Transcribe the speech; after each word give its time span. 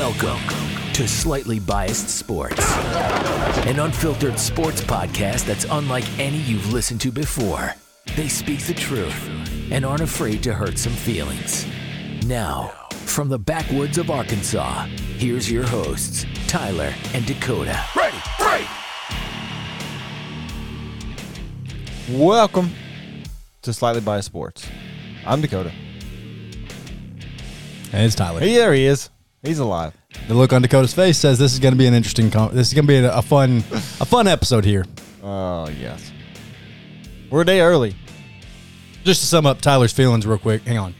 Welcome 0.00 0.40
to 0.94 1.06
Slightly 1.06 1.58
Biased 1.60 2.08
Sports, 2.08 2.74
an 3.66 3.80
unfiltered 3.80 4.38
sports 4.38 4.80
podcast 4.80 5.44
that's 5.44 5.66
unlike 5.70 6.06
any 6.18 6.38
you've 6.38 6.72
listened 6.72 7.02
to 7.02 7.12
before. 7.12 7.74
They 8.16 8.26
speak 8.26 8.60
the 8.64 8.72
truth 8.72 9.28
and 9.70 9.84
aren't 9.84 10.00
afraid 10.00 10.42
to 10.44 10.54
hurt 10.54 10.78
some 10.78 10.94
feelings. 10.94 11.66
Now, 12.24 12.68
from 13.04 13.28
the 13.28 13.38
backwoods 13.38 13.98
of 13.98 14.10
Arkansas, 14.10 14.86
here's 15.18 15.52
your 15.52 15.66
hosts, 15.66 16.24
Tyler 16.46 16.94
and 17.12 17.26
Dakota. 17.26 17.78
Ready, 17.94 18.16
break! 18.38 18.66
Welcome 22.08 22.70
to 23.60 23.72
Slightly 23.74 24.00
Biased 24.00 24.28
Sports. 24.28 24.66
I'm 25.26 25.42
Dakota. 25.42 25.72
And 27.92 28.06
it's 28.06 28.14
Tyler. 28.14 28.40
Hey, 28.40 28.54
there 28.54 28.72
he 28.72 28.86
is. 28.86 29.10
He's 29.42 29.58
alive. 29.58 29.94
The 30.28 30.34
look 30.34 30.52
on 30.52 30.60
Dakota's 30.62 30.92
face 30.92 31.16
says 31.18 31.38
this 31.38 31.52
is 31.54 31.58
going 31.58 31.72
to 31.72 31.78
be 31.78 31.86
an 31.86 31.94
interesting. 31.94 32.30
Com- 32.30 32.54
this 32.54 32.68
is 32.68 32.74
going 32.74 32.84
to 32.84 32.88
be 32.88 32.96
a, 32.98 33.14
a 33.16 33.22
fun, 33.22 33.58
a 33.72 34.04
fun 34.04 34.28
episode 34.28 34.64
here. 34.64 34.84
Oh, 35.22 35.68
yes. 35.68 36.12
We're 37.30 37.42
a 37.42 37.46
day 37.46 37.60
early. 37.60 37.94
Just 39.04 39.20
to 39.22 39.26
sum 39.26 39.46
up 39.46 39.60
Tyler's 39.62 39.92
feelings 39.92 40.26
real 40.26 40.38
quick. 40.38 40.62
Hang 40.62 40.78
on. 40.78 40.94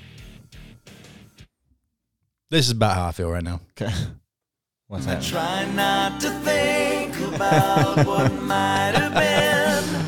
This 2.51 2.67
is 2.67 2.73
about 2.73 2.97
how 2.97 3.09
I 3.09 3.13
feel 3.13 3.31
right 3.31 3.43
now. 3.45 3.61
Okay. 3.81 3.93
What's 4.89 5.07
that? 5.07 5.23
Try 5.23 5.67
not 5.73 6.21
to 6.23 6.31
think 6.41 7.17
about 7.35 8.07
what 8.07 8.33
might 8.43 8.93
have 8.95 9.15
been. 9.15 10.01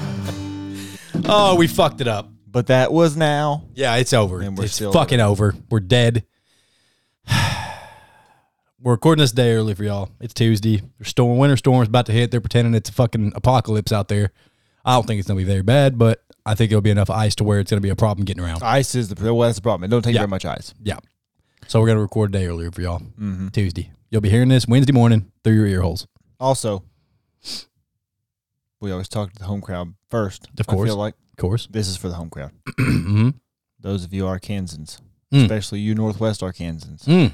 Oh, 1.25 1.55
we 1.55 1.69
fucked 1.69 2.01
it 2.01 2.09
up. 2.09 2.29
But 2.49 2.67
that 2.67 2.93
was 2.93 3.17
now. 3.17 3.69
Yeah, 3.75 3.95
it's 3.97 4.13
over. 4.13 4.41
And 4.41 4.59
we're 4.59 4.65
it's 4.65 4.75
still 4.75 4.93
fucking 4.93 5.21
over. 5.21 5.55
We're 5.71 5.79
dead. 5.79 6.27
We're 8.83 8.93
recording 8.93 9.21
this 9.23 9.33
day 9.33 9.53
early 9.53 9.75
for 9.75 9.85
y'all. 9.85 10.11
It's 10.21 10.35
Tuesday. 10.35 10.83
There's 10.99 11.09
storm. 11.09 11.39
Winter 11.39 11.57
storm's 11.57 11.89
about 11.89 12.07
to 12.07 12.13
hit. 12.13 12.31
They're 12.31 12.41
pretending 12.41 12.75
it's 12.75 12.91
a 12.91 12.93
fucking 12.93 13.33
apocalypse 13.35 13.93
out 13.93 14.09
there. 14.09 14.33
I 14.85 14.95
don't 14.95 15.07
think 15.07 15.19
it's 15.21 15.29
gonna 15.29 15.39
be 15.39 15.45
very 15.45 15.63
bad, 15.63 15.99
but 15.99 16.25
I 16.45 16.55
think 16.55 16.73
it'll 16.73 16.81
be 16.83 16.91
enough 16.91 17.11
ice 17.11 17.35
to 17.37 17.45
where 17.45 17.61
it's 17.61 17.71
gonna 17.71 17.81
be 17.81 17.91
a 17.91 17.97
problem 17.97 18.25
getting 18.25 18.43
around. 18.43 18.63
Ice 18.63 18.95
is 18.95 19.09
the 19.09 19.35
well, 19.35 19.47
that's 19.47 19.57
the 19.59 19.63
problem. 19.63 19.85
It 19.85 19.89
don't 19.89 20.03
take 20.03 20.15
Yeah. 20.15 20.21
very 20.23 20.31
much 20.31 20.45
ice. 20.45 20.75
Yeah. 20.83 20.99
So 21.69 21.81
we're 21.81 21.87
gonna 21.87 22.01
record 22.01 22.31
a 22.31 22.39
day 22.39 22.47
earlier 22.47 22.71
for 22.73 22.83
y'all. 22.83 23.03
Tuesday. 23.53 23.93
You'll 24.11 24.21
be 24.21 24.31
hearing 24.31 24.49
this 24.49 24.67
Wednesday 24.67 24.93
morning 24.93 25.31
through 25.45 25.55
your 25.55 25.67
ear 25.67 25.83
holes. 25.83 26.07
Also, 26.41 26.83
we 28.81 28.91
always 28.91 29.09
talk 29.09 29.33
to 29.33 29.39
the 29.39 29.45
home 29.45 29.61
crowd 29.61 29.95
first. 30.11 30.49
Of 30.59 30.67
I 30.69 30.73
course. 30.73 30.89
feel 30.89 30.97
like 30.97 31.15
Of 31.33 31.37
course. 31.41 31.69
this 31.71 31.87
is 31.89 31.97
for 31.97 32.09
the 32.09 32.15
home 32.17 32.29
crowd. 32.31 32.51
mm-hmm. 32.81 33.31
Those 33.79 34.05
of 34.05 34.13
you 34.13 34.25
Arkansans, 34.25 34.99
Mm. 35.33 35.43
especially 35.45 35.81
you 35.81 35.95
Northwest 35.95 36.41
Arkansans, 36.43 37.05
Mm. 37.05 37.33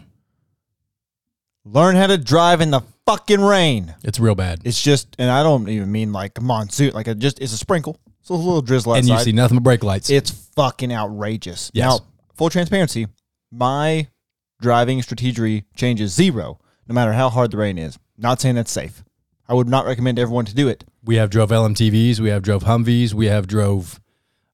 Learn 1.73 1.97
how 1.97 2.07
to 2.07 2.19
drive 2.19 2.61
in 2.61 2.71
the 2.71 2.81
fucking 3.07 3.41
rain. 3.41 3.95
It's 4.03 4.19
real 4.21 4.35
bad. 4.35 4.61
It's 4.65 4.81
just, 4.83 5.15
and 5.19 5.31
I 5.31 5.43
don't 5.43 5.69
even 5.69 5.91
mean 5.91 6.13
like 6.13 6.39
a 6.39 6.41
monsoon. 6.41 6.93
Like 6.93 7.09
it 7.09 7.19
just, 7.19 7.41
it's 7.41 7.53
a 7.53 7.59
sprinkle. 7.59 7.99
It's 8.21 8.31
a 8.31 8.35
little 8.35 8.63
drizzle 8.63 8.93
outside. 8.93 8.99
and 9.01 9.09
you 9.09 9.25
see 9.25 9.33
nothing 9.33 9.59
but 9.59 9.65
brake 9.65 9.85
lights. 9.85 10.11
It's 10.11 10.31
fucking 10.31 10.93
outrageous. 10.93 11.71
Yes. 11.75 11.87
Now, 11.87 12.07
full 12.37 12.51
transparency, 12.51 13.07
my 13.51 14.09
driving 14.61 15.01
strategy 15.03 15.65
changes 15.77 16.13
zero, 16.13 16.59
no 16.87 16.95
matter 16.95 17.13
how 17.13 17.29
hard 17.31 17.51
the 17.51 17.57
rain 17.57 17.79
is. 17.79 17.99
Not 18.17 18.41
saying 18.41 18.57
that's 18.57 18.73
safe. 18.73 19.05
I 19.49 19.55
would 19.55 19.69
not 19.69 19.87
recommend 19.87 20.19
everyone 20.19 20.45
to 20.47 20.55
do 20.55 20.69
it. 20.69 20.85
we 21.05 21.17
have 21.17 21.31
drove 21.31 21.51
LMTVs. 21.51 22.21
We 22.21 22.29
have 22.29 22.43
drove 22.43 22.65
Humvees. 22.65 23.15
We 23.15 23.27
have 23.27 23.47
drove 23.47 23.99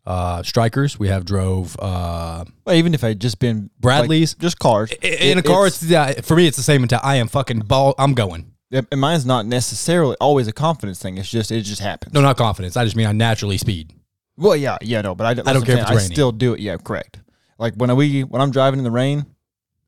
uh, 0.06 0.42
Strykers. 0.42 0.98
We 0.98 1.08
have 1.08 1.24
drove 1.24 1.76
uh, 1.78 2.44
Well, 2.64 2.74
even 2.76 2.94
if 2.94 3.02
I 3.04 3.14
just 3.14 3.38
been 3.38 3.70
Bradleys. 3.80 4.34
like, 4.34 4.40
just 4.42 4.58
cars 4.58 4.92
i- 5.02 5.06
in 5.06 5.38
a 5.38 5.42
car. 5.42 5.66
It's, 5.66 5.82
yeah, 5.82 6.20
for 6.20 6.36
me, 6.36 6.46
it's 6.46 6.56
the 6.56 6.62
same. 6.62 6.82
Until 6.82 7.00
I 7.02 7.16
am 7.16 7.28
fucking 7.28 7.60
ball. 7.60 7.94
I'm 7.98 8.14
going. 8.14 8.52
and 8.70 9.00
mine's 9.00 9.24
not 9.24 9.46
necessarily 9.46 10.16
always 10.20 10.46
a 10.48 10.52
confidence 10.52 11.00
thing. 11.00 11.16
It's 11.18 11.28
just 11.30 11.50
it 11.52 11.62
just 11.62 11.80
happens. 11.80 12.12
No, 12.12 12.20
not 12.20 12.36
confidence. 12.36 12.76
I 12.76 12.84
just 12.84 12.96
mean 12.96 13.06
I 13.06 13.12
naturally 13.12 13.56
speed. 13.58 13.92
Well, 14.36 14.56
yeah, 14.56 14.78
yeah, 14.82 15.00
no, 15.00 15.14
but 15.14 15.26
I, 15.26 15.34
that's 15.34 15.46
don't 15.46 15.64
care 15.64 15.76
if 15.76 15.78
saying. 15.78 15.82
it's 15.82 15.90
I 15.90 15.94
raining. 15.94 16.12
still 16.12 16.32
do 16.32 16.54
it. 16.54 16.60
Yeah, 16.60 16.76
correct. 16.76 17.20
Like 17.58 17.74
when 17.74 17.94
we 17.96 18.22
when 18.24 18.42
I'm 18.42 18.50
driving 18.50 18.78
in 18.80 18.84
the 18.84 18.90
rain, 18.90 19.26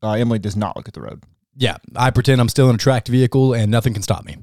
uh, 0.02 0.12
Emily 0.12 0.38
does 0.38 0.54
not 0.56 0.76
look 0.76 0.86
at 0.88 0.94
the 0.94 1.00
road. 1.00 1.24
Yeah, 1.56 1.78
I 1.96 2.10
pretend 2.10 2.40
I'm 2.40 2.48
still 2.48 2.68
in 2.68 2.74
a 2.76 2.78
tracked 2.78 3.08
vehicle 3.08 3.54
and 3.54 3.70
nothing 3.72 3.92
can 3.92 4.02
stop 4.02 4.24
me. 4.24 4.36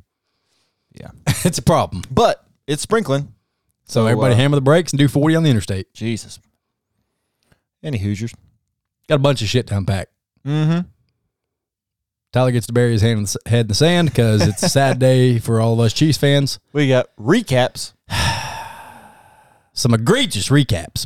Yeah, 0.99 1.11
it's 1.45 1.57
a 1.57 1.61
problem. 1.61 2.03
but 2.11 2.43
it's 2.67 2.81
sprinkling. 2.83 3.33
So, 3.85 4.01
So, 4.01 4.07
everybody 4.07 4.33
uh, 4.33 4.37
hammer 4.37 4.55
the 4.55 4.61
brakes 4.61 4.91
and 4.91 4.99
do 4.99 5.07
40 5.07 5.35
on 5.35 5.43
the 5.43 5.49
interstate. 5.49 5.93
Jesus. 5.93 6.39
Any 7.83 7.97
Hoosiers? 7.97 8.33
Got 9.09 9.15
a 9.15 9.19
bunch 9.19 9.41
of 9.41 9.47
shit 9.47 9.67
to 9.67 9.77
unpack. 9.77 10.09
Mm-hmm. 10.45 10.87
Tyler 12.31 12.51
gets 12.51 12.65
to 12.67 12.73
bury 12.73 12.93
his 12.93 13.01
hand 13.01 13.19
in 13.19 13.23
the, 13.25 13.37
head 13.45 13.61
in 13.61 13.67
the 13.67 13.75
sand 13.75 14.09
because 14.09 14.47
it's 14.47 14.63
a 14.63 14.69
sad 14.69 14.97
day 14.99 15.37
for 15.39 15.61
all 15.61 15.73
of 15.73 15.79
us 15.79 15.93
Chiefs 15.93 16.17
fans. 16.17 16.59
We 16.71 16.87
got 16.87 17.15
recaps. 17.17 17.93
Some 19.73 19.93
egregious 19.93 20.49
recaps. 20.49 21.05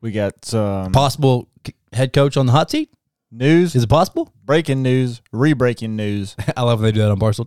We 0.00 0.12
got 0.12 0.44
some 0.44 0.92
Possible 0.92 1.48
head 1.92 2.12
coach 2.12 2.36
on 2.36 2.46
the 2.46 2.52
hot 2.52 2.70
seat? 2.70 2.90
News, 3.32 3.74
Is 3.74 3.84
it 3.84 3.88
possible? 3.88 4.32
breaking 4.44 4.82
news, 4.82 5.22
re-breaking 5.32 5.94
news. 5.96 6.34
I 6.56 6.62
love 6.62 6.80
when 6.80 6.86
they 6.86 6.92
do 6.92 7.00
that 7.00 7.10
on 7.10 7.18
Barstool. 7.18 7.46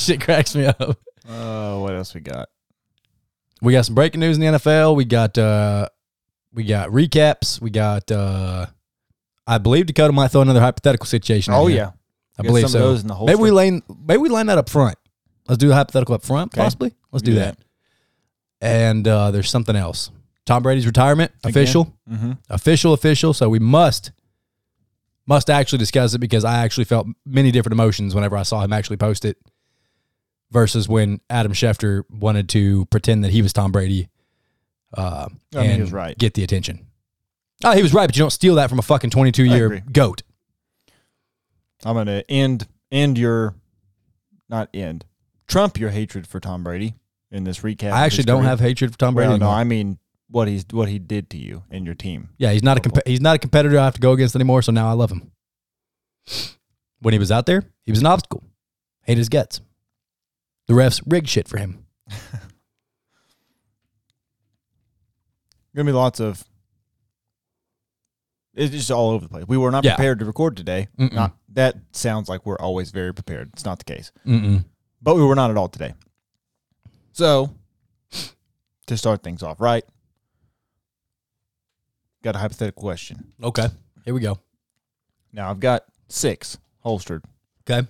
Shit 0.00 0.20
cracks 0.20 0.54
me 0.54 0.66
up. 0.66 0.80
Uh, 1.28 1.78
what 1.78 1.94
else 1.94 2.14
we 2.14 2.20
got? 2.20 2.48
We 3.62 3.72
got 3.72 3.86
some 3.86 3.94
breaking 3.94 4.20
news 4.20 4.36
in 4.36 4.40
the 4.40 4.58
NFL. 4.58 4.94
We 4.96 5.04
got 5.04 5.38
uh 5.38 5.88
we 6.52 6.64
got 6.64 6.90
recaps. 6.90 7.60
We 7.60 7.70
got 7.70 8.10
uh 8.10 8.66
I 9.46 9.58
believe 9.58 9.86
Dakota 9.86 10.12
might 10.12 10.28
throw 10.28 10.42
another 10.42 10.60
hypothetical 10.60 11.06
situation. 11.06 11.54
Oh 11.54 11.68
yeah, 11.68 11.92
I 12.38 12.42
Got 12.42 12.46
believe 12.48 12.62
some 12.64 12.70
so. 12.72 12.78
of 12.78 12.84
those 12.84 13.02
in 13.02 13.08
the 13.08 13.14
maybe 13.14 13.36
we 13.40 13.48
holster. 13.48 13.54
line 13.54 13.82
maybe 14.06 14.18
we 14.18 14.28
line 14.28 14.46
that 14.46 14.58
up 14.58 14.68
front. 14.68 14.96
Let's 15.48 15.58
do 15.58 15.68
the 15.68 15.74
hypothetical 15.74 16.14
up 16.14 16.22
front, 16.22 16.52
Okay. 16.54 16.62
possibly. 16.62 16.94
Let's 17.12 17.22
We 17.22 17.26
do 17.26 17.32
do 17.32 17.38
that. 17.40 17.58
And 18.60 19.06
uh, 19.06 19.30
there's 19.30 19.50
something 19.50 19.76
else. 19.76 20.10
Tom 20.46 20.62
Brady's 20.62 20.86
retirement 20.86 21.32
official, 21.42 21.94
Mm-hmm. 22.10 22.32
official, 22.50 22.92
official. 22.92 23.32
So 23.32 23.48
we 23.48 23.58
must 23.58 24.12
must 25.26 25.48
actually 25.48 25.78
discuss 25.78 26.12
it 26.14 26.18
because 26.18 26.44
I 26.44 26.58
actually 26.64 26.84
felt 26.84 27.06
many 27.24 27.50
different 27.50 27.72
emotions 27.72 28.14
whenever 28.14 28.36
I 28.36 28.42
saw 28.42 28.62
him 28.62 28.72
actually 28.74 28.98
post 28.98 29.24
it, 29.24 29.38
versus 30.50 30.86
when 30.88 31.20
Adam 31.30 31.52
Schefter 31.52 32.04
wanted 32.10 32.48
to 32.50 32.84
pretend 32.86 33.24
that 33.24 33.30
he 33.32 33.40
was 33.40 33.52
Tom 33.52 33.72
Brady. 33.72 34.08
Uh, 34.96 35.28
I 35.54 35.56
mean, 35.56 35.64
he 35.66 35.72
and 35.72 35.80
was 35.82 35.92
right. 35.92 36.16
Get 36.18 36.34
the 36.34 36.44
attention. 36.44 36.86
Oh, 37.64 37.72
he 37.72 37.82
was 37.82 37.94
right, 37.94 38.06
but 38.06 38.14
you 38.16 38.20
don't 38.22 38.30
steal 38.30 38.56
that 38.56 38.68
from 38.68 38.78
a 38.78 38.82
fucking 38.82 39.10
22 39.10 39.44
year 39.44 39.82
goat. 39.90 40.22
I'm 41.84 41.94
gonna 41.96 42.22
end 42.28 42.66
end 42.92 43.18
your, 43.18 43.54
not 44.48 44.68
end, 44.74 45.04
trump 45.46 45.78
your 45.78 45.90
hatred 45.90 46.26
for 46.26 46.38
Tom 46.40 46.62
Brady 46.64 46.94
in 47.30 47.44
this 47.44 47.60
recap. 47.60 47.92
I 47.92 48.04
actually 48.04 48.24
don't 48.24 48.44
have 48.44 48.60
hatred 48.60 48.92
for 48.92 48.98
Tom 48.98 49.14
Brady. 49.14 49.30
Well, 49.30 49.38
no. 49.38 49.50
I 49.50 49.64
mean 49.64 49.98
what 50.28 50.48
he's 50.48 50.64
what 50.70 50.88
he 50.88 50.98
did 50.98 51.30
to 51.30 51.36
you 51.36 51.62
and 51.70 51.84
your 51.86 51.94
team. 51.94 52.30
Yeah, 52.38 52.52
he's 52.52 52.62
not 52.62 52.76
a 52.76 52.80
comp- 52.80 53.06
he's 53.06 53.20
not 53.20 53.36
a 53.36 53.38
competitor 53.38 53.78
I 53.78 53.84
have 53.84 53.94
to 53.94 54.00
go 54.00 54.12
against 54.12 54.34
anymore. 54.34 54.62
So 54.62 54.72
now 54.72 54.88
I 54.88 54.92
love 54.92 55.10
him. 55.10 55.30
When 57.00 57.12
he 57.12 57.18
was 57.18 57.30
out 57.30 57.46
there, 57.46 57.62
he 57.84 57.92
was 57.92 58.00
an 58.00 58.06
obstacle. 58.06 58.42
Hate 59.02 59.18
his 59.18 59.28
guts. 59.28 59.60
The 60.66 60.72
refs 60.74 61.02
rigged 61.06 61.28
shit 61.28 61.46
for 61.48 61.58
him. 61.58 61.84
Gonna 65.76 65.86
be 65.86 65.92
lots 65.92 66.20
of. 66.20 66.44
It's 68.54 68.70
just 68.72 68.90
all 68.90 69.10
over 69.10 69.24
the 69.24 69.28
place. 69.28 69.44
We 69.48 69.56
were 69.58 69.72
not 69.72 69.84
Yeah. 69.84 69.96
prepared 69.96 70.20
to 70.20 70.24
record 70.24 70.56
today. 70.56 70.86
Mm-mm. 70.98 71.12
Not 71.12 71.36
that 71.52 71.76
sounds 71.92 72.28
like 72.28 72.46
we're 72.46 72.58
always 72.58 72.92
very 72.92 73.12
prepared. 73.12 73.50
It's 73.52 73.64
not 73.64 73.78
the 73.80 73.84
case, 73.84 74.12
Mm-mm. 74.24 74.64
but 75.02 75.16
we 75.16 75.22
were 75.24 75.34
not 75.34 75.50
at 75.50 75.56
all 75.56 75.68
today. 75.68 75.94
So, 77.12 77.54
to 78.86 78.96
start 78.96 79.22
things 79.24 79.42
off, 79.42 79.60
right? 79.60 79.84
Got 82.24 82.36
a 82.36 82.38
hypothetical 82.38 82.82
question. 82.82 83.32
Okay, 83.42 83.66
here 84.04 84.14
we 84.14 84.20
go. 84.20 84.38
Now 85.32 85.50
I've 85.50 85.60
got 85.60 85.84
six 86.08 86.56
holstered. 86.80 87.22
Okay, 87.68 87.86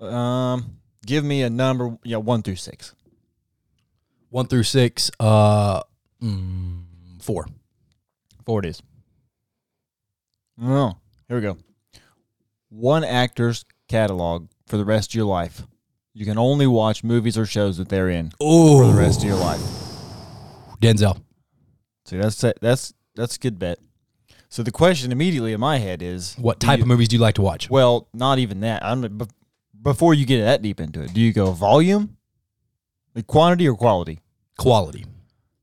Um, 0.00 0.76
give 1.06 1.24
me 1.24 1.42
a 1.42 1.48
number. 1.50 1.96
Yeah, 2.04 2.18
one 2.18 2.42
through 2.42 2.56
six. 2.56 2.94
one 4.28 4.46
through 4.48 4.64
six. 4.64 5.10
Uh, 5.18 5.80
mm, 6.22 6.82
four. 7.22 7.46
Four 8.44 8.60
it 8.60 8.66
is. 8.66 8.82
Oh, 10.60 10.92
here 11.28 11.36
we 11.38 11.42
go. 11.42 11.56
One 12.68 13.02
actor's 13.04 13.64
catalog 13.88 14.48
for 14.66 14.76
the 14.76 14.84
rest 14.84 15.10
of 15.10 15.14
your 15.14 15.24
life. 15.26 15.62
You 16.12 16.26
can 16.26 16.36
only 16.38 16.66
watch 16.66 17.02
movies 17.04 17.38
or 17.38 17.46
shows 17.46 17.76
that 17.78 17.88
they're 17.88 18.08
in 18.10 18.32
Oh, 18.40 18.78
for 18.82 18.92
the 18.92 18.98
rest 18.98 19.20
of 19.22 19.24
your 19.28 19.36
life. 19.38 19.60
Denzel. 20.82 21.20
See, 22.06 22.16
that's 22.16 22.42
that's 22.60 22.94
that's 23.14 23.36
a 23.36 23.38
good 23.38 23.58
bet. 23.58 23.78
So 24.48 24.62
the 24.62 24.70
question 24.70 25.10
immediately 25.12 25.52
in 25.52 25.60
my 25.60 25.78
head 25.78 26.02
is, 26.02 26.34
What 26.38 26.60
type 26.60 26.78
you- 26.78 26.84
of 26.84 26.88
movies 26.88 27.08
do 27.08 27.16
you 27.16 27.22
like 27.22 27.34
to 27.34 27.42
watch? 27.42 27.68
Well, 27.68 28.08
not 28.14 28.38
even 28.38 28.60
that. 28.60 28.84
I'm 28.84 29.02
bef- 29.02 29.30
before 29.82 30.14
you 30.14 30.24
get 30.24 30.42
that 30.44 30.62
deep 30.62 30.80
into 30.80 31.02
it. 31.02 31.12
Do 31.12 31.20
you 31.20 31.32
go 31.32 31.50
volume, 31.52 32.16
like 33.14 33.26
quantity, 33.26 33.68
or 33.68 33.76
quality 33.76 34.20
Quality 34.58 35.04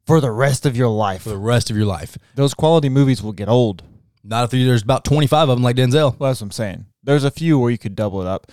for 0.05 0.19
the 0.21 0.31
rest 0.31 0.65
of 0.65 0.75
your 0.77 0.89
life? 0.89 1.23
for 1.23 1.29
the 1.29 1.37
rest 1.37 1.69
of 1.71 1.77
your 1.77 1.85
life. 1.85 2.17
Those 2.35 2.53
quality 2.53 2.89
movies 2.89 3.23
will 3.23 3.31
get 3.33 3.47
old. 3.49 3.83
Not 4.23 4.45
if 4.45 4.51
there's 4.51 4.83
about 4.83 5.03
25 5.05 5.49
of 5.49 5.55
them 5.57 5.63
like 5.63 5.75
Denzel. 5.77 6.17
Well, 6.19 6.29
that's 6.29 6.41
what 6.41 6.47
I'm 6.47 6.51
saying. 6.51 6.85
There's 7.03 7.23
a 7.23 7.31
few 7.31 7.57
where 7.59 7.71
you 7.71 7.77
could 7.77 7.95
double 7.95 8.21
it 8.21 8.27
up. 8.27 8.51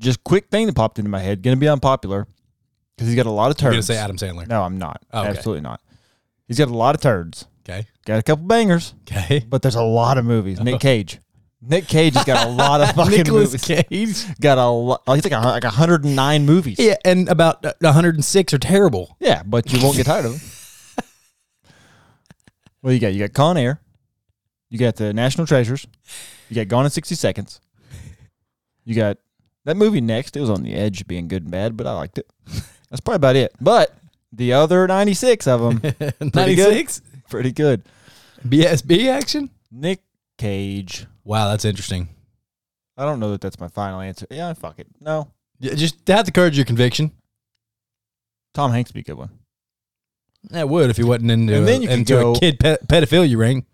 Just 0.00 0.24
quick 0.24 0.48
thing 0.50 0.66
that 0.66 0.74
popped 0.74 0.98
into 0.98 1.10
my 1.10 1.20
head. 1.20 1.42
Going 1.42 1.56
to 1.56 1.60
be 1.60 1.68
unpopular 1.68 2.26
because 2.96 3.08
he's 3.08 3.16
got 3.16 3.26
a 3.26 3.30
lot 3.30 3.50
of 3.50 3.56
turds. 3.56 3.62
You're 3.62 3.70
going 3.72 3.80
to 3.82 3.86
say 3.86 3.96
Adam 3.98 4.16
Sandler. 4.16 4.48
No, 4.48 4.62
I'm 4.62 4.78
not. 4.78 5.04
Oh, 5.12 5.20
okay. 5.20 5.28
Absolutely 5.30 5.60
not. 5.62 5.80
He's 6.48 6.58
got 6.58 6.68
a 6.68 6.74
lot 6.74 6.94
of 6.94 7.00
turds. 7.00 7.46
Okay. 7.68 7.86
Got 8.04 8.18
a 8.18 8.22
couple 8.22 8.44
bangers, 8.46 8.94
Okay. 9.02 9.44
but 9.48 9.62
there's 9.62 9.76
a 9.76 9.82
lot 9.82 10.18
of 10.18 10.24
movies. 10.24 10.60
Nick 10.60 10.80
Cage. 10.80 11.20
Nick 11.64 11.86
Cage 11.86 12.14
has 12.14 12.24
got 12.24 12.44
a 12.46 12.50
lot 12.50 12.80
of 12.80 12.90
fucking 12.96 13.18
Nicholas 13.18 13.52
movies. 13.68 13.84
Cage. 13.88 14.40
Got 14.40 14.58
a 14.58 14.66
lot. 14.66 15.02
He's 15.06 15.22
like 15.24 15.32
a, 15.32 15.38
like 15.46 15.62
109 15.62 16.44
movies. 16.46 16.76
Yeah, 16.80 16.96
and 17.04 17.28
about 17.28 17.64
uh, 17.64 17.72
106 17.80 18.52
are 18.52 18.58
terrible. 18.58 19.16
Yeah, 19.20 19.42
but 19.44 19.72
you 19.72 19.80
won't 19.80 19.96
get 19.96 20.06
tired 20.06 20.24
of 20.26 20.32
them. 20.96 21.04
well, 22.82 22.92
you 22.92 22.98
got 22.98 23.12
you 23.14 23.20
got 23.20 23.32
Con 23.32 23.56
Air, 23.56 23.80
you 24.70 24.78
got 24.78 24.96
the 24.96 25.12
National 25.12 25.46
Treasures, 25.46 25.86
you 26.48 26.56
got 26.56 26.66
Gone 26.66 26.84
in 26.84 26.90
60 26.90 27.14
Seconds, 27.14 27.60
you 28.84 28.96
got 28.96 29.18
that 29.64 29.76
movie 29.76 30.00
next. 30.00 30.36
It 30.36 30.40
was 30.40 30.50
on 30.50 30.64
the 30.64 30.74
edge 30.74 31.00
of 31.02 31.06
being 31.06 31.28
good 31.28 31.42
and 31.42 31.52
bad, 31.52 31.76
but 31.76 31.86
I 31.86 31.92
liked 31.92 32.18
it. 32.18 32.28
That's 32.90 33.00
probably 33.00 33.16
about 33.16 33.36
it. 33.36 33.52
But 33.60 33.96
the 34.32 34.52
other 34.54 34.86
96 34.86 35.46
of 35.46 35.60
them, 35.60 35.80
pretty 35.80 36.14
good. 36.20 36.34
96? 36.34 37.02
Pretty 37.28 37.52
good. 37.52 37.82
BSB 38.46 39.08
action? 39.08 39.50
Nick 39.70 40.00
Cage. 40.38 41.06
Wow, 41.24 41.48
that's 41.48 41.64
interesting. 41.64 42.08
I 42.96 43.04
don't 43.04 43.20
know 43.20 43.30
that 43.30 43.40
that's 43.40 43.58
my 43.60 43.68
final 43.68 44.00
answer. 44.00 44.26
Yeah, 44.30 44.52
fuck 44.54 44.78
it. 44.78 44.86
No, 45.00 45.30
Yeah, 45.60 45.74
Just 45.74 46.06
have 46.08 46.26
the 46.26 46.32
courage 46.32 46.54
of 46.54 46.58
your 46.58 46.64
conviction. 46.66 47.12
Tom 48.54 48.70
Hanks 48.72 48.90
would 48.90 48.94
be 48.94 49.00
a 49.00 49.04
good 49.04 49.18
one. 49.18 49.30
That 50.50 50.68
would 50.68 50.90
if 50.90 50.96
he 50.96 51.04
wasn't 51.04 51.30
into, 51.30 51.54
And 51.56 51.66
then 51.68 51.82
you 51.82 51.88
could 51.88 51.98
into 52.00 52.12
go- 52.14 52.32
a 52.32 52.38
kid 52.38 52.58
pe- 52.58 52.76
pedophilia 52.78 53.36
ring. 53.36 53.64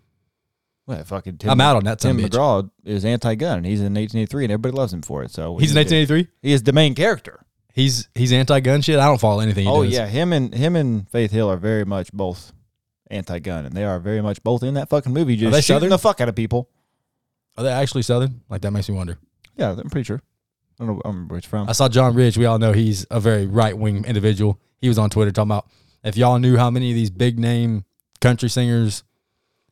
Well, 0.85 1.03
fucking 1.03 1.37
Tim, 1.37 1.49
I'm 1.51 1.61
out 1.61 1.75
on 1.75 1.83
that. 1.83 1.99
Tim 1.99 2.17
bitch. 2.17 2.29
McGraw 2.29 2.69
is 2.83 3.05
anti-gun, 3.05 3.57
and 3.57 3.65
he's 3.65 3.79
in 3.79 3.93
1883, 3.93 4.45
and 4.45 4.53
everybody 4.53 4.75
loves 4.75 4.91
him 4.93 5.01
for 5.03 5.23
it. 5.23 5.31
So 5.31 5.57
He's 5.57 5.71
in 5.71 5.77
1983. 5.77 6.27
He 6.41 6.51
is 6.53 6.63
the 6.63 6.71
main 6.73 6.95
character. 6.95 7.45
He's 7.73 8.09
he's 8.15 8.33
anti-gun 8.33 8.81
shit. 8.81 8.99
I 8.99 9.05
don't 9.05 9.21
follow 9.21 9.41
anything. 9.41 9.65
He 9.65 9.69
oh 9.69 9.83
does. 9.83 9.93
yeah, 9.93 10.07
him 10.07 10.33
and 10.33 10.53
him 10.53 10.75
and 10.75 11.09
Faith 11.09 11.31
Hill 11.31 11.49
are 11.49 11.57
very 11.57 11.85
much 11.85 12.11
both 12.11 12.51
anti-gun, 13.11 13.65
and 13.65 13.75
they 13.75 13.85
are 13.85 13.99
very 13.99 14.21
much 14.21 14.43
both 14.43 14.63
in 14.63 14.73
that 14.75 14.89
fucking 14.89 15.13
movie, 15.13 15.35
just 15.35 15.51
shooting 15.51 15.75
Southern? 15.75 15.89
the 15.89 15.97
fuck 15.99 16.19
out 16.21 16.29
of 16.29 16.35
people. 16.35 16.69
Are 17.57 17.63
they 17.63 17.71
actually 17.71 18.01
Southern? 18.03 18.41
Like 18.49 18.61
that 18.61 18.71
makes 18.71 18.89
me 18.89 18.95
wonder. 18.95 19.17
Yeah, 19.55 19.71
I'm 19.71 19.89
pretty 19.89 20.05
sure. 20.05 20.21
I 20.79 20.85
don't 20.85 20.95
know, 20.95 21.01
I 21.03 21.07
don't 21.07 21.13
remember 21.13 21.33
where 21.33 21.37
it's 21.39 21.47
from. 21.47 21.69
I 21.69 21.73
saw 21.73 21.89
John 21.89 22.15
Rich. 22.15 22.37
We 22.37 22.45
all 22.45 22.57
know 22.57 22.71
he's 22.71 23.05
a 23.11 23.19
very 23.19 23.45
right 23.45 23.77
wing 23.77 24.05
individual. 24.05 24.59
He 24.79 24.87
was 24.87 24.97
on 24.97 25.09
Twitter 25.09 25.31
talking 25.31 25.51
about 25.51 25.67
if 26.03 26.15
y'all 26.15 26.39
knew 26.39 26.57
how 26.57 26.69
many 26.69 26.91
of 26.91 26.95
these 26.95 27.09
big 27.09 27.37
name 27.37 27.83
country 28.21 28.49
singers 28.49 29.03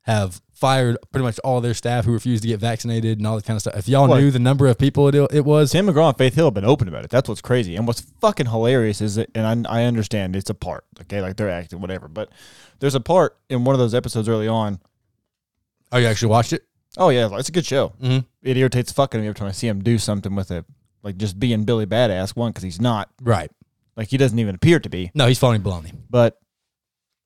have 0.01 0.41
fired 0.57 0.98
pretty 1.12 1.24
much 1.24 1.38
all 1.39 1.62
their 1.62 1.74
staff 1.75 2.06
who 2.06 2.12
refused 2.12 2.42
to 2.42 2.48
get 2.48 2.59
vaccinated 2.59 3.19
and 3.19 3.27
all 3.27 3.36
that 3.36 3.45
kind 3.45 3.56
of 3.56 3.62
stuff. 3.62 3.75
If 3.75 3.88
y'all 3.88 4.07
What? 4.07 4.19
knew 4.19 4.31
the 4.31 4.39
number 4.39 4.65
of 4.68 4.77
people 4.77 5.07
it, 5.07 5.15
it 5.31 5.45
was, 5.45 5.71
Tim 5.71 5.88
McGraw 5.88 6.09
and 6.09 6.18
Faith 6.18 6.33
Hill 6.36 6.48
have 6.48 6.54
been 6.56 6.65
open 6.65 6.88
about 6.88 7.04
it. 7.06 7.09
That's 7.12 7.30
what's 7.30 7.42
crazy. 7.42 7.75
And 7.75 7.86
what's 7.86 8.01
fucking 8.21 8.48
hilarious 8.48 9.00
is 9.00 9.15
that, 9.15 9.30
and 9.36 9.68
I, 9.68 9.81
I 9.81 9.83
understand 9.86 10.36
it's 10.36 10.50
a 10.50 10.56
part, 10.56 10.83
okay, 11.01 11.21
like 11.21 11.38
they're 11.38 11.50
acting, 11.50 11.80
whatever. 11.80 12.07
But 12.07 12.30
there's 12.80 12.95
a 12.95 13.00
part 13.00 13.38
in 13.50 13.63
one 13.65 13.75
of 13.75 13.80
those 13.80 13.94
episodes 13.94 14.27
early 14.27 14.48
on. 14.48 14.80
oh, 15.92 15.98
you 16.00 16.07
actually 16.07 16.30
watched 16.30 16.54
it? 16.54 16.63
Oh 16.98 17.09
yeah, 17.09 17.30
it's 17.33 17.50
a 17.50 17.51
good 17.51 17.65
show. 17.65 17.94
Mhm. 18.01 18.25
It 18.42 18.57
irritates 18.57 18.89
the 18.92 18.95
fuck 18.95 19.13
out 19.13 19.19
of 19.19 19.21
me 19.21 19.27
every 19.27 19.38
time 19.38 19.48
I 19.48 19.51
see 19.51 19.68
him 19.68 19.83
do 19.83 20.00
something 20.00 20.33
with 20.33 20.50
it, 20.50 20.65
like 21.04 21.18
just 21.18 21.39
being 21.39 21.63
Billy 21.65 21.86
Badass. 21.86 22.36
One, 22.36 22.50
because 22.51 22.63
he's 22.63 22.81
not. 22.81 23.09
Right. 23.21 23.51
Like 23.95 24.07
he 24.09 24.18
doesn't 24.18 24.39
even 24.39 24.56
appear 24.56 24.80
to 24.80 24.89
be. 24.89 25.12
No, 25.13 25.27
he's 25.27 25.38
phony 25.38 25.59
baloney. 25.59 25.92
But 26.09 26.39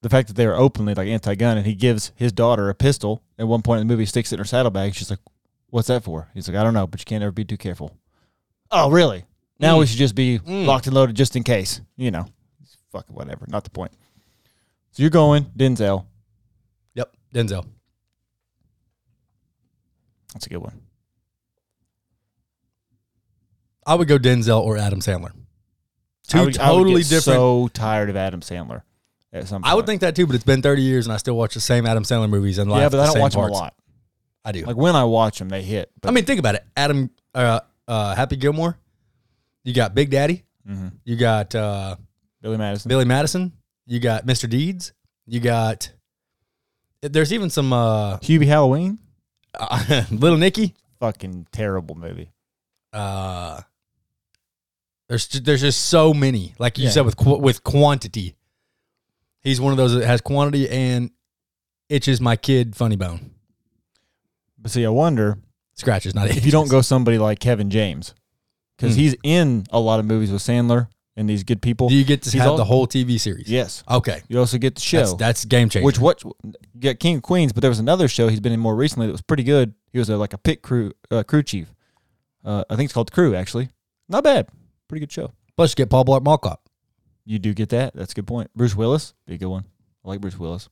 the 0.02 0.10
fact 0.10 0.28
that 0.28 0.36
they 0.36 0.46
are 0.46 0.56
openly 0.56 0.94
like 0.94 1.08
anti-gun, 1.08 1.58
and 1.58 1.66
he 1.66 1.76
gives 1.76 2.12
his 2.16 2.32
daughter 2.32 2.70
a 2.70 2.76
pistol 2.76 3.24
at 3.38 3.48
one 3.48 3.62
point 3.62 3.82
in 3.82 3.88
the 3.88 3.94
movie, 3.94 4.06
sticks 4.06 4.32
it 4.32 4.36
in 4.36 4.40
her 4.40 4.46
saddlebag. 4.46 4.96
She's 4.96 5.10
like, 5.10 5.20
"What's 5.70 5.88
that 5.88 6.04
for?" 6.04 6.30
He's 6.34 6.48
like, 6.48 6.58
"I 6.58 6.64
don't 6.64 6.74
know, 6.74 6.88
but 6.88 7.00
you 7.00 7.06
can't 7.06 7.24
ever 7.24 7.32
be 7.32 7.46
too 7.46 7.58
careful." 7.58 7.96
Oh, 8.72 8.90
really? 8.90 9.26
Now 9.60 9.78
we 9.78 9.86
mm. 9.86 9.90
should 9.90 9.98
just 9.98 10.16
be 10.16 10.40
mm. 10.40 10.66
locked 10.66 10.88
and 10.88 10.96
loaded 10.96 11.16
just 11.16 11.36
in 11.36 11.44
case. 11.44 11.82
You 11.98 12.12
know, 12.12 12.26
fucking 12.92 13.16
whatever. 13.16 13.46
Not 13.48 13.64
the 13.64 13.70
point. 13.70 13.92
So 14.92 15.04
you're 15.04 15.10
going 15.10 15.46
Denzel. 15.58 16.06
Yep. 16.96 17.14
Denzel. 17.34 17.66
That's 20.34 20.46
a 20.46 20.50
good 20.50 20.58
one. 20.58 20.82
I 23.86 23.96
would 23.96 24.08
go 24.08 24.18
Denzel 24.18 24.62
or 24.62 24.78
Adam 24.78 25.00
Sandler. 25.00 25.32
Two 26.28 26.46
would- 26.46 26.54
totally 26.54 27.04
different. 27.04 27.24
So 27.24 27.70
tired 27.74 28.10
of 28.10 28.16
Adam 28.16 28.42
Sandler. 28.42 28.84
At 29.34 29.48
some 29.48 29.62
point. 29.62 29.72
I 29.72 29.76
would 29.76 29.86
think 29.86 30.02
that 30.02 30.16
too, 30.16 30.26
but 30.28 30.36
it's 30.36 30.44
been 30.44 30.62
30 30.62 30.82
years 30.82 31.06
and 31.06 31.14
I 31.14 31.18
still 31.18 31.38
watch 31.38 31.54
the 31.54 31.60
same 31.62 31.86
Adam 31.86 32.04
Sandler 32.04 32.30
movies 32.30 32.58
and 32.58 32.70
laugh 32.70 32.80
Yeah, 32.80 32.86
at 32.88 32.92
but 32.92 32.98
the 32.98 33.04
I 33.04 33.06
don't 33.06 33.14
same 33.14 33.22
watch 33.22 33.34
parts. 33.34 33.50
them 33.54 33.56
a 33.56 33.64
lot. 33.64 33.74
I 34.44 34.52
do. 34.52 34.66
Like 34.66 34.76
when 34.76 34.96
I 34.96 35.04
watch 35.06 35.40
them, 35.40 35.50
they 35.50 35.62
hit. 35.62 35.92
But 36.02 36.10
I 36.10 36.12
mean, 36.12 36.26
think 36.26 36.40
about 36.40 36.56
it. 36.56 36.66
Adam, 36.76 37.10
uh, 37.34 37.60
uh, 37.88 38.16
Happy 38.16 38.36
Gilmore. 38.36 38.78
You 39.64 39.74
got 39.74 39.94
Big 39.96 40.10
Daddy. 40.10 40.44
Mhm. 40.68 40.94
You 41.06 41.16
got 41.16 41.54
uh, 41.56 41.96
Billy 42.42 42.58
Madison. 42.58 42.90
Billy 42.90 43.06
Madison. 43.06 43.52
You 43.86 44.00
got 44.00 44.26
Mr. 44.26 44.50
Deeds. 44.50 44.94
You 45.28 45.40
got. 45.40 45.92
There's 47.02 47.32
even 47.34 47.50
some 47.50 47.72
uh, 47.72 48.18
Hubie 48.18 48.48
Halloween. 48.48 49.00
Little 50.12 50.38
Nicky. 50.38 50.76
Fucking 51.00 51.48
terrible 51.52 51.96
movie. 51.96 52.32
Uh, 52.94 53.62
there's 55.10 55.28
there's 55.28 55.62
just 55.62 55.86
so 55.86 56.14
many. 56.14 56.54
Like 56.60 56.78
you 56.78 56.86
Yeah. 56.86 56.90
said 56.92 57.06
with 57.06 57.18
qu- 57.18 57.38
with 57.40 57.64
quantity. 57.64 58.36
He's 59.44 59.60
one 59.62 59.72
of 59.72 59.78
those 59.78 59.94
that 59.96 60.06
has 60.06 60.22
quantity 60.22 60.70
and 60.70 61.12
itches 61.90 62.22
my 62.22 62.36
kid 62.36 62.76
funny 62.76 62.96
bone. 62.96 63.32
But 64.58 64.72
see, 64.72 64.86
I 64.86 64.90
wonder 64.90 65.38
Scratches, 65.74 66.14
not 66.14 66.30
if 66.30 66.46
you 66.46 66.52
don't 66.52 66.70
go 66.70 66.82
somebody 66.82 67.18
like 67.18 67.40
Kevin 67.40 67.70
James, 67.72 68.14
because 68.78 68.94
Hmm. 68.96 69.00
he's 69.02 69.16
in 69.24 69.64
a 69.72 69.80
lot 69.80 70.00
of 70.00 70.06
movies 70.06 70.32
with 70.32 70.42
Sandler 70.44 70.90
and 71.18 71.28
these 71.30 71.44
good 71.44 71.62
people. 71.62 71.90
Do 71.90 71.96
you 71.96 72.04
get 72.04 72.22
to 72.24 72.30
He's 72.30 72.40
have 72.42 72.52
al- 72.52 72.58
the 72.58 72.66
whole 72.66 72.86
TV 72.88 73.18
series? 73.20 73.48
Yes. 73.50 73.84
Okay. 73.90 74.22
You 74.28 74.38
also 74.38 74.58
get 74.60 74.76
the 74.76 74.82
show, 74.82 74.98
That's, 75.00 75.14
that's 75.16 75.46
game 75.46 75.70
changer. 75.70 75.86
which 75.86 75.98
what 76.00 76.24
you 76.24 76.34
got 76.80 77.00
King 77.00 77.18
of 77.18 77.22
Queens, 77.24 77.52
but 77.54 77.62
there 77.62 77.72
was 77.72 77.80
another 77.80 78.08
show 78.08 78.28
he's 78.28 78.40
been 78.40 78.54
in 78.54 78.60
more 78.60 78.76
recently 78.76 79.08
that 79.08 79.12
was 79.12 79.22
pretty 79.22 79.44
good. 79.44 79.74
He 79.92 79.98
was 79.98 80.10
a, 80.10 80.18
like 80.18 80.34
a 80.34 80.38
pit 80.38 80.62
crew 80.62 80.92
uh, 81.10 81.24
crew 81.24 81.42
chief. 81.42 81.74
Uh, 82.46 82.64
I 82.70 82.76
think 82.76 82.86
it's 82.88 82.94
called 82.94 83.08
The 83.08 83.12
Crew. 83.14 83.34
Actually, 83.36 83.70
not 84.08 84.24
bad. 84.24 84.48
Pretty 84.88 85.00
good 85.00 85.12
show. 85.12 85.32
Plus, 85.58 85.72
you 85.72 85.76
get 85.76 85.90
Paul 85.90 86.06
Blart 86.06 86.24
Mall 86.24 86.38
Cop. 86.38 86.61
You 87.26 87.40
do 87.40 87.54
get 87.54 87.70
that. 87.70 87.94
That's 87.96 88.12
a 88.14 88.16
good 88.16 88.28
point. 88.28 88.50
Bruce 88.56 88.76
Willis, 88.76 89.14
be 89.26 89.36
a 89.36 89.38
good 89.38 89.48
one. 89.48 89.66
I 90.04 90.08
like 90.10 90.22
Bruce 90.22 90.38
Willis. 90.40 90.70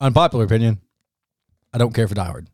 Unpopular 0.00 0.44
opinion. 0.44 0.80
I 1.72 1.78
don't 1.78 1.92
care 1.94 2.06
for 2.06 2.14
Die 2.14 2.24
Hard. 2.24 2.48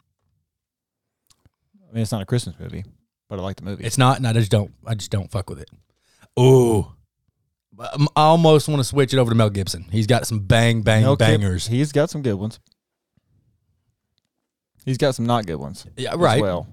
I 1.90 1.92
mean, 1.94 2.02
it's 2.02 2.12
not 2.12 2.22
a 2.22 2.26
Christmas 2.26 2.56
movie, 2.58 2.84
but 3.28 3.38
I 3.38 3.42
like 3.42 3.56
the 3.56 3.64
movie. 3.64 3.84
It's 3.84 3.98
not, 3.98 4.16
and 4.16 4.26
I 4.26 4.32
just 4.32 4.50
don't. 4.50 4.72
I 4.86 4.94
just 4.94 5.10
don't 5.10 5.30
fuck 5.30 5.50
with 5.50 5.60
it. 5.60 5.68
Ooh, 6.40 6.86
Um, 7.78 8.08
I 8.16 8.22
almost 8.22 8.68
want 8.68 8.80
to 8.80 8.84
switch 8.84 9.12
it 9.12 9.18
over 9.18 9.30
to 9.30 9.34
Mel 9.34 9.50
Gibson. 9.50 9.84
He's 9.90 10.06
got 10.06 10.26
some 10.26 10.38
bang 10.40 10.80
bang 10.82 11.02
Mel 11.02 11.16
Gib- 11.16 11.26
bangers. 11.28 11.66
He's 11.66 11.92
got 11.92 12.08
some 12.08 12.22
good 12.22 12.34
ones. 12.34 12.58
He's 14.86 14.96
got 14.98 15.14
some 15.14 15.26
not 15.26 15.44
good 15.46 15.56
ones. 15.56 15.86
Yeah, 15.96 16.12
as 16.14 16.18
right. 16.18 16.40
well, 16.40 16.66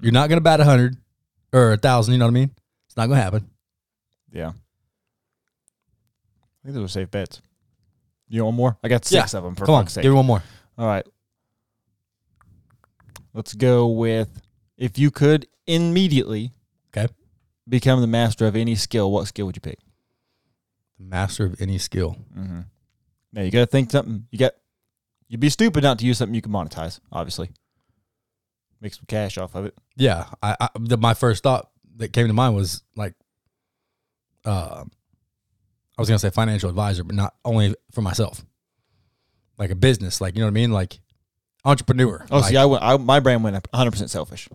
You're 0.00 0.12
not 0.12 0.28
gonna 0.28 0.40
bat 0.40 0.60
a 0.60 0.64
hundred 0.64 0.96
or 1.52 1.72
a 1.72 1.76
thousand. 1.76 2.12
You 2.12 2.18
know 2.18 2.26
what 2.26 2.30
I 2.30 2.34
mean? 2.34 2.50
It's 2.86 2.96
not 2.96 3.06
gonna 3.08 3.20
happen. 3.20 3.48
yeah. 4.32 4.52
I 6.64 6.64
think 6.64 6.74
those 6.76 6.84
are 6.84 6.88
safe 7.00 7.10
bets. 7.10 7.42
You 8.28 8.44
want 8.44 8.56
more? 8.56 8.78
I 8.84 8.88
got 8.88 9.04
six 9.04 9.34
of 9.34 9.42
them 9.42 9.54
for 9.56 9.66
Come 9.66 9.74
on, 9.74 9.84
fuck's 9.84 9.94
sake. 9.94 10.02
give 10.02 10.12
me 10.12 10.16
one 10.16 10.26
more. 10.26 10.42
All 10.78 10.86
right. 10.86 11.04
Let's 13.34 13.54
go 13.54 13.88
with 13.88 14.40
if 14.76 14.98
you 14.98 15.10
could 15.10 15.46
immediately 15.66 16.52
Okay. 16.96 17.12
become 17.68 18.00
the 18.00 18.06
master 18.06 18.46
of 18.46 18.54
any 18.56 18.74
skill, 18.74 19.10
what 19.10 19.26
skill 19.26 19.46
would 19.46 19.56
you 19.56 19.60
pick? 19.60 19.78
The 20.98 21.04
master 21.04 21.46
of 21.46 21.60
any 21.60 21.78
skill. 21.78 22.16
Mm-hmm. 22.36 22.60
Now 23.32 23.42
you 23.42 23.50
got 23.50 23.60
to 23.60 23.66
think 23.66 23.90
something. 23.90 24.26
You 24.30 24.38
got. 24.38 24.52
You'd 25.28 25.40
be 25.40 25.48
stupid 25.48 25.82
not 25.82 25.98
to 26.00 26.06
use 26.06 26.18
something 26.18 26.34
you 26.34 26.42
can 26.42 26.52
monetize. 26.52 27.00
Obviously, 27.10 27.50
make 28.82 28.92
some 28.92 29.04
cash 29.06 29.38
off 29.38 29.54
of 29.54 29.64
it. 29.64 29.74
Yeah, 29.96 30.26
I, 30.42 30.56
I 30.60 30.68
the, 30.78 30.98
my 30.98 31.14
first 31.14 31.42
thought 31.42 31.70
that 31.96 32.12
came 32.12 32.26
to 32.26 32.32
mind 32.32 32.54
was 32.54 32.82
like, 32.96 33.14
uh, 34.44 34.84
I 35.96 36.00
was 36.00 36.08
gonna 36.08 36.18
say 36.18 36.30
financial 36.30 36.68
advisor, 36.68 37.04
but 37.04 37.14
not 37.14 37.34
only 37.44 37.74
for 37.92 38.02
myself, 38.02 38.44
like 39.56 39.70
a 39.70 39.76
business, 39.76 40.20
like 40.20 40.34
you 40.34 40.40
know 40.40 40.46
what 40.46 40.50
I 40.50 40.54
mean, 40.54 40.72
like 40.72 41.00
entrepreneur. 41.64 42.26
Oh, 42.30 42.40
like, 42.40 42.50
see, 42.50 42.56
I 42.56 42.64
went. 42.64 42.82
I, 42.82 42.96
my 42.96 43.20
brand 43.20 43.44
went 43.44 43.54
100 43.54 43.90
percent 43.92 44.10
selfish. 44.10 44.48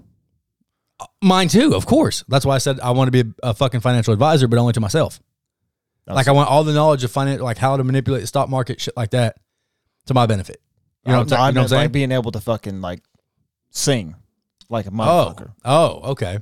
mine 1.23 1.47
too, 1.47 1.73
of 1.73 1.85
course. 1.85 2.23
That's 2.27 2.45
why 2.45 2.55
I 2.55 2.59
said 2.59 2.79
I 2.81 2.91
want 2.91 3.07
to 3.11 3.23
be 3.23 3.31
a, 3.43 3.49
a 3.49 3.53
fucking 3.53 3.79
financial 3.79 4.13
advisor, 4.13 4.47
but 4.47 4.59
only 4.59 4.73
to 4.73 4.81
myself. 4.81 5.19
That's- 6.05 6.17
like 6.17 6.27
I 6.27 6.31
want 6.31 6.49
all 6.49 6.63
the 6.63 6.73
knowledge 6.73 7.03
of 7.03 7.11
finance, 7.11 7.41
like 7.41 7.57
how 7.57 7.77
to 7.77 7.83
manipulate 7.83 8.21
the 8.21 8.27
stock 8.27 8.49
market, 8.49 8.81
shit 8.81 8.97
like 8.97 9.11
that, 9.11 9.37
to 10.07 10.13
my 10.13 10.25
benefit. 10.25 10.61
You 11.05 11.13
know, 11.13 11.19
what 11.19 11.31
I'm, 11.31 11.39
I 11.39 11.47
you 11.47 11.53
know 11.53 11.61
what 11.61 11.63
I'm 11.63 11.69
saying? 11.69 11.81
like 11.83 11.91
being 11.93 12.11
able 12.11 12.31
to 12.33 12.41
fucking 12.41 12.81
like 12.81 13.01
sing 13.77 14.15
like 14.69 14.85
a 14.85 14.89
oh, 14.89 14.91
motherfucker. 14.91 15.53
oh, 15.63 16.11
okay. 16.11 16.39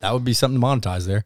That 0.00 0.12
would 0.12 0.24
be 0.24 0.32
something 0.32 0.60
to 0.60 0.66
monetize 0.66 1.06
there. 1.06 1.24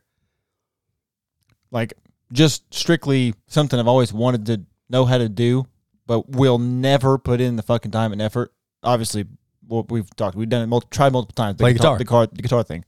Like 1.70 1.94
just 2.32 2.72
strictly 2.74 3.34
something 3.46 3.78
I've 3.78 3.88
always 3.88 4.12
wanted 4.12 4.46
to 4.46 4.62
know 4.88 5.04
how 5.04 5.18
to 5.18 5.28
do, 5.28 5.66
but 6.06 6.28
will 6.28 6.58
never 6.58 7.18
put 7.18 7.40
in 7.40 7.56
the 7.56 7.62
fucking 7.62 7.90
time 7.90 8.12
and 8.12 8.22
effort. 8.22 8.52
Obviously, 8.82 9.26
what 9.66 9.90
we've 9.90 10.08
talked, 10.16 10.36
we've 10.36 10.48
done 10.48 10.62
it, 10.62 10.66
multi, 10.66 10.86
tried 10.90 11.12
multiple 11.12 11.34
times. 11.34 11.56
The 11.58 11.64
Play 11.64 11.72
guitar. 11.72 11.98
the 11.98 12.04
guitar, 12.04 12.26
the 12.26 12.42
guitar 12.42 12.62
thing. 12.62 12.84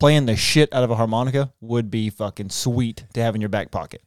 Playing 0.00 0.26
the 0.26 0.36
shit 0.36 0.72
out 0.72 0.82
of 0.82 0.90
a 0.90 0.96
harmonica 0.96 1.52
would 1.60 1.90
be 1.90 2.10
fucking 2.10 2.50
sweet 2.50 3.04
to 3.14 3.22
have 3.22 3.34
in 3.34 3.40
your 3.40 3.50
back 3.50 3.70
pocket. 3.70 4.02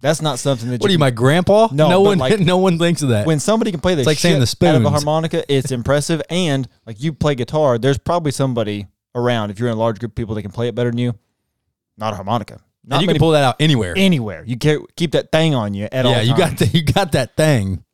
That's 0.00 0.22
not 0.22 0.38
something 0.38 0.70
that 0.70 0.80
What 0.80 0.88
are 0.88 0.92
you, 0.92 0.98
my 0.98 1.10
grandpa? 1.10 1.68
No, 1.72 1.88
no 1.90 2.00
one, 2.00 2.18
like- 2.18 2.40
no 2.40 2.56
one 2.56 2.78
thinks 2.78 3.02
of 3.02 3.10
that. 3.10 3.26
when 3.26 3.38
somebody 3.38 3.70
can 3.70 3.80
play 3.80 3.94
the 3.94 4.00
It's 4.00 4.06
like 4.06 4.18
saying 4.18 4.40
the 4.40 4.66
out 4.66 4.76
of 4.76 4.84
a 4.84 4.90
harmonica, 4.90 5.44
it's 5.52 5.70
impressive. 5.70 6.22
And 6.30 6.66
like 6.86 7.02
you 7.02 7.12
play 7.12 7.34
guitar, 7.34 7.78
there's 7.78 7.98
probably 7.98 8.32
somebody 8.32 8.86
around 9.14 9.50
if 9.50 9.58
you're 9.58 9.68
in 9.68 9.74
a 9.74 9.78
large 9.78 9.98
group 9.98 10.12
of 10.12 10.16
people 10.16 10.34
that 10.36 10.42
can 10.42 10.52
play 10.52 10.68
it 10.68 10.74
better 10.74 10.90
than 10.90 10.98
you. 10.98 11.14
Not 11.98 12.14
a 12.14 12.16
harmonica. 12.16 12.60
Not 12.82 12.96
and 12.96 13.02
you 13.02 13.06
many 13.08 13.18
can 13.18 13.20
pull 13.20 13.32
that 13.32 13.44
out 13.44 13.56
anywhere. 13.60 13.92
anywhere. 13.96 14.42
You 14.46 14.56
can 14.56 14.86
keep 14.96 15.12
that 15.12 15.30
thing 15.30 15.54
on 15.54 15.74
you 15.74 15.86
at 15.92 16.06
all 16.06 16.12
yeah, 16.12 16.22
you 16.22 16.34
got 16.36 16.56
the, 16.56 16.66
you 16.66 16.82
got 16.82 17.12
that 17.12 17.36
thing. 17.36 17.84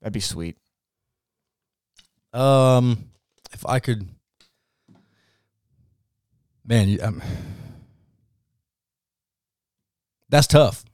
That'd 0.00 0.12
be 0.12 0.20
sweet. 0.20 0.56
Um, 2.32 3.10
if 3.52 3.66
I 3.66 3.80
could, 3.80 4.08
man, 6.64 6.88
you, 6.88 7.00
um, 7.02 7.22
that's 10.28 10.46
tough. 10.46 10.84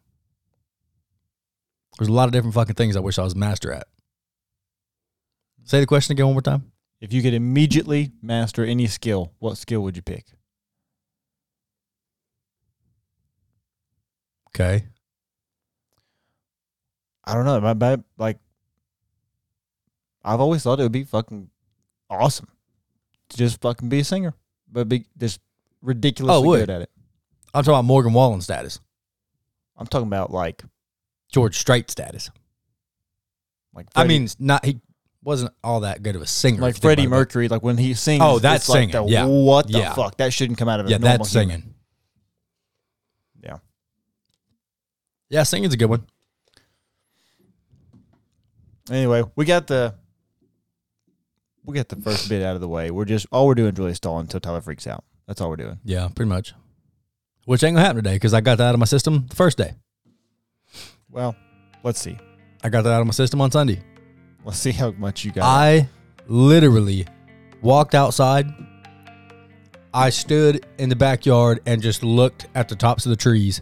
There's 2.02 2.09
a 2.09 2.14
lot 2.14 2.26
of 2.26 2.32
different 2.32 2.54
fucking 2.54 2.75
things 2.75 2.97
I 2.97 2.99
wish 2.99 3.16
I 3.16 3.23
was 3.23 3.37
master 3.37 3.73
at. 3.73 3.87
Say 5.62 5.78
the 5.78 5.87
question 5.87 6.14
again 6.14 6.26
one 6.26 6.35
more 6.35 6.42
time. 6.42 6.73
If 7.00 7.12
you 7.12 7.23
could 7.23 7.32
immediately 7.32 8.11
master 8.21 8.64
any 8.64 8.88
skill, 8.88 9.30
what 9.38 9.56
skill 9.56 9.82
would 9.85 9.94
you 9.94 10.02
pick? 10.02 10.26
Okay. 14.49 14.85
I 17.25 17.35
don't 17.35 17.44
know. 17.44 17.61
My, 17.61 17.75
my, 17.75 17.99
like, 18.18 18.40
I've 20.25 20.40
always 20.40 20.64
thought 20.64 20.80
it 20.80 20.82
would 20.82 20.90
be 20.90 21.04
fucking 21.04 21.50
awesome 22.11 22.49
to 23.28 23.37
just 23.37 23.61
fucking 23.61 23.88
be 23.88 24.00
a 24.00 24.04
singer, 24.04 24.35
but 24.68 24.88
be 24.88 25.06
just 25.16 25.38
ridiculously 25.82 26.49
Oh, 26.49 26.56
good 26.56 26.68
at 26.68 26.82
it. 26.82 26.90
I'm 27.54 27.62
talking 27.62 27.75
about 27.75 27.85
Morgan 27.85 28.12
Wallen 28.12 28.40
status, 28.40 28.80
I'm 29.76 29.87
talking 29.87 30.09
about 30.09 30.32
like, 30.32 30.64
George 31.33 31.59
Strait 31.59 31.91
status. 31.91 32.31
like 33.75 33.87
I 33.97 34.05
mean, 34.05 34.29
not 34.39 34.65
he 34.65 34.81
wasn't 35.25 35.53
all 35.65 35.81
that 35.81 36.03
good 36.03 36.15
of 36.17 36.23
a 36.23 36.27
singer. 36.27 36.61
like 36.61 36.71
if 36.71 36.77
you 36.77 36.81
think 36.81 36.83
Freddie 36.99 37.07
Mercury, 37.09 37.49
like 37.49 37.62
when 37.62 37.79
he 37.79 37.95
sings. 37.95 38.21
Oh, 38.23 38.39
that's 38.39 38.65
it's 38.65 38.69
like 38.69 38.91
singing, 38.91 39.07
the, 39.07 39.12
yeah. 39.12 39.25
What 39.25 39.67
the 39.69 39.79
Yeah. 39.79 39.95
fuck? 39.95 40.17
That 40.19 40.33
shouldn't 40.33 40.59
come 40.59 40.69
out 40.69 40.81
of 40.81 40.87
a 40.87 40.91
Yeah, 40.91 40.99
normal 40.99 41.19
that's 41.19 41.33
human. 41.33 41.49
singing. 41.61 41.75
Yeah. 43.43 43.59
Yeah, 45.31 45.43
singing's 45.45 45.75
a 45.75 45.77
good 45.77 45.91
one. 45.91 46.07
Anyway, 48.91 49.23
we 49.37 49.45
got 49.45 49.67
the 49.67 49.95
we 51.65 51.75
got 51.75 51.89
the 51.89 51.97
first 51.97 52.29
bit 52.29 52.43
out 52.43 52.55
of 52.57 52.61
the 52.61 52.69
way. 52.69 52.91
We're 52.91 53.05
just 53.05 53.27
all 53.31 53.47
we're 53.47 53.55
doing 53.55 53.73
is 53.73 53.79
really 53.79 53.95
stalling 53.95 54.23
until 54.23 54.41
Tyler 54.41 54.61
freaks 54.61 54.87
out. 54.87 55.05
That's 55.27 55.41
all 55.41 55.49
we're 55.49 55.57
doing. 55.57 55.79
Yeah, 55.85 56.09
pretty 56.15 56.29
much. 56.29 56.53
Which 57.45 57.62
ain't 57.62 57.75
gonna 57.77 57.87
happen 57.87 58.03
today 58.03 58.17
because 58.17 58.35
I 58.35 58.41
got 58.41 58.59
that 58.59 58.69
out 58.69 58.75
of 58.75 58.81
my 58.81 58.87
system 58.87 59.27
the 59.29 59.37
first 59.37 59.57
day. 59.57 59.75
Well, 61.12 61.37
let's 61.83 62.00
see. 62.00 62.19
I 62.64 62.71
got 62.71 62.83
that 62.83 62.92
out 62.92 63.00
of 63.00 63.07
my 63.07 63.12
system 63.12 63.40
on 63.40 63.50
Sunday. 63.50 63.83
Let's 64.45 64.59
see 64.59 64.73
how 64.73 64.92
much 64.92 65.25
you 65.25 65.33
got. 65.33 65.45
I 65.45 65.88
literally 66.26 67.07
walked 67.61 67.95
outside. 67.95 68.47
I 69.95 70.09
stood 70.09 70.66
in 70.78 70.88
the 70.88 70.97
backyard 70.97 71.61
and 71.66 71.83
just 71.83 72.02
looked 72.02 72.47
at 72.54 72.69
the 72.69 72.75
tops 72.75 73.04
of 73.04 73.11
the 73.11 73.16
trees 73.16 73.61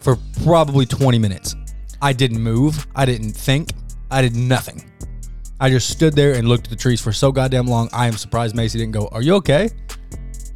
for 0.00 0.18
probably 0.42 0.86
20 0.86 1.18
minutes. 1.18 1.54
I 2.02 2.12
didn't 2.12 2.42
move. 2.42 2.86
I 2.96 3.04
didn't 3.06 3.32
think. 3.32 3.70
I 4.10 4.22
did 4.22 4.34
nothing. 4.34 4.90
I 5.60 5.70
just 5.70 5.88
stood 5.88 6.14
there 6.14 6.34
and 6.34 6.48
looked 6.48 6.64
at 6.64 6.70
the 6.70 6.76
trees 6.76 7.00
for 7.00 7.12
so 7.12 7.30
goddamn 7.30 7.66
long. 7.66 7.88
I 7.92 8.06
am 8.06 8.14
surprised 8.14 8.54
Macy 8.56 8.78
didn't 8.78 8.92
go, 8.92 9.08
Are 9.08 9.22
you 9.22 9.34
okay? 9.36 9.70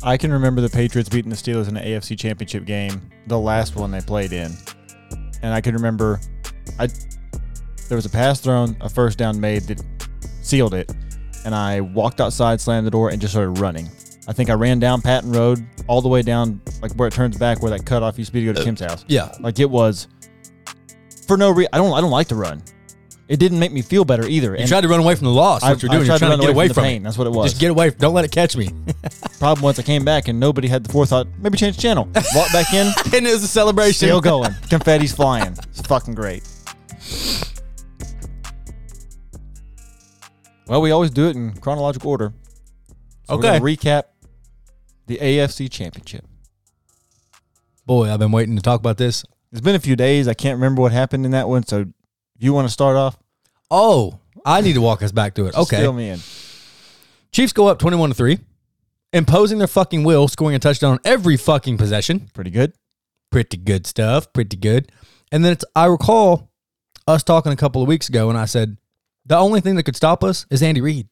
I 0.03 0.17
can 0.17 0.33
remember 0.33 0.61
the 0.61 0.69
Patriots 0.69 1.09
beating 1.09 1.31
the 1.31 1.37
Steelers 1.37 1.69
in 1.69 1.75
the 1.75 1.81
AFC 1.81 2.19
Championship 2.19 2.65
game, 2.65 3.09
the 3.29 3.39
last 3.39 3.77
one 3.77 3.93
they 3.93 4.01
played 4.01 4.33
in, 4.33 4.57
and 5.43 5.53
I 5.53 5.61
can 5.61 5.75
remember, 5.75 6.21
I 6.79 6.89
there 7.89 7.97
was 7.97 8.07
a 8.07 8.11
pass 8.11 8.41
thrown, 8.41 8.77
a 8.81 8.89
first 8.89 9.19
down 9.19 9.41
made 9.41 9.63
that 9.65 9.83
sealed 10.41 10.75
it, 10.75 10.91
and 11.45 11.55
I 11.55 11.81
walked 11.81 12.21
outside, 12.21 12.61
slammed 12.61 12.87
the 12.87 12.91
door, 12.91 13.11
and 13.11 13.21
just 13.21 13.33
started 13.35 13.59
running. 13.59 13.89
I 14.29 14.33
think 14.33 14.51
I 14.51 14.55
ran 14.55 14.79
down 14.79 15.03
Patton 15.03 15.33
Road 15.33 15.67
all 15.89 16.01
the 16.01 16.09
way 16.09 16.23
down, 16.23 16.61
like 16.81 16.93
where 16.93 17.09
it 17.09 17.15
turns 17.15 17.37
back, 17.37 17.61
where 17.61 17.71
that 17.71 17.85
cutoff 17.85 18.19
used 18.19 18.29
to 18.29 18.33
be 18.33 18.41
to 18.41 18.47
go 18.47 18.53
to 18.53 18.61
uh, 18.61 18.65
Kim's 18.65 18.81
house. 18.81 19.05
Yeah. 19.09 19.35
Like 19.41 19.59
it 19.59 19.69
was 19.69 20.07
for 21.27 21.37
no 21.37 21.51
reason. 21.51 21.71
I 21.73 21.79
don't. 21.79 21.93
I 21.93 22.01
don't 22.01 22.11
like 22.11 22.29
to 22.29 22.37
run. 22.37 22.63
It 23.33 23.39
didn't 23.41 23.61
make 23.61 23.73
me 23.73 23.81
feel 23.81 24.05
better 24.05 24.27
either. 24.27 24.55
You 24.55 24.67
tried 24.67 24.83
to 24.83 24.89
run 24.89 25.01
away 25.01 25.15
from 25.15 25.25
the 25.25 25.33
loss. 25.33 25.63
I- 25.63 25.71
What 25.71 25.83
you're 25.83 25.89
doing, 25.89 26.01
you're 26.01 26.07
tried 26.07 26.19
to 26.19 26.27
trying 26.27 26.39
to 26.39 26.47
get 26.47 26.51
away 26.55 26.69
the 26.69 26.75
from 26.75 26.85
pain. 26.85 27.01
it. 27.01 27.05
That's 27.05 27.17
what 27.17 27.27
it 27.27 27.31
was. 27.31 27.53
Just 27.53 27.61
get 27.63 27.71
away. 27.71 27.89
Don't 27.89 28.13
let 28.13 28.27
it 28.27 28.31
catch 28.31 28.59
me. 28.59 28.69
Problem 29.39 29.63
was, 29.63 29.79
I 29.79 29.83
came 29.83 30.05
back 30.05 30.29
and 30.29 30.39
nobody 30.39 30.69
had 30.69 30.85
the 30.85 30.93
forethought. 30.93 31.27
Maybe 31.39 31.57
change 31.57 31.79
channel. 31.79 32.05
Walk 32.35 32.53
back 32.53 32.75
in. 32.75 32.89
and 33.15 33.27
it 33.27 33.33
was 33.33 33.43
a 33.43 33.49
celebration. 33.49 33.95
Still 33.95 34.21
going. 34.21 34.51
Confetti's 34.69 35.13
flying. 35.15 35.57
It's 35.71 35.81
fucking 35.81 36.15
great. 36.15 36.43
Well, 40.67 40.83
we 40.83 40.91
always 40.91 41.11
do 41.11 41.29
it 41.29 41.35
in 41.37 41.55
chronological 41.55 42.11
order. 42.11 42.35
So 43.29 43.37
Okay. 43.37 43.59
Recap 43.61 44.03
the 45.07 45.17
AFC 45.17 45.71
Championship. 45.71 46.27
Boy, 47.87 48.13
I've 48.13 48.19
been 48.19 48.31
waiting 48.33 48.57
to 48.57 48.63
talk 48.63 48.79
about 48.79 48.99
this. 48.99 49.25
It's 49.51 49.63
been 49.63 49.75
a 49.75 49.81
few 49.81 49.97
days. 49.97 50.29
I 50.29 50.35
can't 50.35 50.57
remember 50.57 50.83
what 50.83 50.93
happened 50.93 51.25
in 51.25 51.31
that 51.33 51.49
one. 51.49 51.67
So, 51.67 51.81
if 52.37 52.43
you 52.45 52.53
want 52.53 52.67
to 52.69 52.73
start 52.73 52.97
off, 52.97 53.19
Oh, 53.75 54.21
I 54.45 54.61
need 54.61 54.75
to 54.75 54.83
walk 54.83 55.03
us 55.03 55.13
back 55.13 55.35
to 55.37 55.47
it. 55.47 55.57
Okay. 55.57 55.79
fill 55.79 55.95
me 55.95 56.11
in. 56.11 56.21
Chiefs 57.33 57.55
go 57.55 57.69
up 57.69 57.79
21 57.79 58.11
to 58.11 58.15
3, 58.15 58.39
imposing 59.15 59.57
their 59.57 59.67
fucking 59.67 60.05
will, 60.05 60.29
scoring 60.29 60.55
a 60.55 60.59
touchdown 60.59 60.93
on 60.93 60.99
every 61.07 61.39
fucking 61.39 61.79
possession. 61.79 62.29
Pretty 62.35 62.51
good. 62.51 62.75
Pretty 63.31 63.57
good 63.57 63.87
stuff. 63.87 64.31
Pretty 64.35 64.59
good. 64.59 64.93
And 65.33 65.43
then 65.43 65.53
it's, 65.53 65.65
I 65.75 65.87
recall 65.87 66.51
us 67.09 67.23
talking 67.23 67.51
a 67.51 67.57
couple 67.57 67.81
of 67.81 67.89
weeks 67.89 68.11
ago, 68.11 68.29
and 68.29 68.39
I 68.39 68.45
said, 68.45 68.77
the 69.25 69.39
only 69.39 69.63
thing 69.63 69.77
that 69.77 69.85
could 69.85 69.97
stop 69.97 70.23
us 70.23 70.45
is 70.51 70.63
Andy 70.63 70.83
Reid. 70.83 71.09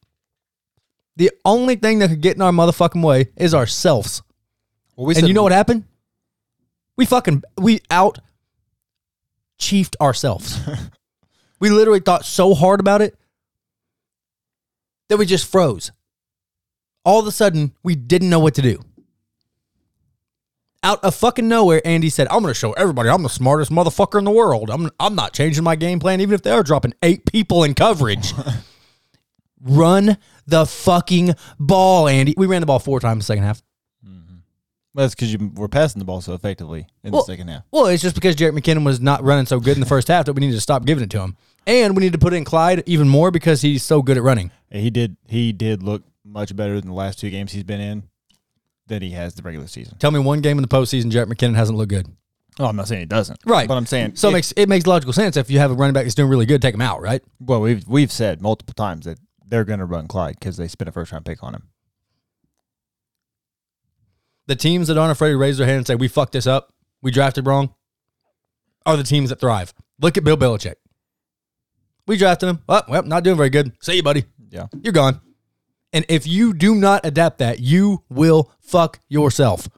The 1.17 1.31
only 1.47 1.77
thing 1.77 2.01
that 2.01 2.11
could 2.11 2.21
get 2.21 2.37
in 2.37 2.43
our 2.43 2.53
motherfucking 2.53 3.03
way 3.03 3.31
is 3.37 3.55
ourselves. 3.55 4.23
Well, 4.97 5.07
we 5.07 5.15
and 5.17 5.27
you 5.27 5.33
know 5.33 5.43
what 5.43 5.53
happened? 5.53 5.85
We 6.97 7.07
fucking 7.07 7.43
we 7.57 7.81
out 7.91 8.19
chiefed 9.57 9.97
ourselves. 9.99 10.61
we 11.61 11.71
literally 11.71 12.01
thought 12.01 12.25
so 12.25 12.55
hard 12.55 12.81
about 12.81 13.03
it 13.03 13.17
that 15.09 15.19
we 15.19 15.27
just 15.27 15.51
froze. 15.51 15.93
All 17.05 17.21
of 17.21 17.27
a 17.27 17.33
sudden, 17.33 17.73
we 17.83 17.95
didn't 17.95 18.31
know 18.31 18.41
what 18.41 18.55
to 18.57 18.63
do. 18.63 18.81
Out 20.83 21.05
of 21.05 21.15
fucking 21.15 21.47
nowhere, 21.47 21.83
Andy 21.85 22.09
said, 22.09 22.27
"I'm 22.29 22.41
going 22.41 22.53
to 22.55 22.59
show 22.59 22.73
everybody 22.73 23.11
I'm 23.11 23.23
the 23.23 23.29
smartest 23.29 23.71
motherfucker 23.71 24.19
in 24.19 24.25
the 24.25 24.31
world. 24.31 24.71
I'm 24.71 24.91
I'm 24.99 25.15
not 25.15 25.35
changing 25.35 25.63
my 25.63 25.77
game 25.77 25.99
plan 25.99 26.21
even 26.23 26.35
if 26.35 26.43
they 26.43 26.51
are 26.51 26.63
dropping 26.63 26.95
eight 27.03 27.27
people 27.31 27.65
in 27.65 27.75
coverage." 27.75 28.33
Run 29.63 30.17
the 30.47 30.65
fucking 30.65 31.35
ball, 31.59 32.09
Andy. 32.09 32.33
We 32.35 32.47
ran 32.47 32.61
the 32.63 32.67
ball 32.67 32.79
four 32.79 32.99
times 32.99 33.13
in 33.17 33.19
the 33.19 33.25
second 33.25 33.45
half. 33.45 33.63
Mm-hmm. 34.07 34.37
Well, 34.95 35.05
that's 35.05 35.15
because 35.15 35.31
you 35.35 35.53
were 35.55 35.69
passing 35.69 35.99
the 35.99 36.07
ball 36.07 36.23
so 36.23 36.33
effectively 36.33 36.87
in 37.05 37.13
Well- 37.13 37.23
the 37.23 37.33
second 37.33 37.49
half. 37.49 37.65
Well, 37.71 37.85
it's 37.87 38.03
just 38.03 38.15
because 38.15 38.37
Jerick 38.37 38.59
McKinnon 38.59 38.87
was 38.87 39.01
not 39.01 39.23
running 39.23 39.45
so 39.45 39.61
good 39.61 39.77
in 39.77 39.81
the 39.81 39.87
first 39.87 40.09
half 40.09 40.25
that 40.25 40.33
we 40.33 40.41
needed 40.41 40.55
to 40.55 40.63
stop 40.63 40.87
giving 40.87 41.05
it 41.05 41.11
to 41.11 41.21
him. 41.21 41.37
And 41.67 41.95
we 41.97 42.03
need 42.03 42.13
to 42.13 42.19
put 42.19 42.33
in 42.33 42.45
Clyde 42.45 42.83
even 42.87 43.09
more 43.09 43.31
because 43.31 43.63
he's 43.63 43.83
so 43.83 44.03
good 44.03 44.17
at 44.17 44.23
running. 44.23 44.51
He 44.71 44.91
did. 44.91 45.17
He 45.29 45.53
did 45.53 45.83
look 45.83 46.03
much 46.25 46.55
better 46.57 46.81
than 46.81 46.89
the 46.89 46.95
last 46.95 47.19
two 47.19 47.31
games 47.31 47.53
he's 47.53 47.65
been 47.65 47.81
in 47.81 48.05
than 48.87 49.03
he 49.03 49.11
has 49.11 49.35
the 49.35 49.43
regular 49.43 49.67
season. 49.67 49.97
Tell 49.99 50.11
me 50.11 50.19
one 50.19 50.41
game 50.41 50.59
in 50.59 50.63
the 50.63 50.69
postseason 50.69 51.11
Jerick 51.11 51.27
McKinnon 51.27 51.55
hasn't 51.55 51.77
looked 51.79 51.91
good. 51.91 52.09
Oh, 52.59 52.67
I'm 52.67 52.77
not 52.77 52.89
saying 52.89 53.01
he 53.01 53.07
doesn't. 53.07 53.39
Right. 53.47 53.69
But 53.69 53.77
I'm 53.77 53.87
saying 53.87 54.17
So 54.17 54.29
it 54.29 54.31
if- 54.31 54.35
makes 54.35 54.53
it 54.53 54.69
makes 54.69 54.87
logical 54.87 55.13
sense 55.13 55.37
if 55.37 55.51
you 55.51 55.59
have 55.61 55.71
a 55.71 55.75
running 55.75 55.95
back 55.95 56.05
that's 56.05 56.15
doing 56.15 56.29
really 56.29 56.47
good, 56.47 56.61
take 56.61 56.75
him 56.75 56.81
out, 56.83 57.01
right? 57.01 57.23
well, 57.41 57.61
we've 57.61 57.87
we've 57.87 58.11
said 58.13 58.43
multiple 58.43 58.75
times 58.75 59.05
that 59.07 59.19
they're 59.47 59.65
going 59.65 59.79
to 59.81 59.85
run 59.85 60.09
Clyde 60.09 60.37
because 60.39 60.57
they 60.57 60.67
spent 60.69 60.89
a 60.89 60.93
first 60.93 61.13
round 61.13 61.25
pick 61.25 61.43
on 61.43 61.55
him. 61.55 61.69
The 64.47 64.57
teams 64.57 64.89
that 64.89 64.99
aren't 64.99 65.13
afraid 65.13 65.31
to 65.31 65.37
raise 65.37 65.59
their 65.59 65.67
hand 65.67 65.79
and 65.79 65.87
say 65.87 65.95
we 65.95 66.09
fucked 66.09 66.33
this 66.33 66.47
up, 66.47 66.73
we 67.03 67.11
drafted 67.11 67.47
wrong, 67.47 67.75
are 68.85 68.97
the 68.97 69.05
teams 69.05 69.31
that 69.31 69.41
thrive. 69.41 69.73
Look 70.01 70.17
at 70.19 70.25
Bill 70.25 70.37
Belichick. 70.37 70.75
We 72.11 72.17
drafted 72.17 72.49
him. 72.49 72.59
Oh, 72.69 72.83
well, 72.89 73.05
not 73.05 73.23
doing 73.23 73.37
very 73.37 73.51
good. 73.51 73.71
See 73.81 73.95
you, 73.95 74.03
buddy. 74.03 74.25
Yeah. 74.51 74.67
You're 74.83 74.93
gone. 74.93 75.21
And 75.93 76.05
if 76.09 76.27
you 76.27 76.53
do 76.53 76.75
not 76.75 77.07
adapt 77.07 77.39
that, 77.39 77.61
you 77.61 78.03
will 78.09 78.51
fuck 78.59 78.99
yourself. 79.09 79.69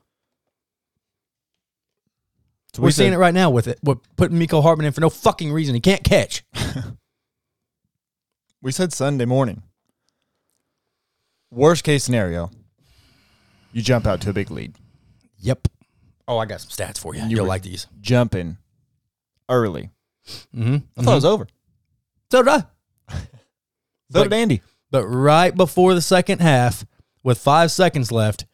So 2.72 2.80
We're 2.80 2.86
we 2.86 2.92
seeing 2.92 3.12
it 3.12 3.18
right 3.18 3.34
now 3.34 3.50
with 3.50 3.68
it. 3.68 3.78
We're 3.82 3.96
putting 4.16 4.38
Mecole 4.38 4.62
Hardman 4.62 4.86
in 4.86 4.94
for 4.94 5.02
no 5.02 5.10
fucking 5.10 5.52
reason. 5.52 5.74
He 5.74 5.82
can't 5.82 6.02
catch. 6.02 6.42
We 8.62 8.70
said 8.70 8.92
Sunday 8.92 9.24
morning. 9.24 9.64
Worst 11.50 11.82
case 11.82 12.04
scenario, 12.04 12.52
you 13.72 13.82
jump 13.82 14.06
out 14.06 14.20
to 14.20 14.30
a 14.30 14.32
big 14.32 14.52
lead. 14.52 14.76
Yep. 15.40 15.66
Oh, 16.28 16.38
I 16.38 16.46
got 16.46 16.60
some 16.60 16.70
stats 16.70 16.96
for 16.96 17.12
you. 17.12 17.22
You 17.24 17.38
You'll 17.38 17.46
like 17.46 17.62
these. 17.62 17.88
Jumping 18.00 18.58
early. 19.48 19.90
Mm-hmm. 20.54 20.76
I 20.96 21.02
thought 21.02 21.10
it 21.10 21.14
was 21.16 21.24
over. 21.24 21.48
So 22.32 22.42
did 22.42 22.48
I. 22.48 22.64
So 24.10 24.22
did 24.24 24.32
Andy. 24.32 24.62
But 24.90 25.06
right 25.06 25.54
before 25.54 25.94
the 25.94 26.00
second 26.02 26.40
half, 26.40 26.84
with 27.22 27.38
five 27.38 27.70
seconds 27.70 28.10
left, 28.10 28.46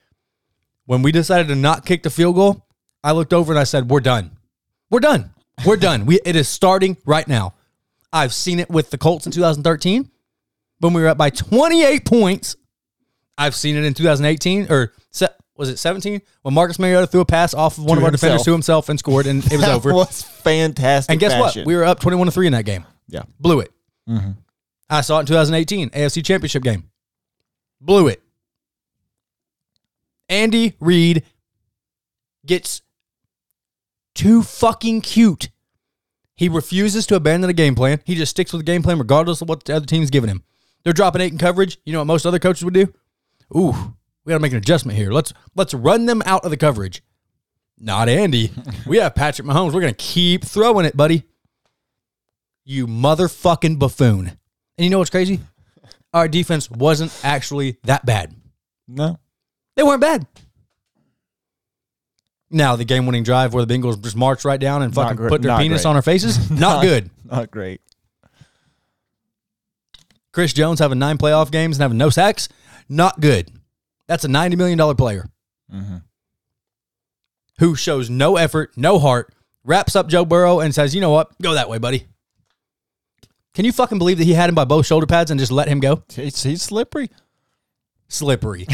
when 0.86 1.02
we 1.02 1.12
decided 1.12 1.48
to 1.48 1.54
not 1.54 1.84
kick 1.86 2.02
the 2.02 2.10
field 2.10 2.34
goal, 2.36 2.66
I 3.04 3.12
looked 3.12 3.32
over 3.32 3.52
and 3.52 3.58
I 3.58 3.64
said, 3.64 3.88
"We're 3.90 4.00
done. 4.00 4.32
We're 4.90 5.00
done. 5.00 5.30
We're 5.64 5.76
done. 5.76 6.06
We 6.06 6.20
it 6.24 6.34
is 6.36 6.48
starting 6.48 6.96
right 7.06 7.26
now." 7.26 7.54
I've 8.12 8.32
seen 8.34 8.58
it 8.58 8.70
with 8.70 8.90
the 8.90 8.98
Colts 8.98 9.26
in 9.26 9.32
2013 9.32 10.10
when 10.80 10.92
we 10.94 11.02
were 11.02 11.08
up 11.08 11.18
by 11.18 11.30
28 11.30 12.04
points. 12.04 12.56
I've 13.36 13.54
seen 13.54 13.76
it 13.76 13.84
in 13.84 13.94
2018 13.94 14.72
or 14.72 14.92
was 15.56 15.68
it 15.68 15.76
17 15.76 16.22
when 16.42 16.54
Marcus 16.54 16.78
Mariota 16.78 17.06
threw 17.08 17.20
a 17.20 17.24
pass 17.26 17.52
off 17.52 17.78
of 17.78 17.84
one 17.84 17.96
To 17.96 18.00
of 18.00 18.04
our 18.04 18.10
defenders 18.12 18.44
to 18.44 18.52
himself 18.52 18.88
and 18.88 18.98
scored 18.98 19.26
and 19.26 19.44
it 19.44 19.52
was 19.56 19.64
over. 19.64 19.64
that 19.64 19.74
over. 19.74 19.92
was 19.94 20.22
fantastic. 20.22 21.10
and 21.12 21.20
guess 21.20 21.32
fashion. 21.32 21.62
what? 21.62 21.66
We 21.66 21.74
were 21.76 21.84
up 21.84 21.98
21 22.00 22.26
to 22.26 22.30
3 22.30 22.46
in 22.46 22.52
that 22.52 22.64
game. 22.64 22.84
Yeah. 23.08 23.22
Blew 23.40 23.60
it. 23.60 23.72
Mm-hmm. 24.08 24.32
I 24.90 25.00
saw 25.00 25.18
it 25.18 25.20
in 25.20 25.26
2018, 25.26 25.90
AFC 25.90 26.24
Championship 26.24 26.62
game. 26.62 26.84
Blew 27.80 28.08
it. 28.08 28.22
Andy 30.28 30.74
Reid 30.80 31.24
gets 32.44 32.82
too 34.14 34.42
fucking 34.42 35.00
cute. 35.00 35.50
He 36.34 36.48
refuses 36.48 37.06
to 37.06 37.16
abandon 37.16 37.48
the 37.48 37.54
game 37.54 37.74
plan. 37.74 38.00
He 38.04 38.14
just 38.14 38.30
sticks 38.30 38.52
with 38.52 38.60
the 38.60 38.64
game 38.64 38.82
plan 38.82 38.98
regardless 38.98 39.42
of 39.42 39.48
what 39.48 39.64
the 39.64 39.74
other 39.74 39.86
team's 39.86 40.10
giving 40.10 40.30
him. 40.30 40.42
They're 40.84 40.92
dropping 40.92 41.20
eight 41.20 41.32
in 41.32 41.38
coverage. 41.38 41.78
You 41.84 41.92
know 41.92 42.00
what 42.00 42.06
most 42.06 42.26
other 42.26 42.38
coaches 42.38 42.64
would 42.64 42.74
do? 42.74 42.92
Ooh, 43.56 43.72
we 44.24 44.30
got 44.30 44.36
to 44.36 44.40
make 44.40 44.52
an 44.52 44.58
adjustment 44.58 44.96
here. 44.96 45.10
Let's 45.10 45.32
let's 45.54 45.74
run 45.74 46.06
them 46.06 46.22
out 46.26 46.44
of 46.44 46.50
the 46.50 46.56
coverage. 46.56 47.02
Not 47.78 48.08
Andy. 48.08 48.52
we 48.86 48.98
have 48.98 49.14
Patrick 49.14 49.46
Mahomes. 49.48 49.72
We're 49.72 49.80
gonna 49.80 49.94
keep 49.94 50.44
throwing 50.44 50.86
it, 50.86 50.96
buddy. 50.96 51.24
You 52.68 52.86
motherfucking 52.86 53.78
buffoon. 53.78 54.26
And 54.26 54.84
you 54.84 54.90
know 54.90 54.98
what's 54.98 55.08
crazy? 55.08 55.40
Our 56.12 56.28
defense 56.28 56.70
wasn't 56.70 57.18
actually 57.24 57.78
that 57.84 58.04
bad. 58.04 58.34
No. 58.86 59.18
They 59.74 59.82
weren't 59.82 60.02
bad. 60.02 60.26
Now 62.50 62.76
the 62.76 62.84
game-winning 62.84 63.22
drive 63.22 63.54
where 63.54 63.64
the 63.64 63.74
Bengals 63.74 64.02
just 64.02 64.16
marched 64.16 64.44
right 64.44 64.60
down 64.60 64.82
and 64.82 64.94
fucking 64.94 65.16
great- 65.16 65.30
put 65.30 65.40
their 65.40 65.52
not 65.52 65.62
penis 65.62 65.80
great. 65.80 65.88
on 65.88 65.96
our 65.96 66.02
faces, 66.02 66.50
not 66.60 66.82
good. 66.82 67.08
Not 67.24 67.50
great. 67.50 67.80
Chris 70.34 70.52
Jones 70.52 70.78
having 70.78 70.98
nine 70.98 71.16
playoff 71.16 71.50
games 71.50 71.78
and 71.78 71.82
having 71.82 71.96
no 71.96 72.10
sacks, 72.10 72.50
not 72.86 73.18
good. 73.18 73.50
That's 74.08 74.24
a 74.24 74.28
ninety 74.28 74.58
million 74.58 74.76
dollar 74.76 74.94
player 74.94 75.26
mm-hmm. 75.72 75.96
who 77.60 77.74
shows 77.74 78.10
no 78.10 78.36
effort, 78.36 78.72
no 78.76 78.98
heart, 78.98 79.34
wraps 79.64 79.96
up 79.96 80.08
Joe 80.08 80.26
Burrow 80.26 80.60
and 80.60 80.74
says, 80.74 80.94
"You 80.94 81.00
know 81.00 81.10
what? 81.10 81.30
Go 81.40 81.54
that 81.54 81.70
way, 81.70 81.78
buddy." 81.78 82.06
Can 83.58 83.64
you 83.64 83.72
fucking 83.72 83.98
believe 83.98 84.18
that 84.18 84.24
he 84.24 84.34
had 84.34 84.48
him 84.48 84.54
by 84.54 84.64
both 84.64 84.86
shoulder 84.86 85.04
pads 85.04 85.32
and 85.32 85.40
just 85.40 85.50
let 85.50 85.66
him 85.66 85.80
go? 85.80 86.04
He's, 86.14 86.40
he's 86.44 86.62
slippery. 86.62 87.10
Slippery. 88.06 88.68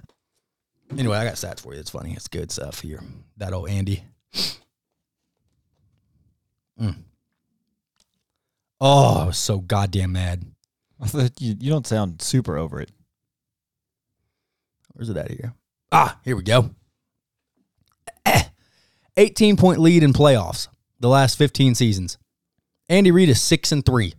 anyway, 0.96 1.18
I 1.18 1.26
got 1.26 1.34
stats 1.34 1.60
for 1.60 1.74
you. 1.74 1.80
It's 1.80 1.90
funny. 1.90 2.14
It's 2.14 2.26
good 2.26 2.50
stuff 2.50 2.80
here. 2.80 3.02
That 3.36 3.52
old 3.52 3.68
Andy. 3.68 4.02
Mm. 6.80 7.02
Oh, 8.80 9.18
I 9.18 9.26
was 9.26 9.36
so 9.36 9.58
goddamn 9.58 10.12
mad. 10.12 10.42
you, 11.14 11.56
you 11.60 11.70
don't 11.70 11.86
sound 11.86 12.22
super 12.22 12.56
over 12.56 12.80
it. 12.80 12.90
Where's 14.94 15.10
it 15.10 15.18
at 15.18 15.30
here? 15.30 15.52
Ah, 15.92 16.18
here 16.24 16.34
we 16.34 16.44
go. 16.44 16.70
Eh. 18.24 18.44
18 19.18 19.58
point 19.58 19.80
lead 19.80 20.02
in 20.02 20.14
playoffs 20.14 20.68
the 20.98 21.10
last 21.10 21.36
15 21.36 21.74
seasons. 21.74 22.16
Andy 22.88 23.10
Reid 23.10 23.28
is 23.28 23.40
6 23.40 23.72
and 23.72 23.84
3. 23.84 24.14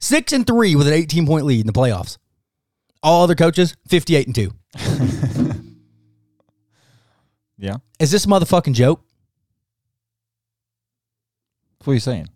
6 0.00 0.32
and 0.32 0.46
3 0.46 0.76
with 0.76 0.86
an 0.86 0.94
18 0.94 1.26
point 1.26 1.44
lead 1.44 1.60
in 1.60 1.66
the 1.66 1.72
playoffs. 1.72 2.18
All 3.02 3.22
other 3.22 3.34
coaches 3.34 3.76
58 3.88 4.26
and 4.26 4.34
2. 4.34 4.52
Yeah. 7.58 7.76
Is 7.98 8.10
this 8.10 8.24
a 8.24 8.28
motherfucking 8.28 8.74
joke? 8.74 9.02
What 11.84 11.92
are 11.92 11.94
you 11.94 12.00
saying? 12.00 12.28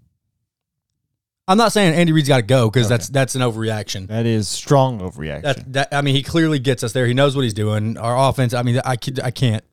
I'm 1.49 1.59
not 1.59 1.73
saying 1.73 1.95
Andy 1.95 2.13
Reid's 2.13 2.29
got 2.29 2.37
to 2.37 2.43
go 2.43 2.71
because 2.71 2.89
that's 2.89 3.09
that's 3.09 3.35
an 3.35 3.43
overreaction. 3.43 4.07
That 4.09 4.27
is 4.27 4.49
strong 4.49 5.01
overreaction. 5.01 5.43
That, 5.43 5.73
that 5.73 5.89
I 5.93 6.01
mean, 6.01 6.15
he 6.15 6.23
clearly 6.23 6.59
gets 6.59 6.83
us 6.85 6.93
there. 6.93 7.07
He 7.07 7.15
knows 7.15 7.35
what 7.35 7.43
he's 7.43 7.55
doing. 7.55 7.99
Our 7.99 8.29
offense. 8.29 8.55
I 8.55 8.63
mean, 8.63 8.81
I 8.85 8.93
I 9.23 9.31
can't 9.31 9.65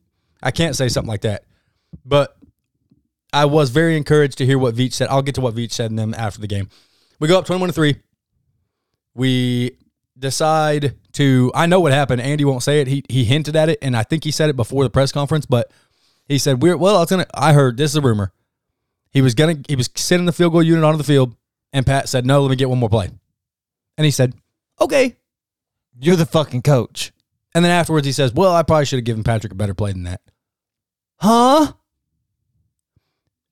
I 0.42 0.50
can't 0.50 0.76
say 0.76 0.88
something 0.88 1.08
like 1.08 1.22
that. 1.22 1.44
But 2.04 2.36
I 3.32 3.44
was 3.44 3.70
very 3.70 3.96
encouraged 3.96 4.38
to 4.38 4.46
hear 4.46 4.58
what 4.58 4.74
Veach 4.74 4.92
said. 4.92 5.08
I'll 5.08 5.22
get 5.22 5.34
to 5.36 5.40
what 5.40 5.54
Veach 5.54 5.72
said 5.72 5.90
in 5.90 5.96
them 5.96 6.14
after 6.14 6.40
the 6.40 6.46
game. 6.46 6.68
We 7.18 7.28
go 7.28 7.38
up 7.38 7.46
twenty-one 7.46 7.68
to 7.68 7.72
three. 7.72 7.96
We 9.14 9.76
decide 10.18 10.96
to. 11.12 11.52
I 11.54 11.66
know 11.66 11.80
what 11.80 11.92
happened. 11.92 12.22
Andy 12.22 12.44
won't 12.44 12.62
say 12.62 12.80
it. 12.80 12.86
He 12.88 13.04
he 13.08 13.24
hinted 13.24 13.56
at 13.56 13.68
it, 13.68 13.78
and 13.82 13.96
I 13.96 14.02
think 14.02 14.24
he 14.24 14.30
said 14.30 14.50
it 14.50 14.56
before 14.56 14.84
the 14.84 14.90
press 14.90 15.12
conference. 15.12 15.46
But 15.46 15.70
he 16.26 16.38
said, 16.38 16.62
"We're 16.62 16.76
well." 16.76 16.96
I 16.96 17.00
was 17.00 17.10
gonna. 17.10 17.26
I 17.34 17.52
heard 17.52 17.76
this 17.76 17.90
is 17.90 17.96
a 17.96 18.00
rumor. 18.00 18.32
He 19.10 19.22
was 19.22 19.34
gonna. 19.34 19.56
He 19.68 19.76
was 19.76 19.90
sending 19.94 20.26
the 20.26 20.32
field 20.32 20.52
goal 20.52 20.62
unit 20.62 20.84
onto 20.84 20.98
the 20.98 21.04
field, 21.04 21.34
and 21.72 21.86
Pat 21.86 22.08
said, 22.08 22.26
"No, 22.26 22.42
let 22.42 22.50
me 22.50 22.56
get 22.56 22.68
one 22.68 22.78
more 22.78 22.88
play." 22.88 23.10
And 23.98 24.04
he 24.04 24.10
said, 24.10 24.34
"Okay." 24.80 25.16
You're 26.02 26.16
the 26.16 26.26
fucking 26.26 26.62
coach. 26.62 27.12
And 27.54 27.64
then 27.64 27.72
afterwards, 27.72 28.06
he 28.06 28.12
says, 28.12 28.32
Well, 28.32 28.54
I 28.54 28.62
probably 28.62 28.86
should 28.86 28.98
have 28.98 29.04
given 29.04 29.24
Patrick 29.24 29.52
a 29.52 29.56
better 29.56 29.74
play 29.74 29.92
than 29.92 30.04
that. 30.04 30.20
Huh? 31.16 31.72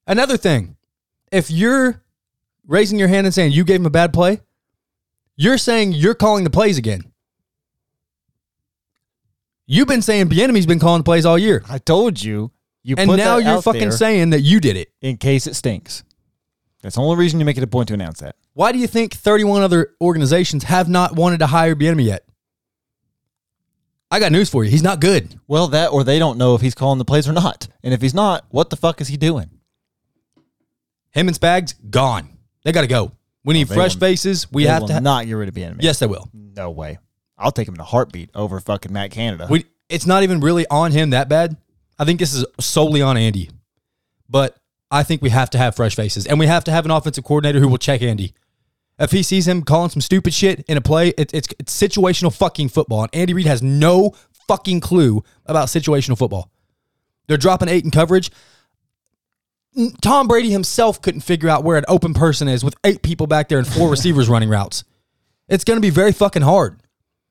Another 0.09 0.38
thing, 0.38 0.77
if 1.31 1.51
you're 1.51 2.03
raising 2.66 2.99
your 2.99 3.09
hand 3.09 3.27
and 3.27 3.35
saying 3.35 3.53
you 3.53 3.62
gave 3.62 3.81
him 3.81 3.87
a 3.87 3.90
bad 3.90 4.12
play, 4.12 4.40
you're 5.37 5.59
saying 5.59 5.92
you're 5.92 6.14
calling 6.14 6.44
the 6.44 6.51
plays 6.51 6.79
again. 6.79 7.12
You've 9.66 9.87
been 9.87 10.01
saying 10.01 10.31
Bieniemy's 10.31 10.64
been 10.64 10.79
calling 10.79 11.01
the 11.01 11.05
plays 11.05 11.27
all 11.27 11.38
year. 11.38 11.62
I 11.68 11.77
told 11.77 12.23
you. 12.23 12.51
You 12.83 12.94
And 12.97 13.16
now 13.18 13.37
you're 13.37 13.61
fucking 13.61 13.90
saying 13.90 14.31
that 14.31 14.40
you 14.40 14.61
did 14.61 14.77
it. 14.77 14.90
in 15.03 15.18
case 15.18 15.47
it 15.47 15.55
stinks. 15.55 16.05
That's 16.83 16.94
the 16.94 17.03
only 17.03 17.16
reason 17.16 17.38
you 17.38 17.44
make 17.44 17.59
it 17.59 17.62
a 17.62 17.66
point 17.66 17.88
to 17.88 17.94
announce 17.94 18.21
that. 18.21 18.35
Why 18.55 18.73
do 18.73 18.79
you 18.79 18.87
think 18.87 19.12
31 19.12 19.61
other 19.61 19.94
organizations 20.01 20.64
have 20.64 20.88
not 20.88 21.16
wanted 21.16 21.40
to 21.40 21.49
hire 21.49 21.77
Bieniemy 21.77 22.05
yet? 22.07 22.25
I 24.11 24.21
got 24.21 24.33
news 24.33 24.49
for 24.49 24.64
you. 24.64 24.71
He's 24.71 24.83
not 24.83 25.01
good. 25.01 25.38
Well, 25.47 25.68
that 25.68 25.88
or 25.88 26.03
they 26.03 26.18
don't 26.18 26.38
know 26.38 26.55
if 26.55 26.62
he's 26.62 26.75
calling 26.75 26.99
the 26.99 27.05
plays 27.05 27.29
or 27.29 27.35
not. 27.35 27.68
And 27.83 27.92
if 27.92 28.01
he's 28.01 28.14
not, 28.14 28.47
what 28.49 28.71
the 28.71 28.77
fuck 28.77 29.03
is 29.03 29.09
he 29.09 29.18
doing? 29.18 29.51
Him 31.12 31.29
and 31.29 31.38
Spags, 31.38 31.75
gone. 31.90 32.29
They 32.64 32.73
got 32.73 32.83
to 32.83 32.87
go. 32.87 33.12
We 33.44 33.55
need 33.55 33.66
oh, 33.66 33.71
they 33.71 33.75
fresh 33.77 33.94
will- 33.94 34.01
faces. 34.01 34.51
We 34.53 34.64
They 34.64 34.71
have 34.71 34.83
will 34.83 34.88
to. 34.88 34.94
Ha- 34.94 35.01
not 35.01 35.27
get 35.27 35.33
rid 35.33 35.49
of 35.49 35.55
Bieniemy. 35.55 35.79
yes, 35.83 35.99
they 35.99 36.07
will. 36.07 36.29
No 36.33 36.71
way. 36.71 36.99
I'll 37.38 37.53
take 37.53 37.68
him 37.68 37.75
in 37.75 37.81
a 37.81 37.85
heartbeat 37.85 38.31
over 38.35 38.59
fucking 38.61 38.92
Matt 38.92 39.11
Canada. 39.12 39.47
We. 39.49 39.64
It's 39.88 40.07
not 40.07 40.23
even 40.23 40.40
really 40.40 40.66
on 40.71 40.92
him 40.92 41.11
that 41.11 41.29
bad. 41.29 41.57
I 41.99 42.05
think 42.05 42.18
this 42.21 42.35
is 42.35 42.44
solely 42.61 43.01
on 43.01 43.16
Andy. 43.16 43.51
But 44.29 44.59
I 44.90 45.03
think 45.03 45.23
we 45.23 45.31
have 45.31 45.49
to 45.51 45.59
have 45.59 45.75
fresh 45.77 45.94
faces, 45.94 46.27
and 46.27 46.38
we 46.38 46.47
have 46.47 46.64
to 46.64 46.71
have 46.71 46.85
an 46.85 46.90
offensive 46.90 47.25
coordinator 47.25 47.61
who 47.61 47.68
will 47.68 47.79
check 47.79 48.03
Andy. 48.03 48.35
If 48.99 49.12
he 49.12 49.23
sees 49.23 49.47
him 49.49 49.62
calling 49.62 49.90
some 49.90 50.01
stupid 50.01 50.35
shit 50.35 50.64
in 50.68 50.77
a 50.77 50.81
play, 50.81 51.09
it, 51.16 51.33
it's 51.33 51.49
it's 51.59 51.81
situational 51.81 52.35
fucking 52.37 52.68
football, 52.68 53.03
and 53.03 53.14
Andy 53.14 53.33
Reid 53.33 53.47
has 53.47 53.62
no 53.62 54.14
fucking 54.49 54.81
clue 54.81 55.23
about 55.47 55.68
situational 55.68 56.18
football. 56.18 56.51
They're 57.29 57.37
dropping 57.37 57.68
eight 57.68 57.85
in 57.85 57.90
coverage. 57.90 58.31
Tom 60.01 60.29
Brady 60.29 60.51
himself 60.51 61.01
couldn't 61.01 61.21
figure 61.21 61.49
out 61.49 61.65
where 61.65 61.77
an 61.77 61.85
open 61.89 62.15
person 62.15 62.49
is 62.49 62.65
with 62.65 62.75
eight 62.85 63.03
people 63.03 63.27
back 63.27 63.49
there 63.49 63.59
and 63.59 63.67
four 63.67 63.91
receivers 63.91 64.29
running 64.29 64.49
routes. 64.49 64.85
It's 65.49 65.65
going 65.65 65.77
to 65.77 65.83
be 65.83 65.91
very 65.91 66.13
fucking 66.13 66.43
hard. 66.43 66.81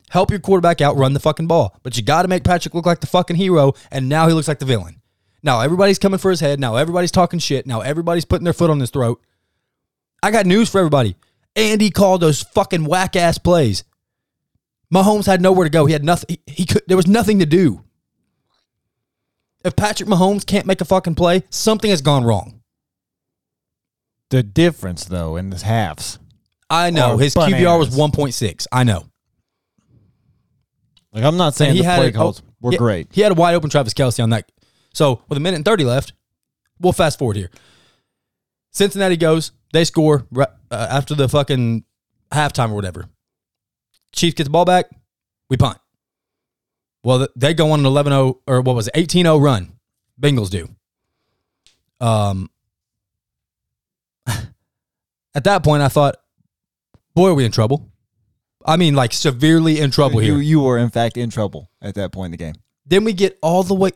Help 0.10 0.30
your 0.32 0.40
quarterback 0.40 0.80
out, 0.80 0.96
run 0.96 1.14
the 1.14 1.20
fucking 1.20 1.48
ball. 1.48 1.78
But 1.84 1.98
you 1.98 2.04
got 2.04 2.22
to 2.22 2.28
make 2.28 2.44
Patrick 2.44 2.74
look 2.74 2.86
like 2.86 3.02
the 3.02 3.08
fucking 3.08 3.36
hero, 3.36 3.74
and 3.92 4.08
now 4.08 4.28
he 4.28 4.34
looks 4.34 4.48
like 4.48 4.60
the 4.60 4.66
villain. 4.66 5.02
Now 5.44 5.62
everybody's 5.62 6.00
coming 6.00 6.18
for 6.18 6.32
his 6.32 6.40
head. 6.40 6.60
Now 6.60 6.76
everybody's 6.76 7.12
talking 7.12 7.40
shit. 7.40 7.68
Now 7.68 7.82
everybody's 7.82 8.26
putting 8.26 8.44
their 8.44 8.54
foot 8.54 8.70
on 8.70 8.80
his 8.80 8.90
throat. 8.90 9.22
I 10.24 10.32
got 10.32 10.46
news 10.46 10.70
for 10.70 10.80
everybody. 10.80 11.16
Andy 11.56 11.90
called 11.90 12.22
those 12.22 12.42
fucking 12.42 12.86
whack 12.86 13.16
ass 13.16 13.38
plays. 13.38 13.84
Mahomes 14.94 15.26
had 15.26 15.42
nowhere 15.42 15.66
to 15.66 15.70
go. 15.70 15.86
He 15.86 15.94
had 15.94 16.04
nothing. 16.04 16.38
He, 16.46 16.54
he 16.54 16.66
could. 16.66 16.84
There 16.88 16.98
was 16.98 17.08
nothing 17.08 17.40
to 17.40 17.46
do. 17.46 17.84
If 19.64 19.76
Patrick 19.76 20.08
Mahomes 20.08 20.46
can't 20.46 20.66
make 20.66 20.82
a 20.82 20.86
fucking 20.86 21.16
play, 21.16 21.44
something 21.50 21.90
has 21.90 22.02
gone 22.02 22.24
wrong. 22.24 22.62
the 24.30 24.44
difference, 24.44 25.06
though, 25.06 25.36
in 25.38 25.50
the 25.50 25.58
halves. 25.58 26.20
I 26.70 26.90
know 26.90 27.18
his 27.18 27.34
QBR 27.34 27.80
was 27.80 27.90
1.6. 27.96 28.68
I 28.74 28.84
know. 28.84 29.06
Like, 31.14 31.24
I'm 31.24 31.38
not 31.38 31.56
saying 31.56 31.72
And 31.72 31.80
the 31.80 31.84
play 31.84 32.08
a- 32.08 32.12
calls 32.12 32.42
oh, 32.46 32.50
were 32.60 32.72
he- 32.72 32.78
great. 32.78 33.08
He 33.12 33.22
had 33.22 33.32
a 33.32 33.36
wide 33.36 33.56
open 33.56 33.70
Travis 33.70 33.94
Kelce 33.94 34.22
on 34.22 34.30
that. 34.32 34.52
So 34.94 35.22
with 35.30 35.38
a 35.38 35.40
minute 35.40 35.56
and 35.58 35.66
30 35.66 35.86
left, 35.86 36.12
we'll 36.80 36.92
fast 36.94 37.18
forward 37.20 37.38
here. 37.38 37.50
Cincinnati 38.72 39.16
goes, 39.18 39.54
they 39.74 39.86
score 39.86 40.28
uh, 40.38 40.46
after 40.72 41.16
the 41.16 41.30
fucking 41.30 41.86
halftime 42.32 42.72
or 42.72 42.76
whatever. 42.76 43.06
Chiefs 44.14 44.36
get 44.36 44.44
the 44.44 44.50
ball 44.50 44.66
back, 44.66 44.90
we 45.50 45.56
punt. 45.58 45.78
Well, 47.08 47.26
they 47.38 47.54
go 47.54 47.72
on 47.72 47.80
an 47.80 47.86
11 47.86 48.12
0, 48.12 48.42
or 48.48 48.60
what 48.60 48.76
was 48.76 48.88
it, 48.90 48.92
18 48.94 49.24
0 49.24 49.38
run. 49.38 49.72
Bengals 50.22 50.50
do. 50.50 50.68
Um, 52.02 52.50
At 54.28 55.46
that 55.46 55.64
point, 55.64 55.84
I 55.84 55.88
thought, 55.88 56.18
boy, 57.16 57.30
are 57.30 57.34
we 57.34 57.46
in 57.46 57.54
trouble. 57.54 57.90
I 58.66 58.76
mean, 58.76 58.94
like 58.94 59.14
severely 59.14 59.80
in 59.80 59.90
trouble 59.90 60.22
You 60.22 60.34
here. 60.34 60.44
you 60.44 60.60
were 60.60 60.78
in 60.78 60.90
fact 60.90 61.16
in 61.16 61.30
trouble 61.30 61.72
at 61.82 61.96
that 61.96 62.12
point 62.12 62.26
in 62.26 62.32
the 62.32 62.38
game. 62.38 62.56
Then 62.86 63.06
we 63.06 63.14
get 63.14 63.40
all 63.42 63.64
the 63.64 63.74
way. 63.74 63.92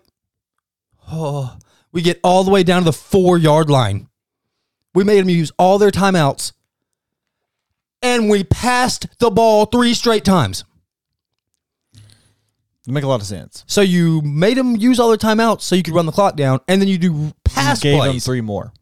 Oh, 1.12 1.58
we 1.92 2.02
get 2.02 2.18
all 2.24 2.46
the 2.46 2.52
way 2.52 2.64
down 2.64 2.84
to 2.84 2.86
the 2.86 2.94
four 2.94 3.38
yard 3.38 3.70
line. 3.70 4.08
We 4.96 5.04
made 5.04 5.20
them 5.20 5.28
use 5.28 5.52
all 5.60 5.80
their 5.80 5.92
timeouts, 5.92 6.54
and 8.02 8.30
we 8.30 8.46
passed 8.46 9.08
the 9.20 9.30
ball 9.30 9.66
three 9.66 9.94
straight 9.94 10.24
times. 10.24 10.64
It 12.88 12.92
make 12.92 13.04
a 13.04 13.08
lot 13.08 13.22
of 13.22 13.28
sense. 13.28 13.64
So 13.68 13.82
you 13.82 14.22
made 14.22 14.58
them 14.58 14.76
use 14.76 15.00
all 15.00 15.10
their 15.10 15.18
timeouts 15.18 15.62
so 15.62 15.76
you 15.76 15.84
could 15.84 15.94
run 15.94 16.08
the 16.08 16.12
clock 16.12 16.36
down, 16.36 16.60
and 16.68 16.82
then 16.82 16.88
you 16.88 16.98
do 16.98 17.32
pass 17.44 17.84
you 17.84 17.92
gave 17.92 18.04
them 18.04 18.20
three 18.20 18.42
more. 18.42 18.74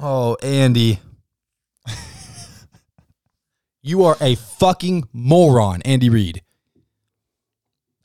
Oh, 0.00 0.36
Andy. 0.42 1.00
you 3.82 4.04
are 4.04 4.16
a 4.20 4.36
fucking 4.36 5.08
moron, 5.12 5.82
Andy 5.82 6.08
Reid. 6.08 6.42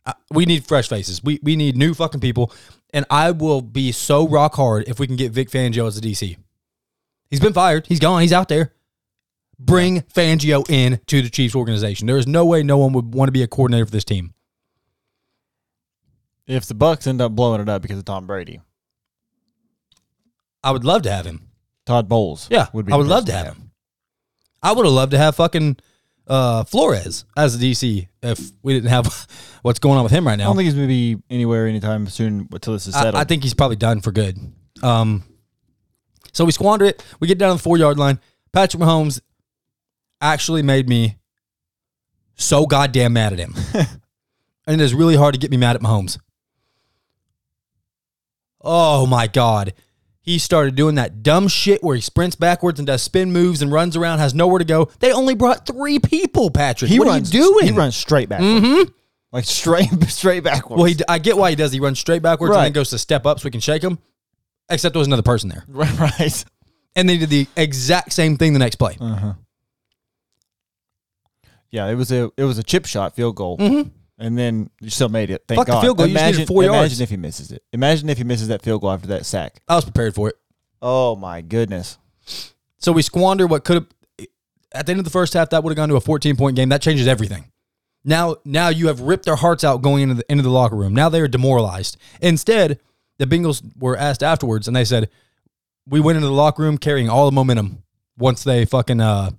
Uh, 0.06 0.13
we 0.32 0.45
need 0.45 0.65
fresh 0.65 0.89
faces. 0.89 1.23
We 1.23 1.39
we 1.41 1.56
need 1.56 1.78
new 1.78 1.93
fucking 1.93 2.19
people. 2.19 2.51
And 2.93 3.06
I 3.10 3.32
will 3.32 3.62
be 3.62 3.91
so 3.91 4.28
rock 4.28 4.56
hard 4.56 4.88
if 4.88 4.99
we 4.99 5.08
can 5.08 5.15
get 5.15 5.32
Vic 5.32 5.49
Fangio 5.49 5.88
as 5.88 5.99
the 5.99 6.12
DC. 6.12 6.38
He's 7.30 7.39
been 7.39 7.54
fired. 7.54 7.88
He's 7.88 7.99
gone. 7.99 8.21
He's 8.21 8.32
out 8.32 8.47
there. 8.47 8.73
Bring 9.58 10.02
Fangio 10.02 10.70
in 10.70 11.00
to 11.08 11.22
the 11.22 11.30
Chiefs 11.30 11.56
organization. 11.56 12.08
There 12.08 12.18
is 12.18 12.28
no 12.28 12.46
way 12.46 12.63
no 12.63 12.78
one 12.78 12.94
would 12.94 13.13
want 13.13 13.28
to 13.30 13.32
be 13.32 13.44
a 13.44 13.48
coordinator 13.48 13.86
for 13.86 13.91
this 13.91 14.04
team. 14.04 14.34
If 16.48 16.65
the 16.65 16.76
Bucs 16.76 17.08
end 17.08 17.22
up 17.22 17.32
blowing 17.32 17.62
it 17.62 17.70
up 17.70 17.82
because 17.82 17.98
of 17.98 18.06
Tom 18.06 18.28
Brady, 18.28 18.62
I 20.63 20.72
would 20.72 20.84
love 20.84 21.04
to 21.04 21.12
have 21.12 21.26
him. 21.26 21.48
Todd 21.86 22.10
Bowles, 22.10 22.48
Yeah, 22.50 22.68
would 22.74 22.86
be 22.86 22.94
I 22.94 22.96
would 22.96 23.08
love 23.08 23.26
to 23.26 23.32
have 23.32 23.48
him. 23.48 23.72
I 24.63 24.72
would 24.72 24.86
have 24.86 24.94
loved 24.94 25.12
to 25.12 25.18
have 25.20 25.36
fucking 25.36 25.78
uh, 26.28 26.63
Flores 26.63 27.26
as 27.38 27.58
the 27.58 27.72
DC 27.72 28.08
if 28.24 28.52
we 28.63 28.74
didn't 28.74 28.89
have 28.89 29.28
what's 29.62 29.78
going 29.78 29.98
on 29.98 30.04
with 30.04 30.12
him 30.12 30.26
right 30.26 30.36
now. 30.36 30.46
I 30.46 30.48
don't 30.48 30.56
think 30.56 30.65
he's 30.65 30.74
going 30.74 30.88
to 30.88 30.91
be 30.91 31.18
anywhere 31.30 31.68
anytime 31.68 32.08
soon 32.08 32.48
until 32.52 32.74
this 32.74 32.88
is 32.88 32.96
I, 32.96 33.04
settled. 33.04 33.22
I 33.22 33.26
think 33.26 33.44
he's 33.44 33.54
probably 33.54 33.76
done 33.76 34.02
for 34.02 34.12
good. 34.12 34.39
Um, 34.82 35.24
so 36.34 36.46
we 36.46 36.52
squander 36.52 36.86
it. 36.86 37.04
We 37.20 37.28
get 37.28 37.38
down 37.38 37.52
to 37.52 37.58
the 37.58 37.63
four 37.63 37.78
yard 37.78 38.00
line. 38.00 38.20
Patrick 38.52 38.82
Mahomes 38.82 39.22
actually 40.21 40.62
made 40.62 40.89
me 40.89 41.17
so 42.36 42.65
goddamn 42.65 43.13
mad 43.13 43.34
at 43.34 43.39
him. 43.39 43.54
and 44.67 44.82
it's 44.82 44.93
really 44.93 45.15
hard 45.15 45.34
to 45.34 45.39
get 45.39 45.51
me 45.51 45.58
mad 45.58 45.75
at 45.75 45.82
Mahomes. 45.82 46.17
Oh 48.62 49.06
my 49.06 49.28
God. 49.28 49.73
He 50.21 50.39
started 50.39 50.73
doing 50.75 50.95
that 50.95 51.21
dumb 51.21 51.47
shit 51.47 51.84
where 51.84 51.95
he 51.95 52.01
sprints 52.01 52.36
backwards 52.36 52.80
and 52.80 52.88
does 52.88 53.04
spin 53.04 53.32
moves 53.32 53.62
and 53.62 53.71
runs 53.71 53.95
around, 53.95 54.17
has 54.17 54.34
nowhere 54.34 54.58
to 54.58 54.65
go. 54.65 54.89
They 54.99 55.12
only 55.12 55.36
brought 55.36 55.67
three 55.67 55.99
people, 55.99 56.49
Patrick. 56.49 56.89
he 56.89 56.97
what 56.97 57.08
runs, 57.08 57.32
are 57.32 57.38
you 57.38 57.43
doing? 57.43 57.65
He 57.65 57.71
runs 57.71 57.95
straight 57.95 58.28
backwards. 58.28 58.91
Like 59.32 59.45
straight 59.45 59.89
straight 60.08 60.43
backwards. 60.43 60.80
Well, 60.80 60.86
he, 60.86 60.97
I 61.08 61.19
get 61.19 61.38
why 61.38 61.51
he 61.51 61.56
does. 61.56 61.71
He 61.71 61.80
runs 61.80 61.99
straight 61.99 62.23
backwards 62.23 62.56
and 62.56 62.65
then 62.65 62.71
goes 62.71 62.89
to 62.89 62.97
step 62.97 63.28
up 63.28 63.39
so 63.39 63.45
we 63.45 63.51
can 63.51 63.60
shake 63.60 63.84
him. 63.84 63.99
Except 64.67 64.93
there 64.93 64.99
was 64.99 65.08
another 65.08 65.21
person 65.21 65.49
there. 65.49 65.63
right. 65.67 66.45
And 66.95 67.08
they 67.08 67.17
did 67.17 67.30
the 67.30 67.45
exact 67.56 68.13
same 68.13 68.38
thing 68.38 68.54
the 68.54 68.60
next 68.60 68.78
play. 68.78 68.97
Uh-huh. 68.99 69.34
Yeah, 71.76 71.88
it 71.88 71.96
was 71.96 72.10
a 72.10 72.32
it 72.38 72.44
was 72.46 72.58
a 72.58 72.64
chip 72.64 72.86
shot 72.86 73.18
field 73.18 73.36
goal, 73.36 73.58
and 73.60 74.38
then 74.38 74.70
you 74.80 74.90
still 74.90 75.10
made 75.10 75.30
it. 75.30 75.44
Thank 75.46 75.58
Fuck 75.60 75.68
the 75.68 75.74
God. 75.74 75.82
field 75.82 75.98
goal, 75.98 76.08
you 76.08 76.14
just 76.14 76.24
Imagine, 76.24 76.48
four 76.48 76.64
imagine 76.64 76.80
yards. 76.80 77.02
if 77.02 77.10
he 77.10 77.18
misses 77.18 77.52
it. 77.52 77.64
Imagine 77.74 78.08
if 78.08 78.18
he 78.18 78.24
misses 78.24 78.48
that 78.48 78.62
field 78.62 78.80
goal 78.80 78.92
after 78.92 79.08
that 79.08 79.26
sack. 79.26 79.62
I 79.68 79.76
was 79.76 79.84
prepared 79.84 80.16
for 80.16 80.30
it. 80.30 80.36
Oh 80.82 81.18
my 81.18 81.42
goodness. 81.42 81.98
So 82.78 82.94
we 82.94 83.02
squander 83.02 83.46
what 83.46 83.66
could 83.66 83.76
have. 83.76 84.28
At 84.74 84.86
the 84.86 84.92
end 84.92 85.00
of 85.00 85.04
the 85.06 85.12
first 85.12 85.34
half, 85.34 85.50
that 85.50 85.64
would 85.64 85.72
have 85.72 85.76
gone 85.76 85.90
to 85.90 85.96
a 85.98 86.02
14 86.02 86.38
point 86.38 86.56
game. 86.56 86.70
That 86.70 86.82
changes 86.82 87.08
everything. 87.08 87.52
Now, 88.06 88.38
now 88.46 88.70
you 88.70 88.88
have 88.88 89.02
ripped 89.02 89.26
their 89.26 89.36
hearts 89.36 89.66
out 89.66 89.82
going 89.82 90.04
into 90.04 90.16
the 90.16 90.32
into 90.32 90.44
the 90.44 90.50
locker 90.50 90.76
room. 90.78 90.94
Now 90.94 91.10
they 91.10 91.20
are 91.20 91.28
demoralized. 91.28 91.98
Instead, 92.22 92.80
the 93.18 93.26
Bengals 93.26 93.62
were 93.78 93.98
asked 93.98 94.24
afterwards, 94.24 94.68
and 94.68 94.76
they 94.78 94.86
said, 94.86 95.10
"We 95.88 96.00
went 96.00 96.16
into 96.18 96.28
the 96.28 96.34
locker 96.34 96.64
room 96.64 96.78
carrying 96.78 97.10
all 97.10 97.26
the 97.26 97.36
momentum. 97.36 97.84
Once 98.18 98.46
they 98.46 98.64
fucking 98.64 99.02
uh, 99.02 99.32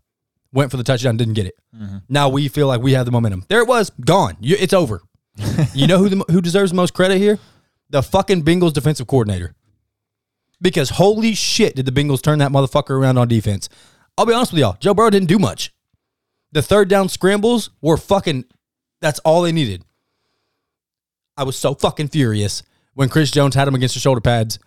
went 0.53 0.71
for 0.71 0.77
the 0.77 0.85
touchdown, 0.85 1.17
didn't 1.17 1.35
get 1.35 1.47
it. 1.47 1.57
Mm-hmm. 1.75 1.99
Now 2.09 2.29
we 2.29 2.49
feel 2.49 2.67
like 2.67 2.81
we 2.81 2.93
have 2.93 3.07
the 3.07 3.13
momentum. 3.13 3.45
There 3.49 3.61
it 3.61 3.69
was, 3.69 3.91
gone. 3.91 4.37
You, 4.41 4.57
it's 4.59 4.73
over. 4.73 5.03
you 5.75 5.87
know 5.87 5.99
who 5.99 6.09
the, 6.09 6.25
who 6.31 6.41
deserves 6.41 6.71
the 6.71 6.77
most 6.77 6.95
credit 6.95 7.19
here? 7.19 7.39
The 7.91 8.03
fucking 8.03 8.43
Bengals 8.43 8.73
defensive 8.73 9.07
coordinator. 9.07 9.55
Because 10.61 10.91
holy 10.91 11.35
shit, 11.35 11.77
did 11.77 11.87
the 11.87 11.93
Bengals 11.93 12.23
turn 12.23 12.39
that 12.39 12.51
motherfucker 12.51 12.91
around 12.91 13.19
on 13.19 13.29
defense? 13.29 13.69
I'll 14.17 14.27
be 14.27 14.33
honest 14.33 14.53
with 14.53 14.61
y'all, 14.61 14.77
Joe 14.81 14.95
Burrow 14.95 15.11
didn't 15.11 15.29
do 15.29 15.39
much. 15.39 15.73
The 16.53 16.63
third 16.63 16.89
down 16.89 17.09
scrambles 17.09 17.71
were 17.83 17.99
fucking. 17.99 18.47
That's 19.03 19.19
all 19.21 19.43
they 19.43 19.53
needed. 19.53 19.85
I 21.37 21.43
was 21.43 21.57
so 21.57 21.75
fucking 21.75 22.09
furious 22.09 22.63
when 22.95 23.11
Chris 23.11 23.31
Jones 23.31 23.55
had 23.55 23.69
him 23.69 23.75
against 23.75 23.95
the 23.95 24.01
shoulder 24.01 24.23
pads 24.23 24.59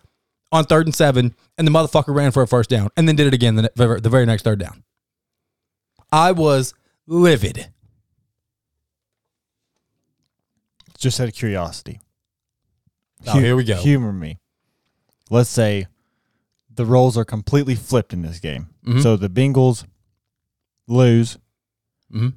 on 0.51 0.65
third 0.65 0.85
and 0.85 0.93
seven, 0.93 1.35
and 1.57 1.65
the 1.67 1.71
motherfucker 1.71 2.13
ran 2.13 2.31
for 2.31 2.43
a 2.43 2.47
first 2.47 2.69
down, 2.69 2.89
and 2.95 3.07
then 3.07 3.15
did 3.15 3.27
it 3.27 3.33
again 3.33 3.55
the, 3.55 3.71
the 3.75 4.09
very 4.09 4.25
next 4.25 4.43
third 4.43 4.59
down. 4.59 4.83
I 6.11 6.31
was 6.31 6.73
livid. 7.07 7.69
Just 10.97 11.19
out 11.19 11.27
of 11.29 11.33
curiosity. 11.33 12.01
Oh, 13.27 13.33
Hu- 13.33 13.39
here 13.39 13.55
we 13.55 13.63
go. 13.63 13.77
Humor 13.77 14.11
me. 14.13 14.37
Let's 15.29 15.49
say 15.49 15.87
the 16.73 16.85
roles 16.85 17.17
are 17.17 17.25
completely 17.25 17.75
flipped 17.75 18.13
in 18.13 18.21
this 18.21 18.39
game. 18.39 18.69
Mhm. 18.85 19.01
So 19.03 19.15
the 19.15 19.29
Bengals 19.29 19.85
lose. 20.87 21.37
Mhm. 22.11 22.33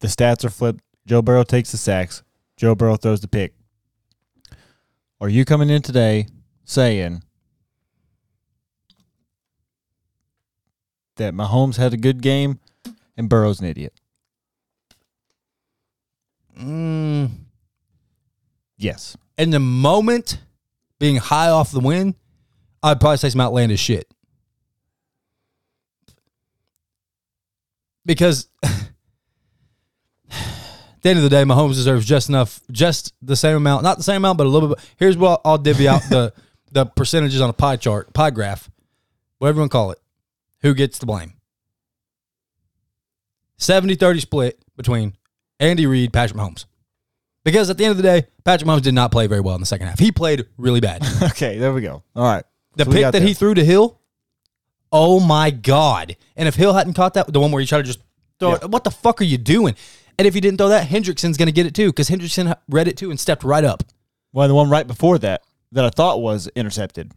The 0.00 0.08
stats 0.08 0.44
are 0.44 0.50
flipped. 0.50 0.80
Joe 1.06 1.22
Burrow 1.22 1.44
takes 1.44 1.70
the 1.72 1.78
sacks. 1.78 2.22
Joe 2.56 2.74
Burrow 2.74 2.96
throws 2.96 3.20
the 3.20 3.28
pick. 3.28 3.54
Are 5.20 5.28
you 5.28 5.44
coming 5.44 5.70
in 5.70 5.82
today 5.82 6.26
saying 6.64 7.22
that 11.18 11.34
Mahomes 11.34 11.76
had 11.76 11.92
a 11.92 11.96
good 11.96 12.22
game 12.22 12.58
and 13.16 13.28
Burrow's 13.28 13.60
an 13.60 13.66
idiot? 13.66 13.92
Mm. 16.58 17.30
Yes. 18.76 19.16
in 19.36 19.50
the 19.50 19.60
moment, 19.60 20.40
being 20.98 21.16
high 21.16 21.50
off 21.50 21.70
the 21.70 21.80
win, 21.80 22.14
I'd 22.82 23.00
probably 23.00 23.16
say 23.18 23.30
some 23.30 23.40
outlandish 23.40 23.80
shit. 23.80 24.08
Because 28.04 28.48
at 28.62 28.72
the 31.02 31.10
end 31.10 31.18
of 31.18 31.22
the 31.22 31.28
day, 31.28 31.42
Mahomes 31.44 31.74
deserves 31.74 32.06
just 32.06 32.28
enough, 32.28 32.60
just 32.72 33.14
the 33.20 33.36
same 33.36 33.56
amount, 33.56 33.82
not 33.82 33.98
the 33.98 34.02
same 34.02 34.16
amount, 34.16 34.38
but 34.38 34.46
a 34.46 34.50
little 34.50 34.70
bit. 34.70 34.78
Here's 34.96 35.16
what 35.16 35.40
I'll 35.44 35.58
divvy 35.58 35.86
out 35.88 36.02
the 36.08 36.32
the 36.72 36.86
percentages 36.86 37.40
on 37.40 37.50
a 37.50 37.54
pie 37.54 37.76
chart, 37.76 38.12
pie 38.12 38.30
graph, 38.30 38.70
whatever 39.38 39.56
you 39.56 39.60
want 39.62 39.70
to 39.70 39.76
call 39.76 39.90
it. 39.92 39.98
Who 40.62 40.74
gets 40.74 40.98
the 40.98 41.06
blame? 41.06 41.34
70 43.58 43.94
30 43.96 44.20
split 44.20 44.62
between 44.76 45.16
Andy 45.60 45.86
Reid, 45.86 46.12
Patrick 46.12 46.38
Mahomes. 46.38 46.64
Because 47.44 47.70
at 47.70 47.78
the 47.78 47.84
end 47.84 47.92
of 47.92 47.96
the 47.96 48.02
day, 48.02 48.26
Patrick 48.44 48.68
Mahomes 48.68 48.82
did 48.82 48.94
not 48.94 49.10
play 49.10 49.26
very 49.26 49.40
well 49.40 49.54
in 49.54 49.60
the 49.60 49.66
second 49.66 49.88
half. 49.88 49.98
He 49.98 50.12
played 50.12 50.46
really 50.56 50.80
bad. 50.80 51.02
Okay, 51.22 51.58
there 51.58 51.72
we 51.72 51.80
go. 51.80 52.02
All 52.14 52.24
right. 52.24 52.44
The 52.76 52.84
So 52.84 52.90
pick 52.92 53.02
that 53.02 53.12
there. 53.12 53.22
he 53.22 53.34
threw 53.34 53.54
to 53.54 53.64
Hill, 53.64 54.00
oh 54.92 55.18
my 55.20 55.50
God. 55.50 56.16
And 56.36 56.46
if 56.46 56.54
Hill 56.54 56.72
hadn't 56.74 56.94
caught 56.94 57.14
that, 57.14 57.32
the 57.32 57.40
one 57.40 57.50
where 57.50 57.60
he 57.60 57.66
tried 57.66 57.78
to 57.78 57.84
just 57.84 58.00
throw 58.38 58.54
it, 58.54 58.70
what 58.70 58.84
the 58.84 58.90
fuck 58.90 59.20
are 59.20 59.24
you 59.24 59.38
doing? 59.38 59.74
And 60.18 60.26
if 60.26 60.34
he 60.34 60.40
didn't 60.40 60.58
throw 60.58 60.68
that, 60.68 60.88
Hendrickson's 60.88 61.36
going 61.36 61.46
to 61.46 61.52
get 61.52 61.66
it 61.66 61.74
too 61.74 61.88
because 61.90 62.08
Hendrickson 62.08 62.54
read 62.68 62.86
it 62.88 62.96
too 62.96 63.10
and 63.10 63.18
stepped 63.18 63.44
right 63.44 63.64
up. 63.64 63.82
Well, 64.32 64.46
the 64.48 64.54
one 64.54 64.68
right 64.70 64.86
before 64.86 65.18
that 65.18 65.42
that 65.72 65.84
I 65.84 65.90
thought 65.90 66.20
was 66.20 66.48
intercepted, 66.54 67.12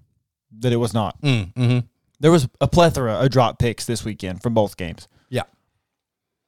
that 0.60 0.71
it 0.71 0.77
was 0.77 0.93
not. 0.93 1.21
Mm, 1.21 1.54
hmm 1.56 1.80
There 2.21 2.31
was 2.31 2.47
a 2.62 2.67
plethora 2.67 3.13
of 3.15 3.29
drop 3.31 3.57
picks 3.60 3.86
this 3.86 4.05
weekend 4.05 4.41
from 4.43 4.53
both 4.53 4.77
games. 4.77 5.07
Yeah. 5.29 5.43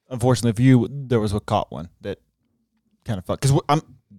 Unfortunately 0.09 0.53
for 0.53 0.61
you, 0.61 0.87
there 0.89 1.19
was 1.19 1.33
a 1.33 1.39
caught 1.39 1.71
one 1.71 1.89
that 2.01 2.19
kind 3.05 3.17
of 3.17 3.25
fucked. 3.25 3.41
Because 3.41 3.59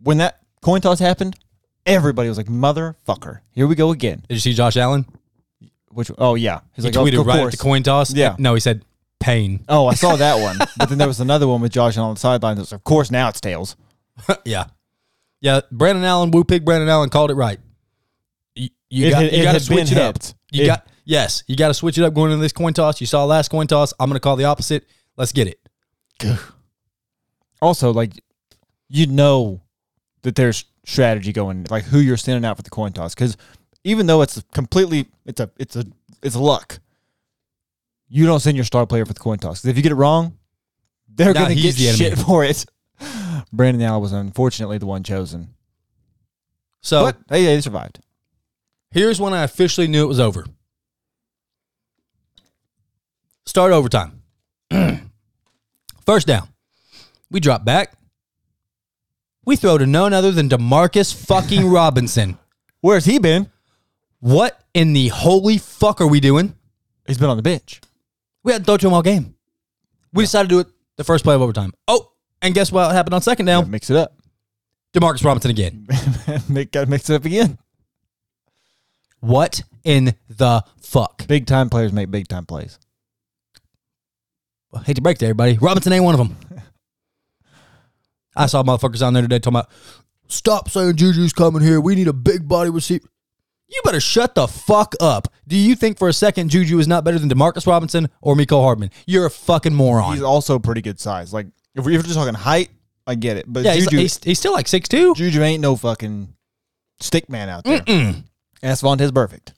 when 0.03 0.19
that 0.19 0.41
coin 0.63 0.81
toss 0.81 0.99
happened, 0.99 1.37
everybody 1.87 2.29
was 2.29 2.37
like, 2.39 2.47
"Motherfucker, 2.49 3.41
here 3.53 3.67
we 3.69 3.77
go 3.77 3.93
again." 3.93 4.25
Did 4.29 4.35
you 4.35 4.41
see 4.41 4.53
Josh 4.53 4.77
Allen? 4.77 5.07
Which 5.91 6.11
oh 6.19 6.35
yeah, 6.35 6.61
he's 6.75 6.85
He 6.85 6.91
like, 6.91 6.97
"Oh, 6.99 7.05
tweeted 7.05 7.21
of 7.21 7.27
right 7.27 7.45
at 7.45 7.53
the 7.53 7.57
coin 7.57 7.85
toss. 7.85 8.13
Yeah. 8.13 8.35
No, 8.39 8.55
he 8.55 8.61
said 8.61 8.85
pain. 9.21 9.65
Oh, 9.69 9.87
I 9.87 9.95
saw 9.95 10.17
that 10.27 10.43
one, 10.43 10.59
but 10.77 10.89
then 10.89 10.99
there 10.99 11.07
was 11.07 11.21
another 11.21 11.47
one 11.47 11.61
with 11.61 11.71
Josh 11.71 11.97
Allen 11.97 12.09
on 12.09 12.15
the 12.15 12.21
sideline. 12.21 12.57
That 12.57 12.63
was, 12.63 12.73
of 12.73 12.83
course, 12.83 13.13
now 13.13 13.29
it's 13.29 13.41
tails. 13.41 13.77
yeah. 14.45 14.65
Yeah. 15.41 15.61
Brandon 15.71 16.05
Allen, 16.05 16.33
Woo 16.33 16.43
Pig 16.43 16.65
Brandon 16.65 16.89
Allen 16.89 17.11
called 17.11 17.31
it 17.31 17.35
right. 17.35 17.61
You, 18.57 18.71
you 18.91 19.07
It 19.07 19.11
got, 19.11 19.23
had- 19.23 19.33
you 19.33 19.43
got 19.45 19.53
to 19.53 19.61
switch 19.61 19.93
it 19.93 19.99
up. 19.99 20.17
You 20.51 20.65
It- 20.65 20.67
got, 20.67 20.87
yes, 21.05 21.43
you 21.47 21.57
got 21.57 21.69
to 21.69 21.75
switch 21.75 21.99
it 21.99 22.05
up 22.05 22.15
going 22.15 22.33
into 22.33 22.43
this 22.43 22.53
coin 22.53 22.73
toss. 22.73 23.01
You 23.01 23.07
saw 23.07 23.25
last 23.25 23.51
coin 23.51 23.67
toss. 23.67 23.93
I'm 24.01 24.09
going 24.09 24.17
to 24.17 24.21
call 24.21 24.37
the 24.37 24.45
opposite. 24.45 24.85
Let's 25.17 25.33
get 25.33 25.47
it. 25.49 25.61
Also, 27.61 27.93
like 27.93 28.13
you 28.89 29.07
know 29.07 29.63
that 30.23 30.35
there's 30.37 30.65
strategy 30.85 31.33
going, 31.33 31.67
like 31.71 31.85
who 31.85 31.99
you're 31.99 32.17
sending 32.17 32.45
out 32.45 32.57
for 32.57 32.63
the 32.63 32.71
coin 32.71 32.93
toss. 32.93 33.15
Because 33.15 33.37
even 33.85 34.07
though 34.07 34.23
it's 34.23 34.43
completely 34.53 35.07
it's 35.25 35.41
a 35.41 35.51
it's 35.59 35.77
a 35.77 35.85
it's 36.23 36.37
luck. 36.37 36.79
You 38.09 38.27
don't 38.27 38.41
send 38.41 38.57
your 38.57 38.65
star 38.65 38.87
player 38.87 39.05
for 39.07 39.13
the 39.15 39.21
coin 39.21 39.39
toss 39.39 39.61
'Cause 39.63 39.67
if 39.71 39.77
you 39.77 39.83
get 39.83 39.93
it 39.93 39.97
wrong, 39.97 40.37
they're 41.09 41.33
Nah, 41.33 41.43
gonna 41.43 41.55
he's 41.55 41.77
get 41.77 41.77
the 41.77 41.89
enemy. 41.89 42.17
shit 42.17 42.19
for 42.27 42.45
it. 42.45 42.65
Brandon 43.53 43.83
Allen 43.83 44.03
was 44.03 44.13
unfortunately 44.13 44.79
the 44.79 44.87
one 44.87 45.03
chosen, 45.03 45.55
So 46.81 47.03
but 47.05 47.17
hey, 47.29 47.45
they 47.47 47.61
survived. 47.61 48.01
here's 48.91 49.21
when 49.21 49.33
I 49.33 49.43
officially 49.43 49.89
knew 49.89 50.05
it 50.05 50.09
was 50.09 50.21
over. 50.21 50.45
Start 53.47 53.73
overtime. 53.73 54.23
First 56.07 56.27
down. 56.27 56.49
We 57.31 57.41
drop 57.41 57.65
back. 57.65 57.93
We 59.45 59.57
throw 59.57 59.77
to 59.79 59.87
none 59.87 60.13
other 60.13 60.33
than 60.33 60.49
Demarcus 60.49 61.15
fucking 61.15 61.67
Robinson. 61.71 62.39
Where's 62.81 63.05
he 63.05 63.19
been? 63.19 63.51
What 64.21 64.59
in 64.73 64.93
the 64.95 65.09
holy 65.09 65.59
fuck 65.59 66.01
are 66.01 66.07
we 66.07 66.21
doing? 66.21 66.55
He's 67.07 67.19
been 67.19 67.29
on 67.29 67.37
the 67.37 67.43
bench. 67.43 67.81
We 68.43 68.53
had 68.53 68.63
to 68.63 68.65
throw 68.65 68.77
to 68.79 68.87
him 68.87 68.95
all 68.95 69.03
game. 69.03 69.35
We 70.13 70.25
decided 70.25 70.49
to 70.49 70.55
do 70.55 70.61
it 70.61 70.69
the 70.97 71.05
first 71.05 71.25
play 71.25 71.35
of 71.35 71.43
overtime. 71.43 71.73
Oh, 71.89 72.13
and 72.41 72.55
guess 72.55 72.73
what 72.73 72.93
happened 72.93 73.15
on 73.15 73.23
second 73.23 73.47
down? 73.47 73.63
Gotta 73.63 73.71
mix 73.71 73.91
it 73.91 73.97
up. 73.97 74.15
Demarcus 74.95 75.25
Robinson 75.25 75.51
again. 75.51 75.87
Gotta 76.73 76.87
mix 76.87 77.11
it 77.11 77.17
up 77.17 77.25
again. 77.25 77.59
What 79.21 79.63
in 79.83 80.15
the 80.29 80.63
fuck? 80.81 81.27
Big 81.27 81.47
time 81.47 81.69
players 81.69 81.93
make 81.93 82.11
big 82.11 82.29
time 82.29 82.47
plays. 82.47 82.79
I 84.75 84.83
hate 84.83 84.97
to 84.97 85.03
break 85.03 85.19
to 85.19 85.27
everybody. 85.27 85.59
Robinson 85.59 85.93
ain't 85.93 86.05
one 86.05 86.15
of 86.15 86.19
them. 86.19 86.37
I 88.37 88.47
saw 88.47 88.63
motherfuckers 88.63 89.07
on 89.07 89.15
there 89.15 89.23
today 89.23 89.39
talking 89.39 89.59
about 89.59 89.71
stop 90.29 90.71
saying 90.71 90.97
Juju's 90.97 91.33
coming 91.33 91.63
here. 91.63 91.81
We 91.81 91.95
need 91.95 92.09
a 92.09 92.13
big 92.13 92.49
body 92.49 92.71
receiver. 92.71 93.07
You 93.69 93.81
better 93.85 94.01
shut 94.01 94.35
the 94.35 94.47
fuck 94.47 94.95
up. 95.01 95.29
Do 95.49 95.57
you 95.57 95.75
think 95.75 95.99
for 95.99 96.09
a 96.09 96.13
second 96.13 96.51
Juju 96.51 96.79
is 96.79 96.87
not 96.87 97.05
better 97.05 97.19
than 97.19 97.29
Demarcus 97.29 97.67
Robinson 97.67 98.09
or 98.21 98.35
Mecole 98.35 98.63
Hardman? 98.63 98.91
You're 99.07 99.27
a 99.27 99.31
fucking 99.31 99.75
moron. 99.75 100.13
He's 100.13 100.23
also 100.23 100.59
pretty 100.59 100.83
good 100.83 101.01
size. 101.01 101.33
Like 101.33 101.47
if 101.75 101.85
we're, 101.85 102.01
just 102.03 102.15
talking 102.15 102.35
height, 102.35 102.71
I 103.07 103.15
get 103.15 103.37
it. 103.37 103.47
But 103.49 103.65
yeah, 103.65 103.75
he's, 103.75 103.85
Juju, 103.85 103.99
he's, 103.99 104.23
he's 104.23 104.39
still 104.39 104.53
like 104.53 104.67
6'2". 104.67 105.17
Juju 105.17 105.43
ain't 105.43 105.63
no 105.63 105.77
fucking 105.77 106.35
stick 107.01 107.29
man 107.29 107.49
out 107.49 107.65
there. 107.65 107.83
And 107.87 108.25
that's 108.71 108.83
Vontez 108.83 109.13
perfect. 109.13 109.55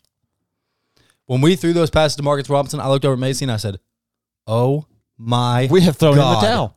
When 1.26 1.40
we 1.40 1.56
threw 1.56 1.72
those 1.72 1.90
passes 1.90 2.16
to 2.16 2.22
Marcus 2.22 2.48
Robinson, 2.48 2.80
I 2.80 2.88
looked 2.88 3.04
over 3.04 3.14
at 3.14 3.18
Macy 3.18 3.44
and 3.44 3.52
I 3.52 3.56
said, 3.56 3.80
"Oh 4.46 4.86
my, 5.18 5.68
We 5.70 5.80
have 5.82 5.96
thrown 5.96 6.16
God. 6.16 6.34
in 6.38 6.40
the 6.40 6.46
towel. 6.48 6.76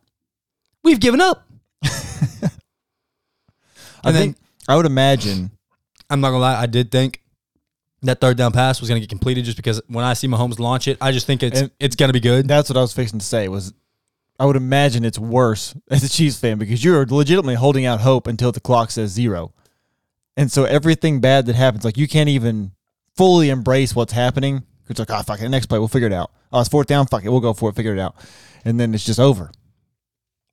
we've 0.83 0.99
given 0.99 1.21
up." 1.21 1.45
I 1.83 1.89
And 4.03 4.15
then- 4.15 4.21
think 4.23 4.37
I 4.67 4.75
would 4.75 4.85
imagine 4.85 5.51
I'm 6.09 6.21
not 6.21 6.29
gonna 6.29 6.41
lie, 6.41 6.59
I 6.61 6.65
did 6.65 6.91
think 6.91 7.21
that 8.01 8.21
third 8.21 8.37
down 8.37 8.51
pass 8.51 8.79
was 8.79 8.87
gonna 8.89 8.99
get 9.01 9.09
completed 9.09 9.45
just 9.45 9.57
because 9.57 9.81
when 9.87 10.05
I 10.05 10.13
see 10.13 10.27
Mahomes 10.27 10.59
launch 10.59 10.87
it, 10.87 10.97
I 11.01 11.11
just 11.11 11.27
think 11.27 11.43
it's 11.43 11.61
And- 11.61 11.71
it's 11.79 11.95
gonna 11.95 12.13
be 12.13 12.19
good. 12.19 12.47
that's 12.47 12.69
what 12.69 12.77
I 12.77 12.81
was 12.81 12.93
fixing 12.93 13.19
to 13.19 13.25
say 13.25 13.47
was 13.47 13.73
I 14.39 14.45
would 14.45 14.55
imagine 14.55 15.03
it's 15.03 15.19
worse 15.19 15.75
as 15.91 16.03
a 16.03 16.09
Chiefs 16.09 16.39
fan 16.39 16.57
because 16.57 16.83
you're 16.83 17.05
legitimately 17.05 17.55
holding 17.55 17.85
out 17.85 17.99
hope 18.01 18.25
until 18.27 18.51
the 18.51 18.59
clock 18.61 18.91
says 18.91 19.11
zero. 19.11 19.53
And 20.37 20.49
so 20.49 20.63
everything 20.63 21.19
bad 21.19 21.45
that 21.47 21.55
happens, 21.55 21.83
like 21.83 21.97
you 21.97 22.07
can't 22.07 22.29
even 22.29 22.71
fully 23.17 23.49
embrace 23.49 23.93
what's 23.93 24.13
happening. 24.13 24.63
It's 24.89 24.99
like, 24.99 25.11
oh, 25.11 25.21
fuck 25.21 25.41
it. 25.41 25.49
Next 25.49 25.67
play, 25.67 25.79
we'll 25.79 25.87
figure 25.87 26.07
it 26.07 26.13
out. 26.13 26.31
Oh, 26.51 26.59
it's 26.59 26.69
fourth 26.69 26.87
down. 26.87 27.05
Fuck 27.05 27.23
it. 27.23 27.29
We'll 27.29 27.39
go 27.39 27.53
for 27.53 27.69
it. 27.69 27.75
Figure 27.75 27.93
it 27.93 27.99
out. 27.99 28.15
And 28.65 28.79
then 28.79 28.93
it's 28.93 29.05
just 29.05 29.19
over. 29.19 29.51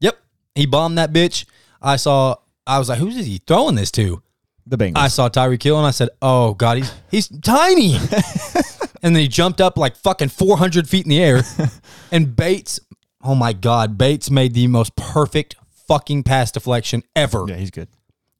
Yep, 0.01 0.18
he 0.55 0.66
bombed 0.66 0.99
that 0.99 1.12
bitch. 1.12 1.46
I 1.81 1.96
saw. 1.96 2.37
I 2.66 2.79
was 2.79 2.88
like, 2.88 2.99
"Who's 2.99 3.14
he 3.16 3.40
throwing 3.46 3.75
this 3.77 3.90
to?" 3.92 4.22
The 4.66 4.77
Bengals. 4.77 4.96
I 4.96 5.09
saw 5.09 5.29
Tyreek 5.29 5.62
Hill 5.62 5.79
and 5.79 5.87
I 5.87 5.90
said, 5.90 6.11
"Oh 6.20 6.55
God, 6.55 6.77
he's 6.79 6.92
he's 7.11 7.29
tiny." 7.40 7.94
and 9.03 9.14
then 9.14 9.22
he 9.22 9.29
jumped 9.29 9.61
up 9.61 9.79
like 9.79 9.96
fucking 9.96 10.29
400 10.29 10.88
feet 10.88 11.07
in 11.07 11.11
the 11.11 11.22
air, 11.22 11.42
and 12.12 12.35
Bates. 12.37 12.81
Oh 13.22 13.35
my 13.35 13.53
God, 13.53 13.96
Bates 13.96 14.31
made 14.31 14.55
the 14.55 14.66
most 14.66 14.94
perfect 14.96 15.57
fucking 15.88 16.25
pass 16.25 16.51
deflection 16.53 17.03
ever. 17.14 17.44
yeah, 17.49 17.57
he's 17.57 17.70
good. 17.70 17.88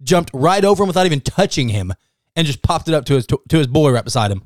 Jumped 0.03 0.31
right 0.35 0.65
over 0.65 0.83
him 0.83 0.89
without 0.89 1.07
even 1.07 1.21
touching 1.21 1.69
him, 1.71 1.93
and 2.35 2.47
just 2.47 2.63
popped 2.63 2.89
it 2.89 2.95
up 2.95 3.05
to 3.07 3.15
his 3.15 3.27
to 3.27 3.41
his 3.49 3.67
boy 3.67 3.93
right 3.93 4.05
beside 4.05 4.31
him. 4.31 4.43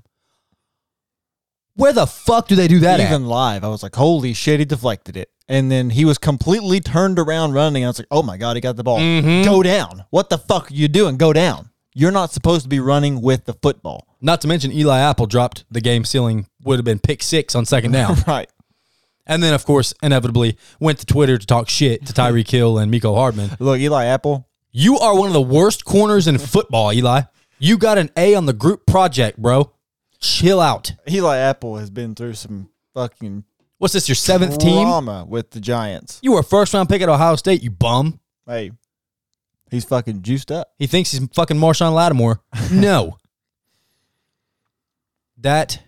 Where 1.77 1.93
the 1.93 2.07
fuck 2.07 2.49
do 2.49 2.57
they 2.57 2.69
do 2.69 2.81
that 2.81 3.01
Even 3.01 3.23
at? 3.23 3.29
live, 3.29 3.65
I 3.65 3.69
was 3.69 3.83
like, 3.83 3.95
holy 3.95 4.33
shit, 4.35 4.59
he 4.61 4.67
deflected 4.67 5.17
it. 5.17 5.31
And 5.49 5.71
then 5.71 5.91
he 5.91 6.05
was 6.05 6.19
completely 6.19 6.81
turned 6.81 7.19
around 7.19 7.55
running. 7.55 7.85
I 7.85 7.89
was 7.89 7.99
like, 7.99 8.09
oh 8.11 8.23
my 8.23 8.37
God, 8.37 8.57
he 8.57 8.61
got 8.61 8.77
the 8.77 8.85
ball. 8.85 8.99
Mm-hmm. 8.99 9.45
Go 9.45 9.63
down. 9.63 10.05
What 10.11 10.31
the 10.31 10.39
fuck 10.39 10.71
are 10.71 10.75
you 10.75 10.89
doing? 10.89 11.17
Go 11.17 11.33
down. 11.33 11.71
You're 11.95 12.13
not 12.13 12.33
supposed 12.33 12.63
to 12.63 12.69
be 12.69 12.79
running 12.79 13.21
with 13.21 13.47
the 13.47 13.55
football. 13.55 14.07
Not 14.21 14.41
to 14.43 14.49
mention 14.49 14.71
Eli 14.71 14.99
Apple 15.01 15.27
dropped 15.27 15.65
the 15.71 15.81
game 15.81 16.05
ceiling 16.05 16.47
would 16.63 16.77
have 16.79 16.85
been 16.85 17.01
pick 17.01 17.23
six 17.23 17.55
on 17.55 17.65
second 17.67 17.93
down. 17.93 18.17
right. 18.27 18.49
And 19.27 19.43
then, 19.43 19.55
of 19.55 19.65
course, 19.65 19.95
inevitably 20.03 20.57
went 20.79 20.99
to 21.01 21.07
Twitter 21.07 21.39
to 21.39 21.47
talk 21.47 21.69
shit 21.69 22.07
to 22.07 22.13
Tyreek 22.13 22.51
Hill 22.51 22.79
and 22.79 22.93
Mecole 22.93 23.17
Hardman. 23.17 23.51
Look, 23.59 23.81
Eli 23.81 24.05
Apple, 24.05 24.49
You 24.71 24.99
are 24.99 25.17
one 25.17 25.29
of 25.29 25.33
the 25.35 25.41
worst 25.43 25.85
corners 25.85 26.27
in 26.29 26.39
football, 26.39 26.93
Eli. 26.93 27.23
You 27.59 27.77
got 27.77 27.99
an 27.99 28.11
A 28.17 28.35
on 28.35 28.47
the 28.47 28.53
group 28.53 28.87
project, 28.87 29.39
bro. 29.39 29.73
Chill 30.21 30.61
out. 30.61 30.93
Eli 31.09 31.37
Apple 31.39 31.77
has 31.77 31.91
been 31.91 32.15
through 32.15 32.35
some 32.35 32.69
fucking 32.95 33.45
What's 33.79 33.95
this, 33.95 34.09
your 34.09 34.15
seventh 34.17 34.59
team? 34.59 34.85
drama 34.85 35.25
with 35.27 35.51
the 35.53 35.61
Giants. 35.61 36.19
You 36.23 36.33
were 36.33 36.41
a 36.41 36.45
first 36.45 36.75
round 36.75 36.89
pick 36.91 37.01
at 37.01 37.09
Ohio 37.09 37.37
State, 37.37 37.63
you 37.63 37.71
bum. 37.71 38.21
Hey, 38.47 38.73
he's 39.71 39.85
fucking 39.87 40.21
juiced 40.23 40.53
up. 40.53 40.73
He 40.79 40.87
thinks 40.87 41.13
he's 41.13 41.27
fucking 41.35 41.57
Marshon 41.57 41.95
Lattimore. 41.95 42.41
No. 42.71 43.17
that 45.39 45.81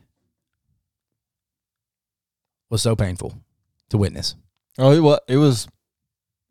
was 2.70 2.80
so 2.80 2.96
painful 2.96 3.34
to 3.90 3.98
witness. 3.98 4.34
Oh, 4.78 4.92
it 4.92 5.00
was. 5.00 5.18
It 5.28 5.36
was 5.36 5.68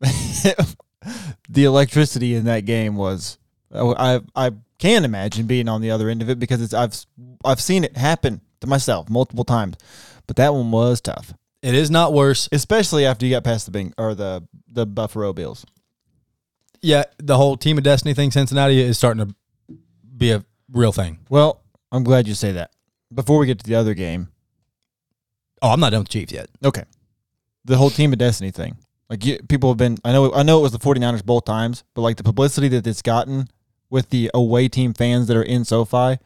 the 1.48 1.64
electricity 1.64 2.34
in 2.36 2.44
that 2.44 2.60
game 2.64 2.94
was. 2.94 3.38
I 3.74 4.20
I 4.36 4.52
can 4.82 5.04
imagine 5.04 5.46
being 5.46 5.68
on 5.68 5.80
the 5.80 5.90
other 5.90 6.08
end 6.08 6.22
of 6.22 6.28
it 6.28 6.38
because 6.38 6.60
it's 6.60 6.74
I've 6.74 6.94
I've 7.44 7.60
seen 7.60 7.84
it 7.84 7.96
happen 7.96 8.40
to 8.60 8.66
myself 8.66 9.08
multiple 9.08 9.44
times, 9.44 9.76
but 10.26 10.36
that 10.36 10.52
one 10.54 10.70
was 10.70 11.00
tough, 11.00 11.32
It 11.62 11.74
is 11.74 11.90
not 11.90 12.12
worse. 12.12 12.48
especially 12.52 13.04
after 13.06 13.24
you 13.26 13.32
got 13.36 13.44
past 13.44 13.66
the 13.66 13.72
Bing 13.72 13.92
or 13.96 14.14
the 14.14 14.42
the 14.68 14.86
Buffalo 14.86 15.32
Bills. 15.32 15.64
Yeah, 16.80 17.04
the 17.18 17.36
whole 17.36 17.56
team 17.56 17.78
of 17.78 17.84
destiny 17.84 18.12
thing, 18.14 18.30
Cincinnati 18.32 18.80
is 18.80 18.98
starting 18.98 19.26
to 19.28 19.34
be 20.16 20.32
a 20.32 20.44
real 20.72 20.90
thing. 20.92 21.18
Well, 21.28 21.62
I'm 21.92 22.02
glad 22.04 22.26
you 22.26 22.34
say 22.34 22.52
that. 22.52 22.70
Before 23.14 23.38
we 23.38 23.46
get 23.46 23.58
to 23.60 23.66
the 23.66 23.76
other 23.76 23.94
game, 23.94 24.28
Oh, 25.64 25.70
I'm 25.70 25.78
not 25.78 25.90
done 25.90 26.00
with 26.00 26.08
Chiefs 26.08 26.32
yet. 26.32 26.48
Okay. 26.64 26.82
The 27.64 27.76
whole 27.76 27.90
team 27.90 28.12
of 28.12 28.18
destiny 28.18 28.50
thing. 28.50 28.76
Like 29.08 29.24
you, 29.24 29.38
people 29.48 29.70
have 29.70 29.76
been 29.76 29.96
I 30.04 30.10
know 30.12 30.32
I 30.34 30.42
know 30.42 30.58
it 30.58 30.62
was 30.62 30.72
the 30.72 30.78
49ers 30.80 31.24
both 31.24 31.44
times, 31.44 31.84
but 31.94 32.02
like 32.02 32.16
the 32.16 32.24
publicity 32.24 32.66
that 32.68 32.84
it's 32.86 33.02
gotten 33.02 33.46
with 33.92 34.08
the 34.08 34.30
away 34.32 34.68
team 34.68 34.94
fans 34.94 35.26
that 35.26 35.36
are 35.36 35.42
in 35.42 35.66
SoFi, 35.66 36.16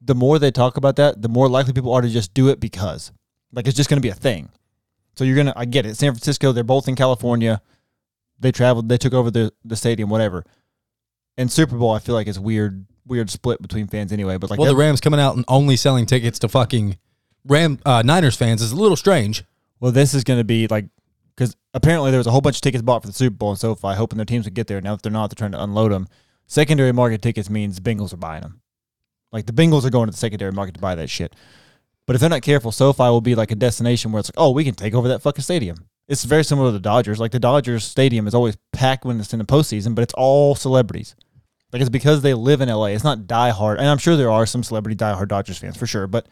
the 0.00 0.14
more 0.14 0.38
they 0.38 0.50
talk 0.50 0.78
about 0.78 0.96
that, 0.96 1.20
the 1.20 1.28
more 1.28 1.46
likely 1.46 1.74
people 1.74 1.92
are 1.92 2.00
to 2.00 2.08
just 2.08 2.32
do 2.32 2.48
it 2.48 2.58
because 2.58 3.12
like 3.52 3.68
it's 3.68 3.76
just 3.76 3.90
going 3.90 3.98
to 3.98 4.02
be 4.02 4.08
a 4.08 4.14
thing. 4.14 4.48
So 5.14 5.24
you're 5.24 5.34
going 5.34 5.48
to 5.48 5.58
I 5.58 5.66
get 5.66 5.84
it. 5.84 5.98
San 5.98 6.12
Francisco, 6.12 6.52
they're 6.52 6.64
both 6.64 6.88
in 6.88 6.96
California. 6.96 7.60
They 8.40 8.50
traveled, 8.50 8.88
they 8.88 8.96
took 8.96 9.12
over 9.12 9.30
the 9.30 9.52
the 9.62 9.76
stadium 9.76 10.08
whatever. 10.08 10.44
And 11.36 11.52
Super 11.52 11.76
Bowl 11.76 11.90
I 11.90 11.98
feel 11.98 12.14
like 12.14 12.26
it's 12.26 12.38
weird 12.38 12.86
weird 13.06 13.28
split 13.28 13.60
between 13.60 13.88
fans 13.88 14.10
anyway, 14.10 14.38
but 14.38 14.48
like 14.48 14.58
Well, 14.58 14.66
that- 14.66 14.72
the 14.72 14.80
Rams 14.80 15.02
coming 15.02 15.20
out 15.20 15.36
and 15.36 15.44
only 15.48 15.76
selling 15.76 16.06
tickets 16.06 16.38
to 16.38 16.48
fucking 16.48 16.96
Ram 17.44 17.78
uh, 17.84 18.00
Niners 18.02 18.36
fans 18.36 18.62
is 18.62 18.72
a 18.72 18.76
little 18.76 18.96
strange. 18.96 19.44
Well, 19.80 19.92
this 19.92 20.14
is 20.14 20.24
going 20.24 20.40
to 20.40 20.44
be 20.44 20.66
like 20.66 20.86
because 21.36 21.54
apparently 21.74 22.10
there 22.10 22.18
was 22.18 22.26
a 22.26 22.30
whole 22.30 22.40
bunch 22.40 22.56
of 22.56 22.62
tickets 22.62 22.80
bought 22.82 23.02
for 23.02 23.08
the 23.08 23.12
Super 23.12 23.36
Bowl 23.36 23.50
in 23.50 23.56
SoFi, 23.56 23.94
hoping 23.96 24.16
their 24.16 24.24
teams 24.24 24.46
would 24.46 24.54
get 24.54 24.66
there. 24.66 24.80
Now 24.80 24.94
that 24.94 25.02
they're 25.02 25.12
not, 25.12 25.28
they're 25.28 25.34
trying 25.34 25.52
to 25.52 25.62
unload 25.62 25.92
them. 25.92 26.08
Secondary 26.52 26.92
market 26.92 27.22
tickets 27.22 27.48
means 27.48 27.80
Bengals 27.80 28.12
are 28.12 28.18
buying 28.18 28.42
them. 28.42 28.60
Like 29.32 29.46
the 29.46 29.54
Bengals 29.54 29.86
are 29.86 29.90
going 29.90 30.08
to 30.08 30.10
the 30.10 30.18
secondary 30.18 30.52
market 30.52 30.74
to 30.74 30.80
buy 30.82 30.94
that 30.94 31.08
shit. 31.08 31.34
But 32.06 32.14
if 32.14 32.20
they're 32.20 32.28
not 32.28 32.42
careful, 32.42 32.70
SoFi 32.72 33.04
will 33.04 33.22
be 33.22 33.34
like 33.34 33.50
a 33.50 33.54
destination 33.54 34.12
where 34.12 34.20
it's 34.20 34.28
like, 34.28 34.34
oh, 34.36 34.50
we 34.50 34.62
can 34.62 34.74
take 34.74 34.92
over 34.92 35.08
that 35.08 35.22
fucking 35.22 35.40
stadium. 35.44 35.86
It's 36.08 36.24
very 36.24 36.44
similar 36.44 36.68
to 36.68 36.72
the 36.72 36.78
Dodgers. 36.78 37.18
Like 37.18 37.30
the 37.30 37.40
Dodgers 37.40 37.84
stadium 37.84 38.26
is 38.26 38.34
always 38.34 38.58
packed 38.74 39.06
when 39.06 39.18
it's 39.18 39.32
in 39.32 39.38
the 39.38 39.46
postseason, 39.46 39.94
but 39.94 40.02
it's 40.02 40.12
all 40.12 40.54
celebrities. 40.54 41.16
Like 41.72 41.80
it's 41.80 41.88
because 41.88 42.20
they 42.20 42.34
live 42.34 42.60
in 42.60 42.68
LA. 42.68 42.86
It's 42.88 43.02
not 43.02 43.20
diehard, 43.20 43.78
and 43.78 43.86
I'm 43.86 43.96
sure 43.96 44.14
there 44.18 44.30
are 44.30 44.44
some 44.44 44.62
celebrity 44.62 44.94
diehard 44.94 45.28
Dodgers 45.28 45.56
fans 45.56 45.78
for 45.78 45.86
sure, 45.86 46.06
but 46.06 46.26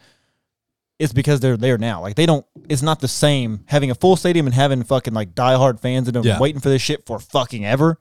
it's 0.99 1.13
because 1.13 1.39
they're 1.39 1.57
there 1.57 1.79
now. 1.79 1.99
Like 1.99 2.13
they 2.13 2.27
don't. 2.27 2.45
It's 2.69 2.83
not 2.83 2.99
the 2.99 3.07
same 3.07 3.61
having 3.65 3.89
a 3.89 3.95
full 3.95 4.15
stadium 4.17 4.45
and 4.45 4.53
having 4.53 4.83
fucking 4.83 5.15
like 5.15 5.33
diehard 5.33 5.79
fans 5.79 6.05
that 6.05 6.13
have 6.13 6.23
been 6.23 6.33
Yeah. 6.35 6.39
waiting 6.39 6.61
for 6.61 6.69
this 6.69 6.83
shit 6.83 7.07
for 7.07 7.17
fucking 7.17 7.65
ever. 7.65 7.97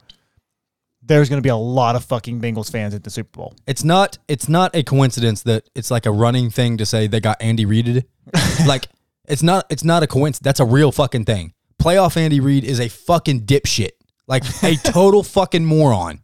There's 1.10 1.28
going 1.28 1.38
to 1.38 1.42
be 1.42 1.50
a 1.50 1.56
lot 1.56 1.96
of 1.96 2.04
fucking 2.04 2.40
Bengals 2.40 2.70
fans 2.70 2.94
at 2.94 3.02
the 3.02 3.10
Super 3.10 3.36
Bowl. 3.36 3.54
It's 3.66 3.82
not 3.82 4.18
it's 4.28 4.48
not 4.48 4.76
a 4.76 4.84
coincidence 4.84 5.42
that 5.42 5.68
it's 5.74 5.90
like 5.90 6.06
a 6.06 6.12
running 6.12 6.50
thing 6.50 6.76
to 6.76 6.86
say 6.86 7.08
they 7.08 7.18
got 7.18 7.42
Andy 7.42 7.64
Reided. 7.64 8.06
like 8.66 8.86
it's 9.26 9.42
not 9.42 9.66
it's 9.70 9.82
not 9.82 10.04
a 10.04 10.06
coincidence. 10.06 10.44
That's 10.44 10.60
a 10.60 10.64
real 10.64 10.92
fucking 10.92 11.24
thing. 11.24 11.52
Playoff 11.82 12.16
Andy 12.16 12.38
Reid 12.38 12.62
is 12.62 12.78
a 12.78 12.88
fucking 12.88 13.40
dipshit. 13.40 13.90
Like 14.28 14.44
a 14.62 14.76
total 14.84 15.24
fucking 15.24 15.64
moron. 15.64 16.20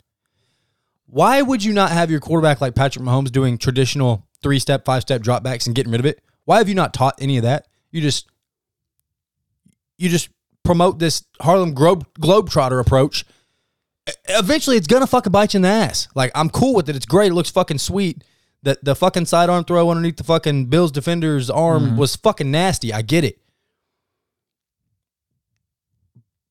Why 1.07 1.43
would 1.43 1.65
you 1.65 1.73
not 1.73 1.91
have 1.91 2.09
your 2.09 2.21
quarterback 2.21 2.61
like 2.61 2.77
Patrick 2.77 3.05
Mahomes 3.05 3.33
doing 3.33 3.59
traditional 3.59 4.27
three 4.41 4.61
step, 4.61 4.85
five 4.85 5.03
step 5.03 5.21
dropbacks 5.21 5.67
and 5.67 5.75
getting 5.75 5.91
rid 5.91 5.99
of 5.99 6.07
it. 6.07 6.23
Why 6.45 6.59
have 6.59 6.69
you 6.69 6.77
not 6.77 6.95
taught 6.95 7.17
any 7.21 7.37
of 7.37 7.43
that? 7.43 7.67
You 7.91 8.01
just 8.01 8.29
you 9.99 10.09
just 10.09 10.29
promote 10.63 11.01
this 11.01 11.25
Harlem 11.41 11.75
Globe 11.75 12.07
Globetrotter 12.21 12.81
approach. 12.81 13.25
Eventually, 14.29 14.77
it's 14.77 14.87
gonna 14.87 15.07
fucking 15.07 15.33
bite 15.33 15.55
you 15.55 15.59
in 15.59 15.63
the 15.63 15.69
ass. 15.69 16.09
Like 16.15 16.31
I'm 16.35 16.51
cool 16.51 16.75
with 16.75 16.89
it. 16.89 16.97
It's 16.97 17.07
great. 17.07 17.33
It 17.33 17.35
looks 17.35 17.51
fucking 17.51 17.79
sweet. 17.79 18.23
The 18.63 18.79
the 18.83 18.95
fucking 18.95 19.27
sidearm 19.27 19.65
throw 19.65 19.91
underneath 19.91 20.17
the 20.17 20.25
fucking 20.25 20.67
Bills 20.67 20.93
defender's 20.93 21.51
arm 21.51 21.85
mm-hmm. 21.85 21.97
was 21.97 22.17
fucking 22.17 22.51
nasty. 22.51 22.93
I 22.93 23.03
get 23.03 23.25
it, 23.25 23.39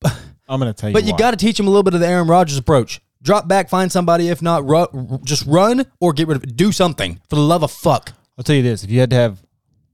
I'm 0.48 0.58
gonna 0.58 0.72
tell 0.72 0.90
you. 0.90 0.94
but 0.94 1.04
you 1.04 1.16
got 1.16 1.32
to 1.32 1.36
teach 1.36 1.58
him 1.58 1.66
a 1.66 1.70
little 1.70 1.82
bit 1.82 1.94
of 1.94 2.00
the 2.00 2.06
Aaron 2.06 2.28
Rodgers 2.28 2.58
approach. 2.58 3.00
Drop 3.22 3.48
back, 3.48 3.68
find 3.68 3.90
somebody. 3.90 4.28
If 4.28 4.40
not, 4.40 4.66
ru- 4.68 5.20
just 5.24 5.44
run 5.46 5.84
or 6.00 6.12
get 6.12 6.28
rid 6.28 6.36
of 6.36 6.44
it. 6.44 6.56
Do 6.56 6.70
something 6.70 7.20
for 7.28 7.36
the 7.36 7.42
love 7.42 7.62
of 7.62 7.72
fuck. 7.72 8.12
I'll 8.38 8.44
tell 8.44 8.56
you 8.56 8.62
this: 8.62 8.84
if 8.84 8.90
you 8.90 9.00
had 9.00 9.10
to 9.10 9.16
have 9.16 9.42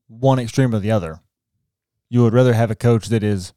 one 0.09 0.39
extreme 0.39 0.75
or 0.75 0.81
the 0.81 0.91
other, 0.91 1.21
you 2.11 2.23
would 2.23 2.35
rather 2.35 2.53
have 2.53 2.71
a 2.71 2.75
coach 2.75 3.07
that 3.09 3.23
is 3.23 3.53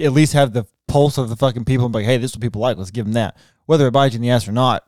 at 0.00 0.12
least 0.12 0.32
have 0.32 0.52
the 0.52 0.66
pulse 0.88 1.18
of 1.18 1.28
the 1.28 1.36
fucking 1.36 1.64
people 1.64 1.86
and 1.86 1.92
be 1.92 2.00
like, 2.00 2.06
hey, 2.06 2.16
this 2.16 2.30
is 2.30 2.36
what 2.36 2.42
people 2.42 2.60
like. 2.60 2.76
Let's 2.76 2.90
give 2.90 3.04
them 3.04 3.14
that. 3.14 3.36
Whether 3.66 3.86
it 3.86 3.92
bites 3.92 4.14
you 4.14 4.18
in 4.18 4.22
the 4.22 4.30
ass 4.30 4.48
or 4.48 4.52
not, 4.52 4.84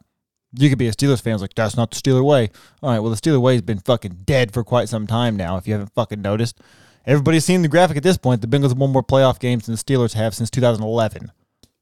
you 0.57 0.69
could 0.69 0.79
be 0.79 0.89
a 0.89 0.93
Steelers 0.93 1.21
fan. 1.21 1.35
It's 1.35 1.43
like 1.43 1.55
that's 1.55 1.77
not 1.77 1.91
the 1.91 1.97
Steeler 1.97 2.25
way. 2.25 2.51
All 2.83 2.91
right, 2.91 3.01
well, 3.01 3.11
the 3.11 3.17
Steeler 3.17 3.41
way 3.41 3.55
has 3.55 3.63
been 3.63 3.81
fucking 3.81 4.23
dead 4.25 4.53
for 4.53 4.65
quite 4.65 4.89
some 4.89 5.07
time 5.07 5.37
now. 5.37 5.57
If 5.57 5.67
you 5.67 5.75
haven't 5.75 5.93
fucking 5.95 6.23
noticed, 6.23 6.61
everybody's 7.07 7.45
seen 7.45 7.63
the 7.63 7.69
graphic 7.69 7.97
at 7.97 8.03
this 8.03 8.17
point. 8.17 8.41
The 8.41 8.47
Bengals 8.47 8.71
have 8.71 8.79
won 8.79 8.93
more 8.93 9.03
playoff 9.03 9.39
games 9.39 9.67
than 9.67 9.75
the 9.75 9.83
Steelers 9.83 10.15
have 10.15 10.35
since 10.35 10.51
2011. 10.51 11.33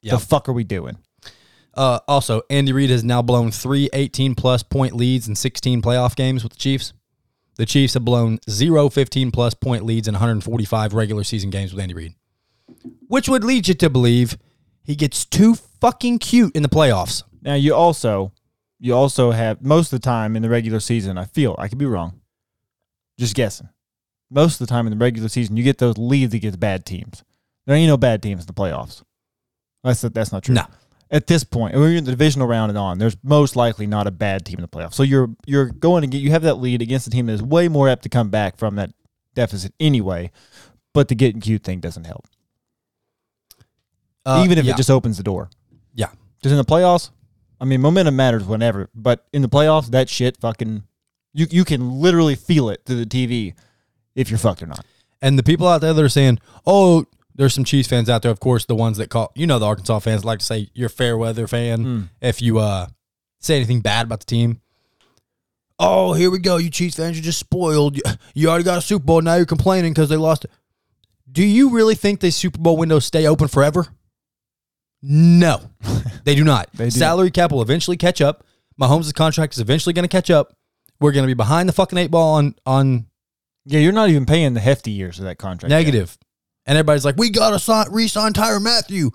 Yep. 0.03 0.13
The 0.13 0.19
fuck 0.19 0.49
are 0.49 0.53
we 0.53 0.65
doing? 0.65 0.99
Uh, 1.75 2.01
also, 2.09 2.43
Andy 2.49 2.73
Reid 2.73 2.91
has 2.91 3.05
now 3.05 3.21
blown 3.21 3.51
three 3.51 3.91
18 3.93 4.35
plus 4.35 4.63
point 4.63 4.95
leads 4.95 5.29
in 5.29 5.35
16 5.35 5.83
playoff 5.83 6.17
games 6.17 6.43
with 6.43 6.53
the 6.53 6.59
Chiefs. 6.59 6.93
The 7.57 7.67
Chiefs 7.67 7.95
have 7.95 8.05
blown 8.05 8.39
zero 8.49 8.89
15 8.89 9.31
plus 9.31 9.55
point 9.55 9.85
leads 9.85 10.09
in 10.09 10.15
145 10.15 10.95
regular 10.95 11.25
season 11.25 11.51
games 11.51 11.73
with 11.73 11.83
Andy 11.83 11.95
Reid, 11.95 12.15
which 13.09 13.29
would 13.29 13.45
lead 13.45 13.69
you 13.69 13.75
to 13.75 13.91
believe 13.91 14.37
he 14.83 14.95
gets 14.95 15.25
too 15.25 15.55
fucking 15.55 16.19
cute 16.19 16.55
in 16.55 16.63
the 16.63 16.69
playoffs. 16.69 17.23
Now 17.43 17.55
you 17.55 17.75
also 17.75 18.33
you 18.79 18.95
also 18.95 19.31
have 19.31 19.63
most 19.63 19.93
of 19.93 20.01
the 20.01 20.05
time 20.05 20.37
in 20.37 20.43
the 20.43 20.51
regular 20.51 20.81
season, 20.81 21.19
I 21.19 21.25
feel 21.25 21.55
I 21.59 21.69
could 21.69 21.79
be 21.79 21.87
wrong. 21.87 22.21
Just 23.19 23.35
guessing. 23.35 23.69
Most 24.31 24.61
of 24.61 24.67
the 24.67 24.73
time 24.73 24.87
in 24.87 24.91
the 24.91 25.03
regular 25.03 25.29
season, 25.29 25.57
you 25.57 25.63
get 25.63 25.79
those 25.79 25.97
leads 25.97 26.35
against 26.35 26.61
bad 26.61 26.85
teams. 26.85 27.23
There 27.67 27.77
ain't 27.77 27.89
no 27.89 27.97
bad 27.97 28.23
teams 28.23 28.43
in 28.43 28.47
the 28.47 28.53
playoffs. 28.53 29.03
That's 29.83 30.03
that's 30.03 30.33
not 30.33 30.43
true. 30.45 30.55
No. 30.55 30.67
At 31.09 31.29
this 31.29 31.45
point, 31.45 31.75
when 31.75 31.83
you're 31.83 31.99
in 31.99 32.05
the 32.05 32.11
divisional 32.11 32.49
round 32.49 32.71
and 32.71 32.79
on, 32.79 32.99
there's 32.99 33.17
most 33.23 33.55
likely 33.55 33.87
not 33.87 34.09
a 34.09 34.11
bad 34.11 34.45
team 34.45 34.57
in 34.59 34.63
the 34.63 34.69
playoffs. 34.69 34.95
So 34.95 35.05
you're 35.05 35.31
you're 35.47 35.67
going 35.67 36.03
to 36.03 36.09
get 36.09 36.19
you 36.19 36.33
have 36.33 36.43
that 36.43 36.55
lead 36.55 36.83
against 36.83 37.07
a 37.07 37.11
team 37.11 37.27
that 37.27 37.33
is 37.33 37.43
way 37.43 37.69
more 37.69 37.89
apt 37.89 38.03
to 38.03 38.09
come 38.09 38.29
back 38.29 38.57
from 38.57 38.75
that 38.77 38.91
deficit 39.35 39.73
anyway. 39.79 40.33
But 40.93 41.09
the 41.09 41.15
getting 41.15 41.41
cute 41.41 41.63
thing 41.63 41.81
doesn't 41.81 42.07
help, 42.07 42.27
Uh, 44.27 44.43
even 44.45 44.59
if 44.59 44.65
yeah. 44.65 44.73
it 44.73 44.77
just 44.77 44.91
opens 44.91 45.17
the 45.17 45.23
door. 45.23 45.49
yeah. 45.95 46.09
Just 46.43 46.53
in 46.53 46.59
the 46.59 46.65
playoffs, 46.65 47.11
I 47.61 47.65
mean, 47.65 47.81
momentum 47.81 48.17
matters 48.17 48.45
whenever, 48.45 48.91
but 48.95 49.27
in 49.33 49.41
the 49.41 49.49
playoffs, 49.49 49.87
that 49.91 50.09
shit 50.09 50.37
fucking, 50.39 50.83
you 51.33 51.47
you 51.51 51.65
can 51.65 52.01
literally 52.01 52.35
feel 52.35 52.69
it 52.69 52.83
through 52.85 53.03
the 53.03 53.07
TV 53.07 53.55
if 54.15 54.29
you're 54.31 54.39
fucked 54.39 54.63
or 54.63 54.67
not. 54.67 54.85
And 55.23 55.39
the 55.39 55.43
people 55.43 55.67
out 55.67 55.81
there 55.81 55.95
that 55.95 56.05
are 56.05 56.09
saying, 56.09 56.39
"Oh, 56.67 57.07
there's 57.35 57.55
some 57.55 57.65
Chiefs 57.65 57.89
fans 57.89 58.11
out 58.11 58.23
there." 58.23 58.31
Of 58.31 58.41
course, 58.41 58.67
the 58.67 58.75
ones 58.75 58.99
that 58.99 59.09
call 59.09 59.33
you 59.35 59.47
know 59.47 59.59
the 59.59 59.67
Arkansas 59.67 60.01
fans 60.01 60.25
like 60.25 60.41
to 60.41 60.45
say 60.45 60.69
you're 60.75 60.89
a 60.89 60.91
fair 60.91 61.17
weather 61.17 61.47
fan 61.47 62.11
if 62.21 62.43
you 62.43 62.59
uh 62.59 62.89
say 63.41 63.57
anything 63.57 63.81
bad 63.81 64.07
about 64.07 64.21
the 64.21 64.27
team. 64.27 64.61
Oh, 65.79 66.15
here 66.15 66.31
we 66.31 66.39
go. 66.39 66.57
You 66.57 66.71
Chiefs 66.71 66.97
fans, 66.97 67.17
you're 67.17 67.25
just 67.25 67.39
spoiled. 67.39 67.97
You, 67.97 68.03
you 68.35 68.49
already 68.49 68.65
got 68.65 68.79
a 68.79 68.83
Super 68.83 69.05
Bowl. 69.05 69.21
Now 69.21 69.35
you're 69.37 69.47
complaining 69.47 69.93
because 69.93 70.09
they 70.09 70.17
lost 70.17 70.45
it. 70.45 70.51
Do 71.31 71.45
you 71.45 71.71
really 71.71 71.95
think 71.95 72.21
the 72.21 72.31
Super 72.31 72.59
Bowl 72.59 72.77
windows 72.77 73.05
stay 73.05 73.27
open 73.27 73.49
forever? 73.49 73.87
No, 75.03 75.61
they 76.25 76.35
do 76.35 76.45
not. 76.45 76.73
They 76.73 76.87
do. 76.87 76.91
Salary 76.91 77.31
cap 77.31 77.53
will 77.53 77.63
eventually 77.63 77.97
catch 77.97 78.21
up. 78.21 78.45
Mahomes' 78.81 79.15
contract 79.15 79.55
is 79.55 79.61
eventually 79.61 79.93
going 79.93 80.05
to 80.05 80.09
catch 80.09 80.31
up. 80.31 80.55
We're 81.01 81.13
going 81.13 81.25
to 81.25 81.29
be 81.29 81.35
behind 81.35 81.69
the 81.69 81.73
fucking 81.73 81.99
eight 81.99 82.11
ball 82.11 82.35
on 82.35 82.55
on 82.65 83.07
Yeah, 83.65 83.81
you're 83.81 83.93
not 83.93 84.09
even 84.09 84.27
paying 84.27 84.55
the 84.55 84.61
hefty 84.61 84.91
years 84.91 85.19
of 85.19 85.27
that 85.27 85.39
contract. 85.39 85.71
Negative. 85.71 86.17
And 86.67 86.77
everybody's 86.77 87.05
like, 87.05 87.17
we 87.17 87.31
got 87.31 87.51
to 87.51 87.59
sign, 87.59 87.87
re-sign 87.93 88.33
Tyrann 88.33 88.63
Mathieu. 88.63 89.11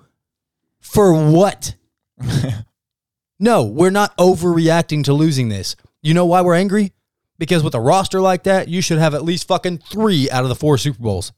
For 0.79 1.13
what? 1.13 1.75
no, 3.39 3.63
we're 3.65 3.89
not 3.89 4.15
overreacting 4.17 5.03
to 5.05 5.13
losing 5.13 5.49
this. 5.49 5.75
You 6.01 6.13
know 6.13 6.25
why 6.25 6.41
we're 6.41 6.55
angry? 6.55 6.93
Because 7.37 7.63
with 7.63 7.75
a 7.75 7.79
roster 7.79 8.21
like 8.21 8.43
that, 8.43 8.67
you 8.67 8.81
should 8.81 8.99
have 8.99 9.13
at 9.13 9.23
least 9.23 9.47
fucking 9.47 9.79
three 9.79 10.29
out 10.29 10.43
of 10.43 10.49
the 10.49 10.55
four 10.55 10.77
Super 10.77 11.01
Bowls. 11.01 11.33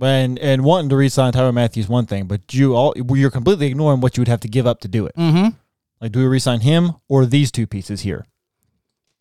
And 0.00 0.38
and 0.38 0.64
wanting 0.64 0.90
to 0.90 0.96
re-sign 0.96 1.32
Tyrann 1.32 1.54
Mathieu's 1.54 1.88
one 1.88 2.06
thing, 2.06 2.26
but 2.26 2.54
you 2.54 2.74
all 2.74 2.94
you're 2.96 3.30
completely 3.30 3.66
ignoring 3.66 4.00
what 4.00 4.16
you 4.16 4.20
would 4.20 4.28
have 4.28 4.40
to 4.40 4.48
give 4.48 4.66
up 4.66 4.80
to 4.80 4.88
do 4.88 5.06
it. 5.06 5.16
Mm-hmm. 5.16 5.56
Like, 6.00 6.12
do 6.12 6.20
we 6.20 6.26
re-sign 6.26 6.60
him 6.60 6.92
or 7.08 7.26
these 7.26 7.50
two 7.50 7.66
pieces 7.66 8.02
here? 8.02 8.26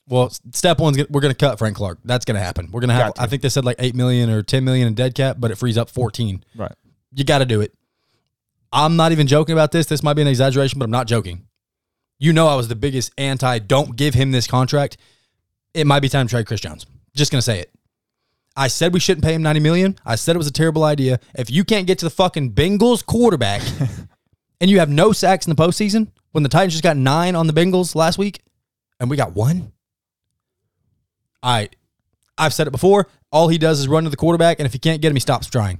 Well, 0.08 0.30
step 0.52 0.80
one's 0.80 0.98
we're 1.10 1.22
going 1.22 1.34
to 1.34 1.38
cut 1.38 1.58
Frank 1.58 1.76
Clark. 1.76 2.00
That's 2.06 2.24
going 2.26 2.36
to 2.36 2.42
happen. 2.42 2.70
We're 2.72 2.82
going 2.82 2.90
to 2.90 2.96
have. 2.96 3.14
I 3.18 3.28
think 3.28 3.42
they 3.42 3.50
said 3.50 3.66
like 3.66 3.78
eight 3.80 3.96
million 3.96 4.30
or 4.30 4.44
ten 4.44 4.64
million 4.64 4.88
in 4.88 4.94
dead 4.94 5.16
cap, 5.16 5.38
but 5.40 5.52
it 5.52 5.56
frees 5.56 5.78
up 5.78 5.90
fourteen. 5.90 6.44
Right. 6.56 6.72
You 7.12 7.24
got 7.24 7.40
to 7.40 7.46
do 7.46 7.62
it. 7.62 7.74
I'm 8.72 8.96
not 8.96 9.12
even 9.12 9.28
joking 9.28 9.54
about 9.54 9.72
this. 9.72 9.88
This 9.88 10.04
might 10.04 10.14
be 10.14 10.22
an 10.22 10.28
exaggeration, 10.28 10.80
but 10.80 10.86
I'm 10.86 10.92
not 10.92 11.08
joking. 11.08 11.48
You 12.20 12.34
know, 12.34 12.48
I 12.48 12.56
was 12.56 12.68
the 12.68 12.76
biggest 12.76 13.12
anti. 13.18 13.60
Don't 13.60 13.96
give 13.96 14.14
him 14.14 14.32
this 14.32 14.48
contract. 14.48 14.98
It 15.74 15.88
might 15.88 16.02
be 16.02 16.10
time 16.10 16.28
to 16.28 16.32
trade 16.32 16.46
Chris 16.46 16.62
Jones. 16.62 16.86
Just 17.16 17.32
gonna 17.32 17.42
say 17.42 17.60
it. 17.60 17.72
I 18.58 18.68
said 18.68 18.92
we 18.92 19.00
shouldn't 19.00 19.24
pay 19.24 19.34
him 19.36 19.44
90 19.44 19.60
million. 19.60 19.96
I 20.04 20.16
said 20.16 20.36
it 20.36 20.40
was 20.40 20.48
a 20.48 20.52
terrible 20.52 20.84
idea. 20.84 21.20
If 21.36 21.52
you 21.52 21.64
can't 21.64 21.86
get 21.86 22.00
to 22.00 22.06
the 22.06 22.10
fucking 22.10 22.54
Bengals 22.54 23.06
quarterback 23.06 23.62
and 24.62 24.72
you 24.72 24.80
have 24.80 24.90
no 24.90 25.12
sacks 25.12 25.46
in 25.46 25.56
the 25.56 25.62
postseason, 25.62 26.08
when 26.32 26.42
the 26.42 26.50
Titans 26.50 26.74
just 26.74 26.84
got 26.84 26.98
nine 26.98 27.36
on 27.36 27.46
the 27.46 27.54
Bengals 27.54 27.94
last 27.94 28.18
week 28.18 28.42
and 29.00 29.12
we 29.12 29.16
got 29.16 29.36
one, 29.36 29.72
I 31.44 31.70
I've 32.36 32.54
said 32.54 32.68
it 32.68 32.72
before. 32.72 33.08
All 33.32 33.48
he 33.48 33.60
does 33.60 33.80
is 33.80 33.88
run 33.88 34.06
to 34.06 34.10
the 34.10 34.18
quarterback, 34.18 34.60
and 34.60 34.66
if 34.66 34.74
he 34.74 34.80
can't 34.80 35.02
get 35.02 35.10
him, 35.10 35.16
he 35.16 35.20
stops 35.20 35.48
trying. 35.48 35.80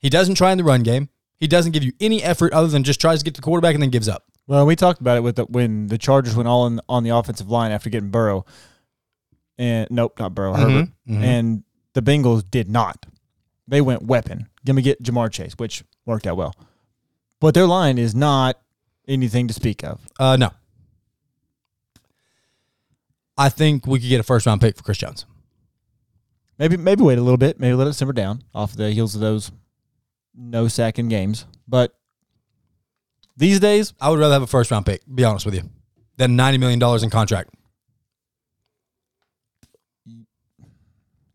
He 0.00 0.10
doesn't 0.10 0.36
try 0.36 0.52
in 0.52 0.58
the 0.58 0.64
run 0.64 0.82
game. 0.82 1.08
He 1.38 1.46
doesn't 1.46 1.72
give 1.72 1.82
you 1.82 1.92
any 2.00 2.22
effort 2.22 2.52
other 2.52 2.68
than 2.68 2.84
just 2.84 3.00
tries 3.00 3.20
to 3.20 3.24
get 3.24 3.34
the 3.34 3.42
quarterback 3.42 3.74
and 3.74 3.82
then 3.82 3.90
gives 3.90 4.08
up. 4.08 4.24
Well, 4.46 4.66
we 4.66 4.76
talked 4.76 5.00
about 5.00 5.16
it 5.16 5.22
with 5.22 5.36
the, 5.36 5.44
when 5.44 5.88
the 5.88 5.98
Chargers 5.98 6.34
went 6.34 6.48
all 6.48 6.66
in 6.66 6.80
on 6.88 7.04
the 7.04 7.10
offensive 7.10 7.50
line 7.50 7.70
after 7.70 7.90
getting 7.90 8.10
Burrow, 8.10 8.44
and 9.58 9.88
nope, 9.90 10.18
not 10.18 10.34
Burrow, 10.34 10.54
Herbert, 10.54 10.88
mhm. 11.08 11.22
and 11.22 11.64
the 11.94 12.02
Bengals 12.02 12.48
did 12.48 12.70
not. 12.70 13.06
They 13.66 13.80
went 13.80 14.02
weapon. 14.02 14.48
Give 14.64 14.76
me 14.76 14.82
get 14.82 15.02
Ja'Marr 15.02 15.30
Chase, 15.30 15.54
which 15.56 15.84
worked 16.06 16.26
out 16.26 16.36
well, 16.36 16.54
but 17.40 17.54
their 17.54 17.66
line 17.66 17.98
is 17.98 18.14
not 18.14 18.58
anything 19.06 19.48
to 19.48 19.54
speak 19.54 19.84
of. 19.84 20.00
Uh, 20.18 20.36
no. 20.36 20.50
I 23.36 23.48
think 23.48 23.86
we 23.86 24.00
could 24.00 24.08
get 24.08 24.20
a 24.20 24.24
first 24.24 24.46
round 24.46 24.60
pick 24.60 24.76
for 24.76 24.82
Chris 24.82 24.98
Jones. 24.98 25.26
Maybe 26.58 26.76
maybe 26.76 27.02
wait 27.02 27.18
a 27.18 27.22
little 27.22 27.36
bit, 27.36 27.60
maybe 27.60 27.74
let 27.74 27.86
it 27.86 27.92
simmer 27.92 28.12
down 28.12 28.42
off 28.54 28.74
the 28.74 28.90
heels 28.90 29.14
of 29.14 29.20
those 29.20 29.52
no 30.34 30.68
sacking 30.68 31.08
games. 31.08 31.46
But 31.66 31.94
these 33.36 33.60
days, 33.60 33.94
I 34.00 34.10
would 34.10 34.18
rather 34.18 34.34
have 34.34 34.42
a 34.42 34.46
first 34.46 34.70
round 34.70 34.86
pick, 34.86 35.02
be 35.12 35.24
honest 35.24 35.46
with 35.46 35.54
you, 35.54 35.68
than 36.16 36.36
$90 36.36 36.58
million 36.58 37.04
in 37.04 37.10
contract. 37.10 37.50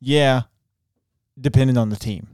Yeah, 0.05 0.41
depending 1.39 1.77
on 1.77 1.89
the 1.89 1.95
team. 1.95 2.27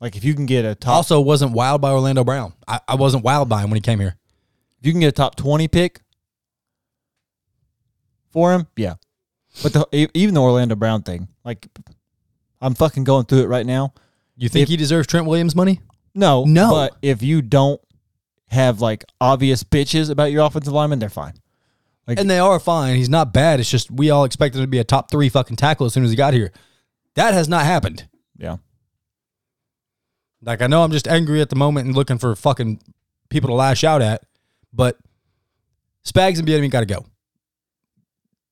Like 0.00 0.16
if 0.16 0.24
you 0.24 0.34
can 0.34 0.44
get 0.46 0.64
a 0.64 0.74
top, 0.74 0.94
Also, 0.94 1.20
wasn't 1.20 1.52
wild 1.52 1.80
by 1.80 1.90
Orlando 1.92 2.24
Brown. 2.24 2.52
I, 2.68 2.80
I 2.88 2.94
wasn't 2.96 3.24
wild 3.24 3.48
by 3.48 3.62
him 3.62 3.70
when 3.70 3.76
he 3.76 3.80
came 3.80 3.98
here. 4.00 4.16
if 4.80 4.86
you 4.86 4.92
can 4.92 5.00
get 5.00 5.08
a 5.08 5.12
top 5.12 5.36
twenty 5.36 5.68
pick 5.68 6.02
for 8.30 8.52
him, 8.52 8.66
yeah. 8.76 8.94
But 9.62 9.72
the, 9.72 10.10
even 10.14 10.34
the 10.34 10.42
Orlando 10.42 10.74
Brown 10.74 11.02
thing, 11.02 11.28
like 11.44 11.66
I'm 12.60 12.74
fucking 12.74 13.04
going 13.04 13.24
through 13.24 13.42
it 13.42 13.46
right 13.48 13.64
now. 13.64 13.94
You 14.36 14.48
think 14.48 14.64
If- 14.64 14.68
he 14.68 14.76
deserves 14.76 15.06
Trent 15.06 15.26
Williams 15.26 15.54
money? 15.54 15.80
No, 16.14 16.44
No. 16.44 16.70
But 16.70 16.96
if 17.02 17.22
you 17.22 17.42
don't 17.42 17.80
have 18.48 18.80
like 18.80 19.04
obvious 19.20 19.62
bitches 19.64 20.10
about 20.10 20.32
your 20.32 20.44
offensive 20.46 20.72
lineman, 20.72 20.98
they're 20.98 21.08
fine. 21.10 21.34
Like 22.06 22.18
And 22.20 22.30
they 22.30 22.38
are 22.38 22.58
fine. 22.60 22.96
He's 22.96 23.08
not 23.10 23.32
bad. 23.34 23.60
It's 23.60 23.70
just 23.70 23.90
we 23.90 24.10
all 24.10 24.24
expected 24.24 24.58
him 24.58 24.64
to 24.64 24.68
be 24.68 24.78
a 24.78 24.84
top 24.84 25.10
three 25.10 25.28
fucking 25.28 25.56
tackle 25.56 25.84
as 25.86 25.92
soon 25.92 26.04
as 26.04 26.10
he 26.10 26.16
got 26.16 26.32
here. 26.34 26.52
That 27.16 27.34
has 27.34 27.48
not 27.48 27.64
happened. 27.64 28.08
yeah, 28.38 28.56
Like 30.42 30.62
I 30.62 30.66
know 30.66 30.82
I'm 30.84 30.92
just 30.92 31.08
angry 31.08 31.40
at 31.40 31.48
the 31.50 31.56
moment 31.56 31.86
and 31.86 31.96
looking 31.96 32.18
for 32.18 32.34
fucking 32.36 32.80
people 33.30 33.48
to 33.48 33.54
lash 33.54 33.82
out 33.84 34.02
at, 34.02 34.22
but 34.72 34.98
Spags 36.04 36.38
and 36.38 36.46
Bieniemy 36.46 36.70
got 36.70 36.80
to 36.80 36.86
go. 36.86 37.04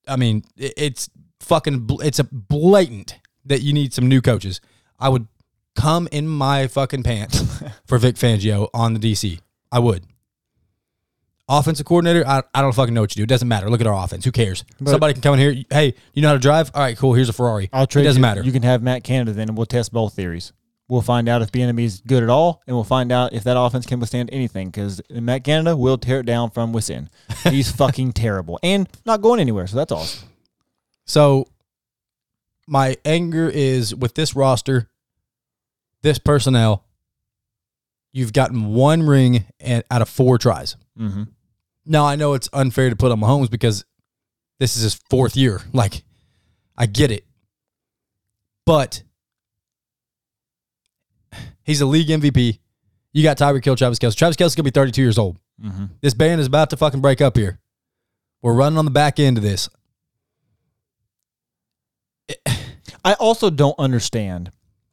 I 0.08 0.16
mean, 0.16 0.44
it's 0.56 1.08
fucking 1.40 1.88
it's 2.02 2.18
a 2.18 2.24
blatant 2.24 3.18
that 3.44 3.62
you 3.62 3.72
need 3.72 3.92
some 3.92 4.08
new 4.08 4.20
coaches. 4.20 4.60
I 4.98 5.08
would 5.08 5.28
come 5.76 6.08
in 6.10 6.26
my 6.28 6.66
fucking 6.66 7.02
pants 7.02 7.62
for 7.86 7.98
Vic 7.98 8.16
Fangio 8.16 8.68
on 8.74 8.94
the 8.94 9.00
DC. 9.00 9.40
I 9.70 9.78
would. 9.78 10.04
Offensive 11.46 11.84
coordinator, 11.84 12.26
I, 12.26 12.42
I 12.54 12.62
don't 12.62 12.74
fucking 12.74 12.94
know 12.94 13.02
what 13.02 13.14
you 13.14 13.20
do. 13.20 13.24
It 13.24 13.28
doesn't 13.28 13.48
matter. 13.48 13.68
Look 13.68 13.82
at 13.82 13.86
our 13.86 14.02
offense. 14.04 14.24
Who 14.24 14.32
cares? 14.32 14.64
But- 14.80 14.92
Somebody 14.92 15.12
can 15.12 15.22
come 15.22 15.34
in 15.34 15.40
here. 15.40 15.64
Hey, 15.70 15.94
you 16.14 16.22
know 16.22 16.28
how 16.28 16.34
to 16.34 16.40
drive? 16.40 16.70
All 16.74 16.80
right, 16.80 16.96
cool. 16.96 17.12
Here's 17.12 17.28
a 17.28 17.34
Ferrari. 17.34 17.68
I'll 17.72 17.86
trade 17.86 18.02
It 18.02 18.06
doesn't 18.06 18.20
you. 18.20 18.22
matter. 18.22 18.42
You 18.42 18.52
can 18.52 18.62
have 18.62 18.82
Matt 18.82 19.04
Canada 19.04 19.32
then, 19.32 19.48
and 19.48 19.56
we'll 19.58 19.66
test 19.66 19.92
both 19.92 20.14
theories. 20.14 20.52
We'll 20.88 21.02
find 21.02 21.28
out 21.28 21.42
if 21.42 21.50
Bieniemy's 21.52 22.00
good 22.02 22.22
at 22.22 22.28
all, 22.30 22.62
and 22.66 22.74
we'll 22.76 22.84
find 22.84 23.10
out 23.12 23.32
if 23.34 23.44
that 23.44 23.58
offense 23.58 23.84
can 23.86 24.00
withstand 24.00 24.30
anything. 24.32 24.68
Because 24.68 25.02
Matt 25.10 25.44
Canada 25.44 25.76
will 25.76 25.98
tear 25.98 26.20
it 26.20 26.26
down 26.26 26.50
from 26.50 26.72
within. 26.72 27.10
He's 27.44 27.70
fucking 27.72 28.12
terrible 28.14 28.58
and 28.62 28.88
not 29.04 29.20
going 29.20 29.40
anywhere. 29.40 29.66
So 29.66 29.76
that's 29.76 29.92
awesome. 29.92 30.28
So 31.06 31.46
my 32.66 32.96
anger 33.04 33.48
is 33.48 33.94
with 33.94 34.14
this 34.14 34.34
roster, 34.34 34.88
this 36.02 36.18
personnel. 36.18 36.83
You've 38.14 38.32
gotten 38.32 38.66
one 38.66 39.02
ring 39.02 39.44
and 39.58 39.82
out 39.90 40.00
of 40.00 40.08
four 40.08 40.38
tries. 40.38 40.76
Mm-hmm. 40.96 41.24
Now 41.84 42.06
I 42.06 42.14
know 42.14 42.34
it's 42.34 42.48
unfair 42.52 42.88
to 42.88 42.94
put 42.94 43.10
on 43.10 43.18
Mahomes 43.20 43.50
because 43.50 43.84
this 44.60 44.76
is 44.76 44.84
his 44.84 44.94
fourth 45.10 45.36
year. 45.36 45.60
Like, 45.72 46.04
I 46.76 46.86
get 46.86 47.10
it, 47.10 47.24
but 48.64 49.02
he's 51.64 51.80
a 51.80 51.86
league 51.86 52.08
MVP. 52.08 52.60
You 53.12 53.22
got 53.24 53.36
Tyreek 53.36 53.64
Hill, 53.64 53.76
Travis 53.76 53.98
Kelce. 53.98 54.16
Travis 54.16 54.36
Kelce's 54.36 54.54
gonna 54.54 54.64
be 54.64 54.70
32 54.70 55.02
years 55.02 55.18
old. 55.18 55.38
Mm-hmm. 55.62 55.86
This 56.00 56.14
band 56.14 56.40
is 56.40 56.46
about 56.46 56.70
to 56.70 56.76
fucking 56.76 57.00
break 57.00 57.20
up 57.20 57.36
here. 57.36 57.58
We're 58.42 58.54
running 58.54 58.78
on 58.78 58.84
the 58.84 58.90
back 58.92 59.18
end 59.18 59.36
of 59.36 59.42
this. 59.42 59.68
I 63.04 63.14
also 63.14 63.50
don't 63.50 63.78
understand 63.78 64.50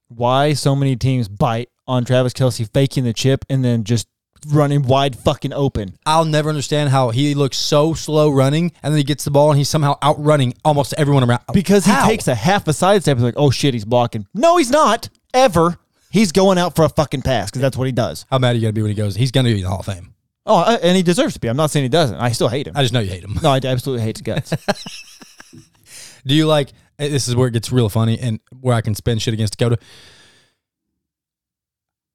why 0.08 0.54
so 0.54 0.76
many 0.76 0.96
teams 0.96 1.28
bite 1.28 1.70
on 1.92 2.06
Travis 2.06 2.34
Kelce 2.34 2.72
faking 2.72 3.04
the 3.04 3.14
chip 3.14 3.44
and 3.50 3.64
then 3.64 3.84
just 3.84 4.08
running 4.48 4.82
wide 4.84 5.16
fucking 5.16 5.54
open. 5.54 5.98
I'll 6.06 6.26
never 6.26 6.50
understand 6.50 6.90
how 6.90 7.10
he 7.12 7.36
looks 7.36 7.58
so 7.58 7.94
slow 7.94 8.30
running 8.32 8.72
and 8.82 8.94
then 8.94 8.98
he 8.98 9.04
gets 9.04 9.24
the 9.24 9.30
ball 9.32 9.52
and 9.52 9.58
he's 9.58 9.70
somehow 9.70 9.98
outrunning 10.04 10.54
almost 10.66 10.94
everyone 10.98 11.24
around. 11.24 11.42
Because 11.54 11.86
he 11.86 11.92
How? 11.92 12.08
takes 12.08 12.28
a 12.28 12.34
half 12.36 12.68
a 12.68 12.74
sidestep 12.74 13.18
and 13.18 13.24
like, 13.26 13.36
oh 13.38 13.52
shit, 13.52 13.74
he's 13.76 13.86
blocking. 13.86 14.26
No, 14.34 14.58
he's 14.58 14.72
not. 14.72 15.10
Ever. 15.34 15.78
He's 16.12 16.32
going 16.32 16.58
out 16.58 16.76
for 16.76 16.84
a 16.86 16.90
fucking 16.90 17.22
pass 17.22 17.52
because 17.52 17.62
that's 17.62 17.78
what 17.78 17.86
he 17.86 17.92
does. 17.92 18.26
How 18.32 18.40
mad 18.40 18.52
are 18.52 18.56
you 18.56 18.62
gonna 18.64 18.74
be 18.74 18.82
when 18.82 18.90
he 18.92 18.96
goes? 18.96 19.16
He's 19.16 19.32
gonna 19.32 19.50
be 19.50 19.58
in 19.58 19.62
the 19.64 19.70
Hall 19.70 19.80
of 19.82 19.86
Fame. 19.86 20.14
Oh, 20.46 20.64
and 20.82 20.98
he 20.98 21.04
deserves 21.04 21.36
to 21.36 21.40
be. 21.40 21.48
I'm 21.48 21.56
not 21.56 21.70
saying 21.70 21.84
he 21.84 21.90
doesn't. 21.90 22.18
I 22.18 22.32
still 22.32 22.48
hate 22.50 22.66
him. 22.68 22.74
I 22.76 22.82
just 22.82 22.94
know 22.94 23.00
you 23.00 23.10
hate 23.12 23.24
him. 23.24 23.38
No, 23.44 23.52
I 23.52 23.58
absolutely 23.64 24.04
hate 24.04 24.18
his 24.18 24.24
guts. 24.24 24.54
Do 26.26 26.34
you 26.36 26.48
like? 26.48 26.70
eh, 27.00 27.10
This 27.10 27.28
is 27.28 27.36
where 27.36 27.48
it 27.48 27.52
gets 27.52 27.72
real 27.72 27.90
funny 27.90 28.18
and 28.20 28.40
where 28.60 28.76
I 28.76 28.82
can 28.82 28.96
spin 28.96 29.20
shit 29.20 29.34
against 29.34 29.58
Dakota. 29.58 29.78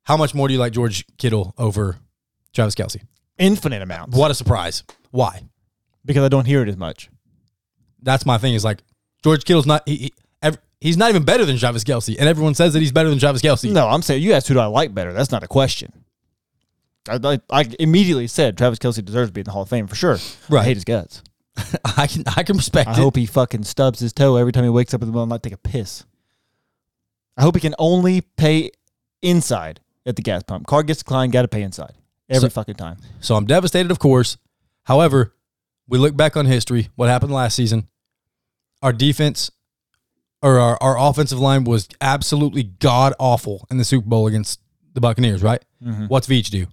How 0.06 0.16
much 0.16 0.34
more 0.34 0.46
do 0.48 0.54
you 0.54 0.60
like 0.60 0.72
George 0.72 1.04
Kittle 1.18 1.52
over 1.58 1.98
Travis 2.54 2.74
Kelce? 2.74 3.02
Infinite 3.38 3.82
amounts. 3.82 4.16
What 4.16 4.30
a 4.30 4.34
surprise! 4.34 4.84
Why? 5.10 5.42
Because 6.04 6.24
I 6.24 6.28
don't 6.28 6.46
hear 6.46 6.62
it 6.62 6.68
as 6.68 6.76
much. 6.76 7.10
That's 8.00 8.24
my 8.24 8.38
thing. 8.38 8.54
Is 8.54 8.64
like 8.64 8.82
George 9.24 9.44
Kittle's 9.44 9.66
not. 9.66 9.82
He, 9.86 9.96
he, 9.96 10.12
ev- 10.42 10.58
he's 10.80 10.96
not 10.96 11.10
even 11.10 11.24
better 11.24 11.44
than 11.44 11.58
Travis 11.58 11.82
Kelce, 11.84 12.16
and 12.18 12.28
everyone 12.28 12.54
says 12.54 12.72
that 12.72 12.78
he's 12.80 12.92
better 12.92 13.10
than 13.10 13.18
Travis 13.18 13.42
Kelce. 13.42 13.70
No, 13.72 13.88
I'm 13.88 14.00
saying 14.00 14.22
you 14.22 14.32
asked 14.32 14.46
who 14.48 14.54
do 14.54 14.60
I 14.60 14.66
like 14.66 14.94
better. 14.94 15.12
That's 15.12 15.32
not 15.32 15.42
a 15.42 15.48
question. 15.48 15.92
I, 17.08 17.18
I, 17.22 17.40
I 17.50 17.68
immediately 17.78 18.26
said 18.28 18.56
Travis 18.56 18.78
Kelce 18.78 19.04
deserves 19.04 19.30
to 19.30 19.32
be 19.32 19.40
in 19.40 19.44
the 19.44 19.50
Hall 19.52 19.62
of 19.62 19.68
Fame 19.68 19.86
for 19.86 19.96
sure. 19.96 20.18
Right. 20.48 20.62
I 20.62 20.64
hate 20.64 20.76
his 20.76 20.84
guts. 20.84 21.22
I 21.96 22.06
can 22.06 22.22
I 22.36 22.42
can 22.42 22.56
respect 22.56 22.88
I 22.88 22.92
it. 22.92 22.96
hope 22.98 23.16
he 23.16 23.26
fucking 23.26 23.64
stubs 23.64 23.98
his 24.00 24.12
toe 24.12 24.36
every 24.36 24.52
time 24.52 24.64
he 24.64 24.70
wakes 24.70 24.94
up 24.94 25.02
in 25.02 25.10
the 25.10 25.18
the 25.18 25.24
night 25.26 25.42
to 25.42 25.48
take 25.50 25.58
a 25.58 25.68
piss. 25.68 26.04
I 27.36 27.42
hope 27.42 27.54
he 27.56 27.60
can 27.60 27.74
only 27.78 28.20
pay 28.20 28.70
inside 29.20 29.80
at 30.06 30.16
the 30.16 30.22
gas 30.22 30.42
pump. 30.42 30.66
Car 30.66 30.82
gets 30.82 31.00
declined, 31.00 31.32
got 31.32 31.42
to 31.42 31.48
pay 31.48 31.62
inside 31.62 31.92
every 32.28 32.48
So- 32.48 32.54
fucking 32.54 32.76
time. 32.76 32.98
So 33.20 33.34
I'm 33.36 33.44
devastated, 33.46 33.90
of 33.90 33.98
course. 33.98 34.36
However, 34.84 35.34
we 35.88 35.98
look 35.98 36.16
back 36.16 36.36
on 36.36 36.46
history, 36.46 36.88
what 36.94 37.08
happened 37.08 37.32
last 37.32 37.54
season. 37.56 37.88
Our 38.82 38.92
defense 38.92 39.50
or 40.42 40.58
our, 40.58 40.78
our 40.80 40.98
offensive 40.98 41.40
line 41.40 41.64
was 41.64 41.88
absolutely 42.00 42.62
god 42.62 43.14
awful 43.18 43.66
in 43.70 43.78
the 43.78 43.84
Super 43.84 44.08
Bowl 44.08 44.26
against 44.26 44.60
the 44.94 45.00
Buccaneers, 45.00 45.42
right? 45.42 45.62
Mm-hmm. 45.84 46.06
What's 46.06 46.26
Veach 46.26 46.50
do? 46.50 46.66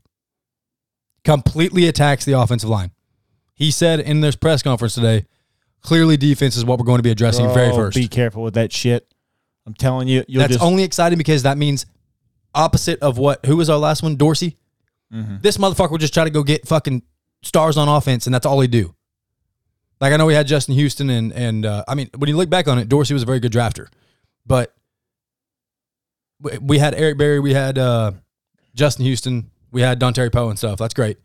Completely 1.23 1.87
attacks 1.87 2.25
the 2.25 2.33
offensive 2.39 2.69
line. 2.69 2.91
He 3.55 3.71
said 3.71 3.99
in 3.99 4.21
this 4.21 4.35
press 4.35 4.61
conference 4.61 4.95
today, 4.95 5.25
clearly 5.81 6.17
defense 6.17 6.57
is 6.57 6.65
what 6.65 6.79
we're 6.79 6.85
going 6.85 6.97
to 6.99 7.03
be 7.03 7.11
addressing 7.11 7.51
very 7.53 7.69
Oh, 7.69 7.75
first. 7.75 7.95
Be 7.95 8.07
careful 8.07 8.43
with 8.43 8.55
that 8.55 8.73
shit. 8.73 9.07
I'm 9.65 9.73
telling 9.73 10.07
you, 10.09 10.25
you'll 10.27 10.41
That's 10.41 10.53
just 10.53 10.63
only 10.63 10.83
exciting 10.83 11.17
because 11.17 11.43
that 11.43 11.57
means 11.57 11.85
opposite 12.55 12.99
of 13.01 13.17
what 13.17 13.45
who 13.45 13.57
was 13.57 13.69
our 13.69 13.77
last 13.77 14.03
one? 14.03 14.15
Dorsey. 14.15 14.57
Mm-hmm. 15.13 15.37
This 15.41 15.57
motherfucker 15.57 15.91
would 15.91 16.01
just 16.01 16.13
try 16.13 16.23
to 16.23 16.29
go 16.29 16.43
get 16.43 16.67
fucking 16.67 17.03
stars 17.43 17.77
on 17.77 17.87
offense, 17.87 18.25
and 18.27 18.33
that's 18.33 18.45
all 18.45 18.59
he 18.61 18.67
do. 18.67 18.95
Like 20.01 20.11
I 20.13 20.17
know 20.17 20.25
we 20.25 20.33
had 20.33 20.47
Justin 20.47 20.75
Houston, 20.75 21.09
and 21.09 21.31
and 21.33 21.65
uh, 21.65 21.83
I 21.87 21.95
mean 21.95 22.09
when 22.17 22.29
you 22.29 22.35
look 22.37 22.49
back 22.49 22.67
on 22.67 22.77
it, 22.79 22.89
Dorsey 22.89 23.13
was 23.13 23.23
a 23.23 23.25
very 23.25 23.39
good 23.39 23.51
drafter, 23.51 23.87
but 24.45 24.73
we- 26.41 26.57
we 26.59 26.77
had 26.79 26.93
Eric 26.95 27.17
Berry, 27.17 27.39
we 27.39 27.53
had 27.53 27.77
uh, 27.77 28.11
Justin 28.75 29.05
Houston, 29.05 29.51
we 29.71 29.81
had 29.81 29.99
Dontari 29.99 30.31
Poe 30.31 30.49
and 30.49 30.57
stuff. 30.57 30.77
That's 30.79 30.93
great, 30.93 31.17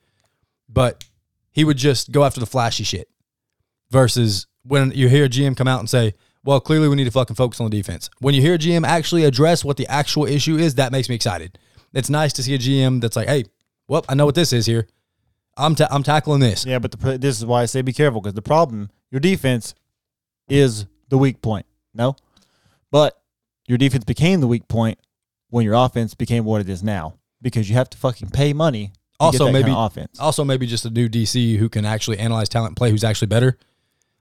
but 0.68 1.04
he 1.50 1.64
would 1.64 1.76
just 1.76 2.12
go 2.12 2.24
after 2.24 2.40
the 2.40 2.46
flashy 2.46 2.84
shit. 2.84 3.08
Versus 3.90 4.46
when 4.64 4.92
you 4.92 5.08
hear 5.08 5.24
a 5.24 5.28
GM 5.30 5.56
come 5.56 5.66
out 5.66 5.80
and 5.80 5.88
say, 5.88 6.12
"Well, 6.48 6.60
clearly 6.60 6.88
we 6.88 6.96
need 6.96 7.04
to 7.04 7.10
fucking 7.10 7.36
focus 7.36 7.60
on 7.60 7.68
the 7.68 7.76
defense." 7.76 8.08
When 8.20 8.34
you 8.34 8.40
hear 8.40 8.54
a 8.54 8.58
GM 8.58 8.86
actually 8.86 9.24
address 9.24 9.64
what 9.64 9.76
the 9.76 9.86
actual 9.88 10.24
issue 10.24 10.56
is, 10.56 10.76
that 10.76 10.92
makes 10.92 11.08
me 11.10 11.14
excited. 11.14 11.58
It's 11.92 12.08
nice 12.08 12.32
to 12.34 12.42
see 12.42 12.54
a 12.54 12.58
GM 12.58 13.00
that's 13.00 13.16
like, 13.16 13.28
"Hey, 13.28 13.44
well, 13.86 14.04
I 14.08 14.14
know 14.14 14.24
what 14.26 14.34
this 14.34 14.52
is 14.54 14.64
here. 14.64 14.86
I'm 15.56 15.74
ta- 15.74 15.88
I'm 15.90 16.02
tackling 16.02 16.40
this." 16.40 16.64
Yeah, 16.64 16.78
but 16.78 16.92
the, 16.92 17.18
this 17.18 17.36
is 17.38 17.44
why 17.44 17.62
I 17.62 17.66
say 17.66 17.82
be 17.82 17.92
careful 17.92 18.20
because 18.22 18.34
the 18.34 18.42
problem, 18.42 18.90
your 19.10 19.20
defense 19.20 19.74
is 20.48 20.86
the 21.10 21.18
weak 21.18 21.42
point. 21.42 21.66
No, 21.92 22.16
but 22.90 23.20
your 23.66 23.76
defense 23.78 24.04
became 24.04 24.40
the 24.40 24.46
weak 24.46 24.68
point 24.68 24.98
when 25.50 25.64
your 25.64 25.74
offense 25.74 26.14
became 26.14 26.44
what 26.44 26.60
it 26.62 26.68
is 26.70 26.82
now 26.82 27.14
because 27.42 27.68
you 27.68 27.76
have 27.76 27.90
to 27.90 27.98
fucking 27.98 28.30
pay 28.30 28.52
money. 28.52 28.92
To 29.20 29.24
Also, 29.24 29.46
maybe 29.50 29.64
kind 29.64 29.76
of 29.76 29.86
offense. 29.92 30.20
Also, 30.20 30.44
maybe 30.44 30.66
just 30.66 30.84
a 30.84 30.90
new 30.90 31.08
DC 31.08 31.56
who 31.58 31.68
can 31.68 31.84
actually 31.84 32.18
analyze 32.20 32.48
talent 32.48 32.70
and 32.70 32.76
play, 32.76 32.90
who's 32.90 33.02
actually 33.04 33.26
better, 33.26 33.58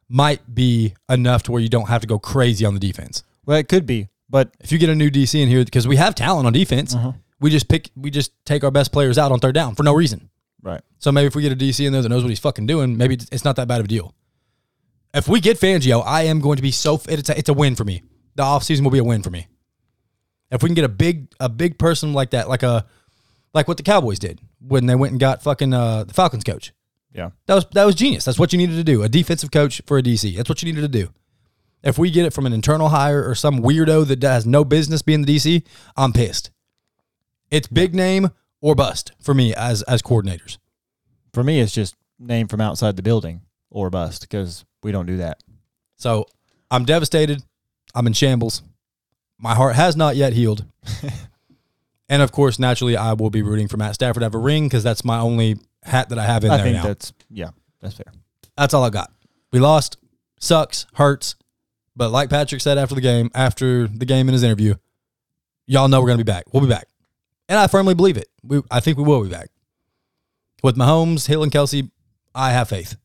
might 0.09 0.53
be 0.53 0.93
enough 1.09 1.43
to 1.43 1.51
where 1.51 1.61
you 1.61 1.69
don't 1.69 1.87
have 1.89 2.01
to 2.01 2.07
go 2.07 2.17
crazy 2.19 2.65
on 2.65 2.73
the 2.73 2.79
defense. 2.79 3.23
Well, 3.45 3.57
it 3.57 3.67
could 3.67 3.85
be, 3.85 4.09
but 4.29 4.51
If 4.59 4.71
you 4.71 4.77
get 4.77 4.89
a 4.89 4.95
new 4.95 5.09
DC 5.09 5.39
in 5.41 5.47
here, 5.49 5.63
because 5.65 5.87
we 5.87 5.95
have 5.97 6.15
talent 6.15 6.47
on 6.47 6.53
defense, 6.53 6.95
Uh-huh. 6.95 7.13
we 7.39 7.49
just 7.49 7.67
pick, 7.67 7.89
we 7.95 8.09
just 8.09 8.31
take 8.45 8.63
our 8.63 8.71
best 8.71 8.91
players 8.91 9.17
out 9.17 9.31
on 9.31 9.39
third 9.39 9.55
down 9.55 9.75
for 9.75 9.83
no 9.83 9.93
reason. 9.93 10.29
right. 10.61 10.81
So 10.99 11.11
maybe 11.11 11.27
if 11.27 11.35
we 11.35 11.41
get 11.43 11.51
a 11.51 11.55
DC 11.55 11.85
in 11.85 11.93
there 11.93 12.01
that 12.01 12.09
knows 12.09 12.23
what 12.23 12.29
he's 12.29 12.39
fucking 12.39 12.65
doing, 12.67 12.97
maybe 12.97 13.15
it's 13.31 13.45
not 13.45 13.55
that 13.57 13.67
bad 13.67 13.79
of 13.79 13.85
a 13.85 13.87
deal. 13.87 14.13
If 15.13 15.27
we 15.27 15.39
get 15.39 15.59
Fangio, 15.59 16.03
I 16.05 16.23
am 16.23 16.39
going 16.41 16.57
to 16.57 16.61
be 16.61 16.71
so 16.71 16.99
it's 17.07 17.29
a, 17.29 17.37
it's 17.37 17.49
a 17.49 17.53
win 17.53 17.75
for 17.75 17.83
me. 17.85 18.03
The 18.35 18.43
offseason 18.43 18.83
will 18.83 18.91
be 18.91 18.97
a 18.99 19.03
win 19.03 19.23
for 19.23 19.29
me. 19.29 19.47
If 20.51 20.61
we 20.63 20.69
can 20.69 20.75
get 20.75 20.85
a 20.85 20.89
big 20.89 21.27
a 21.39 21.49
big 21.49 21.77
person 21.77 22.13
like 22.13 22.31
that, 22.31 22.49
like 22.49 22.63
a 22.63 22.85
like 23.53 23.67
what 23.67 23.77
the 23.77 23.83
Cowboys 23.83 24.19
did 24.19 24.39
when 24.59 24.85
they 24.85 24.95
went 24.95 25.11
and 25.11 25.19
got 25.19 25.41
fucking 25.43 25.73
uh, 25.73 26.03
the 26.03 26.13
Falcons 26.13 26.43
coach. 26.43 26.73
Yeah. 27.17 27.31
That 27.47 27.55
was 27.55 27.65
that 27.73 27.85
was 27.85 27.95
genius. 27.95 28.25
That's 28.25 28.37
what 28.37 28.53
you 28.53 28.57
needed 28.59 28.75
to 28.75 28.83
do. 28.83 29.01
A 29.01 29.09
defensive 29.09 29.49
coach 29.49 29.81
for 29.87 29.97
a 29.97 30.03
DC. 30.03 30.37
That's 30.37 30.47
what 30.47 30.61
you 30.61 30.71
needed 30.71 30.81
to 30.81 30.99
do. 30.99 31.09
If 31.83 31.97
we 31.97 32.11
get 32.11 32.25
it 32.25 32.33
from 32.33 32.45
an 32.45 32.53
internal 32.53 32.89
hire 32.89 33.27
or 33.27 33.33
some 33.33 33.59
weirdo 33.59 34.05
that 34.07 34.21
has 34.21 34.45
no 34.45 34.63
business 34.63 35.01
being 35.01 35.23
the 35.23 35.35
DC, 35.35 35.65
I'm 35.95 36.13
pissed. 36.13 36.51
It's 37.49 37.67
big 37.67 37.95
name 37.95 38.29
or 38.61 38.75
bust 38.75 39.13
for 39.19 39.33
me 39.33 39.53
as 39.55 39.81
as 39.83 40.03
coordinators. 40.03 40.59
For 41.33 41.43
me, 41.43 41.59
it's 41.59 41.73
just 41.73 41.95
name 42.19 42.47
from 42.47 42.61
outside 42.61 42.95
the 42.95 43.03
building 43.03 43.41
or 43.71 43.89
bust 43.89 44.21
because 44.21 44.63
we 44.83 44.91
don't 44.91 45.07
do 45.07 45.17
that. 45.17 45.41
So 45.95 46.25
I'm 46.69 46.85
devastated. 46.85 47.43
I'm 47.95 48.05
in 48.05 48.13
shambles. 48.13 48.61
My 49.39 49.55
heart 49.55 49.75
has 49.75 49.95
not 49.95 50.15
yet 50.15 50.33
healed. 50.33 50.65
and 52.09 52.21
of 52.21 52.31
course, 52.31 52.59
naturally, 52.59 52.95
I 52.97 53.13
will 53.13 53.29
be 53.29 53.41
rooting 53.41 53.67
for 53.67 53.77
Matt 53.77 53.95
Stafford 53.95 54.21
to 54.21 54.25
have 54.25 54.35
a 54.35 54.39
ring 54.39 54.65
because 54.67 54.83
that's 54.83 55.03
my 55.03 55.19
only 55.19 55.57
hat 55.83 56.09
that 56.09 56.17
I 56.19 56.25
have 56.25 56.43
in 56.43 56.51
I 56.51 56.57
there 56.57 56.65
think 56.65 56.75
now. 56.77 56.83
that's 56.83 57.13
yeah, 57.29 57.49
that's 57.81 57.95
fair. 57.95 58.11
That's 58.57 58.73
all 58.73 58.83
I 58.83 58.89
got. 58.89 59.11
We 59.51 59.59
lost. 59.59 59.97
Sucks. 60.39 60.85
Hurts. 60.93 61.35
But 61.95 62.11
like 62.11 62.29
Patrick 62.29 62.61
said 62.61 62.77
after 62.77 62.95
the 62.95 63.01
game, 63.01 63.29
after 63.33 63.87
the 63.87 64.05
game 64.05 64.27
in 64.29 64.33
his 64.33 64.43
interview, 64.43 64.75
y'all 65.65 65.87
know 65.87 65.99
we're 66.01 66.07
gonna 66.07 66.17
be 66.17 66.23
back. 66.23 66.45
We'll 66.53 66.63
be 66.63 66.69
back. 66.69 66.87
And 67.49 67.57
I 67.57 67.67
firmly 67.67 67.93
believe 67.95 68.17
it. 68.17 68.29
We 68.43 68.61
I 68.69 68.79
think 68.79 68.97
we 68.97 69.03
will 69.03 69.23
be 69.23 69.29
back. 69.29 69.49
With 70.63 70.75
Mahomes, 70.75 71.27
Hill, 71.27 71.43
and 71.43 71.51
Kelce, 71.51 71.89
I 72.33 72.51
have 72.51 72.69
faith. 72.69 72.97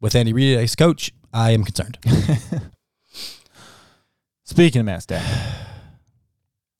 With 0.00 0.14
Andy 0.14 0.32
Reid 0.32 0.58
as 0.58 0.74
coach, 0.76 1.12
I 1.32 1.52
am 1.52 1.64
concerned. 1.64 1.98
Speaking 4.44 4.80
of 4.80 4.86
Matt 4.86 5.02
Stafford, 5.02 5.66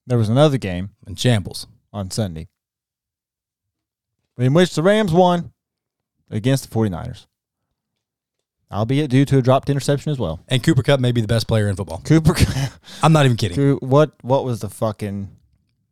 there 0.06 0.18
was 0.18 0.28
another 0.28 0.58
game 0.58 0.90
in 1.06 1.14
shambles. 1.14 1.66
on 1.92 2.10
Sunday 2.10 2.48
in 4.38 4.54
which 4.54 4.74
the 4.74 4.82
Rams 4.82 5.12
won 5.12 5.52
against 6.30 6.68
the 6.68 6.74
49ers. 6.74 7.26
Albeit 8.72 9.10
due 9.10 9.24
to 9.26 9.38
a 9.38 9.42
dropped 9.42 9.70
interception 9.70 10.10
as 10.10 10.18
well. 10.18 10.40
And 10.48 10.62
Cooper 10.62 10.82
Kupp 10.82 10.98
may 10.98 11.12
be 11.12 11.20
the 11.20 11.28
best 11.28 11.46
player 11.46 11.68
in 11.68 11.76
football. 11.76 12.02
Cooper, 12.04 12.34
I'm 13.02 13.12
not 13.12 13.24
even 13.24 13.36
kidding. 13.36 13.76
What 13.76 14.12
what 14.22 14.44
was 14.44 14.60
the 14.60 14.68
fucking? 14.68 15.28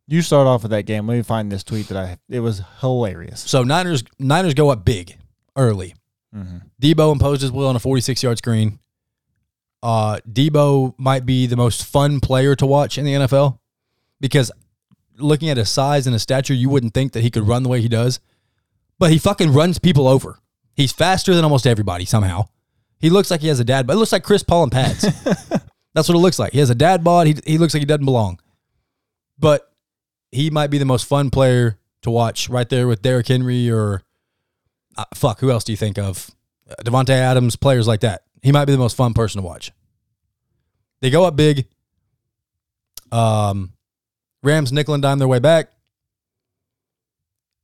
You 0.07 0.21
start 0.21 0.47
off 0.47 0.63
with 0.63 0.71
that 0.71 0.83
game. 0.83 1.07
Let 1.07 1.15
me 1.15 1.21
find 1.23 1.49
this 1.49 1.63
tweet 1.63 1.87
that 1.87 1.97
I. 1.97 2.17
It 2.27 2.41
was 2.41 2.61
hilarious. 2.81 3.39
So 3.39 3.63
Niners 3.63 4.03
Niners 4.19 4.53
go 4.53 4.69
up 4.69 4.83
big 4.83 5.15
early. 5.55 5.95
Mm-hmm. 6.35 6.57
Deebo 6.81 7.13
imposed 7.13 7.41
his 7.41 7.51
will 7.51 7.67
on 7.67 7.75
a 7.75 7.79
46 7.79 8.21
yard 8.21 8.39
screen. 8.39 8.79
Uh, 9.81 10.17
Deebo 10.29 10.93
might 10.97 11.25
be 11.25 11.45
the 11.45 11.55
most 11.55 11.85
fun 11.85 12.19
player 12.19 12.55
to 12.55 12.65
watch 12.65 12.97
in 12.97 13.05
the 13.05 13.13
NFL 13.13 13.59
because 14.23 14.53
looking 15.17 15.49
at 15.49 15.57
his 15.57 15.69
size 15.69 16.07
and 16.07 16.13
his 16.13 16.21
stature, 16.21 16.53
you 16.53 16.69
wouldn't 16.69 16.93
think 16.93 17.11
that 17.11 17.23
he 17.23 17.29
could 17.29 17.45
run 17.45 17.61
the 17.61 17.67
way 17.67 17.81
he 17.81 17.89
does, 17.89 18.21
but 18.97 19.11
he 19.11 19.17
fucking 19.17 19.51
runs 19.51 19.79
people 19.79 20.07
over. 20.07 20.39
He's 20.77 20.93
faster 20.93 21.35
than 21.35 21.43
almost 21.43 21.67
everybody 21.67 22.05
somehow. 22.05 22.45
He 22.99 23.09
looks 23.09 23.29
like 23.29 23.41
he 23.41 23.49
has 23.49 23.59
a 23.59 23.65
dad, 23.65 23.85
but 23.85 23.93
it 23.93 23.97
looks 23.97 24.13
like 24.13 24.23
Chris 24.23 24.41
Paul 24.41 24.63
and 24.63 24.71
pads. 24.71 25.01
That's 25.93 26.07
what 26.07 26.15
it 26.15 26.21
looks 26.21 26.39
like. 26.39 26.53
He 26.53 26.59
has 26.59 26.69
a 26.69 26.75
dad 26.75 27.03
bod. 27.03 27.27
He, 27.27 27.35
he 27.45 27.57
looks 27.57 27.73
like 27.73 27.81
he 27.81 27.85
doesn't 27.85 28.05
belong. 28.05 28.39
But 29.37 29.69
he 30.31 30.49
might 30.49 30.67
be 30.67 30.77
the 30.77 30.85
most 30.85 31.05
fun 31.05 31.29
player 31.29 31.77
to 32.03 32.09
watch 32.09 32.47
right 32.47 32.69
there 32.69 32.87
with 32.87 33.01
Derrick 33.01 33.27
Henry 33.27 33.69
or 33.69 34.03
uh, 34.97 35.03
fuck, 35.13 35.41
who 35.41 35.51
else 35.51 35.65
do 35.65 35.73
you 35.73 35.77
think 35.77 35.97
of? 35.97 36.31
Uh, 36.69 36.75
Davante 36.81 37.09
Adams, 37.09 37.57
players 37.57 37.89
like 37.89 37.99
that. 37.99 38.23
He 38.41 38.53
might 38.53 38.65
be 38.65 38.71
the 38.71 38.77
most 38.77 38.95
fun 38.95 39.13
person 39.13 39.41
to 39.41 39.45
watch. 39.45 39.73
They 41.01 41.09
go 41.09 41.25
up 41.25 41.35
big. 41.35 41.67
Um, 43.11 43.73
Rams 44.43 44.71
nickel 44.71 44.93
and 44.93 45.01
dime 45.01 45.19
their 45.19 45.27
way 45.27 45.39
back. 45.39 45.69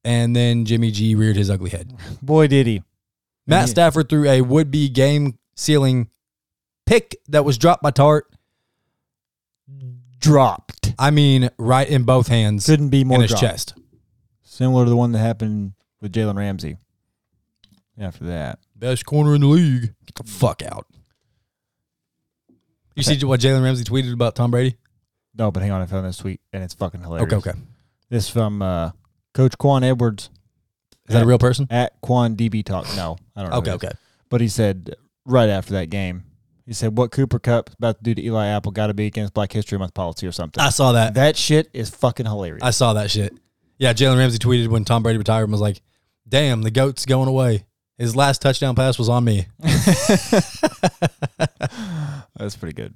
And 0.03 0.35
then 0.35 0.65
Jimmy 0.65 0.91
G 0.91 1.13
reared 1.13 1.35
his 1.35 1.49
ugly 1.49 1.69
head. 1.69 1.93
Boy, 2.21 2.47
did 2.47 2.65
he. 2.67 2.81
Matt 3.45 3.61
Yeah. 3.63 3.65
Stafford 3.67 4.09
threw 4.09 4.27
a 4.29 4.41
would 4.41 4.71
be 4.71 4.87
game 4.89 5.37
sealing 5.55 6.09
pick 6.85 7.19
that 7.27 7.43
was 7.45 7.57
dropped 7.57 7.83
by 7.83 7.91
Tartt. 7.91 8.21
Dropped. 10.19 10.93
I 10.97 11.11
mean, 11.11 11.49
right 11.57 11.87
in 11.87 12.03
both 12.03 12.27
hands 12.27 12.65
Couldn't 12.65 12.89
be 12.89 13.03
more 13.03 13.15
in 13.17 13.21
his 13.23 13.31
dropped. 13.31 13.41
chest. 13.41 13.73
Similar 14.43 14.85
to 14.85 14.89
the 14.89 14.95
one 14.97 15.11
that 15.13 15.19
happened 15.19 15.73
with 16.01 16.11
Jalen 16.13 16.37
Ramsey. 16.37 16.77
After 17.97 18.25
that, 18.25 18.59
Best 18.75 19.05
corner 19.05 19.35
in 19.35 19.41
the 19.41 19.47
league. 19.47 19.93
Get 20.05 20.15
the 20.15 20.23
fuck 20.23 20.61
out. 20.61 20.87
You 22.95 23.03
see 23.03 23.23
what 23.25 23.41
Jalen 23.41 23.61
Ramsey 23.63 23.83
tweeted 23.83 24.13
about 24.13 24.35
Tom 24.35 24.51
Brady? 24.51 24.77
No, 25.39 25.51
but 25.51 25.63
hang 25.63 25.71
on, 25.71 25.81
I 25.81 25.85
found 25.85 26.05
this 26.05 26.17
tweet 26.17 26.41
and 26.53 26.61
it's 26.63 26.73
fucking 26.73 27.01
hilarious. 27.01 27.31
Okay, 27.33 27.49
okay. 27.51 27.59
This 28.09 28.29
from 28.29 28.61
uh, 28.61 28.91
Coach 29.33 29.57
Quan 29.57 29.83
Edwards 29.83 30.29
Is 31.07 31.13
that 31.13 31.23
a 31.23 31.25
real 31.25 31.39
person? 31.39 31.65
at 31.69 31.93
Quan 32.01 32.35
DB 32.35 32.63
Talk. 32.65 32.85
No, 32.95 33.17
I 33.35 33.41
don't 33.41 33.51
know. 33.51 33.57
Okay, 33.59 33.71
who 33.71 33.75
it 33.75 33.83
is. 33.83 33.89
okay. 33.89 33.97
But 34.29 34.41
he 34.41 34.49
said 34.49 34.95
right 35.25 35.49
after 35.49 35.73
that 35.73 35.89
game, 35.89 36.25
he 36.65 36.73
said, 36.73 36.97
"What 36.97 37.11
Cooper 37.11 37.39
Kupp 37.39 37.69
about 37.77 37.97
to 37.99 38.03
do 38.03 38.13
to 38.13 38.21
Eli 38.21 38.47
Apple 38.47 38.71
got 38.73 38.87
to 38.87 38.93
be 38.93 39.05
against 39.07 39.33
Black 39.33 39.51
History 39.53 39.79
Month 39.79 39.93
policy 39.93 40.27
or 40.27 40.31
something." 40.31 40.61
I 40.61 40.69
saw 40.69 40.91
that. 40.91 41.13
that 41.15 41.37
shit 41.37 41.69
is 41.73 41.89
fucking 41.89 42.25
hilarious. 42.25 42.61
I 42.61 42.71
saw 42.71 42.93
that 42.93 43.09
shit. 43.09 43.33
Yeah, 43.77 43.93
Jalen 43.93 44.17
Ramsey 44.17 44.39
tweeted 44.39 44.67
when 44.67 44.83
Tom 44.83 45.01
Brady 45.03 45.17
retired 45.17 45.43
and 45.43 45.51
was 45.53 45.61
like, 45.61 45.81
"Damn, 46.27 46.63
the 46.63 46.71
goat's 46.71 47.05
going 47.05 47.29
away. 47.29 47.65
His 47.97 48.15
last 48.15 48.41
touchdown 48.41 48.75
pass 48.75 48.99
was 48.99 49.07
on 49.09 49.23
me." 49.23 49.47
That's 52.35 52.55
pretty 52.57 52.73
good. 52.73 52.93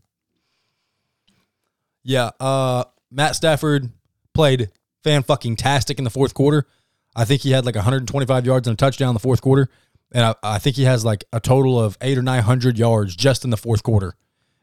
Yeah, 2.03 2.31
uh, 2.39 2.83
Matt 3.11 3.35
Stafford 3.35 3.89
played 4.33 4.69
fan 5.03 5.23
fucking 5.23 5.55
tastic 5.55 5.97
in 5.97 6.03
the 6.03 6.09
fourth 6.09 6.33
quarter. 6.33 6.67
I 7.15 7.25
think 7.25 7.41
he 7.41 7.51
had 7.51 7.65
like 7.65 7.75
125 7.75 8.45
yards 8.45 8.67
and 8.67 8.73
a 8.73 8.77
touchdown 8.77 9.09
in 9.09 9.13
the 9.13 9.19
fourth 9.19 9.41
quarter, 9.41 9.69
and 10.11 10.25
I, 10.25 10.35
I 10.43 10.59
think 10.59 10.75
he 10.75 10.83
has 10.83 11.05
like 11.05 11.23
a 11.31 11.39
total 11.39 11.79
of 11.79 11.97
eight 12.01 12.17
or 12.17 12.21
nine 12.23 12.41
hundred 12.43 12.77
yards 12.77 13.15
just 13.15 13.43
in 13.43 13.51
the 13.51 13.57
fourth 13.57 13.83
quarter 13.83 14.15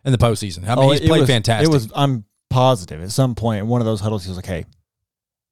in 0.05 0.13
the 0.13 0.19
postseason. 0.19 0.69
I 0.69 0.75
mean, 0.75 0.91
he's 0.91 1.01
Oh, 1.01 1.05
it 1.05 1.09
played 1.09 1.21
was- 1.21 1.29
fantastic. 1.31 1.69
It 1.69 1.73
was. 1.73 1.91
I'm 1.95 2.25
positive 2.51 3.01
at 3.03 3.11
some 3.13 3.35
point 3.37 3.61
in 3.61 3.69
one 3.69 3.81
of 3.81 3.85
those 3.87 4.01
huddles, 4.01 4.25
he 4.25 4.31
was 4.31 4.37
like, 4.37 4.47
"Hey, 4.47 4.65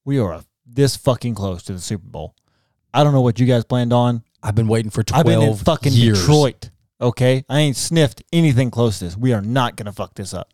we 0.04 0.18
are 0.18 0.42
this 0.66 0.96
fucking 0.96 1.34
close 1.34 1.62
to 1.64 1.72
the 1.72 1.80
Super 1.80 2.06
Bowl. 2.06 2.34
I 2.92 3.04
don't 3.04 3.12
know 3.12 3.20
what 3.20 3.38
you 3.38 3.46
guys 3.46 3.64
planned 3.64 3.92
on. 3.92 4.22
I've 4.42 4.54
been 4.54 4.68
waiting 4.68 4.90
for 4.90 5.00
I've 5.12 5.22
twelve 5.24 5.40
been 5.40 5.42
in 5.50 5.56
fucking 5.56 5.92
years. 5.92 6.20
Detroit. 6.20 6.70
Okay, 7.00 7.44
I 7.48 7.60
ain't 7.60 7.76
sniffed 7.76 8.24
anything 8.32 8.70
close 8.72 8.98
to 8.98 9.04
this. 9.04 9.16
We 9.16 9.32
are 9.32 9.40
not 9.40 9.76
gonna 9.76 9.92
fuck 9.92 10.14
this 10.14 10.34
up. 10.34 10.50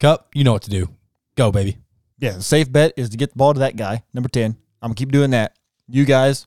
Kupp, 0.00 0.28
you 0.34 0.44
know 0.44 0.52
what 0.52 0.62
to 0.62 0.70
do. 0.70 0.88
Go, 1.36 1.50
baby. 1.52 1.78
Yeah, 2.18 2.32
the 2.32 2.42
safe 2.42 2.70
bet 2.70 2.92
is 2.96 3.10
to 3.10 3.16
get 3.16 3.30
the 3.32 3.36
ball 3.36 3.52
to 3.54 3.60
that 3.60 3.76
guy, 3.76 4.02
number 4.14 4.28
ten. 4.28 4.56
I'm 4.82 4.88
gonna 4.88 4.94
keep 4.94 5.12
doing 5.12 5.30
that. 5.30 5.56
You 5.88 6.04
guys 6.04 6.46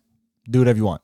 do 0.49 0.59
whatever 0.59 0.77
you 0.77 0.85
want. 0.85 1.01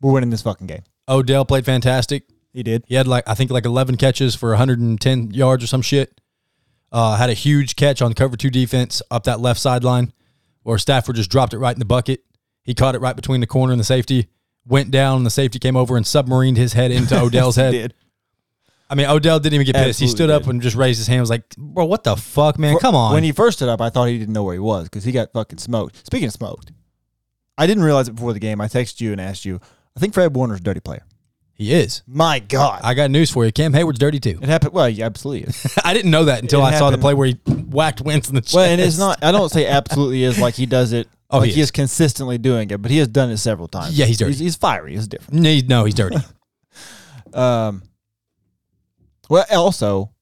We're 0.00 0.12
winning 0.12 0.30
this 0.30 0.42
fucking 0.42 0.66
game. 0.66 0.82
Odell 1.08 1.44
played 1.44 1.64
fantastic. 1.64 2.24
He 2.52 2.62
did. 2.62 2.84
He 2.86 2.94
had 2.94 3.06
like 3.06 3.24
I 3.28 3.34
think 3.34 3.50
like 3.50 3.64
11 3.66 3.96
catches 3.96 4.34
for 4.34 4.50
110 4.50 5.30
yards 5.32 5.62
or 5.64 5.66
some 5.66 5.82
shit. 5.82 6.20
Uh, 6.92 7.16
had 7.16 7.30
a 7.30 7.34
huge 7.34 7.76
catch 7.76 8.00
on 8.00 8.12
cover 8.14 8.36
two 8.36 8.48
defense 8.50 9.02
up 9.10 9.24
that 9.24 9.40
left 9.40 9.60
sideline, 9.60 10.12
where 10.62 10.78
Stafford 10.78 11.16
just 11.16 11.30
dropped 11.30 11.52
it 11.52 11.58
right 11.58 11.74
in 11.74 11.78
the 11.80 11.84
bucket. 11.84 12.22
He 12.62 12.74
caught 12.74 12.94
it 12.94 13.00
right 13.00 13.14
between 13.16 13.40
the 13.40 13.46
corner 13.46 13.72
and 13.72 13.80
the 13.80 13.84
safety. 13.84 14.28
Went 14.66 14.90
down, 14.90 15.18
and 15.18 15.26
the 15.26 15.30
safety 15.30 15.58
came 15.58 15.76
over 15.76 15.96
and 15.96 16.04
submarined 16.06 16.56
his 16.56 16.72
head 16.72 16.90
into 16.90 17.16
Odell's 17.20 17.56
He 17.56 17.62
head. 17.62 17.70
did. 17.72 17.94
I 18.88 18.94
mean, 18.94 19.06
Odell 19.08 19.40
didn't 19.40 19.54
even 19.54 19.66
get 19.66 19.74
pissed. 19.74 19.98
he 20.00 20.04
Absolutely 20.06 20.16
stood 20.16 20.30
up 20.30 20.46
and 20.46 20.62
just 20.62 20.76
raised 20.76 20.98
his 20.98 21.06
hand. 21.08 21.20
Was 21.20 21.30
like, 21.30 21.48
"Bro, 21.56 21.86
what 21.86 22.04
the 22.04 22.16
fuck, 22.16 22.58
man? 22.58 22.78
Come 22.78 22.94
on." 22.94 23.12
When 23.14 23.24
he 23.24 23.32
first 23.32 23.58
stood 23.58 23.68
up, 23.68 23.80
I 23.80 23.90
thought 23.90 24.04
he 24.08 24.18
didn't 24.18 24.32
know 24.34 24.44
where 24.44 24.54
he 24.54 24.60
was 24.60 24.84
because 24.84 25.02
he 25.04 25.12
got 25.12 25.32
fucking 25.32 25.58
smoked. 25.58 26.06
Speaking 26.06 26.28
of 26.28 26.32
smoked, 26.32 26.72
I 27.58 27.66
didn't 27.66 27.82
realize 27.84 28.06
it 28.08 28.14
before 28.14 28.32
the 28.32 28.38
game. 28.40 28.60
I 28.60 28.66
texted 28.68 29.00
you 29.00 29.12
and 29.12 29.20
asked 29.20 29.44
you. 29.44 29.60
I 29.96 30.00
think 30.00 30.14
Fred 30.14 30.34
Warner's 30.36 30.60
a 30.60 30.62
dirty 30.62 30.80
player. 30.80 31.02
he 31.54 31.72
is. 31.72 32.02
My 32.06 32.38
God, 32.38 32.80
I 32.84 32.94
got 32.94 33.10
news 33.10 33.30
for 33.30 33.44
you. 33.46 33.50
Cam 33.50 33.72
Heyward's 33.72 33.98
dirty 33.98 34.20
too. 34.20 34.38
it 34.42 34.48
happened. 34.48 34.72
Well, 34.74 34.88
yeah, 34.88 35.06
absolutely 35.06 35.48
is. 35.48 35.74
I 35.84 35.92
didn't 35.94 36.10
know 36.10 36.26
that 36.26 36.42
until 36.42 36.60
It 36.60 36.64
I 36.74 36.78
saw 36.78 36.90
the 36.90 36.98
play 36.98 37.14
where 37.14 37.26
he 37.28 37.34
whacked 37.46 38.02
Wentz 38.02 38.28
in 38.28 38.34
the 38.34 38.40
chest. 38.42 38.54
well, 38.54 38.64
and 38.70 38.80
it's 38.80 38.98
not. 38.98 39.24
I 39.24 39.32
don't 39.32 39.48
say 39.50 39.66
absolutely 39.66 40.22
is 40.22 40.38
like 40.38 40.54
he 40.54 40.66
does 40.66 40.92
it. 40.92 41.08
Oh, 41.28 41.38
like 41.38 41.48
he 41.48 41.54
he 41.56 41.60
is. 41.60 41.66
is 41.66 41.70
consistently 41.72 42.38
doing 42.38 42.70
it, 42.70 42.80
but 42.80 42.88
he 42.88 42.98
has 42.98 43.08
done 43.08 43.30
it 43.30 43.38
several 43.38 43.66
times. 43.66 43.98
Yeah, 43.98 44.06
he's 44.06 44.16
dirty. 44.16 44.30
He's, 44.30 44.38
he's 44.38 44.54
fiery. 44.54 44.92
He's 44.92 45.08
different. 45.08 45.40
No, 45.40 45.50
he's- 45.50 45.64
no, 45.68 45.84
he's 45.84 45.94
dirty. 45.94 46.18
Um. 47.34 47.82
Well, 49.28 49.44
also, 49.52 50.12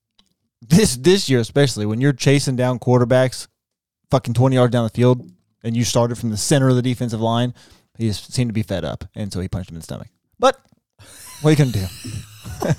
this 0.61 0.96
this 0.96 1.28
year 1.28 1.40
especially 1.40 1.86
when 1.86 2.00
you're 2.00 2.12
chasing 2.12 2.57
down 2.57 2.78
quarterbacks, 2.78 3.48
fucking 4.11 4.34
twenty 4.34 4.57
yards 4.57 4.72
down 4.72 4.84
the 4.84 4.90
field, 4.90 5.30
and 5.62 5.76
you 5.76 5.84
started 5.84 6.16
from 6.16 6.30
the 6.30 6.36
center 6.36 6.68
of 6.68 6.76
the 6.76 6.82
defensive 6.82 7.20
line, 7.20 7.55
he 7.98 8.09
just 8.09 8.32
seemed 8.32 8.48
to 8.48 8.55
be 8.55 8.62
fed 8.62 8.84
up, 8.84 9.05
and 9.14 9.32
so 9.32 9.40
he 9.40 9.48
punched 9.48 9.70
him 9.70 9.76
in 9.76 9.80
the 9.80 9.84
stomach. 9.84 10.09
But 10.38 10.59
what 11.40 11.48
are 11.48 11.52
you 11.52 11.57
gonna 11.57 11.70
do? 11.72 11.86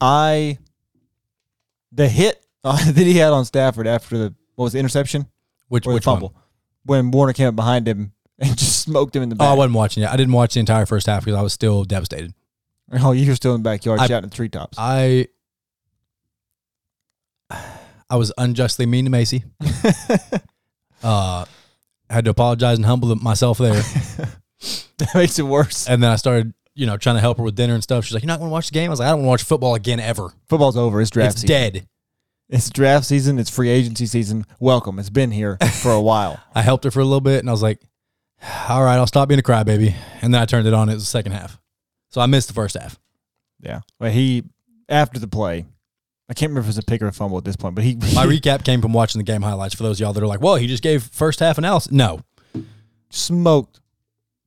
I 0.00 0.58
the 1.92 2.08
hit 2.08 2.44
uh, 2.62 2.76
that 2.92 3.06
he 3.06 3.18
had 3.18 3.32
on 3.32 3.44
Stafford 3.44 3.86
after 3.86 4.18
the 4.18 4.34
what 4.54 4.64
was 4.64 4.72
the 4.72 4.78
interception 4.78 5.26
Which 5.68 5.86
which 5.86 6.06
one? 6.06 6.16
fumble 6.16 6.34
when 6.84 7.10
Warner 7.10 7.32
came 7.32 7.48
up 7.48 7.56
behind 7.56 7.88
him 7.88 8.12
and 8.38 8.56
just 8.56 8.82
smoked 8.82 9.14
him 9.14 9.22
in 9.22 9.28
the 9.28 9.36
back. 9.36 9.48
Oh. 9.48 9.52
I 9.52 9.54
wasn't 9.54 9.74
watching 9.74 10.02
it. 10.02 10.10
I 10.10 10.16
didn't 10.16 10.32
watch 10.32 10.54
the 10.54 10.60
entire 10.60 10.86
first 10.86 11.06
half 11.06 11.24
because 11.24 11.38
I 11.38 11.42
was 11.42 11.52
still 11.52 11.84
devastated. 11.84 12.34
Oh, 13.00 13.12
you 13.12 13.28
were 13.28 13.34
still 13.36 13.54
in 13.54 13.62
the 13.62 13.68
backyard 13.68 14.00
I- 14.00 14.06
shouting 14.06 14.28
at 14.28 14.34
treetops. 14.34 14.76
I 14.78 15.28
I 18.10 18.16
was 18.16 18.32
unjustly 18.38 18.86
mean 18.86 19.04
to 19.06 19.10
Macy. 19.10 19.44
uh, 21.02 21.44
had 22.10 22.24
to 22.26 22.30
apologize 22.30 22.76
and 22.76 22.84
humble 22.86 23.14
myself 23.16 23.58
there, 23.58 23.72
that 24.98 25.14
makes 25.14 25.38
it 25.38 25.42
worse. 25.44 25.88
and 25.88 26.02
then 26.02 26.10
I 26.10 26.16
started, 26.16 26.52
you 26.74 26.86
know, 26.86 26.96
trying 26.96 27.16
to 27.16 27.20
help 27.20 27.38
her 27.38 27.42
with 27.42 27.56
dinner 27.56 27.74
and 27.74 27.82
stuff. 27.82 28.04
She's 28.04 28.14
like, 28.14 28.22
"You're 28.22 28.28
not 28.28 28.38
going 28.38 28.50
to 28.50 28.52
watch 28.52 28.68
the 28.68 28.74
game?" 28.74 28.90
I 28.90 28.92
was 28.92 29.00
like, 29.00 29.06
"I 29.08 29.10
don't 29.12 29.20
want 29.24 29.40
to 29.40 29.42
watch 29.44 29.48
football 29.48 29.74
again 29.74 30.00
ever. 30.00 30.32
Football's 30.48 30.76
over. 30.76 31.00
It's 31.00 31.10
draft 31.10 31.32
it's 31.32 31.40
season. 31.42 31.48
dead." 31.56 31.88
It's 32.50 32.68
draft 32.68 33.06
season. 33.06 33.38
It's 33.38 33.48
free 33.50 33.70
agency 33.70 34.04
season. 34.06 34.44
Welcome. 34.60 34.98
It's 34.98 35.08
been 35.10 35.30
here 35.30 35.56
for 35.80 35.90
a 35.90 36.00
while. 36.00 36.38
I 36.54 36.60
helped 36.60 36.84
her 36.84 36.90
for 36.90 37.00
a 37.00 37.04
little 37.04 37.22
bit, 37.22 37.38
and 37.40 37.48
I 37.48 37.52
was 37.52 37.62
like, 37.62 37.80
"All 38.68 38.84
right, 38.84 38.96
I'll 38.96 39.06
stop 39.06 39.28
being 39.28 39.40
a 39.40 39.42
crybaby." 39.42 39.94
And 40.20 40.32
then 40.32 40.42
I 40.42 40.44
turned 40.44 40.66
it 40.68 40.74
on. 40.74 40.90
It 40.90 40.94
was 40.94 41.04
the 41.04 41.10
second 41.10 41.32
half, 41.32 41.58
so 42.14 42.20
I 42.20 42.26
missed 42.26 42.46
the 42.46 42.54
first 42.54 42.76
half. 42.80 42.96
Yeah. 43.60 43.80
But 43.98 44.12
he, 44.12 44.44
after 44.88 45.18
the 45.18 45.26
play, 45.26 45.66
I 46.28 46.34
can't 46.34 46.50
remember 46.50 46.60
if 46.60 46.66
it 46.66 46.68
was 46.68 46.78
a 46.78 46.82
pick 46.84 47.02
or 47.02 47.08
a 47.08 47.12
fumble 47.12 47.38
at 47.38 47.44
this 47.44 47.56
point, 47.56 47.74
but 47.74 47.82
he, 47.82 47.96
My 48.14 48.24
recap 48.24 48.64
came 48.64 48.80
from 48.80 48.92
watching 48.92 49.18
the 49.18 49.24
game 49.24 49.42
highlights. 49.42 49.74
For 49.74 49.82
those 49.82 49.96
of 49.96 50.04
y'all 50.04 50.12
that 50.12 50.22
are 50.22 50.26
like, 50.28 50.40
"Well, 50.40 50.54
he 50.54 50.68
just 50.68 50.82
gave 50.84 51.02
first 51.02 51.40
half 51.40 51.58
analysis." 51.58 51.90
No, 51.90 52.20
smoked 53.10 53.80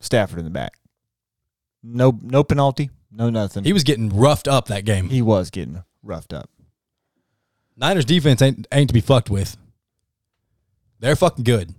Stafford 0.00 0.38
in 0.38 0.46
the 0.46 0.50
back. 0.50 0.78
No, 1.82 2.18
no 2.22 2.42
penalty. 2.42 2.88
No 3.12 3.28
nothing. 3.28 3.64
he 3.64 3.74
was 3.74 3.84
getting 3.84 4.08
roughed 4.08 4.48
up 4.48 4.68
that 4.68 4.86
game. 4.86 5.10
he 5.10 5.20
was 5.20 5.50
getting 5.50 5.82
roughed 6.02 6.32
up. 6.32 6.48
Niners 7.76 8.06
defense 8.06 8.40
ain't 8.40 8.66
ain't 8.72 8.88
to 8.88 8.94
be 8.94 9.02
fucked 9.02 9.28
with. 9.28 9.58
They're 11.00 11.16
fucking 11.16 11.44
good. 11.44 11.74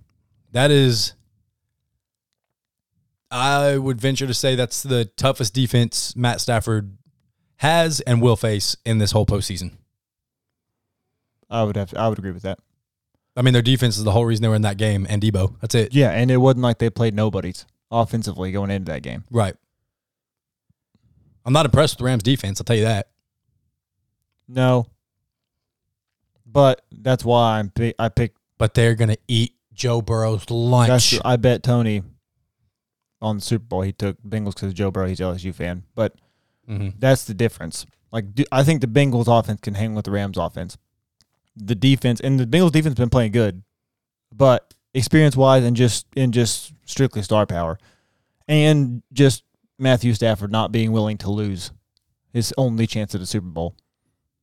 That 0.52 0.70
is 0.70 1.14
I 3.30 3.76
would 3.78 4.00
venture 4.00 4.26
to 4.26 4.34
say 4.34 4.56
that's 4.56 4.82
the 4.82 5.04
toughest 5.16 5.54
defense 5.54 6.16
Matt 6.16 6.40
Stafford 6.40 6.96
has 7.56 8.00
and 8.00 8.20
will 8.20 8.36
face 8.36 8.76
in 8.84 8.98
this 8.98 9.12
whole 9.12 9.26
postseason. 9.26 9.72
I 11.48 11.62
would 11.62 11.76
have. 11.76 11.92
I 11.96 12.08
would 12.08 12.18
agree 12.18 12.32
with 12.32 12.42
that. 12.42 12.58
I 13.36 13.42
mean, 13.42 13.52
their 13.52 13.62
defense 13.62 13.96
is 13.96 14.04
the 14.04 14.10
whole 14.12 14.24
reason 14.24 14.42
they 14.42 14.48
were 14.48 14.54
in 14.56 14.62
that 14.62 14.76
game, 14.76 15.06
and 15.08 15.22
Deebo. 15.22 15.60
That's 15.60 15.74
it. 15.74 15.94
Yeah, 15.94 16.10
and 16.10 16.30
it 16.30 16.38
wasn't 16.38 16.62
like 16.62 16.78
they 16.78 16.90
played 16.90 17.14
nobodies 17.14 17.64
offensively 17.90 18.50
going 18.52 18.70
into 18.70 18.90
that 18.92 19.02
game. 19.02 19.24
Right. 19.30 19.54
I'm 21.44 21.52
not 21.52 21.64
impressed 21.64 21.94
with 21.94 21.98
the 21.98 22.04
Rams 22.04 22.22
defense, 22.22 22.60
I'll 22.60 22.64
tell 22.64 22.76
you 22.76 22.84
that. 22.84 23.08
No. 24.48 24.86
but 26.44 26.82
that's 26.90 27.24
why 27.24 27.58
I'm 27.58 27.70
pick, 27.70 27.94
I 27.98 28.08
picked. 28.08 28.36
But 28.58 28.74
they're 28.74 28.94
gonna 28.94 29.16
eat 29.28 29.54
Joe 29.72 30.02
Burrow's 30.02 30.50
lunch. 30.50 30.88
That's 30.88 31.24
I 31.24 31.36
bet 31.36 31.62
Tony 31.62 32.02
on 33.22 33.36
the 33.36 33.42
Super 33.42 33.64
Bowl 33.64 33.82
he 33.82 33.92
took 33.92 34.16
Bengals 34.22 34.54
because 34.54 34.72
Joe 34.74 34.90
Burrow 34.90 35.06
he's 35.08 35.20
LSU 35.20 35.52
fan, 35.54 35.84
but 35.94 36.14
Mhm. 36.68 36.94
that's 36.98 37.24
the 37.24 37.34
difference. 37.34 37.84
Like 38.12 38.34
do- 38.34 38.44
I 38.52 38.62
think 38.64 38.80
the 38.80 38.86
Bengals 38.86 39.26
offense 39.28 39.60
can 39.60 39.74
hang 39.74 39.94
with 39.94 40.04
the 40.04 40.10
Rams 40.10 40.36
offense. 40.38 40.76
The 41.56 41.74
defense 41.74 42.20
and 42.20 42.38
the 42.40 42.46
Bengals 42.46 42.72
defense 42.72 42.94
been 42.94 43.10
playing 43.10 43.32
good, 43.32 43.62
but 44.32 44.74
experience 44.94 45.36
wise 45.36 45.64
and 45.64 45.76
just 45.76 46.06
and 46.16 46.32
just 46.32 46.72
strictly 46.86 47.22
star 47.22 47.46
power, 47.46 47.78
and 48.48 49.02
just 49.12 49.44
Matthew 49.78 50.14
Stafford 50.14 50.50
not 50.52 50.72
being 50.72 50.92
willing 50.92 51.18
to 51.18 51.30
lose 51.30 51.70
his 52.32 52.52
only 52.56 52.86
chance 52.86 53.14
at 53.14 53.20
a 53.20 53.26
Super 53.26 53.46
Bowl. 53.48 53.74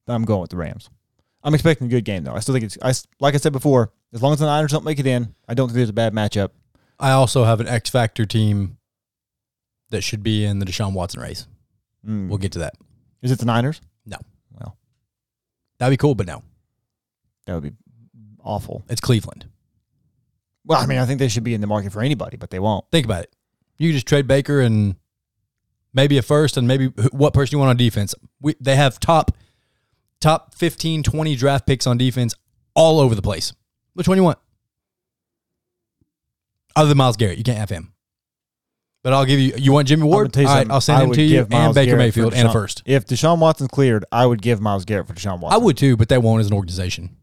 I'm 0.07 0.23
going 0.25 0.41
with 0.41 0.51
the 0.51 0.57
Rams. 0.57 0.89
I'm 1.43 1.53
expecting 1.53 1.87
a 1.87 1.89
good 1.89 2.05
game 2.05 2.23
though. 2.23 2.33
I 2.33 2.39
still 2.39 2.53
think 2.53 2.65
it's 2.65 2.77
I 2.81 2.93
like 3.19 3.33
I 3.35 3.37
said 3.37 3.53
before. 3.53 3.91
As 4.13 4.21
long 4.21 4.33
as 4.33 4.39
the 4.39 4.45
Niners 4.45 4.71
don't 4.71 4.85
make 4.85 4.99
it 4.99 5.05
in, 5.07 5.33
I 5.49 5.53
don't 5.53 5.67
think 5.67 5.75
there's 5.75 5.89
a 5.89 5.93
bad 5.93 6.13
matchup. 6.13 6.49
I 6.99 7.11
also 7.11 7.43
have 7.43 7.59
an 7.59 7.67
X 7.67 7.89
Factor 7.89 8.25
team 8.25 8.77
that 9.89 10.01
should 10.01 10.23
be 10.23 10.43
in 10.43 10.59
the 10.59 10.65
Deshaun 10.65 10.93
Watson 10.93 11.21
race. 11.21 11.47
Mm. 12.05 12.27
We'll 12.29 12.37
get 12.37 12.51
to 12.53 12.59
that. 12.59 12.75
Is 13.21 13.31
it 13.31 13.39
the 13.39 13.45
Niners? 13.45 13.81
No. 14.05 14.17
Well, 14.59 14.77
That'd 15.79 15.93
be 15.93 15.97
cool, 15.97 16.15
but 16.15 16.27
no. 16.27 16.43
that 17.45 17.53
would 17.53 17.63
be 17.63 17.73
awful. 18.43 18.83
It's 18.89 19.01
Cleveland. 19.01 19.45
Well, 20.65 20.79
I 20.79 20.85
mean, 20.85 20.97
I 20.97 21.05
think 21.05 21.19
they 21.19 21.29
should 21.29 21.43
be 21.43 21.53
in 21.53 21.61
the 21.61 21.67
market 21.67 21.93
for 21.93 22.01
anybody, 22.01 22.35
but 22.35 22.49
they 22.49 22.59
won't. 22.59 22.85
Think 22.91 23.05
about 23.05 23.23
it. 23.23 23.33
You 23.77 23.93
just 23.93 24.07
trade 24.07 24.27
Baker 24.27 24.59
and 24.59 24.95
maybe 25.93 26.17
a 26.17 26.21
first 26.21 26.57
and 26.57 26.67
maybe 26.67 26.87
what 27.11 27.33
person 27.33 27.55
you 27.55 27.59
want 27.59 27.69
on 27.69 27.77
defense. 27.77 28.13
We, 28.41 28.55
they 28.59 28.75
have 28.75 28.99
top 28.99 29.31
top 30.19 30.55
15, 30.55 31.03
20 31.03 31.35
draft 31.35 31.67
picks 31.67 31.85
on 31.87 31.97
defense 31.97 32.33
all 32.73 32.99
over 32.99 33.15
the 33.15 33.21
place. 33.21 33.53
Which 33.93 34.07
one 34.07 34.17
you 34.17 34.23
want? 34.23 34.39
Other 36.77 36.89
than 36.89 36.97
Myles 36.97 37.17
Garrett, 37.17 37.37
you 37.37 37.43
can't 37.43 37.57
have 37.57 37.69
him. 37.69 37.93
But 39.03 39.13
I'll 39.13 39.25
give 39.25 39.39
you. 39.39 39.53
You 39.57 39.71
want 39.73 39.87
Jimmy 39.87 40.03
Ward? 40.03 40.35
All 40.37 40.43
right. 40.43 40.69
I'll 40.69 40.81
send 40.81 40.99
I 40.99 41.03
him 41.03 41.09
would 41.09 41.15
to 41.15 41.21
you 41.21 41.29
give 41.29 41.45
and 41.45 41.53
Myles 41.53 41.75
Baker 41.75 41.91
Garrett 41.97 42.13
for 42.13 42.19
Mayfield 42.19 42.33
and 42.33 42.47
a 42.47 42.49
Deshaun- 42.49 42.53
first. 42.53 42.83
If 42.85 43.05
Deshaun 43.05 43.39
Watson's 43.39 43.69
cleared, 43.69 44.05
I 44.11 44.25
would 44.25 44.41
give 44.41 44.59
Myles 44.61 44.85
Garrett 44.85 45.07
for 45.07 45.13
Deshaun 45.13 45.39
Watson. 45.39 45.61
I 45.61 45.63
would 45.63 45.77
too, 45.77 45.95
but 45.97 46.09
they 46.09 46.17
won't 46.17 46.41
as 46.41 46.47
an 46.47 46.53
organization. 46.53 47.15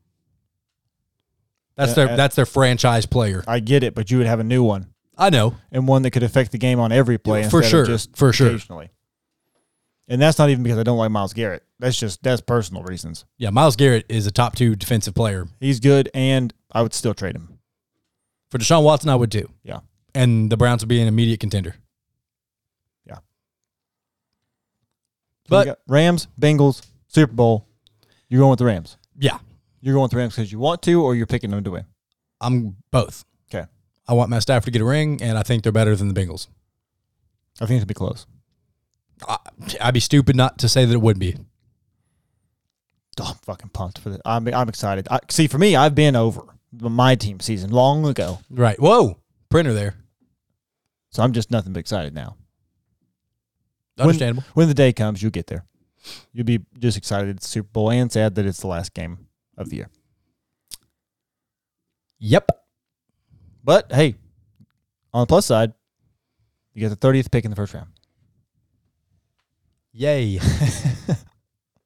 That's 1.77 1.91
Yeah, 1.91 1.95
their 2.07 2.09
uh, 2.15 2.17
that's 2.17 2.37
their 2.37 2.47
franchise 2.47 3.07
player. 3.07 3.45
I 3.49 3.61
get 3.61 3.83
it, 3.83 3.95
but 3.95 4.11
you 4.11 4.19
would 4.19 4.27
have 4.27 4.41
a 4.41 4.45
new 4.45 4.63
one 4.63 4.87
I 5.19 5.31
know. 5.31 5.57
and 5.73 5.87
one 5.89 6.03
that 6.03 6.13
could 6.13 6.23
affect 6.23 6.53
the 6.53 6.59
game 6.59 6.79
on 6.81 6.93
every 6.93 7.19
play 7.19 7.43
For 7.49 7.59
instead 7.59 7.71
sure. 7.71 7.83
of 7.83 7.89
just 7.89 8.17
For 8.17 8.33
sure. 8.33 8.49
occasionally. 8.49 8.91
And 10.07 10.21
that's 10.23 10.39
not 10.39 10.51
even 10.51 10.63
because 10.63 10.79
I 10.79 10.83
don't 10.85 10.99
like 10.99 11.11
Myles 11.11 11.33
Garrett. 11.33 11.63
That's 11.81 11.99
just 11.99 12.23
that's 12.23 12.41
personal 12.41 12.83
reasons. 12.83 13.25
Yeah, 13.39 13.51
Myles 13.51 13.75
Garrett 13.77 14.07
is 14.09 14.27
a 14.27 14.31
top 14.31 14.55
two 14.55 14.77
defensive 14.77 15.15
player. 15.15 15.49
He's 15.61 15.81
good, 15.81 16.09
and 16.15 16.53
I 16.73 16.83
would 16.83 16.95
still 16.95 17.15
trade 17.15 17.35
him. 17.37 17.54
For 18.55 18.59
Deshaun 18.59 18.85
Watson, 18.85 19.11
I 19.11 19.17
would 19.17 19.33
too. 19.33 19.51
Yeah. 19.65 19.81
And 20.15 20.49
the 20.49 20.57
Browns 20.57 20.81
would 20.81 20.89
be 20.89 21.01
an 21.01 21.09
immediate 21.09 21.41
contender. 21.41 21.75
Yeah. 23.05 23.19
But- 25.49 25.81
Rams, 25.89 26.29
Bengals, 26.41 26.87
Super 27.09 27.33
Bowl. 27.33 27.67
You're 28.29 28.39
going 28.39 28.51
with 28.51 28.61
the 28.61 28.65
Rams. 28.67 28.97
Yeah. 29.19 29.39
You're 29.81 29.95
going 29.95 30.05
with 30.05 30.13
the 30.13 30.19
Rams 30.19 30.37
because 30.37 30.53
you 30.53 30.61
want 30.61 30.83
to, 30.83 31.03
or 31.03 31.17
you're 31.17 31.27
picking 31.27 31.51
them 31.51 31.65
to 31.65 31.73
win. 31.73 31.85
I'm 32.41 32.77
both. 32.93 33.25
Okay. 33.53 33.67
I 34.07 34.13
want 34.13 34.31
Matt 34.31 34.43
Stafford 34.43 34.67
to 34.67 34.71
get 34.71 34.83
a 34.83 34.85
ring, 34.85 35.21
and 35.21 35.37
I 35.37 35.43
think 35.43 35.65
they're 35.65 35.73
better 35.73 35.97
than 35.97 36.07
the 36.07 36.15
Bengals. 36.15 36.47
I 37.61 37.67
think 37.67 37.79
it'll 37.79 37.89
be 37.89 37.95
close. 37.95 38.25
I, 39.27 39.39
I'd 39.81 39.95
be 39.95 39.99
stupid 40.01 40.37
not 40.37 40.59
to 40.59 40.69
say 40.69 40.85
that 40.85 40.95
it 40.95 41.01
would 41.01 41.19
be. 41.19 41.37
Oh, 43.21 43.31
I'm 43.31 43.35
fucking 43.35 43.71
pumped 43.71 43.99
for 43.99 44.11
this. 44.11 44.21
I'm 44.25 44.47
I'm 44.55 44.69
excited. 44.69 45.09
I, 45.11 45.19
see, 45.29 45.49
for 45.49 45.59
me, 45.59 45.75
I've 45.75 45.97
been 45.97 46.15
over 46.15 46.54
my 46.81 47.15
team 47.15 47.41
season 47.41 47.71
long 47.71 48.07
ago, 48.07 48.41
Right. 48.51 48.79
Whoa. 48.81 49.19
Printer 49.49 49.73
there. 49.73 49.95
so 51.11 51.23
I'm 51.23 51.33
just 51.33 51.51
nothing 51.51 51.73
but 51.73 51.81
excited 51.81 52.15
now. 52.15 52.37
Understandable. 53.99 54.45
When 54.55 54.69
the 54.69 54.75
day 54.75 54.93
comes, 54.93 55.23
you'll 55.23 55.31
get 55.31 55.47
there. 55.47 55.65
You'll 56.33 56.45
be 56.45 56.61
just 56.79 56.99
excited 56.99 57.37
it's 57.37 57.49
Super 57.49 57.69
Bowl 57.69 57.91
and 57.91 58.11
sad 58.11 58.35
that 58.35 58.47
it's 58.47 58.61
the 58.61 58.67
last 58.67 58.93
game 58.95 59.27
of 59.57 59.71
the 59.71 59.77
year. 59.77 59.89
Yep. 62.19 62.51
But 63.63 63.93
hey, 63.93 64.17
on 65.13 65.23
the 65.23 65.27
plus 65.27 65.47
side, 65.47 65.73
you 66.75 66.81
get 66.81 66.89
the 66.89 66.97
30th 67.09 67.31
pick 67.31 67.45
in 67.45 67.51
the 67.51 67.57
first 67.57 67.73
round. 67.73 67.89
Yay. 69.93 70.41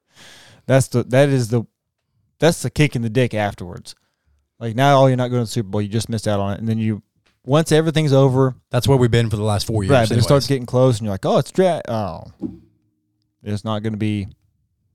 That's 0.66 0.88
the 0.88 1.02
that 1.04 1.28
is 1.30 1.48
the 1.48 1.64
that's 2.38 2.62
the 2.62 2.70
kick 2.70 2.94
in 2.94 3.02
the 3.02 3.10
dick 3.10 3.34
afterwards. 3.34 3.94
Like 4.60 4.74
now, 4.74 5.02
oh, 5.02 5.06
you're 5.06 5.16
not 5.16 5.28
going 5.28 5.40
to 5.40 5.44
the 5.44 5.50
Super 5.50 5.68
Bowl. 5.68 5.80
You 5.82 5.88
just 5.88 6.08
missed 6.08 6.26
out 6.26 6.40
on 6.40 6.54
it, 6.54 6.58
and 6.60 6.68
then 6.68 6.78
you 6.78 7.02
once 7.44 7.70
everything's 7.72 8.12
over, 8.12 8.54
That's 8.70 8.86
where 8.88 8.98
we've 8.98 9.10
been 9.10 9.30
for 9.30 9.36
the 9.36 9.42
last 9.42 9.66
four 9.66 9.82
years. 9.84 9.90
right? 9.92 10.08
But 10.08 10.18
it 10.18 10.22
starts 10.22 10.46
getting 10.46 10.66
close, 10.66 10.98
and 10.98 11.06
you're 11.06 11.12
like, 11.14 11.24
oh, 11.24 11.38
it's 11.38 11.50
dra- 11.52 11.80
Oh, 11.88 12.24
there's 13.42 13.64
not 13.64 13.82
going 13.82 13.92
to 13.94 13.98
be 13.98 14.26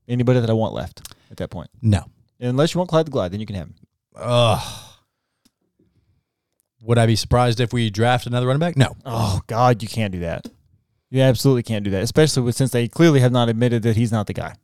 anybody 0.06 0.40
that 0.40 0.50
I 0.50 0.52
want 0.52 0.74
left 0.74 1.14
at 1.30 1.38
that 1.38 1.50
point, 1.50 1.70
no. 1.82 2.04
unless 2.38 2.74
you 2.74 2.78
want 2.78 2.90
Clyde 2.90 3.06
the 3.06 3.10
Glide. 3.10 3.32
Then 3.32 3.40
you 3.40 3.46
can 3.46 3.56
have 3.56 3.66
him. 3.68 3.74
Ugh. 4.16 4.80
Would 6.82 6.98
I 6.98 7.06
be 7.06 7.16
surprised 7.16 7.60
if 7.60 7.72
we 7.72 7.88
draft 7.90 8.26
another 8.26 8.46
running 8.46 8.60
back? 8.60 8.76
No. 8.76 8.94
Oh 9.06 9.40
God, 9.46 9.82
you 9.82 9.88
can't 9.88 10.12
do 10.12 10.20
that. 10.20 10.46
You 11.10 11.22
absolutely 11.22 11.62
can't 11.62 11.84
do 11.84 11.90
that, 11.92 12.02
especially 12.02 12.42
with 12.42 12.56
since 12.56 12.72
they 12.72 12.88
clearly 12.88 13.20
have 13.20 13.32
not 13.32 13.48
admitted 13.48 13.82
that 13.84 13.96
he's 13.96 14.12
not 14.12 14.26
the 14.26 14.34
guy. 14.34 14.54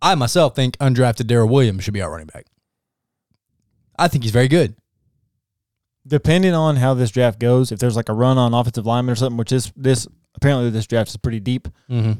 I 0.00 0.14
myself 0.14 0.54
think 0.56 0.78
undrafted 0.78 1.26
Darrel 1.26 1.48
Williams 1.48 1.84
should 1.84 1.92
be 1.94 2.00
our 2.00 2.10
running 2.10 2.28
back. 2.28 2.46
I 4.00 4.08
think 4.08 4.24
he's 4.24 4.32
very 4.32 4.48
good. 4.48 4.74
Depending 6.06 6.54
on 6.54 6.76
how 6.76 6.94
this 6.94 7.10
draft 7.10 7.38
goes, 7.38 7.70
if 7.70 7.78
there's 7.78 7.94
like 7.96 8.08
a 8.08 8.14
run 8.14 8.38
on 8.38 8.54
offensive 8.54 8.86
lineman 8.86 9.12
or 9.12 9.16
something, 9.16 9.36
which 9.36 9.52
is 9.52 9.70
this 9.76 10.08
apparently 10.34 10.70
this 10.70 10.86
draft 10.86 11.10
is 11.10 11.16
pretty 11.18 11.38
deep. 11.38 11.68
Mm-hmm. 11.90 12.12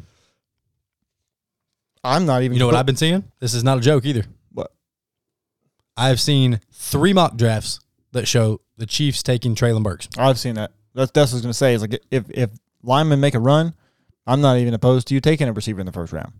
I'm 2.04 2.26
not 2.26 2.42
even. 2.42 2.54
You 2.54 2.60
know 2.60 2.66
what 2.66 2.74
I've 2.74 2.86
been 2.86 2.96
seeing? 2.96 3.24
This 3.40 3.54
is 3.54 3.64
not 3.64 3.78
a 3.78 3.80
joke 3.80 4.04
either. 4.04 4.24
What? 4.52 4.72
I've 5.96 6.20
seen 6.20 6.60
three 6.72 7.14
mock 7.14 7.36
drafts 7.36 7.80
that 8.12 8.28
show 8.28 8.60
the 8.76 8.86
Chiefs 8.86 9.22
taking 9.22 9.54
Treylon 9.54 9.82
Burks. 9.82 10.08
I've 10.18 10.38
seen 10.38 10.56
that. 10.56 10.72
That's 10.94 11.10
that's 11.12 11.32
what 11.32 11.36
I 11.36 11.38
was 11.38 11.42
gonna 11.42 11.54
say. 11.54 11.74
Is 11.74 11.80
like 11.80 11.98
if 12.10 12.24
if 12.30 12.50
linemen 12.82 13.20
make 13.20 13.34
a 13.34 13.40
run, 13.40 13.74
I'm 14.26 14.42
not 14.42 14.58
even 14.58 14.74
opposed 14.74 15.08
to 15.08 15.14
you 15.14 15.20
taking 15.20 15.48
a 15.48 15.52
receiver 15.52 15.80
in 15.80 15.86
the 15.86 15.92
first 15.92 16.12
round. 16.12 16.32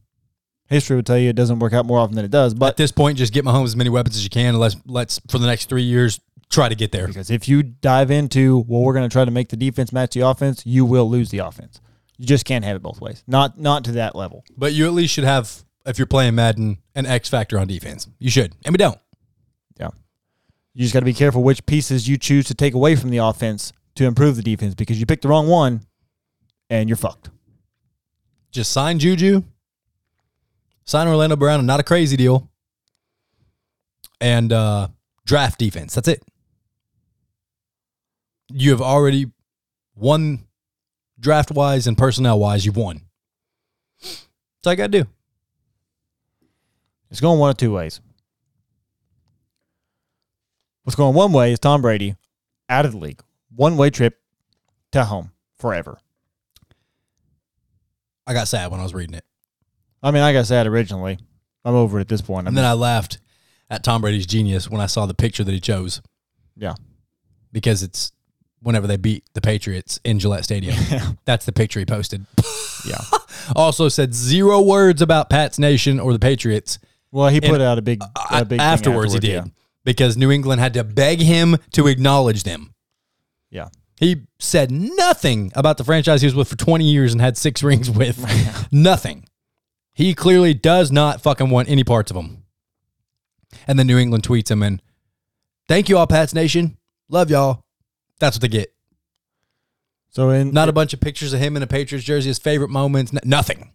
History 0.70 0.96
would 0.96 1.04
tell 1.04 1.18
you 1.18 1.28
it 1.28 1.36
doesn't 1.36 1.58
work 1.58 1.72
out 1.72 1.84
more 1.84 1.98
often 1.98 2.14
than 2.16 2.24
it 2.24 2.30
does, 2.30 2.54
But 2.54 2.68
At 2.70 2.76
this 2.76 2.92
point, 2.92 3.18
just 3.18 3.32
get 3.32 3.44
Mahomes 3.44 3.66
as 3.66 3.76
many 3.76 3.90
weapons 3.90 4.16
as 4.16 4.24
you 4.24 4.30
can. 4.30 4.46
And 4.50 4.58
let's 4.60 4.76
let's 4.86 5.20
for 5.28 5.38
the 5.38 5.46
next 5.46 5.68
three 5.68 5.82
years 5.82 6.20
try 6.48 6.68
to 6.68 6.74
get 6.74 6.92
there. 6.92 7.06
because 7.06 7.30
if 7.30 7.48
you 7.48 7.62
dive 7.62 8.10
into 8.10 8.64
well, 8.68 8.82
we're 8.82 8.94
gonna 8.94 9.08
try 9.08 9.24
to 9.24 9.30
make 9.30 9.48
the 9.48 9.56
defense 9.56 9.92
match 9.92 10.12
the 10.14 10.20
offense, 10.20 10.64
you 10.64 10.84
will 10.84 11.10
lose 11.10 11.30
the 11.30 11.38
offense. 11.38 11.80
You 12.18 12.26
just 12.26 12.44
can't 12.44 12.64
have 12.64 12.76
it 12.76 12.82
both 12.82 13.00
ways. 13.00 13.24
Not 13.26 13.58
not 13.58 13.84
to 13.84 13.92
that 13.92 14.14
level. 14.14 14.44
But 14.56 14.72
you 14.72 14.86
at 14.86 14.92
least 14.92 15.12
should 15.14 15.24
have, 15.24 15.64
if 15.86 15.98
you're 15.98 16.06
playing 16.06 16.34
Madden, 16.36 16.78
an 16.94 17.04
X 17.06 17.28
factor 17.28 17.58
on 17.58 17.66
defense. 17.66 18.06
You 18.18 18.30
should, 18.30 18.54
and 18.64 18.72
we 18.72 18.78
don't. 18.78 18.98
Yeah. 19.78 19.88
You 20.74 20.82
just 20.82 20.92
got 20.94 21.00
to 21.00 21.06
be 21.06 21.14
careful 21.14 21.42
which 21.42 21.66
pieces 21.66 22.06
you 22.08 22.16
choose 22.16 22.46
to 22.46 22.54
take 22.54 22.74
away 22.74 22.94
from 22.94 23.10
the 23.10 23.18
offense 23.18 23.72
to 23.96 24.04
improve 24.04 24.36
the 24.36 24.42
defense 24.42 24.74
because 24.74 25.00
you 25.00 25.06
pick 25.06 25.20
the 25.20 25.28
wrong 25.28 25.48
one 25.48 25.80
and 26.68 26.88
you're 26.88 26.96
fucked. 26.96 27.30
Just 28.52 28.70
sign 28.72 28.98
Juju, 28.98 29.42
sign 30.85 31.09
Orlando 31.09 31.37
Brown, 31.37 31.61
and 31.61 31.66
not 31.66 31.81
a 31.81 31.85
crazy 31.85 32.16
deal, 32.16 32.51
and 34.20 34.53
uh, 34.53 34.89
draft 35.24 35.59
defense. 35.59 35.95
That's 35.95 36.09
it. 36.09 36.22
You 38.53 38.70
have 38.70 38.83
already 38.83 39.31
won 39.95 40.47
draft 41.18 41.51
wise 41.51 41.87
and 41.87 41.97
personnel 41.97 42.39
wise. 42.39 42.66
You've 42.66 42.76
won. 42.76 43.03
That's 44.01 44.26
all 44.66 44.72
I 44.72 44.74
got 44.74 44.91
to 44.93 45.03
do. 45.03 45.09
It's 47.11 47.20
going 47.20 47.39
one 47.39 47.51
of 47.51 47.57
two 47.57 47.72
ways. 47.72 48.01
What's 50.85 50.97
going 50.97 51.14
one 51.14 51.33
way 51.33 51.53
is 51.53 51.59
Tom 51.59 51.83
Brady 51.83 52.16
out 52.68 52.87
of 52.87 52.93
the 52.93 52.99
league. 52.99 53.22
One 53.55 53.76
way 53.76 53.91
trip 53.91 54.20
to 54.93 55.05
home 55.05 55.33
forever. 55.59 55.99
I 58.26 58.33
got 58.33 58.49
sad 58.49 58.70
when 58.70 58.81
I 58.81 58.85
was 58.85 58.95
reading 58.95 59.14
it, 59.14 59.24
I 60.03 60.11
mean, 60.11 60.22
like 60.22 60.36
I 60.36 60.42
said 60.42 60.66
originally, 60.66 61.18
I'm 61.64 61.74
over 61.74 61.98
it 61.98 62.03
at 62.03 62.09
this 62.09 62.22
point. 62.22 62.46
I'm 62.46 62.48
and 62.48 62.57
then 62.59 62.64
I 62.64 62.72
laughed 62.72 63.18
at 63.68 63.84
Tom 63.84 64.01
Brady's 64.01 64.26
genius 64.26 64.68
when 64.68 64.80
I 64.80 64.86
saw 64.86 65.07
the 65.07 65.14
picture 65.14 65.44
that 65.44 65.53
he 65.53 65.61
chose 65.61 66.01
yeah. 66.57 66.74
because 67.53 67.82
it's 67.82 68.12
whenever 68.62 68.86
they 68.86 68.96
beat 68.96 69.24
the 69.34 69.40
Patriots 69.40 70.01
in 70.05 70.18
Gillette 70.18 70.44
Stadium. 70.44 70.76
That's 71.24 71.46
the 71.46 71.53
picture 71.53 71.80
he 71.80 71.86
posted. 71.86 72.26
Yeah. 72.86 73.01
Also 73.57 73.88
said 73.88 74.14
zero 74.14 74.61
words 74.61 75.03
about 75.03 75.28
Pat's 75.28 75.59
Nation 75.59 75.98
or 75.98 76.12
the 76.12 76.18
Patriots. 76.20 76.78
Well, 77.11 77.28
he 77.28 77.40
put 77.40 77.55
And, 77.55 77.62
out 77.62 77.78
a 77.78 77.82
big, 77.82 78.01
a 78.30 78.44
big 78.44 78.59
thing 78.59 78.61
afterwards, 78.61 79.12
he 79.14 79.18
did 79.18 79.28
yeah. 79.30 79.44
because 79.82 80.16
New 80.16 80.30
England 80.30 80.61
had 80.61 80.74
to 80.74 80.84
beg 80.84 81.20
him 81.20 81.57
to 81.72 81.88
acknowledge 81.88 82.44
them. 82.44 82.74
Yeah. 83.51 83.70
He 83.96 84.26
said 84.38 84.70
nothing 84.70 85.51
about 85.57 85.78
the 85.78 85.84
franchise 85.84 86.20
he 86.20 86.26
was 86.26 86.34
with 86.34 86.48
for 86.48 86.57
20 86.57 86.84
years 86.84 87.12
and 87.12 87.20
had 87.20 87.36
six 87.36 87.62
rings 87.62 87.90
with. 87.90 88.24
nothing. 88.72 89.24
He 89.93 90.14
clearly 90.14 90.55
does 90.55 90.91
not 90.91 91.20
fucking 91.20 91.51
want 91.51 91.68
any 91.68 91.84
parts 91.84 92.11
of 92.11 92.14
them. 92.16 92.45
And 93.66 93.78
then 93.78 93.86
New 93.86 93.99
England 93.99 94.24
tweets 94.24 94.51
him 94.51 94.62
and 94.62 94.80
thank 95.68 95.88
you 95.88 95.99
all, 95.99 96.07
Pats 96.07 96.34
Nation. 96.34 96.76
Love 97.09 97.30
y'all. 97.30 97.64
That's 98.18 98.36
what 98.36 98.43
they 98.43 98.49
get. 98.49 98.72
So 100.11 100.30
in 100.30 100.53
Not 100.53 100.68
a 100.68 100.72
bunch 100.72 100.93
of 100.93 101.01
pictures 101.01 101.32
of 101.32 101.41
him 101.41 101.57
in 101.57 101.62
a 101.62 101.66
Patriots 101.66 102.05
jersey, 102.05 102.28
his 102.28 102.38
favorite 102.38 102.70
moments, 102.70 103.12
n- 103.12 103.20
nothing. 103.24 103.72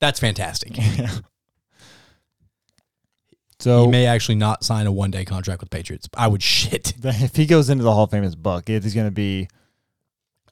That's 0.00 0.20
fantastic. 0.20 0.76
so 3.58 3.84
he 3.84 3.90
may 3.90 4.06
actually 4.06 4.36
not 4.36 4.64
sign 4.64 4.86
a 4.86 4.92
one 4.92 5.10
day 5.10 5.24
contract 5.24 5.60
with 5.60 5.70
Patriots. 5.70 6.08
I 6.16 6.28
would 6.28 6.42
shit. 6.42 6.94
if 7.02 7.36
he 7.36 7.46
goes 7.46 7.70
into 7.70 7.84
the 7.84 7.92
Hall 7.92 8.04
of 8.04 8.10
Fame 8.10 8.24
as 8.24 8.36
Buc, 8.36 8.68
it 8.68 8.84
is 8.84 8.94
going 8.94 9.06
to 9.06 9.12
be 9.12 9.48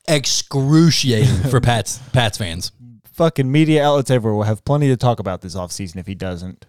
Excruciating 0.07 1.51
for 1.51 1.61
Pats 1.63 1.99
Pats 2.13 2.37
fans. 2.37 2.73
Fucking 3.15 3.51
media 3.51 3.85
outlets 3.85 4.11
everywhere 4.11 4.37
will 4.37 4.43
have 4.45 4.65
plenty 4.65 4.89
to 4.89 4.97
talk 4.97 5.21
about 5.21 5.41
this 5.41 5.55
offseason 5.55 5.97
if 5.97 6.07
he 6.07 6.15
doesn't. 6.15 6.67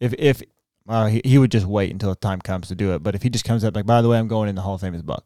If 0.00 0.14
if 0.18 0.42
uh, 0.88 1.06
he, 1.06 1.20
he 1.24 1.38
would 1.38 1.50
just 1.50 1.66
wait 1.66 1.90
until 1.90 2.10
the 2.10 2.16
time 2.16 2.40
comes 2.40 2.68
to 2.68 2.74
do 2.74 2.94
it, 2.94 3.02
but 3.02 3.14
if 3.14 3.22
he 3.22 3.30
just 3.30 3.44
comes 3.44 3.64
up 3.64 3.76
like, 3.76 3.86
by 3.86 4.02
the 4.02 4.08
way, 4.08 4.18
I'm 4.18 4.28
going 4.28 4.48
in 4.48 4.54
the 4.54 4.62
Hall 4.62 4.74
of 4.74 4.80
Fame 4.80 4.94
as 4.94 5.02
Buc, 5.02 5.20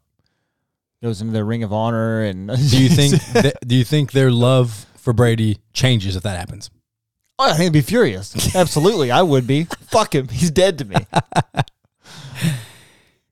goes 1.03 1.21
into 1.21 1.33
the 1.33 1.45
Ring 1.45 1.63
of 1.63 1.73
Honor, 1.73 2.23
and 2.23 2.49
Do 2.71 2.83
you 2.83 2.89
think 2.89 3.23
th- 3.33 3.55
do 3.67 3.75
you 3.77 3.85
think 3.85 4.13
their 4.13 4.31
love 4.31 4.87
for 4.97 5.13
Brady 5.13 5.59
changes 5.73 6.17
if 6.17 6.23
that 6.25 6.39
happens? 6.39 6.71
Oh, 7.39 7.51
I 7.51 7.55
think 7.55 7.69
I'd 7.69 7.73
be 7.73 7.81
furious. 7.81 8.55
Absolutely, 8.57 9.13
I 9.13 9.23
would 9.23 9.47
be. 9.47 9.65
Fuck 9.65 10.15
him. 10.15 10.29
He's 10.29 10.51
dead 10.51 10.79
to 10.79 10.85
me. 10.85 10.97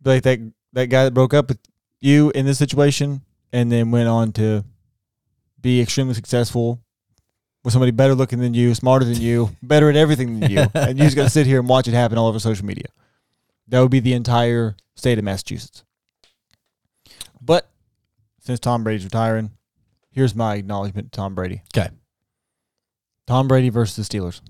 Like 0.04 0.22
that 0.22 0.38
that 0.72 0.86
guy 0.86 1.02
that 1.02 1.14
broke 1.14 1.34
up 1.34 1.48
with 1.48 1.58
you 2.00 2.30
in 2.30 2.46
this 2.46 2.58
situation 2.58 3.22
and 3.52 3.72
then 3.72 3.90
went 3.90 4.08
on 4.08 4.30
to 4.34 4.64
be 5.60 5.80
extremely 5.80 6.14
successful 6.14 6.80
with 7.64 7.72
somebody 7.72 7.90
better 7.90 8.14
looking 8.14 8.38
than 8.38 8.54
you, 8.54 8.74
smarter 8.74 9.04
than 9.04 9.20
you, 9.20 9.50
better 9.62 9.90
at 9.90 9.96
everything 9.96 10.38
than 10.40 10.50
you, 10.50 10.58
and 10.74 10.96
you're 10.98 11.06
just 11.06 11.16
gonna 11.16 11.30
sit 11.30 11.46
here 11.46 11.58
and 11.58 11.68
watch 11.68 11.88
it 11.88 11.94
happen 11.94 12.18
all 12.18 12.28
over 12.28 12.38
social 12.38 12.64
media. 12.66 12.86
That 13.68 13.80
would 13.80 13.90
be 13.90 14.00
the 14.00 14.12
entire 14.12 14.76
state 14.94 15.18
of 15.18 15.24
Massachusetts. 15.24 15.82
But 17.40 17.68
since 18.40 18.60
Tom 18.60 18.84
Brady's 18.84 19.04
retiring, 19.04 19.50
here's 20.10 20.34
my 20.34 20.54
acknowledgement 20.54 21.10
to 21.12 21.16
Tom 21.16 21.34
Brady. 21.34 21.62
Okay. 21.76 21.88
Tom 23.26 23.48
Brady 23.48 23.68
versus 23.70 23.96
the 24.08 24.18
Steelers. 24.18 24.40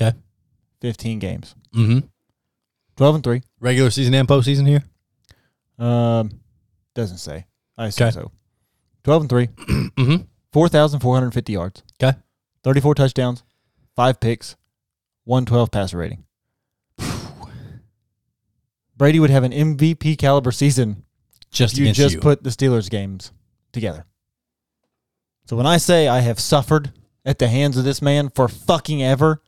Okay. 0.00 0.16
15 0.80 1.18
games. 1.18 1.54
Mm-hmm. 1.74 2.06
12 2.96 3.14
and 3.16 3.24
3. 3.24 3.42
Regular 3.60 3.90
season 3.90 4.14
and 4.14 4.26
postseason 4.26 4.66
here. 4.66 4.82
Um, 5.78 6.30
doesn't 6.94 7.18
say. 7.18 7.46
I 7.76 7.86
assume 7.88 8.06
'Kay. 8.08 8.10
so. 8.12 8.30
12 9.04 9.22
and 9.22 9.30
3. 9.30 9.46
Mm-hmm. 9.96 10.24
4,450 10.54 11.52
yards. 11.52 11.82
'Kay. 11.98 12.12
34 12.62 12.94
touchdowns. 12.94 13.42
5 13.96 14.20
picks. 14.20 14.54
112 15.24 15.70
passer 15.72 15.98
rating. 15.98 16.24
Brady 18.96 19.18
would 19.18 19.30
have 19.30 19.42
an 19.42 19.50
MVP 19.52 20.16
caliber 20.16 20.52
season 20.52 21.02
Just 21.50 21.74
if 21.74 21.80
you 21.84 21.92
just 21.92 22.14
you. 22.14 22.20
put 22.20 22.44
the 22.44 22.50
Steelers 22.50 22.88
games 22.88 23.32
together. 23.72 24.06
So 25.46 25.56
when 25.56 25.66
I 25.66 25.76
say 25.76 26.06
I 26.06 26.20
have 26.20 26.38
suffered 26.38 26.92
at 27.24 27.38
the 27.40 27.48
hands 27.48 27.76
of 27.76 27.82
this 27.84 28.00
man 28.00 28.28
for 28.30 28.48
fucking 28.48 29.02
ever, 29.02 29.42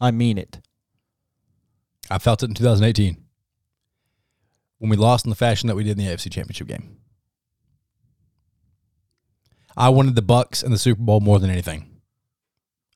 I 0.00 0.10
mean 0.10 0.38
it. 0.38 0.60
I 2.10 2.18
felt 2.18 2.42
it 2.42 2.48
in 2.48 2.54
2018 2.54 3.16
when 4.78 4.90
we 4.90 4.96
lost 4.96 5.24
in 5.24 5.30
the 5.30 5.36
fashion 5.36 5.68
that 5.68 5.76
we 5.76 5.84
did 5.84 5.96
in 5.98 6.04
the 6.04 6.10
AFC 6.10 6.30
Championship 6.32 6.66
game. 6.66 6.96
I 9.76 9.88
wanted 9.88 10.14
the 10.14 10.22
Bucs 10.22 10.62
and 10.62 10.72
the 10.72 10.78
Super 10.78 11.02
Bowl 11.02 11.20
more 11.20 11.38
than 11.38 11.50
anything 11.50 11.88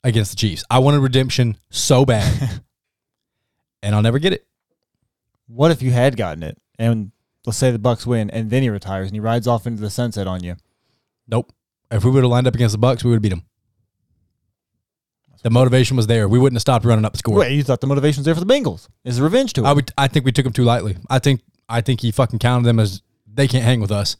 against 0.04 0.30
the 0.30 0.36
Chiefs. 0.36 0.64
I 0.70 0.78
wanted 0.78 1.00
redemption 1.00 1.56
so 1.70 2.04
bad, 2.04 2.62
and 3.82 3.94
I'll 3.94 4.02
never 4.02 4.18
get 4.18 4.32
it. 4.32 4.46
What 5.46 5.70
if 5.70 5.82
you 5.82 5.92
had 5.92 6.16
gotten 6.16 6.42
it 6.42 6.58
and 6.78 7.12
let's 7.44 7.56
say 7.58 7.70
the 7.70 7.78
Bucs 7.78 8.04
win 8.04 8.30
and 8.30 8.50
then 8.50 8.62
he 8.62 8.70
retires 8.70 9.06
and 9.08 9.14
he 9.14 9.20
rides 9.20 9.46
off 9.46 9.66
into 9.66 9.80
the 9.80 9.90
sunset 9.90 10.26
on 10.26 10.42
you? 10.42 10.56
Nope. 11.28 11.52
If 11.90 12.04
we 12.04 12.10
would 12.10 12.24
have 12.24 12.30
lined 12.30 12.48
up 12.48 12.54
against 12.54 12.78
the 12.78 12.84
Bucs, 12.84 13.04
we 13.04 13.10
would 13.10 13.16
have 13.16 13.22
beat 13.22 13.28
them. 13.30 13.44
The 15.42 15.50
motivation 15.50 15.96
was 15.96 16.08
there. 16.08 16.28
We 16.28 16.40
wouldn't 16.40 16.56
have 16.56 16.62
stopped 16.62 16.84
running 16.84 17.04
up 17.04 17.12
the 17.12 17.18
score. 17.18 17.36
Wait, 17.38 17.52
you 17.52 17.62
thought 17.62 17.80
the 17.80 17.86
motivation 17.86 18.20
was 18.20 18.24
there 18.24 18.34
for 18.34 18.40
the 18.40 18.52
Bengals? 18.52 18.88
Is 19.04 19.20
revenge 19.20 19.52
to 19.52 19.60
it? 19.60 19.66
I 19.66 19.72
would. 19.72 19.92
I 19.96 20.08
think 20.08 20.24
we 20.24 20.32
took 20.32 20.42
them 20.42 20.52
too 20.52 20.64
lightly. 20.64 20.96
I 21.08 21.20
think. 21.20 21.42
I 21.68 21.80
think 21.80 22.00
he 22.00 22.10
fucking 22.10 22.40
counted 22.40 22.64
them 22.66 22.80
as 22.80 23.02
they 23.32 23.46
can't 23.46 23.62
hang 23.62 23.80
with 23.80 23.92
us. 23.92 24.16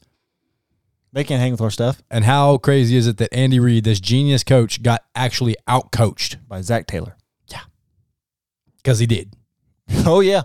They 1.17 1.23
can't 1.23 1.41
hang 1.41 1.51
with 1.51 1.61
our 1.61 1.71
stuff 1.71 2.03
And 2.11 2.23
how 2.23 2.59
crazy 2.59 2.95
is 2.95 3.07
it 3.07 3.17
that 3.17 3.33
Andy 3.33 3.59
Reid, 3.59 3.85
this 3.85 3.99
genius 3.99 4.43
coach, 4.43 4.83
got 4.83 5.03
actually 5.15 5.55
out 5.67 5.91
coached 5.91 6.37
by 6.47 6.61
Zac 6.61 6.85
Taylor. 6.85 7.17
Yeah, 7.47 7.61
because 8.75 8.99
he 8.99 9.07
did. 9.07 9.33
oh 10.05 10.19
yeah, 10.19 10.43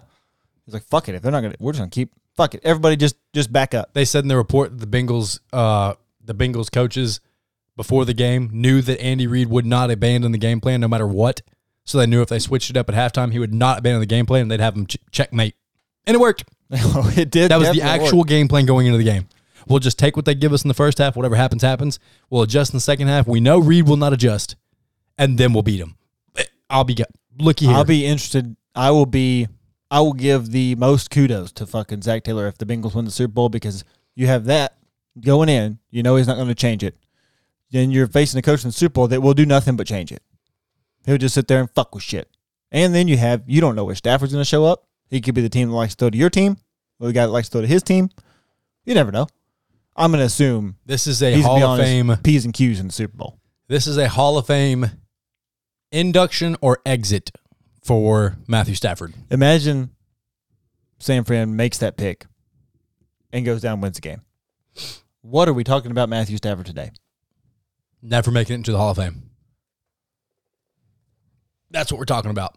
he's 0.64 0.72
like 0.72 0.84
fuck 0.84 1.10
it. 1.10 1.14
If 1.14 1.20
they're 1.20 1.30
not 1.30 1.42
gonna, 1.42 1.56
we're 1.60 1.72
just 1.72 1.80
gonna 1.80 1.90
keep 1.90 2.14
fuck 2.38 2.54
it. 2.54 2.62
Everybody 2.64 2.96
just 2.96 3.16
just 3.34 3.52
back 3.52 3.74
up. 3.74 3.92
They 3.92 4.06
said 4.06 4.24
in 4.24 4.28
the 4.28 4.36
report 4.38 4.70
that 4.70 4.90
the 4.90 4.98
Bengals, 4.98 5.40
uh, 5.52 5.92
the 6.24 6.34
Bengals 6.34 6.72
coaches 6.72 7.20
before 7.76 8.06
the 8.06 8.14
game 8.14 8.48
knew 8.50 8.80
that 8.80 8.98
Andy 8.98 9.26
Reid 9.26 9.50
would 9.50 9.66
not 9.66 9.90
abandon 9.90 10.32
the 10.32 10.38
game 10.38 10.58
plan 10.58 10.80
no 10.80 10.88
matter 10.88 11.06
what. 11.06 11.42
So 11.84 11.98
they 11.98 12.06
knew 12.06 12.22
if 12.22 12.30
they 12.30 12.38
switched 12.38 12.70
it 12.70 12.78
up 12.78 12.88
at 12.88 12.94
halftime, 12.94 13.30
he 13.30 13.38
would 13.38 13.52
not 13.52 13.80
abandon 13.80 14.00
the 14.00 14.06
game 14.06 14.24
plan 14.24 14.40
and 14.40 14.50
they'd 14.50 14.60
have 14.60 14.74
him 14.74 14.86
ch- 14.86 14.96
checkmate. 15.10 15.54
And 16.06 16.14
it 16.14 16.18
worked. 16.18 16.44
Oh, 16.74 17.12
it 17.14 17.30
did. 17.30 17.50
That 17.50 17.58
was 17.58 17.70
the 17.72 17.82
actual 17.82 18.20
work. 18.20 18.28
game 18.28 18.48
plan 18.48 18.64
going 18.64 18.86
into 18.86 18.96
the 18.96 19.04
game. 19.04 19.28
We'll 19.66 19.78
just 19.78 19.98
take 19.98 20.16
what 20.16 20.24
they 20.24 20.34
give 20.34 20.52
us 20.52 20.64
in 20.64 20.68
the 20.68 20.74
first 20.74 20.98
half. 20.98 21.16
Whatever 21.16 21.36
happens, 21.36 21.62
happens. 21.62 21.98
We'll 22.30 22.42
adjust 22.42 22.72
in 22.72 22.76
the 22.76 22.80
second 22.82 23.08
half. 23.08 23.26
We 23.26 23.40
know 23.40 23.58
Reid 23.58 23.88
will 23.88 23.96
not 23.96 24.12
adjust, 24.12 24.56
and 25.18 25.38
then 25.38 25.52
we'll 25.52 25.62
beat 25.62 25.80
him. 25.80 25.96
Eh, 26.36 26.44
I'll 26.70 26.84
be 26.84 26.96
looky 27.38 27.66
here. 27.66 27.74
I'll 27.74 27.84
be 27.84 28.06
interested. 28.06 28.56
I 28.74 28.90
will 28.90 29.06
be. 29.06 29.48
I 29.90 30.00
will 30.00 30.14
give 30.14 30.50
the 30.50 30.74
most 30.76 31.10
kudos 31.10 31.52
to 31.52 31.66
fucking 31.66 32.02
Zac 32.02 32.24
Taylor 32.24 32.46
if 32.46 32.56
the 32.56 32.64
Bengals 32.64 32.94
win 32.94 33.04
the 33.04 33.10
Super 33.10 33.32
Bowl 33.32 33.50
because 33.50 33.84
you 34.14 34.26
have 34.26 34.46
that 34.46 34.78
going 35.20 35.50
in. 35.50 35.78
You 35.90 36.02
know 36.02 36.16
he's 36.16 36.26
not 36.26 36.36
going 36.36 36.48
to 36.48 36.54
change 36.54 36.82
it. 36.82 36.96
Then 37.70 37.90
you're 37.90 38.06
facing 38.06 38.38
a 38.38 38.42
coach 38.42 38.64
in 38.64 38.68
the 38.68 38.72
Super 38.72 38.94
Bowl 38.94 39.08
that 39.08 39.20
will 39.20 39.34
do 39.34 39.44
nothing 39.44 39.76
but 39.76 39.86
change 39.86 40.10
it. 40.12 40.22
He'll 41.04 41.18
just 41.18 41.34
sit 41.34 41.48
there 41.48 41.60
and 41.60 41.70
fuck 41.70 41.94
with 41.94 42.04
shit. 42.04 42.28
And 42.70 42.94
then 42.94 43.06
you 43.08 43.18
have 43.18 43.42
you 43.46 43.60
don't 43.60 43.76
know 43.76 43.84
where 43.84 43.94
Stafford's 43.94 44.32
going 44.32 44.40
to 44.40 44.48
show 44.48 44.64
up. 44.64 44.86
He 45.10 45.20
could 45.20 45.34
be 45.34 45.42
the 45.42 45.48
team 45.50 45.68
that 45.68 45.74
likes 45.74 45.94
to 45.94 45.98
throw 45.98 46.10
to 46.10 46.16
your 46.16 46.30
team, 46.30 46.56
or 46.98 47.08
the 47.08 47.12
guy 47.12 47.26
that 47.26 47.32
likes 47.32 47.48
to 47.48 47.52
throw 47.52 47.60
to 47.60 47.66
his 47.66 47.82
team. 47.82 48.08
You 48.84 48.94
never 48.94 49.12
know. 49.12 49.26
I'm 49.94 50.10
going 50.10 50.20
to 50.20 50.26
assume 50.26 50.76
this 50.86 51.06
is 51.06 51.22
a 51.22 51.34
he's 51.34 51.44
Hall 51.44 51.62
of 51.62 51.78
Fame. 51.78 52.16
P's 52.22 52.44
and 52.44 52.54
Q's 52.54 52.80
in 52.80 52.86
the 52.86 52.92
Super 52.92 53.16
Bowl. 53.16 53.38
This 53.68 53.86
is 53.86 53.98
a 53.98 54.08
Hall 54.08 54.38
of 54.38 54.46
Fame 54.46 54.90
induction 55.90 56.56
or 56.60 56.78
exit 56.86 57.30
for 57.82 58.36
Matthew 58.48 58.74
Stafford. 58.74 59.14
Imagine 59.30 59.90
San 60.98 61.24
Fran 61.24 61.56
makes 61.56 61.78
that 61.78 61.96
pick 61.96 62.26
and 63.32 63.44
goes 63.44 63.62
down 63.62 63.74
and 63.74 63.82
wins 63.82 63.96
the 63.96 64.00
game. 64.00 64.22
What 65.20 65.48
are 65.48 65.52
we 65.52 65.64
talking 65.64 65.90
about 65.90 66.08
Matthew 66.08 66.36
Stafford 66.36 66.66
today? 66.66 66.90
Never 68.00 68.30
making 68.30 68.54
it 68.54 68.58
into 68.58 68.72
the 68.72 68.78
Hall 68.78 68.90
of 68.90 68.96
Fame. 68.96 69.30
That's 71.70 71.92
what 71.92 71.98
we're 71.98 72.04
talking 72.04 72.30
about. 72.30 72.56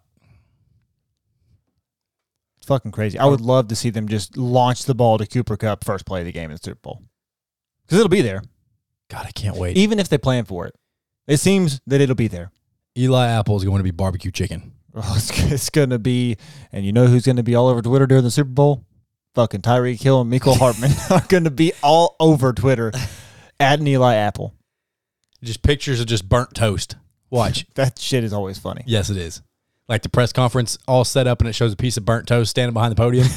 It's 2.57 2.67
fucking 2.67 2.91
crazy. 2.91 3.19
I 3.19 3.25
would 3.25 3.41
love 3.41 3.67
to 3.67 3.75
see 3.75 3.89
them 3.89 4.07
just 4.07 4.37
launch 4.37 4.85
the 4.85 4.95
ball 4.95 5.17
to 5.17 5.27
Cooper 5.27 5.55
Kupp 5.57 5.83
first 5.83 6.05
play 6.05 6.21
of 6.21 6.25
the 6.25 6.31
game 6.31 6.49
in 6.49 6.55
the 6.55 6.61
Super 6.63 6.79
Bowl. 6.81 7.03
Because 7.85 7.99
it'll 7.99 8.09
be 8.09 8.21
there. 8.21 8.41
God, 9.09 9.25
I 9.25 9.31
can't 9.31 9.57
wait. 9.57 9.77
Even 9.77 9.99
if 9.99 10.09
they 10.09 10.17
plan 10.17 10.45
for 10.45 10.65
it. 10.65 10.75
It 11.27 11.37
seems 11.37 11.79
that 11.87 12.01
it'll 12.01 12.15
be 12.15 12.27
there. 12.27 12.51
Eli 12.97 13.27
Apple 13.27 13.57
is 13.57 13.63
going 13.63 13.77
to 13.77 13.83
be 13.83 13.91
barbecue 13.91 14.31
chicken. 14.31 14.73
Oh, 14.95 15.13
it's, 15.17 15.51
it's 15.51 15.69
going 15.69 15.89
to 15.89 15.99
be, 15.99 16.37
and 16.71 16.85
you 16.85 16.93
know 16.93 17.07
who's 17.07 17.25
going 17.25 17.35
to 17.35 17.43
be 17.43 17.55
all 17.55 17.67
over 17.67 17.81
Twitter 17.81 18.07
during 18.07 18.23
the 18.23 18.31
Super 18.31 18.49
Bowl? 18.49 18.85
Fucking 19.35 19.61
Tyreek 19.61 20.01
Hill 20.01 20.21
and 20.21 20.31
Mecole 20.31 20.57
Hardman 20.59 20.91
are 21.09 21.25
going 21.27 21.43
to 21.43 21.51
be 21.51 21.73
all 21.83 22.15
over 22.19 22.53
Twitter 22.53 22.91
at 23.59 23.81
Eli 23.81 24.15
Apple. 24.15 24.53
Just 25.43 25.61
pictures 25.61 25.99
of 25.99 26.07
just 26.07 26.27
burnt 26.27 26.53
toast. 26.53 26.95
Watch. 27.29 27.65
That 27.75 27.99
shit 27.99 28.23
is 28.23 28.31
always 28.33 28.57
funny. 28.57 28.83
yes, 28.85 29.09
it 29.09 29.17
is. 29.17 29.41
Like 29.87 30.01
the 30.01 30.09
press 30.09 30.31
conference 30.33 30.77
all 30.87 31.03
set 31.03 31.27
up 31.27 31.41
and 31.41 31.49
it 31.49 31.53
shows 31.53 31.73
a 31.73 31.75
piece 31.75 31.97
of 31.97 32.05
burnt 32.05 32.27
toast 32.27 32.49
standing 32.49 32.73
behind 32.73 32.91
the 32.91 32.95
podium. 32.95 33.27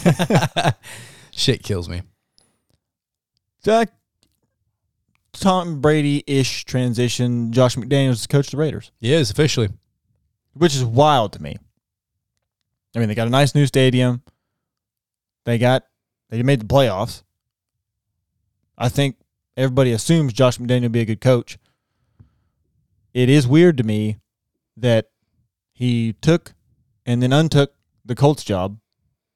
Shit 1.30 1.62
kills 1.62 1.88
me. 1.90 2.02
That 3.64 3.92
Tom 5.38 5.80
Brady 5.80 6.24
ish 6.26 6.64
transition. 6.64 7.52
Josh 7.52 7.76
McDaniels 7.76 8.12
is 8.12 8.26
coach 8.26 8.46
of 8.48 8.50
the 8.52 8.56
Raiders, 8.58 8.90
He 9.00 9.12
is 9.12 9.30
officially. 9.30 9.68
which 10.54 10.74
is 10.74 10.84
wild 10.84 11.32
to 11.34 11.42
me. 11.42 11.56
I 12.94 12.98
mean, 12.98 13.08
they 13.08 13.14
got 13.14 13.28
a 13.28 13.30
nice 13.30 13.54
new 13.54 13.66
stadium. 13.66 14.22
They 15.44 15.58
got 15.58 15.84
they 16.30 16.42
made 16.42 16.60
the 16.60 16.66
playoffs. 16.66 17.22
I 18.76 18.88
think 18.88 19.16
everybody 19.56 19.92
assumes 19.92 20.32
Josh 20.32 20.58
McDaniel 20.58 20.82
will 20.82 20.88
be 20.90 21.00
a 21.00 21.04
good 21.06 21.20
coach. 21.20 21.58
It 23.14 23.28
is 23.28 23.46
weird 23.46 23.76
to 23.78 23.84
me 23.84 24.18
that 24.76 25.10
he 25.72 26.14
took 26.20 26.54
and 27.06 27.22
then 27.22 27.32
untook 27.32 27.74
the 28.04 28.14
Colts 28.14 28.44
job 28.44 28.78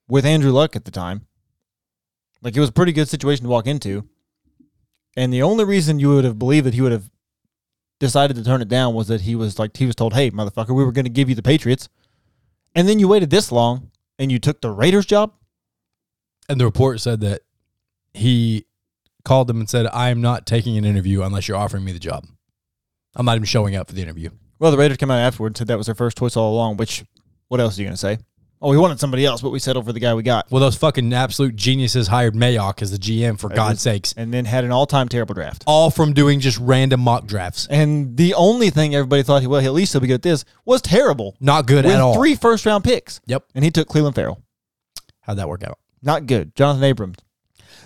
with 0.09 0.25
Andrew 0.27 0.53
Luck 0.53 0.77
at 0.77 0.85
the 0.85 0.91
time. 0.91 1.27
Like 2.43 2.57
it 2.57 2.61
was 2.61 2.69
a 2.69 2.73
pretty 2.73 2.93
good 2.93 3.09
situation 3.09 3.45
to 3.45 3.49
walk 3.49 3.67
into. 3.67 4.09
And 5.17 5.33
the 5.33 5.43
only 5.43 5.65
reason 5.65 5.99
you 5.99 6.11
would 6.11 6.25
have 6.25 6.39
believed 6.39 6.67
that 6.67 6.75
he 6.75 6.81
would 6.81 6.93
have 6.93 7.11
decided 8.01 8.37
to 8.37 8.45
turn 8.45 8.63
it 8.63 8.69
down 8.69 8.95
was 8.95 9.09
that 9.09 9.23
he 9.23 9.35
was 9.35 9.59
like 9.59 9.77
he 9.77 9.87
was 9.87 9.95
told, 9.95 10.15
"Hey, 10.15 10.31
motherfucker, 10.31 10.75
we 10.75 10.85
were 10.85 10.93
going 10.93 11.05
to 11.05 11.11
give 11.11 11.29
you 11.29 11.35
the 11.35 11.43
Patriots, 11.43 11.89
And 12.75 12.89
then 12.89 12.99
you 12.99 13.09
waited 13.09 13.31
this 13.31 13.53
long 13.53 13.91
and 14.19 14.33
you 14.33 14.39
took 14.39 14.61
the 14.61 14.71
Raiders 14.71 15.07
job? 15.07 15.33
And 16.49 16.59
the 16.61 16.65
report 16.65 17.01
said 17.01 17.21
that 17.21 17.43
he 18.15 18.67
called 19.25 19.47
them 19.47 19.61
and 19.61 19.69
said, 19.69 19.87
I 19.93 20.09
am 20.11 20.21
not 20.21 20.47
taking 20.47 20.77
an 20.77 20.85
interview 20.85 21.23
unless 21.23 21.49
you're 21.49 21.57
offering 21.57 21.85
me 21.85 21.93
the 21.93 21.99
job. 21.99 22.27
I'm 23.15 23.27
not 23.27 23.37
even 23.37 23.47
showing 23.47 23.77
up 23.77 23.89
for 23.89 23.95
the 23.95 24.03
interview. 24.03 24.31
Well, 24.59 24.71
the 24.71 24.79
Raiders 24.79 24.97
came 24.97 25.11
out 25.11 25.19
afterwards 25.19 25.53
and 25.53 25.59
said 25.59 25.67
that 25.69 25.79
was 25.79 25.87
their 25.87 25.95
first 25.95 26.19
choice 26.19 26.37
all 26.37 26.53
along, 26.53 26.77
which 26.79 27.05
what 27.49 27.61
else 27.61 27.79
are 27.79 27.83
you 27.83 27.87
going 27.87 27.95
to 27.95 27.99
say? 27.99 28.19
Oh, 28.65 28.71
we 28.71 28.79
wanted 28.79 29.01
somebody 29.01 29.27
else, 29.27 29.43
but 29.43 29.51
we 29.51 29.59
settled 29.59 29.87
for 29.87 29.93
the 29.93 29.99
guy 29.99 30.15
we 30.15 30.23
got. 30.23 30.49
Well, 30.49 30.61
those 30.61 30.77
fucking 30.77 31.13
absolute 31.13 31.57
geniuses 31.57 32.07
hired 32.07 32.35
Mayock 32.35 32.81
as 32.81 32.93
the 32.93 32.97
GM, 32.97 33.37
for 33.37 33.49
God's 33.49 33.81
sakes. 33.83 34.15
And 34.17 34.33
then 34.33 34.45
had 34.45 34.63
an 34.63 34.71
all 34.71 34.87
time 34.87 35.09
terrible 35.09 35.35
draft. 35.35 35.65
All 35.67 35.91
from 35.91 36.13
doing 36.13 36.39
just 36.39 36.59
random 36.59 37.01
mock 37.01 37.27
drafts. 37.27 37.67
And 37.69 38.17
the 38.17 38.35
only 38.35 38.71
thing 38.71 38.95
everybody 38.95 39.25
thought, 39.25 39.45
well, 39.45 39.61
at 39.61 39.73
least 39.73 39.93
he'll 39.93 40.01
be 40.01 40.07
good 40.07 40.15
at 40.15 40.23
this, 40.23 40.45
was 40.65 40.81
terrible. 40.81 41.37
Not 41.41 41.67
good 41.67 41.85
with 41.85 41.95
at 41.95 42.01
all. 42.01 42.15
three 42.15 42.37
first 42.37 42.65
round 42.65 42.85
picks. 42.85 43.21
Yep. 43.27 43.47
And 43.57 43.65
he 43.65 43.73
took 43.73 43.89
Clelin 43.89 44.15
Ferrell. 44.15 44.41
How'd 45.23 45.39
that 45.39 45.49
work 45.49 45.65
out? 45.65 45.81
Not 46.01 46.27
good. 46.27 46.55
Jonathan 46.55 46.85
Abrams. 46.85 47.19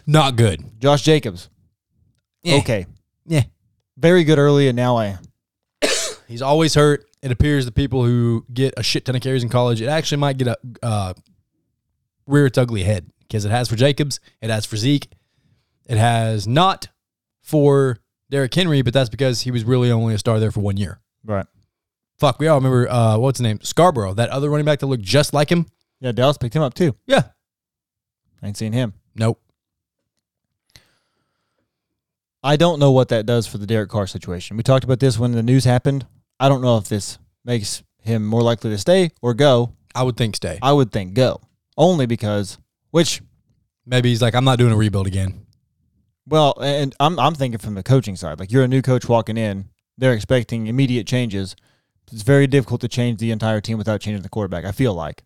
Not 0.07 0.37
good. 0.37 0.63
Josh 0.79 1.03
Jacobs. 1.03 1.49
Yeah. 2.43 2.57
Okay. 2.57 2.87
Yeah. 3.25 3.45
Very 3.97 4.25
good 4.25 4.39
early, 4.39 4.69
and 4.69 4.77
now 4.77 4.99
I. 4.99 5.19
He's 6.29 6.43
always 6.43 6.75
hurt. 6.75 7.07
It 7.27 7.33
appears 7.33 7.65
the 7.65 7.73
people 7.73 8.05
who 8.05 8.47
get 8.55 8.75
a 8.77 8.85
shit 8.85 9.05
ton 9.05 9.17
of 9.17 9.21
carries 9.21 9.43
in 9.43 9.49
college, 9.49 9.83
it 9.83 9.89
actually 9.89 10.19
might 10.19 10.39
get 10.39 10.47
a 10.47 10.57
uh, 10.81 11.13
rear 12.25 12.47
its 12.47 12.57
ugly 12.57 12.85
head 12.85 13.11
because 13.19 13.45
it 13.45 13.51
has 13.51 13.69
for 13.69 13.75
Jacobs, 13.75 14.21
it 14.41 14.49
has 14.49 14.65
for 14.65 14.77
Zeke, 14.77 15.09
it 15.87 15.99
has 15.99 16.47
not 16.47 16.87
for 17.43 17.99
Derrick 18.31 18.55
Henry, 18.55 18.81
but 18.83 18.95
that's 18.95 19.09
because 19.09 19.41
he 19.41 19.51
was 19.51 19.65
really 19.65 19.91
only 19.91 20.15
a 20.15 20.19
star 20.19 20.39
there 20.39 20.53
for 20.53 20.61
one 20.61 20.77
year. 20.77 21.01
Right. 21.25 21.47
Fuck, 22.17 22.39
we 22.39 22.47
all 22.47 22.59
remember 22.59 22.89
uh, 22.89 23.19
what's 23.19 23.41
his 23.41 23.43
name, 23.43 23.59
Scarbrough, 23.59 24.15
that 24.15 24.31
other 24.31 24.49
running 24.49 24.65
back 24.65 24.79
that 24.79 24.87
looked 24.87 25.03
just 25.03 25.35
like 25.35 25.51
him. 25.51 25.67
Yeah, 25.99 26.13
Dallas 26.13 26.39
picked 26.39 26.55
him 26.55 26.63
up 26.63 26.75
too. 26.75 26.95
Yeah, 27.09 27.23
I 28.41 28.47
ain't 28.47 28.57
seen 28.57 28.73
him. 28.73 28.95
nope. 29.17 29.43
I 32.45 32.55
don't 32.55 32.79
know 32.79 32.93
what 32.93 33.09
that 33.09 33.27
does 33.27 33.49
for 33.49 33.59
the 33.59 33.67
Derek 33.67 33.91
Carr 33.91 34.07
situation. 34.07 34.57
We 34.57 34.63
talked 34.63 34.85
about 34.85 35.01
this 35.01 35.19
when 35.19 35.33
the 35.33 35.43
news 35.43 35.65
happened. 35.65 36.07
I 36.39 36.49
don't 36.49 36.63
know 36.63 36.77
if 36.77 36.89
this 36.89 37.19
makes 37.45 37.83
him 38.03 38.25
more 38.27 38.43
likely 38.43 38.71
to 38.71 38.79
stay 38.79 39.11
or 39.23 39.35
go. 39.35 39.73
I 39.95 40.03
would 40.03 40.17
think 40.17 40.37
stay. 40.37 40.59
I 40.63 40.73
would 40.73 40.93
think 40.93 41.15
go. 41.15 41.41
Only 41.77 42.07
because 42.07 42.59
which 42.91 43.21
Maybe 43.87 44.09
he's 44.09 44.21
like, 44.21 44.35
I'm 44.35 44.45
not 44.45 44.59
doing 44.59 44.73
a 44.73 44.77
rebuild 44.77 45.07
again. 45.07 45.47
well, 46.27 46.55
and 46.61 46.95
I'm 46.99 47.19
I'm 47.21 47.35
thinking 47.35 47.59
from 47.61 47.75
the 47.75 47.85
coaching 47.85 48.17
side. 48.17 48.41
Like 48.41 48.51
you're 48.51 48.65
a 48.65 48.69
new 48.69 48.83
coach 48.83 49.09
walking 49.09 49.37
in, 49.37 49.69
they're 49.97 50.13
expecting 50.13 50.67
immediate 50.67 51.07
changes. 51.07 51.55
It's 52.13 52.23
very 52.23 52.47
difficult 52.49 52.81
to 52.83 52.89
change 52.89 53.19
the 53.21 53.31
entire 53.31 53.61
team 53.61 53.79
without 53.79 54.01
changing 54.01 54.23
the 54.23 54.29
quarterback. 54.29 54.65
I 54.65 54.73
feel 54.73 54.93
like. 54.93 55.23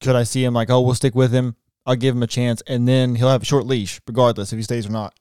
Could 0.00 0.16
I 0.16 0.24
see 0.24 0.44
him 0.44 0.52
like, 0.52 0.68
oh, 0.70 0.80
we'll 0.80 0.94
stick 0.94 1.14
with 1.14 1.32
him. 1.32 1.56
I'll 1.86 1.96
give 1.96 2.14
him 2.14 2.22
a 2.22 2.28
chance, 2.28 2.62
and 2.66 2.86
then 2.86 3.14
he'll 3.16 3.28
have 3.28 3.42
a 3.42 3.46
short 3.46 3.66
leash, 3.66 4.00
regardless 4.06 4.52
if 4.52 4.56
he 4.56 4.62
stays 4.62 4.86
or 4.86 4.90
not. 4.90 5.14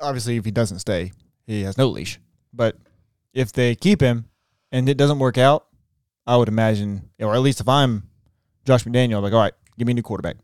Obviously, 0.00 0.36
if 0.36 0.44
he 0.44 0.50
doesn't 0.50 0.80
stay, 0.80 1.12
he 1.46 1.62
has 1.62 1.78
no 1.78 1.88
leash. 1.88 2.18
But 2.52 2.76
if 3.32 3.52
they 3.52 3.74
keep 3.74 4.00
him 4.00 4.26
and 4.72 4.88
it 4.88 4.96
doesn't 4.96 5.18
work 5.18 5.38
out, 5.38 5.66
I 6.26 6.36
would 6.36 6.48
imagine, 6.48 7.10
or 7.20 7.34
at 7.34 7.40
least 7.40 7.60
if 7.60 7.68
I'm 7.68 8.08
Josh 8.66 8.84
McDaniel, 8.84 9.16
I'm 9.16 9.22
like, 9.22 9.32
all 9.32 9.40
right, 9.40 9.54
give 9.78 9.86
me 9.86 9.92
a 9.92 9.94
new 9.94 10.02
quarterback, 10.02 10.36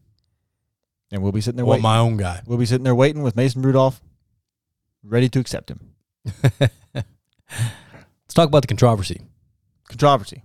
and 1.13 1.23
we'll 1.23 1.33
be 1.33 1.41
sitting 1.41 1.57
there 1.57 1.67
want 1.67 1.79
waiting. 1.79 1.83
my 1.83 1.99
own 1.99 2.17
guy. 2.17 2.41
we'll 2.47 2.59
be 2.59 2.67
sitting 2.67 2.85
there 2.85 2.95
waiting 2.95 3.23
with 3.23 3.37
Mason 3.37 3.61
Rudolph, 3.61 4.01
ready 5.03 5.29
to 5.29 5.39
accept 5.39 5.71
him. 5.71 5.95
Let's 6.95 8.33
talk 8.33 8.49
about 8.49 8.63
the 8.63 8.69
controversy. 8.69 9.21
Controversy. 9.89 10.43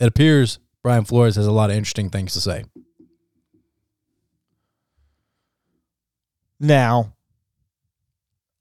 It 0.00 0.06
appears 0.06 0.58
Brian 0.82 1.04
Flores 1.04 1.36
has 1.36 1.46
a 1.46 1.52
lot 1.52 1.70
of 1.70 1.76
interesting 1.76 2.08
things 2.08 2.32
to 2.32 2.40
say. 2.40 2.64
Now, 6.60 7.14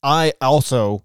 I 0.04 0.34
also 0.42 1.04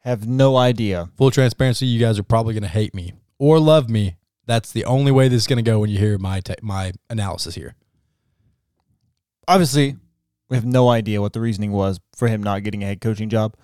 have 0.00 0.26
no 0.26 0.56
idea. 0.56 1.10
Full 1.16 1.30
transparency, 1.30 1.86
you 1.86 2.00
guys 2.00 2.18
are 2.18 2.24
probably 2.24 2.54
going 2.54 2.62
to 2.62 2.68
hate 2.68 2.94
me 2.94 3.12
or 3.38 3.58
love 3.58 3.88
me. 3.88 4.16
That's 4.46 4.72
the 4.72 4.84
only 4.84 5.12
way 5.12 5.28
this 5.28 5.42
is 5.42 5.46
going 5.46 5.62
to 5.64 5.70
go 5.70 5.78
when 5.78 5.90
you 5.90 5.98
hear 5.98 6.18
my 6.18 6.40
te- 6.40 6.54
my 6.62 6.92
analysis 7.08 7.54
here. 7.54 7.74
Obviously, 9.46 9.96
we 10.48 10.56
have 10.56 10.66
no 10.66 10.88
idea 10.88 11.20
what 11.20 11.32
the 11.32 11.40
reasoning 11.40 11.72
was 11.72 12.00
for 12.14 12.28
him 12.28 12.42
not 12.42 12.62
getting 12.62 12.82
a 12.82 12.86
head 12.86 13.00
coaching 13.00 13.28
job. 13.28 13.54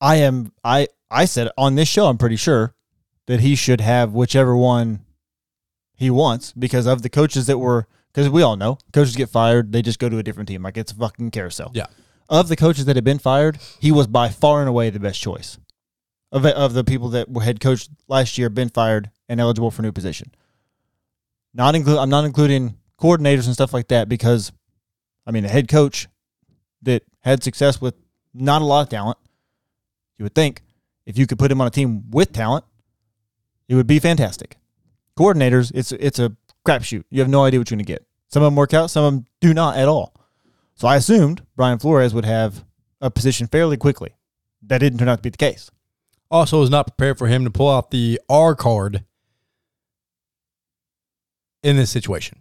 I 0.00 0.16
am 0.16 0.52
I 0.64 0.88
I 1.10 1.24
said 1.24 1.50
on 1.56 1.76
this 1.76 1.88
show, 1.88 2.06
I'm 2.06 2.18
pretty 2.18 2.36
sure 2.36 2.74
that 3.26 3.40
he 3.40 3.54
should 3.54 3.80
have 3.80 4.12
whichever 4.12 4.56
one 4.56 5.04
he 5.94 6.10
wants 6.10 6.52
because 6.52 6.86
of 6.86 7.02
the 7.02 7.08
coaches 7.08 7.46
that 7.46 7.58
were 7.58 7.86
because 8.12 8.28
we 8.28 8.42
all 8.42 8.56
know 8.56 8.78
coaches 8.92 9.14
get 9.16 9.28
fired, 9.28 9.72
they 9.72 9.82
just 9.82 9.98
go 9.98 10.08
to 10.08 10.18
a 10.18 10.22
different 10.22 10.48
team. 10.48 10.62
Like 10.62 10.76
it's 10.76 10.92
a 10.92 10.96
fucking 10.96 11.30
carousel. 11.30 11.70
Yeah. 11.74 11.86
Of 12.28 12.48
the 12.48 12.56
coaches 12.56 12.84
that 12.84 12.96
had 12.96 13.04
been 13.04 13.18
fired, 13.18 13.58
he 13.80 13.90
was 13.90 14.06
by 14.06 14.28
far 14.28 14.60
and 14.60 14.68
away 14.68 14.90
the 14.90 15.00
best 15.00 15.20
choice. 15.20 15.58
Of 16.30 16.44
of 16.44 16.74
the 16.74 16.84
people 16.84 17.08
that 17.10 17.30
were 17.30 17.42
head 17.42 17.58
coached 17.60 17.90
last 18.06 18.36
year, 18.36 18.50
been 18.50 18.68
fired 18.68 19.10
and 19.28 19.40
eligible 19.40 19.70
for 19.70 19.82
new 19.82 19.92
position. 19.92 20.34
Not 21.54 21.74
include 21.74 21.96
I'm 21.96 22.10
not 22.10 22.26
including 22.26 22.76
coordinators 23.00 23.46
and 23.46 23.54
stuff 23.54 23.72
like 23.72 23.88
that 23.88 24.08
because 24.08 24.52
I 25.26 25.30
mean 25.30 25.46
a 25.46 25.48
head 25.48 25.68
coach 25.68 26.06
that 26.82 27.02
had 27.20 27.42
success 27.42 27.80
with 27.80 27.94
not 28.34 28.60
a 28.60 28.64
lot 28.64 28.82
of 28.82 28.88
talent, 28.90 29.18
you 30.18 30.24
would 30.24 30.34
think 30.34 30.62
if 31.06 31.16
you 31.16 31.26
could 31.26 31.38
put 31.38 31.50
him 31.50 31.60
on 31.60 31.66
a 31.66 31.70
team 31.70 32.10
with 32.10 32.32
talent, 32.32 32.64
it 33.68 33.74
would 33.74 33.86
be 33.86 33.98
fantastic. 33.98 34.56
Coordinators, 35.18 35.72
it's 35.74 35.92
it's 35.92 36.18
a 36.18 36.36
crapshoot. 36.66 37.04
You 37.10 37.20
have 37.20 37.28
no 37.28 37.44
idea 37.44 37.58
what 37.58 37.70
you're 37.70 37.76
going 37.76 37.86
to 37.86 37.92
get. 37.92 38.04
Some 38.28 38.42
of 38.42 38.48
them 38.48 38.56
work 38.56 38.74
out, 38.74 38.90
some 38.90 39.04
of 39.04 39.12
them 39.14 39.26
do 39.40 39.54
not 39.54 39.78
at 39.78 39.88
all. 39.88 40.14
So 40.78 40.86
I 40.86 40.94
assumed 40.94 41.44
Brian 41.56 41.80
Flores 41.80 42.14
would 42.14 42.24
have 42.24 42.64
a 43.00 43.10
position 43.10 43.48
fairly 43.48 43.76
quickly. 43.76 44.14
That 44.62 44.78
didn't 44.78 45.00
turn 45.00 45.08
out 45.08 45.16
to 45.16 45.22
be 45.22 45.30
the 45.30 45.36
case. 45.36 45.72
Also, 46.30 46.62
is 46.62 46.70
not 46.70 46.86
prepared 46.86 47.18
for 47.18 47.26
him 47.26 47.44
to 47.44 47.50
pull 47.50 47.68
out 47.68 47.90
the 47.90 48.20
R 48.28 48.54
card 48.54 49.04
in 51.64 51.76
this 51.76 51.90
situation, 51.90 52.38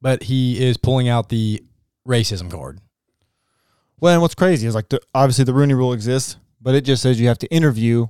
but 0.00 0.22
he 0.24 0.64
is 0.66 0.78
pulling 0.78 1.10
out 1.10 1.28
the 1.28 1.62
racism 2.06 2.50
card. 2.50 2.80
Well, 4.00 4.14
and 4.14 4.22
what's 4.22 4.34
crazy 4.34 4.66
is 4.66 4.74
like 4.74 4.88
the, 4.88 5.00
obviously 5.14 5.44
the 5.44 5.52
Rooney 5.52 5.74
Rule 5.74 5.92
exists, 5.92 6.36
but 6.62 6.74
it 6.74 6.86
just 6.86 7.02
says 7.02 7.20
you 7.20 7.28
have 7.28 7.38
to 7.38 7.52
interview. 7.52 8.06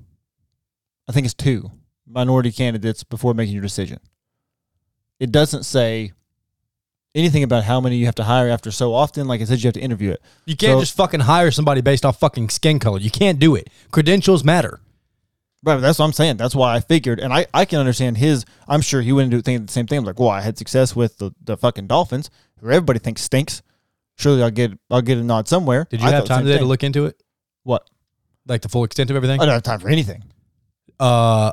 I 1.09 1.13
think 1.13 1.25
it's 1.25 1.35
two 1.35 1.73
minority 2.07 2.53
candidates 2.53 3.03
before 3.03 3.35
making 3.35 3.55
your 3.55 3.63
decision. 3.63 3.99
It 5.19 5.33
doesn't 5.33 5.65
say 5.65 6.13
anything 7.19 7.43
about 7.43 7.64
how 7.64 7.81
many 7.81 7.97
you 7.97 8.07
have 8.07 8.14
to 8.16 8.25
hire 8.25 8.49
after 8.49 8.71
so 8.71 8.95
often. 8.95 9.27
Like 9.27 9.41
I 9.41 9.45
said, 9.45 9.62
you 9.62 9.66
have 9.69 9.75
to 9.75 9.81
interview 9.81 10.11
it. 10.12 10.23
You 10.47 10.57
can't 10.57 10.77
So- 10.77 10.81
just 10.81 10.97
fucking 10.97 11.21
hire 11.21 11.51
somebody 11.51 11.81
based 11.81 12.05
off 12.07 12.19
fucking 12.21 12.49
skin 12.51 12.79
color. 12.79 12.99
You 12.99 13.11
can't 13.11 13.39
do 13.39 13.55
it. 13.55 13.69
Credentials 13.91 14.45
matter. 14.45 14.81
Right, 15.64 15.81
that's 15.81 15.99
what 15.99 16.05
I'm 16.05 16.12
saying. 16.12 16.37
That's 16.37 16.55
why 16.55 16.77
I 16.77 16.81
figured, 16.81 17.19
and 17.19 17.33
I, 17.33 17.47
I 17.53 17.64
can 17.64 17.81
understand 17.81 18.16
his. 18.19 18.45
I'm 18.69 18.81
sure 18.81 19.03
he 19.03 19.11
wouldn't 19.12 19.33
do 19.33 19.43
the 19.43 19.66
same 19.73 19.89
thing. 19.89 19.99
I'm 19.99 20.05
Like, 20.05 20.21
well, 20.21 20.29
I 20.29 20.41
had 20.41 20.57
success 20.57 20.95
with 20.95 21.19
the, 21.19 21.33
the 21.43 21.57
fucking 21.57 21.89
Dolphins, 21.89 22.31
who 22.61 22.69
everybody 22.69 23.01
thinks 23.01 23.23
stinks. 23.23 23.61
Surely 24.19 24.43
I'll 24.43 24.51
get 24.53 24.73
I'll 24.89 25.03
get 25.03 25.19
a 25.19 25.23
nod 25.25 25.49
somewhere. 25.49 25.87
Did 25.91 26.01
you 26.01 26.07
I 26.07 26.11
have 26.12 26.27
time 26.27 26.45
today 26.45 26.59
to 26.59 26.64
look 26.64 26.85
into 26.85 27.07
it? 27.07 27.21
What? 27.64 27.89
Like 28.47 28.62
the 28.62 28.69
full 28.69 28.85
extent 28.85 29.11
of 29.11 29.16
everything? 29.16 29.41
I 29.41 29.45
don't 29.47 29.55
have 29.55 29.62
time 29.64 29.81
for 29.81 29.89
anything. 29.89 30.23
Uh 30.99 31.53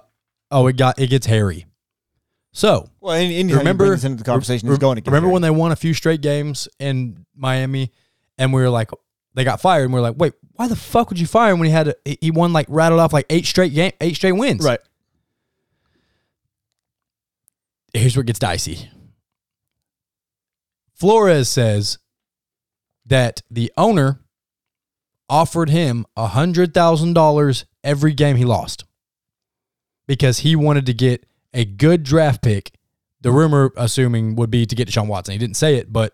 oh, 0.51 0.67
it 0.67 0.77
got 0.77 0.99
it 0.99 1.07
gets 1.09 1.25
hairy. 1.25 1.65
So 2.55 2.89
Well, 3.01 3.15
remember 3.17 3.93
into 3.93 4.15
the 4.15 4.23
conversation, 4.23 4.69
re- 4.69 4.73
is 4.73 4.79
going 4.79 4.95
to 4.95 5.01
remember 5.11 5.27
there. 5.27 5.33
when 5.33 5.41
they 5.41 5.49
won 5.49 5.73
a 5.73 5.75
few 5.75 5.93
straight 5.93 6.21
games 6.21 6.69
in 6.79 7.25
Miami, 7.35 7.91
and 8.37 8.53
we 8.53 8.61
were 8.61 8.69
like, 8.69 8.91
they 9.33 9.43
got 9.43 9.59
fired, 9.59 9.83
and 9.83 9.93
we 9.93 9.99
are 9.99 10.01
like, 10.03 10.15
wait, 10.17 10.31
why 10.53 10.69
the 10.69 10.75
fuck 10.77 11.09
would 11.09 11.19
you 11.19 11.27
fire 11.27 11.51
him 11.51 11.59
when 11.59 11.65
he 11.67 11.73
had 11.73 11.89
a, 11.89 11.95
he- 12.05 12.17
he 12.21 12.31
won 12.31 12.53
like 12.53 12.65
rattled 12.69 13.01
off 13.01 13.11
like 13.11 13.25
eight 13.29 13.45
straight 13.45 13.73
game, 13.73 13.91
eight 13.99 14.15
straight 14.15 14.31
wins? 14.31 14.63
right? 14.63 14.79
Here's 17.93 18.15
where 18.15 18.21
it 18.21 18.27
gets 18.27 18.39
dicey. 18.39 18.89
Flores 20.93 21.49
says 21.49 21.97
that 23.05 23.41
the 23.51 23.69
owner 23.75 24.21
offered 25.29 25.69
him 25.69 26.05
a 26.15 26.27
hundred 26.27 26.73
thousand 26.73 27.13
dollars 27.15 27.65
every 27.83 28.13
game 28.13 28.37
he 28.37 28.45
lost 28.45 28.85
because 30.07 30.39
he 30.39 30.55
wanted 30.55 30.85
to 30.85 30.93
get 30.93 31.25
a 31.55 31.65
good 31.65 32.03
draft 32.03 32.43
pick. 32.43 32.71
The 33.21 33.31
rumor, 33.31 33.71
assuming, 33.75 34.35
would 34.35 34.51
be 34.51 34.67
to 34.67 34.75
get 34.75 34.87
Deshaun 34.87 35.07
Watson. 35.07 35.31
He 35.31 35.39
didn't 35.39 35.55
say 35.55 35.77
it, 35.77 35.91
but 35.91 36.13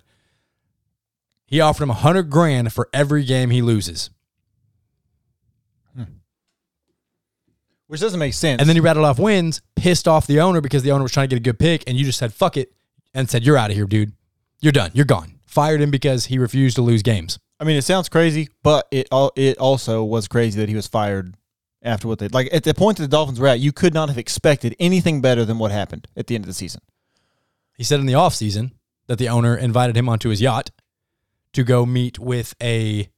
he 1.45 1.59
offered 1.59 1.83
him 1.83 1.89
a 1.89 1.95
hundred 1.95 2.29
grand 2.29 2.71
for 2.71 2.87
every 2.93 3.25
game 3.25 3.49
he 3.49 3.61
loses. 3.61 4.11
Hmm. 5.93 6.03
Which 7.87 7.99
doesn't 7.99 8.19
make 8.19 8.33
sense. 8.33 8.61
And 8.61 8.69
then 8.69 8.77
he 8.77 8.79
rattled 8.79 9.05
off 9.05 9.19
wins, 9.19 9.61
pissed 9.75 10.07
off 10.07 10.25
the 10.25 10.39
owner 10.39 10.61
because 10.61 10.83
the 10.83 10.91
owner 10.91 11.03
was 11.03 11.11
trying 11.11 11.27
to 11.27 11.35
get 11.35 11.41
a 11.41 11.43
good 11.43 11.59
pick, 11.59 11.83
and 11.85 11.97
you 11.97 12.05
just 12.05 12.19
said, 12.19 12.33
fuck 12.33 12.55
it, 12.55 12.71
and 13.13 13.29
said, 13.29 13.43
You're 13.43 13.57
out 13.57 13.71
of 13.71 13.75
here, 13.75 13.85
dude. 13.85 14.13
You're 14.61 14.71
done. 14.71 14.91
You're 14.93 15.05
gone. 15.05 15.39
Fired 15.45 15.81
him 15.81 15.91
because 15.91 16.27
he 16.27 16.37
refused 16.37 16.75
to 16.75 16.81
lose 16.81 17.01
games. 17.01 17.39
I 17.59 17.63
mean, 17.63 17.75
it 17.75 17.83
sounds 17.83 18.09
crazy, 18.09 18.49
but 18.63 18.87
it 18.89 19.07
all 19.11 19.33
it 19.35 19.57
also 19.57 20.03
was 20.03 20.27
crazy 20.27 20.59
that 20.61 20.69
he 20.69 20.75
was 20.75 20.87
fired 20.87 21.35
after 21.83 22.07
what 22.07 22.19
they 22.19 22.27
like 22.27 22.47
at 22.53 22.63
the 22.63 22.73
point 22.73 22.97
that 22.97 23.03
the 23.03 23.09
Dolphins 23.09 23.39
were 23.39 23.47
at. 23.47 23.59
You 23.59 23.71
could 23.71 23.93
not 23.93 24.09
have 24.09 24.17
expected 24.17 24.75
anything 24.79 25.21
better 25.21 25.45
than 25.45 25.57
what 25.57 25.71
happened 25.71 26.07
at 26.15 26.27
the 26.27 26.35
end 26.35 26.43
of 26.43 26.47
the 26.47 26.53
season. 26.53 26.81
He 27.77 27.83
said 27.83 27.99
in 27.99 28.05
the 28.05 28.13
offseason 28.13 28.71
that 29.07 29.17
the 29.17 29.29
owner 29.29 29.55
invited 29.57 29.97
him 29.97 30.07
onto 30.07 30.29
his 30.29 30.41
yacht 30.41 30.69
to 31.53 31.63
go 31.63 31.85
meet 31.85 32.19
with 32.19 32.53
a 32.61 33.09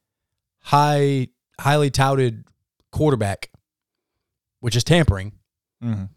high, 0.63 1.27
highly 1.59 1.89
touted 1.91 2.45
quarterback, 2.91 3.49
which 4.59 4.75
is 4.75 4.83
tampering, 4.83 5.33
Mhm. 5.83 6.09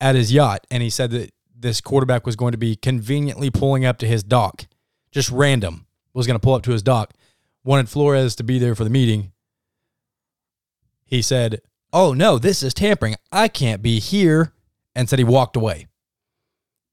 at 0.00 0.14
his 0.14 0.32
yacht. 0.32 0.66
And 0.70 0.82
he 0.82 0.88
said 0.90 1.10
that 1.10 1.32
this 1.54 1.80
quarterback 1.80 2.24
was 2.26 2.34
going 2.34 2.52
to 2.52 2.58
be 2.58 2.74
conveniently 2.74 3.50
pulling 3.50 3.84
up 3.84 3.98
to 3.98 4.06
his 4.06 4.22
dock, 4.22 4.66
just 5.10 5.30
random, 5.30 5.86
was 6.14 6.26
going 6.26 6.34
to 6.34 6.40
pull 6.42 6.54
up 6.54 6.62
to 6.62 6.72
his 6.72 6.82
dock, 6.82 7.12
wanted 7.62 7.88
Flores 7.88 8.34
to 8.36 8.42
be 8.42 8.58
there 8.58 8.74
for 8.74 8.84
the 8.84 8.90
meeting. 8.90 9.32
He 11.12 11.22
said, 11.22 11.60
Oh, 11.92 12.14
no, 12.14 12.38
this 12.38 12.62
is 12.62 12.72
tampering. 12.72 13.16
I 13.30 13.48
can't 13.48 13.82
be 13.82 14.00
here. 14.00 14.52
And 14.94 15.08
said 15.08 15.18
he 15.18 15.24
walked 15.24 15.56
away 15.56 15.86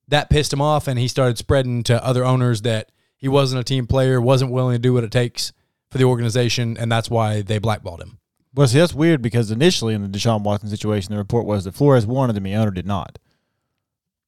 that 0.10 0.30
pissed 0.30 0.52
him 0.52 0.62
off 0.62 0.88
and 0.88 1.00
he 1.00 1.08
started 1.08 1.38
spreading 1.38 1.84
to 1.84 2.04
other 2.04 2.26
owners 2.26 2.64
that 2.64 2.92
he 3.16 3.28
wasn't 3.28 3.62
a 3.62 3.64
team 3.64 3.88
player, 3.88 4.20
wasn't 4.20 4.52
willing 4.52 4.76
to 4.76 4.80
do 4.80 4.94
what 4.94 5.04
it 5.04 5.12
takes 5.12 5.54
for 5.90 5.98
the 5.98 6.04
organization, 6.04 6.78
and 6.78 6.92
that's 6.92 7.10
why 7.10 7.42
they 7.42 7.60
blackballed 7.60 8.02
him. 8.02 8.20
Well, 8.54 8.68
see, 8.68 8.80
that's 8.80 8.94
weird 8.94 9.22
because 9.22 9.52
initially 9.52 9.94
in 9.94 10.02
the 10.02 10.08
Deshaun 10.08 10.42
Watson 10.42 10.70
situation, 10.70 11.12
the 11.12 11.18
report 11.18 11.46
was 11.46 11.64
that 11.64 11.76
Flores 11.76 12.06
wanted 12.06 12.38
him, 12.38 12.44
the 12.44 12.56
owner 12.56 12.72
did 12.72 12.88
not, 12.88 13.20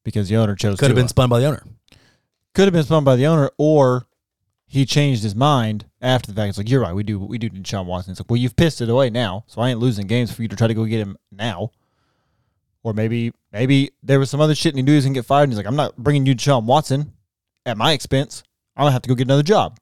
because 0.03 0.29
the 0.29 0.37
owner 0.37 0.55
chose. 0.55 0.79
Could 0.79 0.89
have 0.89 0.95
been 0.95 1.05
uh, 1.05 1.09
spun 1.09 1.29
by 1.29 1.39
the 1.39 1.45
owner. 1.45 1.63
could 2.53 2.65
have 2.65 2.73
been 2.73 2.83
spun 2.83 3.03
by 3.03 3.15
the 3.15 3.25
owner, 3.25 3.49
or 3.57 4.05
he 4.65 4.85
changed 4.85 5.23
his 5.23 5.35
mind 5.35 5.85
after 6.01 6.31
the 6.31 6.35
fact. 6.35 6.49
It's 6.49 6.57
like 6.57 6.69
you're 6.69 6.81
right, 6.81 6.93
we 6.93 7.03
do 7.03 7.19
we 7.19 7.37
do 7.37 7.49
need 7.49 7.63
Deshaun 7.63 7.85
Watson. 7.85 8.11
It's 8.11 8.19
like, 8.19 8.29
well, 8.29 8.37
you've 8.37 8.55
pissed 8.55 8.81
it 8.81 8.89
away 8.89 9.09
now, 9.09 9.43
so 9.47 9.61
I 9.61 9.69
ain't 9.69 9.79
losing 9.79 10.07
games 10.07 10.31
for 10.31 10.41
you 10.41 10.47
to 10.47 10.55
try 10.55 10.67
to 10.67 10.73
go 10.73 10.85
get 10.85 10.99
him 10.99 11.17
now. 11.31 11.71
Or 12.83 12.93
maybe 12.93 13.31
maybe 13.51 13.91
there 14.01 14.19
was 14.19 14.29
some 14.29 14.41
other 14.41 14.55
shit 14.55 14.73
and 14.73 14.79
he 14.79 14.83
knew 14.83 14.93
he 14.93 14.97
was 14.97 15.05
gonna 15.05 15.15
get 15.15 15.25
fired, 15.25 15.43
and 15.43 15.51
he's 15.53 15.57
like, 15.57 15.67
I'm 15.67 15.75
not 15.75 15.95
bringing 15.97 16.25
you 16.25 16.35
Deshaun 16.35 16.65
Watson 16.65 17.13
at 17.65 17.77
my 17.77 17.91
expense. 17.93 18.43
I'm 18.75 18.83
gonna 18.83 18.91
have 18.91 19.03
to 19.03 19.09
go 19.09 19.15
get 19.15 19.27
another 19.27 19.43
job. 19.43 19.77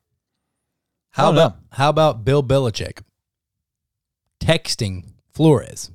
How 1.11 1.31
about 1.31 1.55
know. 1.55 1.59
how 1.71 1.89
about 1.89 2.23
Bill 2.25 2.43
Belichick 2.43 3.01
texting 4.39 5.13
Flores? 5.33 5.91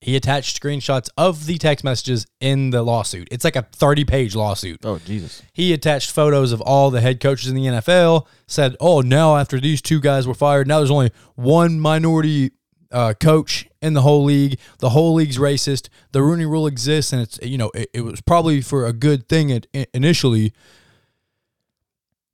He 0.00 0.14
attached 0.14 0.60
screenshots 0.60 1.08
of 1.16 1.46
the 1.46 1.58
text 1.58 1.84
messages 1.84 2.26
in 2.40 2.70
the 2.70 2.82
lawsuit. 2.82 3.28
It's 3.32 3.44
like 3.44 3.56
a 3.56 3.62
30 3.62 4.04
page 4.04 4.36
lawsuit. 4.36 4.80
Oh 4.84 4.98
Jesus! 4.98 5.42
He 5.52 5.72
attached 5.72 6.12
photos 6.12 6.52
of 6.52 6.60
all 6.60 6.90
the 6.90 7.00
head 7.00 7.18
coaches 7.20 7.48
in 7.48 7.56
the 7.56 7.66
NFL. 7.66 8.26
Said, 8.46 8.76
"Oh, 8.80 9.00
now 9.00 9.36
after 9.36 9.58
these 9.58 9.82
two 9.82 10.00
guys 10.00 10.26
were 10.26 10.34
fired, 10.34 10.68
now 10.68 10.78
there's 10.78 10.90
only 10.90 11.10
one 11.34 11.80
minority 11.80 12.52
uh, 12.92 13.14
coach 13.20 13.68
in 13.82 13.94
the 13.94 14.02
whole 14.02 14.22
league. 14.22 14.58
The 14.78 14.90
whole 14.90 15.14
league's 15.14 15.36
racist. 15.36 15.88
The 16.12 16.22
Rooney 16.22 16.46
Rule 16.46 16.68
exists, 16.68 17.12
and 17.12 17.20
it's 17.20 17.38
you 17.42 17.58
know 17.58 17.72
it, 17.74 17.90
it 17.92 18.00
was 18.02 18.20
probably 18.20 18.60
for 18.60 18.86
a 18.86 18.92
good 18.92 19.28
thing 19.28 19.50
at, 19.50 19.66
initially." 19.92 20.52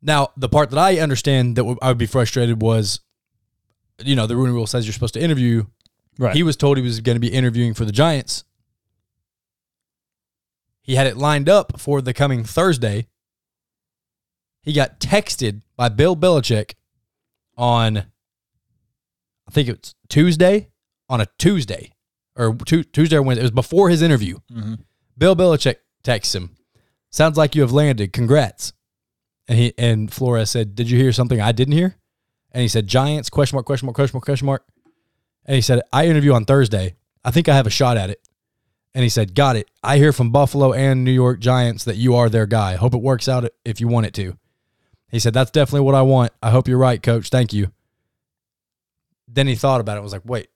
Now, 0.03 0.29
the 0.37 0.51
part 0.51 0.69
that 0.69 0.79
I 0.79 0.99
understand 0.99 1.57
that 1.57 1.79
I 1.81 1.89
would 1.89 1.97
be 1.97 2.05
frustrated 2.05 2.61
was, 2.61 3.01
you 4.05 4.15
know, 4.15 4.27
the 4.27 4.37
Rooney 4.37 4.53
Rule 4.53 4.67
says 4.67 4.85
you're 4.85 4.93
supposed 4.93 5.15
to 5.15 5.21
interview. 5.23 5.65
Right. 6.19 6.35
He 6.35 6.43
was 6.43 6.57
told 6.57 6.77
he 6.77 6.83
was 6.83 7.01
going 7.01 7.17
to 7.17 7.21
be 7.21 7.33
interviewing 7.33 7.75
for 7.75 7.85
the 7.85 7.93
Giants. 7.93 8.45
He 10.81 10.95
had 10.97 11.07
it 11.07 11.17
lined 11.17 11.49
up 11.49 11.81
for 11.81 12.01
the 12.03 12.13
coming 12.13 12.45
Thursday. 12.45 13.07
He 14.63 14.73
got 14.73 15.01
texted 15.01 15.63
by 15.77 15.89
Bill 15.89 16.17
Belichick 16.17 16.75
on, 17.57 17.99
I 17.99 19.51
think 19.51 19.69
it 19.69 19.79
was 19.81 19.95
Tuesday, 20.09 20.71
on 21.09 21.21
a 21.21 21.27
Tuesday 21.39 21.93
or 22.37 22.55
tu- 22.55 22.85
Tuesday 22.85 23.17
or 23.17 23.23
Wednesday. 23.23 23.43
It 23.43 23.45
was 23.45 23.51
before 23.51 23.89
his 23.91 24.03
interview. 24.03 24.39
Mm-hmm. 24.53 24.75
Bill 25.17 25.37
Belichick 25.37 25.77
texts 26.03 26.35
him, 26.35 26.57
"Sounds 27.11 27.37
like 27.37 27.55
you 27.55 27.63
have 27.63 27.73
landed. 27.73 28.13
Congrats." 28.13 28.73
And 29.47 29.59
he 29.59 29.75
and 29.79 30.13
Flores 30.13 30.51
said, 30.51 30.75
"Did 30.75 30.91
you 30.91 30.99
hear 30.99 31.13
something 31.13 31.41
I 31.41 31.53
didn't 31.53 31.75
hear?" 31.75 31.97
And 32.53 32.63
he 32.63 32.69
said, 32.69 32.87
"Giants 32.87 33.31
question 33.31 33.57
mark 33.57 33.67
question 33.67 33.87
mark 33.87 33.95
question 33.95 34.17
mark 34.17 34.25
question 34.25 34.47
mark." 34.47 34.65
And 35.45 35.55
he 35.55 35.61
said, 35.61 35.83
"I 35.93 36.07
interview 36.07 36.33
on 36.33 36.45
Thursday. 36.45 36.95
I 37.25 37.31
think 37.31 37.49
I 37.49 37.57
have 37.57 37.67
a 37.67 37.71
shot 37.71 37.97
at 37.97 38.11
it." 38.11 38.21
And 38.95 39.03
he 39.03 39.09
said, 39.09 39.35
"Got 39.35 39.57
it. 39.57 39.69
I 39.83 39.99
hear 39.99 40.13
from 40.13 40.31
Buffalo 40.31 40.73
and 40.73 41.05
New 41.05 41.13
York 41.13 41.41
Giants 41.41 41.85
that 41.85 41.97
you 41.97 42.15
are 42.15 42.29
their 42.29 42.47
guy. 42.47 42.77
Hope 42.77 42.95
it 42.95 43.03
works 43.03 43.29
out 43.29 43.49
if 43.65 43.81
you 43.81 43.89
want 43.89 44.07
it 44.07 44.15
to." 44.15 44.37
He 45.11 45.19
said, 45.19 45.35
"That's 45.35 45.51
definitely 45.51 45.85
what 45.85 45.95
I 45.95 46.03
want. 46.03 46.33
I 46.43 46.51
hope 46.51 46.69
you're 46.69 46.79
right, 46.79 47.03
coach. 47.03 47.29
Thank 47.29 47.53
you." 47.53 47.73
Then 49.29 49.47
he 49.47 49.55
thought 49.55 49.81
about 49.81 49.95
it. 49.95 49.99
and 49.99 50.05
Was 50.05 50.13
like, 50.13 50.25
"Wait, 50.25 50.49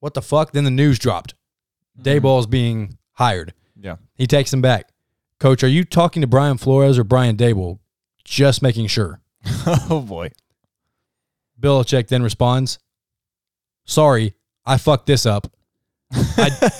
what 0.00 0.14
the 0.14 0.22
fuck?" 0.22 0.52
Then 0.52 0.64
the 0.64 0.70
news 0.70 0.98
dropped. 0.98 1.34
Daboll's 2.00 2.46
mm-hmm. 2.46 2.50
being 2.50 2.98
hired. 3.12 3.54
Yeah. 3.78 3.96
He 4.14 4.26
takes 4.26 4.52
him 4.52 4.60
back. 4.60 4.90
Coach, 5.38 5.62
are 5.62 5.68
you 5.68 5.84
talking 5.84 6.22
to 6.22 6.26
Brian 6.26 6.56
Flores 6.56 6.98
or 6.98 7.04
Brian 7.04 7.36
Daboll? 7.36 7.78
Just 8.24 8.62
making 8.62 8.86
sure. 8.86 9.20
oh 9.66 10.04
boy. 10.06 10.30
Bill 11.58 11.82
Belichick 11.82 12.08
then 12.08 12.22
responds, 12.22 12.78
Sorry, 13.86 14.34
I 14.64 14.76
fucked 14.78 15.06
this 15.06 15.24
up. 15.26 15.50
I, 16.12 16.70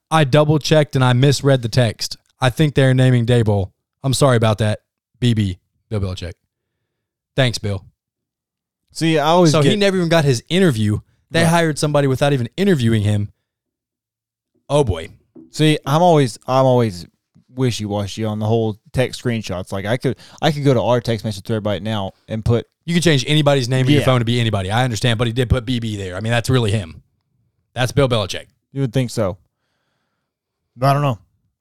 I 0.10 0.24
double 0.24 0.58
checked 0.58 0.94
and 0.96 1.04
I 1.04 1.12
misread 1.14 1.62
the 1.62 1.68
text. 1.68 2.16
I 2.40 2.50
think 2.50 2.74
they're 2.74 2.94
naming 2.94 3.26
Daboll. 3.26 3.72
I'm 4.02 4.14
sorry 4.14 4.36
about 4.36 4.58
that. 4.58 4.80
BB, 5.20 5.58
Bill 5.88 6.00
Belichick. 6.00 6.32
Thanks, 7.36 7.58
Bill. 7.58 7.84
See, 8.92 9.18
I 9.18 9.26
always 9.28 9.52
So 9.52 9.62
get, 9.62 9.70
he 9.70 9.76
never 9.76 9.96
even 9.96 10.08
got 10.08 10.24
his 10.24 10.42
interview. 10.48 10.98
They 11.30 11.42
Right. 11.42 11.48
hired 11.48 11.78
somebody 11.78 12.06
without 12.08 12.32
even 12.32 12.48
interviewing 12.56 13.02
him. 13.02 13.32
Oh 14.68 14.84
boy. 14.84 15.08
See, 15.50 15.78
I'm 15.86 16.02
always 16.02 16.38
I'm 16.46 16.64
always 16.66 17.06
wishy 17.48 17.84
washy 17.84 18.24
on 18.24 18.38
the 18.38 18.46
whole 18.46 18.78
text 18.92 19.22
screenshots. 19.22 19.72
Like 19.72 19.84
I 19.86 19.96
could 19.96 20.18
I 20.42 20.50
could 20.52 20.64
go 20.64 20.74
to 20.74 20.82
our 20.82 21.00
text 21.00 21.24
message 21.24 21.44
thread 21.44 21.64
right 21.64 21.82
now 21.82 22.12
and 22.28 22.44
put 22.44 22.66
You 22.84 22.94
can 22.94 23.02
change 23.02 23.24
anybody's 23.28 23.68
name 23.68 23.86
in 23.86 23.92
your 23.92 24.00
Yeah. 24.00 24.06
phone 24.06 24.18
to 24.20 24.24
be 24.24 24.40
anybody. 24.40 24.70
I 24.70 24.84
understand, 24.84 25.18
but 25.18 25.26
he 25.28 25.32
did 25.32 25.48
put 25.48 25.64
BB 25.64 25.96
there. 25.96 26.16
I 26.16 26.20
mean, 26.20 26.32
that's 26.32 26.50
really 26.50 26.70
him. 26.72 27.02
That's 27.74 27.92
Bill 27.92 28.08
Belichick. 28.08 28.46
you 28.72 28.80
would 28.80 28.92
think 28.92 29.10
so. 29.10 29.36
But 30.76 30.88
I 30.88 30.92
don't 30.94 31.02
know. 31.02 31.18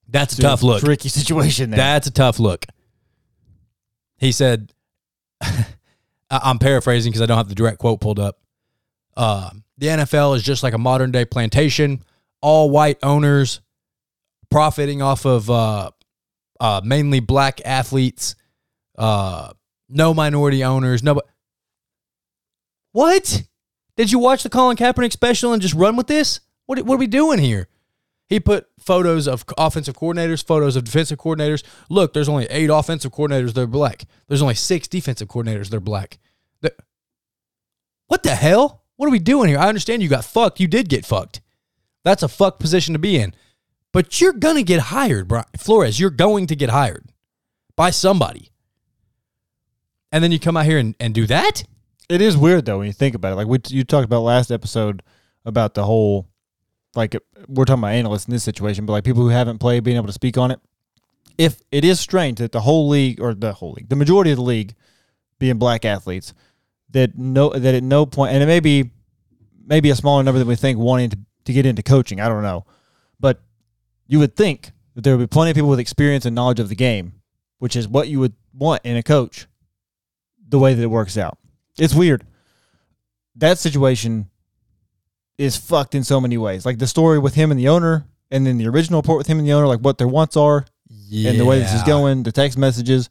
That's 0.08 0.34
a 0.34 0.38
It's 0.38 0.42
tough 0.44 0.64
look. 0.64 0.82
Tricky 0.82 1.10
situation 1.10 1.70
there. 1.70 1.78
That's 1.78 2.08
a 2.08 2.12
tough 2.12 2.40
look. 2.40 2.66
He 4.18 4.32
said, 4.32 4.72
I- 5.42 5.60
I'm 6.30 6.60
paraphrasing 6.60 7.12
because 7.12 7.22
I 7.22 7.26
don't 7.26 7.38
have 7.38 7.50
the 7.50 7.56
direct 7.56 7.80
quote 7.80 8.00
pulled 8.02 8.20
up. 8.20 8.40
Uh, 9.18 9.50
the 9.78 9.88
NFL 9.88 10.36
is 10.36 10.44
just 10.44 10.64
like 10.64 10.74
a 10.74 10.78
modern 10.78 11.12
day 11.12 11.26
plantation, 11.26 12.04
all 12.42 12.70
white 12.70 12.98
owners 13.04 13.62
profiting 14.50 15.02
off 15.02 15.26
of 15.26 15.50
uh, 15.50 15.92
uh, 16.60 16.82
mainly 16.84 17.20
black 17.20 17.62
athletes, 17.66 18.36
uh, 18.98 19.52
no 19.92 20.14
minority 20.14 20.64
owners. 20.64 21.04
No, 21.04 21.22
what? 22.92 23.44
Did 23.96 24.12
you 24.12 24.20
watch 24.20 24.44
the 24.44 24.50
Colin 24.50 24.78
Kaepernick 24.78 25.12
special 25.12 25.54
and 25.54 25.62
just 25.62 25.74
run 25.74 25.96
with 25.96 26.08
this? 26.08 26.40
What, 26.66 26.80
what 26.86 26.96
are 26.96 27.00
we 27.00 27.08
doing 27.08 27.40
here? 27.40 27.68
He 28.28 28.40
put 28.40 28.68
photos 28.80 29.28
of 29.28 29.44
offensive 29.58 29.96
coordinators, 29.98 30.46
photos 30.46 30.78
of 30.78 30.86
defensive 30.86 31.20
coordinators. 31.20 31.64
Look, 31.90 32.14
there's 32.14 32.30
only 32.30 32.46
eight 32.46 32.70
offensive 32.70 33.12
coordinators 33.12 33.54
that 33.54 33.62
are 33.62 33.68
black. 33.68 34.06
There's 34.28 34.42
only 34.42 34.56
six 34.56 34.88
defensive 34.88 35.28
coordinators 35.28 35.70
that 35.70 35.78
are 35.78 35.82
black. 35.82 36.18
The- 36.62 36.74
what 38.08 38.24
the 38.24 38.36
hell? 38.36 38.84
What 38.96 39.08
are 39.08 39.12
we 39.12 39.20
doing 39.20 39.50
here? 39.50 39.58
I 39.58 39.68
understand 39.68 40.02
you 40.02 40.08
got 40.08 40.24
fucked. 40.24 40.60
You 40.60 40.68
did 40.68 40.88
get 40.88 41.06
fucked. 41.06 41.42
That's 42.06 42.24
a 42.24 42.30
fucked 42.30 42.60
position 42.60 42.94
to 42.94 43.00
be 43.00 43.18
in. 43.18 43.34
But 43.92 44.22
you're 44.22 44.32
going 44.32 44.56
to 44.56 44.64
get 44.64 44.80
hired, 44.80 45.28
Brian. 45.28 45.46
Flores. 45.58 46.00
You're 46.00 46.10
going 46.10 46.48
to 46.48 46.56
get 46.56 46.70
hired 46.70 47.12
by 47.76 47.90
somebody. 47.90 48.51
And 50.12 50.24
then 50.24 50.32
you 50.32 50.40
come 50.40 50.58
out 50.58 50.66
here 50.66 50.78
and, 50.78 50.96
and 51.00 51.14
do 51.14 51.26
that? 51.28 51.64
It 52.10 52.22
is 52.22 52.36
weird 52.36 52.66
though 52.66 52.80
when 52.80 52.88
you 52.88 52.94
think 52.94 53.16
about 53.16 53.34
it. 53.34 53.36
Like 53.36 53.48
we 53.48 53.60
you 53.68 53.84
talked 53.84 54.06
about 54.06 54.22
last 54.22 54.52
episode 54.52 55.02
about 55.46 55.74
the 55.74 55.86
whole 55.86 56.28
like 56.96 57.16
we're 57.48 57.66
talking 57.66 57.84
about 57.84 57.94
analysts 57.94 58.26
in 58.26 58.34
this 58.34 58.44
situation, 58.44 58.86
but 58.86 58.94
like 58.94 59.04
people 59.04 59.22
who 59.22 59.30
haven't 59.30 59.60
played 59.60 59.84
being 59.84 59.98
able 59.98 60.08
to 60.08 60.14
speak 60.14 60.38
on 60.38 60.52
it. 60.52 60.60
If 61.38 61.62
it 61.72 61.86
is 61.86 62.00
strange 62.00 62.40
that 62.40 62.52
the 62.52 62.62
whole 62.62 62.90
league 62.90 63.22
or 63.22 63.34
the 63.34 63.54
whole 63.54 63.72
league, 63.72 63.88
the 63.88 63.96
majority 63.96 64.32
of 64.32 64.38
the 64.38 64.44
league 64.44 64.76
being 65.40 65.58
black 65.58 65.86
athletes, 65.86 66.34
that 66.90 67.18
no 67.18 67.50
that 67.50 67.74
at 67.74 67.84
no 67.84 68.06
point 68.06 68.34
and 68.34 68.44
it 68.44 68.48
may 68.48 68.60
be 68.60 68.92
maybe 69.66 69.90
a 69.90 69.96
smaller 69.96 70.24
number 70.24 70.40
than 70.40 70.48
we 70.48 70.56
think 70.56 70.78
wanting 70.78 71.12
to, 71.12 71.18
to 71.46 71.54
get 71.54 71.66
into 71.66 71.82
coaching. 71.82 72.20
I 72.20 72.28
don't 72.28 72.44
know. 72.44 72.66
But 73.20 73.42
you 74.08 74.20
would 74.20 74.36
think 74.36 74.72
that 74.96 75.04
there 75.04 75.16
would 75.16 75.24
be 75.24 75.34
plenty 75.34 75.52
of 75.52 75.56
people 75.56 75.70
with 75.70 75.80
experience 75.80 76.26
and 76.26 76.36
knowledge 76.36 76.60
of 76.60 76.68
the 76.68 76.76
game, 76.76 77.14
which 77.60 77.78
is 77.78 77.88
what 77.88 78.10
you 78.10 78.20
would 78.20 78.34
want 78.54 78.82
in 78.84 78.98
a 78.98 79.04
coach, 79.04 79.48
the 80.52 80.60
way 80.60 80.74
that 80.76 80.82
it 80.84 80.88
works 80.88 81.18
out. 81.18 81.38
It's 81.80 81.96
weird. 81.96 82.24
That 83.36 83.58
situation 83.58 84.30
is 85.38 85.58
fucked 85.58 85.96
in 85.96 86.04
so 86.04 86.22
many 86.22 86.38
ways. 86.38 86.66
Like 86.66 86.78
the 86.78 86.88
story 86.88 87.18
with 87.18 87.34
him 87.36 87.50
and 87.52 87.60
the 87.60 87.68
owner, 87.70 88.06
and 88.30 88.46
then 88.46 88.58
the 88.58 88.68
original 88.68 89.02
report 89.02 89.18
with 89.18 89.28
him 89.28 89.40
and 89.40 89.48
the 89.48 89.54
owner, 89.54 89.68
like 89.68 89.80
what 89.80 89.98
their 89.98 90.08
wants 90.08 90.38
are, 90.38 90.66
Yeah. 90.90 91.32
and 91.32 91.40
the 91.40 91.46
way 91.46 91.60
this 91.60 91.74
is 91.74 91.84
going, 91.84 92.24
the 92.24 92.32
text 92.32 92.58
messages. 92.58 93.10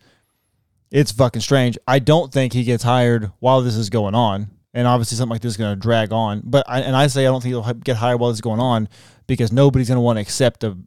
It's 0.90 1.12
fucking 1.12 1.42
strange. 1.42 1.78
I 1.86 1.98
don't 2.00 2.32
think 2.32 2.52
he 2.52 2.64
gets 2.64 2.82
hired 2.82 3.30
while 3.40 3.60
this 3.62 3.76
is 3.76 3.90
going 3.90 4.14
on. 4.14 4.50
and 4.72 4.86
obviously 4.86 5.16
something 5.16 5.32
like 5.32 5.40
this 5.42 5.50
is 5.54 5.56
going 5.56 5.74
to 5.74 5.80
drag 5.80 6.12
on. 6.12 6.42
But 6.44 6.64
I, 6.68 6.80
and 6.82 6.94
I 6.94 7.08
say 7.08 7.22
I 7.22 7.30
don't 7.30 7.40
think 7.42 7.50
he'll 7.52 7.74
get 7.74 7.96
hired 7.96 8.20
while 8.20 8.30
this 8.30 8.36
is 8.36 8.40
going 8.40 8.60
on 8.60 8.88
because 9.26 9.50
nobody's 9.50 9.88
going 9.88 9.96
to 9.96 10.00
want 10.00 10.16
to 10.18 10.20
accept 10.20 10.60
the 10.60 10.78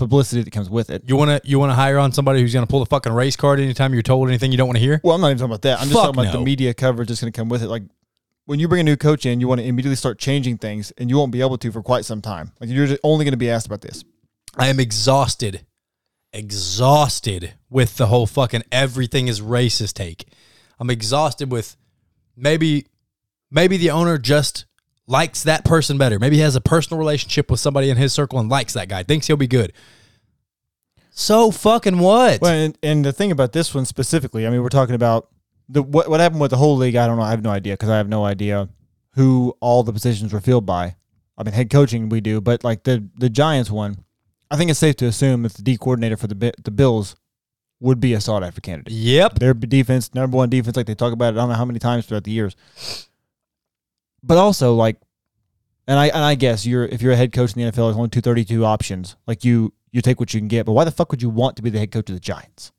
publicity 0.00 0.42
that 0.42 0.50
comes 0.50 0.68
with 0.68 0.90
it. 0.90 1.04
You 1.06 1.16
wanna 1.16 1.40
you 1.44 1.60
wanna 1.60 1.74
hire 1.74 1.98
on 1.98 2.10
somebody 2.10 2.40
who's 2.40 2.52
gonna 2.52 2.66
pull 2.66 2.80
the 2.80 2.86
fucking 2.86 3.12
race 3.12 3.36
card 3.36 3.60
anytime 3.60 3.92
you're 3.92 4.02
told 4.02 4.28
anything 4.28 4.50
you 4.50 4.58
don't 4.58 4.66
want 4.66 4.78
to 4.78 4.82
hear? 4.82 5.00
Well, 5.04 5.14
I'm 5.14 5.20
not 5.20 5.28
even 5.28 5.38
talking 5.38 5.52
about 5.52 5.62
that. 5.62 5.80
I'm 5.80 5.84
just 5.84 5.92
Fuck 5.92 6.06
talking 6.06 6.20
about 6.20 6.32
no. 6.34 6.40
the 6.40 6.44
media 6.44 6.74
coverage 6.74 7.08
that's 7.08 7.20
going 7.20 7.32
to 7.32 7.38
come 7.38 7.48
with 7.48 7.62
it. 7.62 7.68
Like 7.68 7.84
when 8.46 8.58
you 8.58 8.66
bring 8.66 8.80
a 8.80 8.84
new 8.84 8.96
coach 8.96 9.26
in, 9.26 9.40
you 9.40 9.46
want 9.46 9.60
to 9.60 9.66
immediately 9.66 9.94
start 9.94 10.18
changing 10.18 10.58
things, 10.58 10.90
and 10.98 11.08
you 11.08 11.16
won't 11.16 11.30
be 11.30 11.40
able 11.40 11.56
to 11.58 11.70
for 11.70 11.82
quite 11.82 12.04
some 12.04 12.20
time. 12.20 12.52
Like 12.58 12.68
you're 12.70 12.86
just 12.86 13.00
only 13.04 13.24
going 13.24 13.32
to 13.32 13.38
be 13.38 13.48
asked 13.48 13.66
about 13.66 13.80
this. 13.80 14.02
I 14.56 14.66
am 14.68 14.80
exhausted, 14.80 15.64
exhausted 16.32 17.52
with 17.68 17.96
the 17.96 18.06
whole 18.06 18.26
fucking 18.26 18.64
everything 18.72 19.28
is 19.28 19.40
racist 19.40 19.94
take. 19.94 20.26
I'm 20.80 20.90
exhausted 20.90 21.52
with 21.52 21.76
maybe 22.36 22.86
maybe 23.50 23.76
the 23.76 23.90
owner 23.90 24.18
just 24.18 24.64
likes 25.10 25.42
that 25.42 25.64
person 25.64 25.98
better. 25.98 26.18
Maybe 26.18 26.36
he 26.36 26.42
has 26.42 26.56
a 26.56 26.60
personal 26.60 26.98
relationship 26.98 27.50
with 27.50 27.60
somebody 27.60 27.90
in 27.90 27.96
his 27.96 28.12
circle 28.12 28.38
and 28.38 28.48
likes 28.48 28.74
that 28.74 28.88
guy, 28.88 29.02
thinks 29.02 29.26
he'll 29.26 29.36
be 29.36 29.48
good. 29.48 29.72
So 31.10 31.50
fucking 31.50 31.98
what? 31.98 32.40
Well, 32.40 32.52
and, 32.52 32.78
and 32.82 33.04
the 33.04 33.12
thing 33.12 33.32
about 33.32 33.52
this 33.52 33.74
one 33.74 33.84
specifically, 33.84 34.46
I 34.46 34.50
mean, 34.50 34.62
we're 34.62 34.68
talking 34.68 34.94
about 34.94 35.28
the 35.68 35.82
what 35.82 36.08
what 36.08 36.20
happened 36.20 36.40
with 36.40 36.52
the 36.52 36.56
whole 36.56 36.76
league. 36.76 36.96
I 36.96 37.06
don't 37.06 37.16
know. 37.16 37.22
I 37.22 37.30
have 37.30 37.42
no 37.42 37.50
idea 37.50 37.74
because 37.74 37.88
I 37.88 37.96
have 37.96 38.08
no 38.08 38.24
idea 38.24 38.68
who 39.14 39.56
all 39.60 39.82
the 39.82 39.92
positions 39.92 40.32
were 40.32 40.40
filled 40.40 40.64
by. 40.64 40.96
I 41.36 41.42
mean, 41.42 41.52
head 41.52 41.70
coaching 41.70 42.08
we 42.08 42.20
do, 42.20 42.40
but 42.40 42.64
like 42.64 42.84
the 42.84 43.08
the 43.16 43.28
Giants 43.28 43.70
one, 43.70 44.04
I 44.50 44.56
think 44.56 44.70
it's 44.70 44.78
safe 44.78 44.96
to 44.96 45.06
assume 45.06 45.42
that 45.42 45.54
the 45.54 45.62
D 45.62 45.76
coordinator 45.76 46.16
for 46.16 46.28
the 46.28 46.52
the 46.62 46.70
Bills 46.70 47.16
would 47.80 47.98
be 48.00 48.14
a 48.14 48.20
sought 48.20 48.44
after 48.44 48.60
candidate. 48.60 48.92
Yep. 48.92 49.38
Their 49.38 49.54
defense, 49.54 50.14
number 50.14 50.36
one 50.36 50.50
defense, 50.50 50.76
like 50.76 50.86
they 50.86 50.94
talk 50.94 51.12
about 51.12 51.34
it. 51.34 51.38
I 51.38 51.40
don't 51.40 51.48
know 51.48 51.54
how 51.54 51.64
many 51.64 51.78
times 51.78 52.06
throughout 52.06 52.24
the 52.24 52.30
years. 52.30 52.54
But 54.22 54.38
also, 54.38 54.74
like, 54.74 54.96
and 55.86 55.98
I 55.98 56.06
and 56.08 56.22
I 56.24 56.34
guess 56.34 56.66
you're 56.66 56.84
if 56.84 57.02
you're 57.02 57.12
a 57.12 57.16
head 57.16 57.32
coach 57.32 57.54
in 57.56 57.62
the 57.62 57.70
NFL, 57.70 57.74
there's 57.86 57.96
only 57.96 58.08
two 58.10 58.20
thirty 58.20 58.44
two 58.44 58.64
options. 58.64 59.16
Like 59.26 59.44
you 59.44 59.72
you 59.92 60.00
take 60.02 60.20
what 60.20 60.32
you 60.34 60.40
can 60.40 60.48
get. 60.48 60.66
But 60.66 60.72
why 60.72 60.84
the 60.84 60.90
fuck 60.90 61.10
would 61.10 61.22
you 61.22 61.30
want 61.30 61.56
to 61.56 61.62
be 61.62 61.70
the 61.70 61.78
head 61.78 61.90
coach 61.90 62.08
of 62.10 62.14
the 62.16 62.20
Giants? 62.20 62.72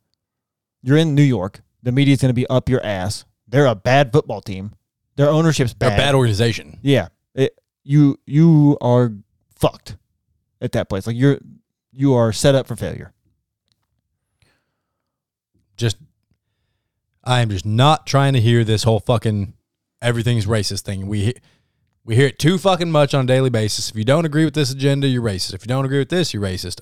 You're 0.84 0.98
in 0.98 1.16
New 1.16 1.24
York. 1.24 1.62
The 1.84 1.92
media's 1.92 2.22
going 2.22 2.30
to 2.30 2.34
be 2.34 2.48
up 2.48 2.70
your 2.70 2.84
ass. 2.86 3.26
They're 3.48 3.66
a 3.66 3.76
bad 3.76 4.12
football 4.12 4.42
team. 4.42 4.74
Their 5.16 5.30
ownership's 5.30 5.74
They're 5.74 5.89
bad. 5.89 6.00
a 6.00 6.02
bad 6.02 6.16
organization. 6.16 6.80
Yeah, 6.82 7.10
it, 7.36 7.60
you 7.84 8.20
you 8.26 8.78
are 8.82 9.14
fucked 9.60 9.98
at 10.62 10.72
that 10.74 10.89
place. 10.89 11.06
Like 11.06 11.16
you're 11.18 11.39
you 11.92 12.14
are 12.14 12.32
set 12.32 12.56
up 12.56 12.68
for 12.68 12.76
failure. 12.76 13.14
Just 15.76 15.98
I 17.24 17.42
am 17.42 17.50
just 17.50 17.66
not 17.66 18.08
trying 18.08 18.34
to 18.34 18.42
hear 18.42 18.64
this 18.64 18.84
whole 18.84 19.00
fucking 19.00 19.54
everything's 20.02 20.45
racist 20.45 20.82
thing. 20.82 21.08
We 21.08 21.34
we 22.04 22.16
hear 22.16 22.28
it 22.28 22.39
too 22.39 22.58
fucking 22.58 22.91
much 22.91 23.14
on 23.14 23.26
a 23.26 23.28
daily 23.28 23.49
basis. 23.49 23.89
If 23.89 23.95
you 23.95 24.04
don't 24.04 24.26
agree 24.26 24.45
with 24.45 24.54
this 24.54 24.72
agenda, 24.72 25.08
you're 25.08 25.22
racist. 25.22 25.54
If 25.54 25.64
you 25.64 25.68
don't 25.68 25.86
agree 25.86 25.99
with 25.99 26.10
this, 26.10 26.34
you're 26.34 26.43
racist. 26.43 26.82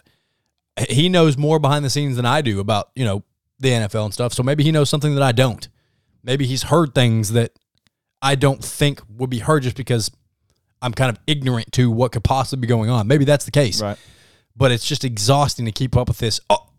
He 0.89 1.09
knows 1.09 1.37
more 1.37 1.59
behind 1.59 1.83
the 1.83 1.89
scenes 1.89 2.15
than 2.15 2.25
I 2.25 2.41
do 2.41 2.59
about, 2.59 2.89
you 2.95 3.03
know, 3.03 3.23
the 3.59 3.69
NFL 3.69 4.05
and 4.05 4.13
stuff. 4.13 4.33
So 4.33 4.43
maybe 4.43 4.63
he 4.63 4.71
knows 4.71 4.89
something 4.89 5.13
that 5.15 5.23
I 5.23 5.33
don't. 5.33 5.67
Maybe 6.23 6.45
he's 6.45 6.63
heard 6.63 6.95
things 6.95 7.33
that 7.33 7.51
I 8.21 8.35
don't 8.35 8.63
think 8.63 9.01
would 9.09 9.29
be 9.29 9.39
heard 9.39 9.63
just 9.63 9.75
because 9.75 10.09
I'm 10.81 10.93
kind 10.93 11.09
of 11.09 11.21
ignorant 11.27 11.71
to 11.73 11.91
what 11.91 12.13
could 12.13 12.23
possibly 12.23 12.61
be 12.61 12.67
going 12.67 12.89
on. 12.89 13.07
Maybe 13.07 13.25
that's 13.25 13.45
the 13.45 13.51
case. 13.51 13.81
Right. 13.81 13.97
But 14.55 14.71
it's 14.71 14.85
just 14.85 15.03
exhausting 15.03 15.65
to 15.65 15.71
keep 15.71 15.97
up 15.97 16.07
with 16.07 16.19
this. 16.19 16.39
Oh, 16.49 16.69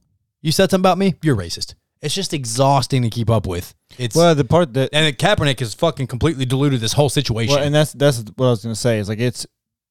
you 0.40 0.52
said 0.52 0.70
something 0.70 0.82
about 0.82 0.98
me? 0.98 1.14
You're 1.22 1.36
racist. 1.36 1.74
It's 2.02 2.14
just 2.14 2.32
exhausting 2.32 3.02
to 3.02 3.10
keep 3.10 3.28
up 3.28 3.46
with. 3.46 3.74
It's 3.98 4.16
Well, 4.16 4.34
the 4.34 4.44
part 4.44 4.72
that 4.74 4.90
and 4.92 5.16
Kaepernick 5.16 5.60
has 5.60 5.74
fucking 5.74 6.06
completely 6.06 6.46
diluted 6.46 6.80
this 6.80 6.94
whole 6.94 7.10
situation. 7.10 7.54
Well, 7.54 7.64
and 7.64 7.74
that's 7.74 7.92
that's 7.92 8.24
what 8.36 8.46
I 8.46 8.50
was 8.50 8.62
going 8.62 8.74
to 8.74 8.80
say. 8.80 8.98
Is 8.98 9.08
like 9.08 9.18
it's 9.18 9.46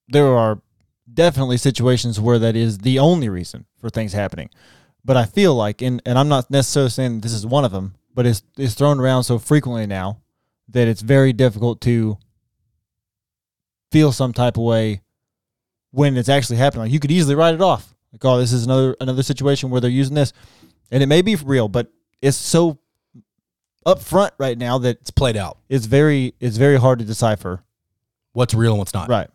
there 0.07 0.27
are 0.27 0.61
definitely 1.11 1.57
situations 1.57 2.19
where 2.19 2.39
that 2.39 2.55
is 2.55 2.79
the 2.79 2.99
only 2.99 3.29
reason 3.29 3.65
for 3.79 3.89
things 3.89 4.13
happening. 4.13 4.49
But 5.05 5.17
I 5.17 5.25
feel 5.25 5.55
like, 5.55 5.81
and 5.81 6.01
and 6.05 6.17
I'm 6.17 6.27
not 6.27 6.49
necessarily 6.49 6.89
saying 6.89 7.21
this 7.21 7.33
is 7.33 7.45
one 7.45 7.63
of 7.63 7.71
them, 7.71 7.95
but 8.13 8.25
it's 8.25 8.41
it's 8.57 8.73
thrown 8.73 8.99
around 8.99 9.23
so 9.23 9.37
frequently 9.37 9.85
now 9.85 10.19
that 10.69 10.87
it's 10.87 11.01
very 11.01 11.33
difficult 11.33 11.81
to 11.81 12.17
feel 13.91 14.11
some 14.11 14.33
type 14.33 14.57
of 14.57 14.63
way 14.63 15.01
when 15.91 16.17
it's 16.17 16.29
actually 16.29 16.57
happening. 16.57 16.85
Like 16.85 16.91
you 16.91 16.99
could 16.99 17.11
easily 17.11 17.35
write 17.35 17.53
it 17.53 17.61
off, 17.61 17.95
like 18.11 18.25
oh, 18.25 18.39
this 18.39 18.51
is 18.51 18.65
another 18.65 18.95
another 18.99 19.23
situation 19.23 19.69
where 19.69 19.79
they're 19.79 19.89
using 19.89 20.15
this, 20.15 20.33
and 20.91 21.03
it 21.03 21.07
may 21.07 21.21
be 21.21 21.35
real, 21.35 21.67
but 21.67 21.91
it's 22.21 22.37
so 22.37 22.79
upfront 23.85 24.31
right 24.37 24.57
now 24.57 24.77
that 24.79 24.97
it's 25.01 25.11
played 25.11 25.37
out. 25.37 25.57
it's 25.69 25.85
very 25.85 26.33
it's 26.39 26.57
very 26.57 26.77
hard 26.77 26.99
to 26.99 27.05
decipher. 27.05 27.63
What's 28.33 28.53
real 28.53 28.73
and 28.73 28.79
what's 28.79 28.93
not. 28.93 29.09
Right. 29.09 29.29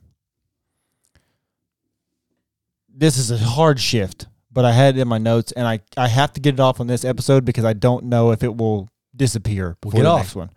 This 2.96 3.18
is 3.18 3.30
a 3.30 3.38
hard 3.38 3.80
shift, 3.80 4.26
but 4.52 4.64
I 4.64 4.72
had 4.72 4.96
it 4.96 5.00
in 5.00 5.08
my 5.08 5.18
notes, 5.18 5.50
and 5.52 5.66
I 5.66 5.80
I 5.96 6.06
have 6.08 6.32
to 6.34 6.40
get 6.40 6.54
it 6.54 6.60
off 6.60 6.80
on 6.80 6.86
this 6.86 7.04
episode 7.04 7.44
because 7.44 7.64
I 7.64 7.72
don't 7.72 8.04
know 8.04 8.30
if 8.30 8.42
it 8.44 8.56
will 8.56 8.88
disappear 9.16 9.76
before 9.80 9.98
get 9.98 10.04
the 10.04 10.10
off. 10.10 10.18
next 10.20 10.34
one. 10.36 10.50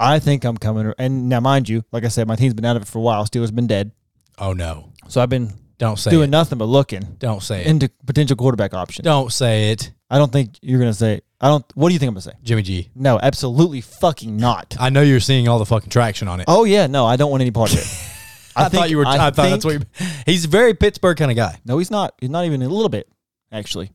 I 0.00 0.18
think 0.18 0.44
I'm 0.44 0.56
coming, 0.56 0.92
and 0.98 1.28
now 1.28 1.40
mind 1.40 1.68
you, 1.68 1.84
like 1.92 2.04
I 2.04 2.08
said, 2.08 2.26
my 2.26 2.36
team's 2.36 2.54
been 2.54 2.64
out 2.64 2.76
of 2.76 2.82
it 2.82 2.88
for 2.88 2.98
a 2.98 3.02
while. 3.02 3.24
Steelers 3.26 3.54
been 3.54 3.66
dead, 3.66 3.92
Oh 4.38 4.52
no. 4.52 4.92
so 5.08 5.20
I've 5.20 5.28
been 5.28 5.52
Don't 5.84 5.98
say 5.98 6.10
doing 6.10 6.28
it. 6.28 6.30
nothing 6.30 6.56
but 6.56 6.64
looking 6.64 7.02
Don't 7.18 7.42
say 7.42 7.60
it. 7.60 7.66
into 7.66 7.90
potential 8.06 8.36
quarterback 8.36 8.72
options. 8.72 9.04
Don't 9.04 9.30
say 9.30 9.70
it. 9.72 9.92
I 10.08 10.16
don't 10.16 10.32
think 10.32 10.58
you're 10.62 10.78
gonna 10.78 10.94
say. 10.94 11.20
I 11.42 11.48
don't. 11.48 11.62
What 11.74 11.88
do 11.88 11.92
you 11.92 11.98
think 11.98 12.08
I'm 12.08 12.14
gonna 12.14 12.22
say? 12.22 12.32
Jimmy 12.42 12.62
G. 12.62 12.88
No, 12.94 13.20
absolutely 13.22 13.82
fucking 13.82 14.34
not. 14.34 14.76
I 14.80 14.88
know 14.88 15.02
you're 15.02 15.20
seeing 15.20 15.46
all 15.46 15.58
the 15.58 15.66
fucking 15.66 15.90
traction 15.90 16.26
on 16.26 16.40
it. 16.40 16.46
Oh 16.48 16.64
yeah, 16.64 16.86
no, 16.86 17.04
I 17.04 17.16
don't 17.16 17.30
want 17.30 17.42
any 17.42 17.50
part 17.50 17.70
of 17.70 17.80
it. 17.80 17.84
I, 18.56 18.70
thought 18.70 18.88
you 18.88 18.96
were 18.96 19.06
I, 19.06 19.18
thought 19.18 19.36
that's 19.36 19.64
what 19.64 19.74
you, 19.74 19.80
he's 20.24 20.46
a 20.46 20.48
very 20.48 20.72
Pittsburgh 20.72 21.18
kind 21.18 21.30
of 21.30 21.36
guy. 21.36 21.60
No, 21.66 21.76
he's 21.76 21.90
not. 21.90 22.14
He's 22.18 22.30
not 22.30 22.46
even 22.46 22.62
a 22.62 22.68
little 22.68 22.88
bit, 22.88 23.06
actually. 23.52 23.92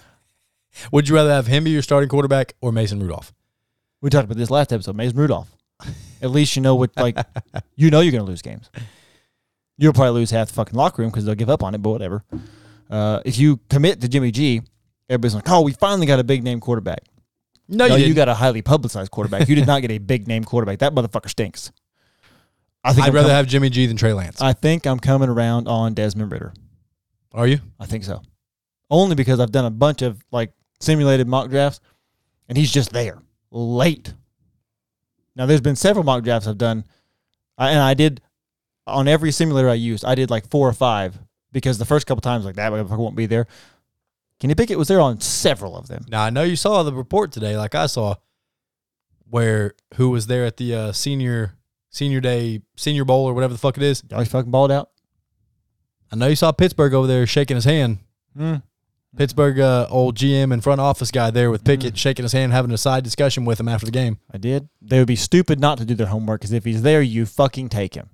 Would 0.92 1.08
you 1.08 1.16
rather 1.16 1.30
have 1.30 1.48
him 1.48 1.64
be 1.64 1.70
your 1.70 1.82
starting 1.82 2.08
quarterback 2.08 2.54
or 2.60 2.70
Mason 2.70 3.00
Rudolph? 3.00 3.32
We 4.00 4.10
talked 4.10 4.26
about 4.26 4.36
this 4.36 4.50
last 4.50 4.72
episode. 4.72 4.94
Mason 4.94 5.18
Rudolph. 5.18 5.52
At 6.22 6.30
least 6.30 6.54
you 6.54 6.62
know 6.62 6.76
what, 6.76 6.96
like, 6.96 7.16
you 7.76 7.90
know 7.90 8.00
you're 8.00 8.12
going 8.12 8.24
to 8.24 8.30
lose 8.30 8.42
games. 8.42 8.70
You'll 9.78 9.92
probably 9.92 10.20
lose 10.20 10.30
half 10.30 10.48
the 10.48 10.54
fucking 10.54 10.74
locker 10.74 11.02
room 11.02 11.10
because 11.10 11.24
they'll 11.24 11.34
give 11.34 11.48
up 11.48 11.62
on 11.62 11.74
it, 11.74 11.78
but 11.78 11.90
whatever. 11.90 12.24
Uh, 12.90 13.20
if 13.24 13.38
you 13.38 13.60
commit 13.70 14.00
to 14.00 14.08
Jimmy 14.08 14.30
G, 14.30 14.62
everybody's 15.08 15.34
like, 15.34 15.48
oh, 15.48 15.62
we 15.62 15.72
finally 15.72 16.06
got 16.06 16.18
a 16.18 16.24
big 16.24 16.42
name 16.42 16.60
quarterback. 16.60 17.04
No, 17.68 17.86
No, 17.86 17.96
you, 17.96 18.06
you, 18.06 18.14
got 18.14 18.28
a 18.28 18.34
highly 18.34 18.62
publicized 18.62 19.10
quarterback. 19.10 19.48
You 19.48 19.54
did 19.54 19.66
not 19.66 19.82
get 19.82 19.90
a 19.90 19.98
big 19.98 20.26
name 20.26 20.42
quarterback. 20.42 20.78
That 20.80 20.94
motherfucker 20.94 21.28
stinks. 21.28 21.70
I 22.82 22.92
think 22.92 23.04
I'd 23.04 23.08
I'm 23.10 23.14
rather 23.14 23.28
com- 23.28 23.36
have 23.36 23.46
Jimmy 23.46 23.70
G 23.70 23.86
than 23.86 23.96
Trey 23.96 24.12
Lance. 24.12 24.40
I 24.40 24.52
think 24.52 24.86
I'm 24.86 24.98
coming 24.98 25.28
around 25.28 25.68
on 25.68 25.94
Desmond 25.94 26.32
Ridder. 26.32 26.54
Are 27.32 27.46
you? 27.46 27.60
I 27.78 27.86
think 27.86 28.04
so. 28.04 28.22
Only 28.90 29.14
because 29.14 29.38
I've 29.38 29.52
done 29.52 29.66
a 29.66 29.70
bunch 29.70 30.02
of 30.02 30.24
like 30.32 30.52
simulated 30.80 31.28
mock 31.28 31.50
drafts 31.50 31.80
and 32.48 32.56
he's 32.56 32.72
just 32.72 32.92
there 32.92 33.18
late. 33.50 34.14
Now 35.36 35.46
there's 35.46 35.60
been 35.60 35.76
several 35.76 36.04
mock 36.04 36.24
drafts 36.24 36.48
I've 36.48 36.58
done 36.58 36.84
I, 37.58 37.70
and 37.70 37.80
I 37.80 37.94
did 37.94 38.20
on 38.88 39.08
every 39.08 39.32
simulator 39.32 39.68
I 39.68 39.74
used, 39.74 40.04
I 40.04 40.14
did 40.14 40.30
like 40.30 40.48
four 40.48 40.68
or 40.68 40.72
five 40.72 41.18
because 41.52 41.78
the 41.78 41.84
first 41.84 42.06
couple 42.06 42.20
times 42.20 42.44
like 42.44 42.56
that 42.56 42.72
motherfucker 42.72 42.98
won't 42.98 43.16
be 43.16 43.26
there. 43.26 43.46
Can 44.40 44.50
you 44.50 44.56
pick 44.56 44.70
it 44.70 44.78
was 44.78 44.88
there 44.88 45.00
on 45.00 45.20
several 45.20 45.76
of 45.76 45.88
them? 45.88 46.04
Now 46.08 46.22
I 46.22 46.30
know 46.30 46.42
you 46.42 46.56
saw 46.56 46.82
the 46.82 46.92
report 46.92 47.32
today, 47.32 47.56
like 47.56 47.74
I 47.74 47.86
saw, 47.86 48.16
where 49.28 49.74
who 49.94 50.10
was 50.10 50.26
there 50.26 50.44
at 50.44 50.56
the 50.56 50.74
uh, 50.74 50.92
senior 50.92 51.54
senior 51.90 52.20
day 52.20 52.62
senior 52.76 53.04
bowl 53.04 53.26
or 53.26 53.34
whatever 53.34 53.52
the 53.52 53.58
fuck 53.58 53.76
it 53.76 53.82
is. 53.82 54.02
Y'all 54.10 54.24
fucking 54.24 54.50
balled 54.50 54.70
out. 54.70 54.90
I 56.12 56.16
know 56.16 56.28
you 56.28 56.36
saw 56.36 56.52
Pittsburgh 56.52 56.94
over 56.94 57.06
there 57.06 57.26
shaking 57.26 57.56
his 57.56 57.64
hand. 57.64 57.98
Mm. 58.38 58.62
Pittsburgh 59.16 59.58
uh, 59.58 59.86
old 59.90 60.16
GM 60.16 60.52
and 60.52 60.62
front 60.62 60.80
office 60.80 61.10
guy 61.10 61.30
there 61.30 61.50
with 61.50 61.64
Pickett 61.64 61.96
shaking 61.98 62.22
his 62.22 62.32
hand, 62.32 62.52
having 62.52 62.70
a 62.70 62.78
side 62.78 63.04
discussion 63.04 63.44
with 63.44 63.58
him 63.58 63.68
after 63.68 63.86
the 63.86 63.92
game. 63.92 64.18
I 64.32 64.38
did. 64.38 64.68
They 64.80 64.98
would 64.98 65.08
be 65.08 65.16
stupid 65.16 65.58
not 65.58 65.78
to 65.78 65.84
do 65.84 65.94
their 65.94 66.06
homework 66.06 66.40
because 66.40 66.52
if 66.52 66.64
he's 66.64 66.82
there, 66.82 67.02
you 67.02 67.26
fucking 67.26 67.70
take 67.70 67.94
him. 67.94 68.10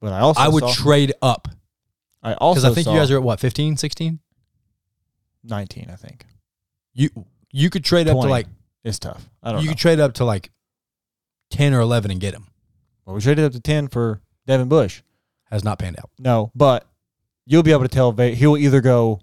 But 0.00 0.12
I 0.12 0.20
also 0.20 0.40
I 0.40 0.48
would 0.48 0.62
saw, 0.62 0.72
trade 0.74 1.12
up 1.22 1.48
I 2.22 2.34
also 2.34 2.60
because 2.60 2.70
I 2.70 2.74
think 2.74 2.86
you 2.94 3.00
guys 3.00 3.10
are 3.10 3.16
at 3.16 3.22
what 3.22 3.40
15, 3.40 3.76
16? 3.76 4.18
19, 5.44 5.88
I 5.90 5.96
think. 5.96 6.26
You 6.94 7.10
you 7.52 7.70
could 7.70 7.84
trade 7.84 8.08
up 8.08 8.12
to 8.16 8.20
20. 8.26 8.30
like 8.30 8.46
It's 8.84 8.98
tough. 8.98 9.28
I 9.42 9.52
don't 9.52 9.60
you 9.60 9.66
know. 9.66 9.72
could 9.72 9.78
trade 9.78 10.00
up 10.00 10.14
to 10.14 10.24
like 10.24 10.50
ten 11.50 11.72
or 11.74 11.80
eleven 11.80 12.10
and 12.10 12.20
get 12.20 12.34
him. 12.34 12.46
well, 13.04 13.14
we 13.14 13.20
traded 13.22 13.44
up 13.44 13.52
to 13.52 13.60
10 13.60 13.88
for 13.88 14.20
Devin 14.46 14.68
Bush. 14.68 15.02
Has 15.50 15.62
not 15.62 15.78
panned 15.78 15.96
out. 15.98 16.10
No, 16.18 16.50
but 16.56 16.86
you'll 17.46 17.62
be 17.62 17.70
able 17.70 17.82
to 17.82 17.88
tell 17.88 18.10
Va- 18.10 18.30
he'll 18.30 18.56
either 18.56 18.80
go 18.80 19.20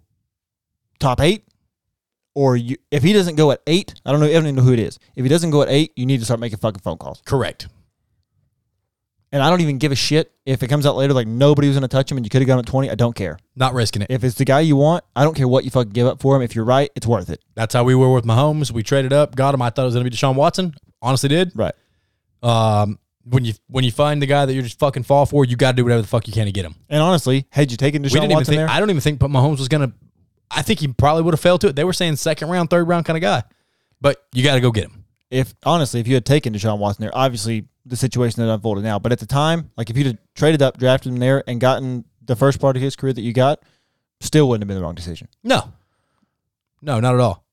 top 1.00 1.20
eight 1.20 1.44
or 2.34 2.56
you, 2.56 2.78
if 2.92 3.04
he 3.04 3.12
doesn't 3.12 3.36
go 3.36 3.52
at 3.52 3.62
eight, 3.68 3.94
I 4.06 4.12
don't 4.12 4.22
know, 4.22 4.28
I 4.28 4.32
don't 4.32 4.44
even 4.44 4.56
know 4.56 4.62
who 4.62 4.72
it 4.74 4.80
is. 4.80 4.98
If 5.16 5.24
he 5.24 5.30
doesn't 5.30 5.52
go 5.52 5.62
at 5.62 5.70
eight, 5.70 5.92
you 5.98 6.06
need 6.06 6.20
to 6.20 6.26
start 6.26 6.40
making 6.40 6.60
fucking 6.60 6.80
phone 6.80 6.98
calls. 6.98 7.22
Correct. 7.26 7.68
And 9.34 9.42
I 9.42 9.50
don't 9.50 9.62
even 9.62 9.80
give 9.80 9.92
a 9.92 9.96
shit 9.96 10.32
if 10.46 10.62
it 10.62 10.68
comes 10.68 10.86
out 10.86 10.96
later 10.96 11.12
like 11.12 11.26
nobody 11.26 11.68
was 11.68 11.76
going 11.76 11.82
to 11.82 11.88
touch 11.88 12.12
him 12.12 12.18
and 12.18 12.26
you 12.26 12.30
could 12.30 12.42
have 12.42 12.48
gone 12.48 12.60
at 12.60 12.68
20. 12.68 12.92
I 12.92 12.94
don't 12.94 13.16
care. 13.16 13.40
Not 13.56 13.74
risking 13.74 14.04
it. 14.04 14.12
If 14.12 14.24
it's 14.24 14.36
the 14.36 14.46
guy 14.46 14.60
you 14.60 14.76
want, 14.76 15.04
I 15.16 15.24
don't 15.24 15.34
care 15.34 15.48
what 15.48 15.64
you 15.64 15.72
fucking 15.72 15.92
give 15.92 16.06
up 16.06 16.22
for 16.22 16.36
him. 16.36 16.44
If 16.44 16.56
you're 16.56 16.66
right, 16.66 16.92
it's 16.96 17.08
worth 17.08 17.32
it. 17.32 17.42
That's 17.56 17.74
how 17.74 17.84
we 17.84 17.96
were 17.96 18.14
with 18.14 18.26
Mahomes. 18.26 18.72
We 18.72 18.84
traded 18.84 19.12
up, 19.12 19.36
got 19.36 19.56
him. 19.56 19.62
I 19.64 19.72
thought 19.72 19.82
it 19.82 19.86
was 19.86 19.96
going 19.96 20.06
to 20.06 20.10
be 20.12 20.16
Deshaun 20.16 20.36
Watson. 20.36 20.76
Honestly, 21.02 21.30
did. 21.30 21.52
Right. 21.56 21.74
Um, 22.44 23.00
when 23.26 23.44
you 23.44 23.54
when 23.68 23.84
you 23.84 23.92
find 23.92 24.22
the 24.22 24.28
guy 24.28 24.46
that 24.46 24.54
you're 24.54 24.64
just 24.64 24.78
fucking 24.78 25.04
fall 25.04 25.26
for, 25.26 25.46
you 25.46 25.56
got 25.56 25.72
to 25.72 25.78
do 25.78 25.84
whatever 25.84 26.04
the 26.04 26.08
fuck 26.08 26.28
you 26.28 26.34
can 26.34 26.46
to 26.46 26.52
get 26.52 26.66
him. 26.66 26.76
And 26.88 27.02
honestly, 27.02 27.48
had 27.50 27.72
you 27.72 27.78
taken 27.78 28.04
we 28.04 28.10
Deshaun 28.10 28.14
didn't 28.14 28.26
even 28.26 28.36
Watson 28.36 28.52
think. 28.52 28.60
there, 28.60 28.70
I 28.70 28.80
don't 28.80 28.90
even 28.92 29.02
think 29.02 29.18
but 29.18 29.32
Mahomes 29.32 29.60
was 29.60 29.68
gonna. 29.68 29.94
I 30.52 30.62
think 30.62 30.80
he 30.80 30.90
probably 30.90 31.24
would 31.24 31.34
have 31.34 31.40
failed 31.40 31.62
to 31.62 31.68
it. 31.70 31.76
They 31.76 31.84
were 31.84 31.94
saying 31.94 32.18
second 32.18 32.50
round, 32.50 32.70
third 32.70 32.88
round 32.88 33.06
kind 33.06 33.18
of 33.18 33.22
guy, 33.22 33.44
but 34.00 34.24
you 34.34 34.44
got 34.44 34.56
to 34.56 34.62
go 34.62 34.72
get 34.72 34.84
him. 34.84 35.03
If 35.34 35.54
honestly, 35.66 36.00
if 36.00 36.08
you 36.08 36.14
had 36.14 36.26
taken 36.26 36.54
Deshaun 36.54 36.78
Watson 36.80 37.02
there, 37.04 37.12
obviously 37.16 37.66
the 37.86 37.96
situation 37.98 38.46
that 38.46 38.54
unfolded 38.54 38.84
now, 38.84 39.00
but 39.00 39.12
at 39.12 39.20
the 39.20 39.26
time, 39.26 39.72
like 39.76 39.90
if 39.90 39.98
you'd 39.98 40.08
have 40.08 40.18
traded 40.36 40.62
up, 40.62 40.78
drafted 40.78 41.12
him 41.14 41.20
there, 41.20 41.44
and 41.48 41.60
gotten 41.60 42.06
the 42.24 42.36
first 42.36 42.60
part 42.62 42.76
of 42.78 42.82
his 42.82 42.96
career 42.96 43.12
that 43.14 43.22
you 43.22 43.34
got, 43.34 43.60
still 44.22 44.48
wouldn't 44.48 44.62
have 44.64 44.68
been 44.70 44.78
the 44.78 44.84
wrong 44.84 44.96
decision. 44.96 45.28
No, 45.44 45.74
no, 46.82 47.00
not 47.00 47.14
at 47.16 47.20
all. 47.20 47.44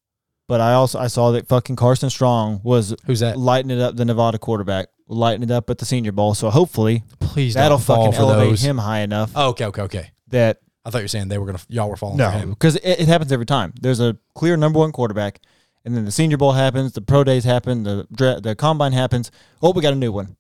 But 0.46 0.60
I 0.60 0.72
also 0.74 0.98
I 0.98 1.06
saw 1.06 1.30
that 1.32 1.46
fucking 1.48 1.76
Carson 1.76 2.10
Strong 2.10 2.60
was 2.64 2.94
Who's 3.06 3.20
that? 3.20 3.38
lighting 3.38 3.70
it 3.70 3.80
up 3.80 3.94
the 3.96 4.04
Nevada 4.04 4.36
quarterback, 4.38 4.88
lighting 5.06 5.42
it 5.44 5.50
up 5.50 5.70
at 5.70 5.78
the 5.78 5.84
Senior 5.84 6.10
Bowl. 6.12 6.34
So 6.34 6.50
hopefully 6.50 7.04
Please 7.20 7.54
that'll 7.54 7.78
fucking 7.78 8.14
elevate 8.14 8.50
those. 8.50 8.62
him 8.62 8.78
high 8.78 9.00
enough 9.00 9.30
Oh, 9.36 9.50
okay, 9.50 9.66
okay, 9.66 9.82
okay. 9.82 10.10
that 10.28 10.58
I 10.84 10.90
thought 10.90 10.98
you 10.98 11.04
were 11.04 11.08
saying 11.08 11.28
they 11.28 11.38
were 11.38 11.46
gonna 11.46 11.60
y'all 11.68 11.88
were 11.88 11.96
falling 11.96 12.16
no, 12.16 12.46
because 12.48 12.74
it, 12.76 13.00
it 13.00 13.06
happens 13.08 13.30
every 13.30 13.46
time. 13.46 13.72
There's 13.80 14.00
a 14.00 14.16
clear 14.34 14.56
number 14.56 14.80
one 14.80 14.90
quarterback, 14.90 15.38
and 15.84 15.96
then 15.96 16.04
the 16.04 16.10
Senior 16.10 16.36
Bowl 16.36 16.52
happens, 16.52 16.92
the 16.92 17.00
pro 17.00 17.24
days 17.24 17.44
happen, 17.44 17.82
the 17.84 18.06
dra- 18.12 18.40
the 18.40 18.54
combine 18.54 18.92
happens. 18.92 19.30
Oh, 19.62 19.72
we 19.72 19.82
got 19.82 19.92
a 19.92 19.96
new 19.96 20.12
one. 20.12 20.36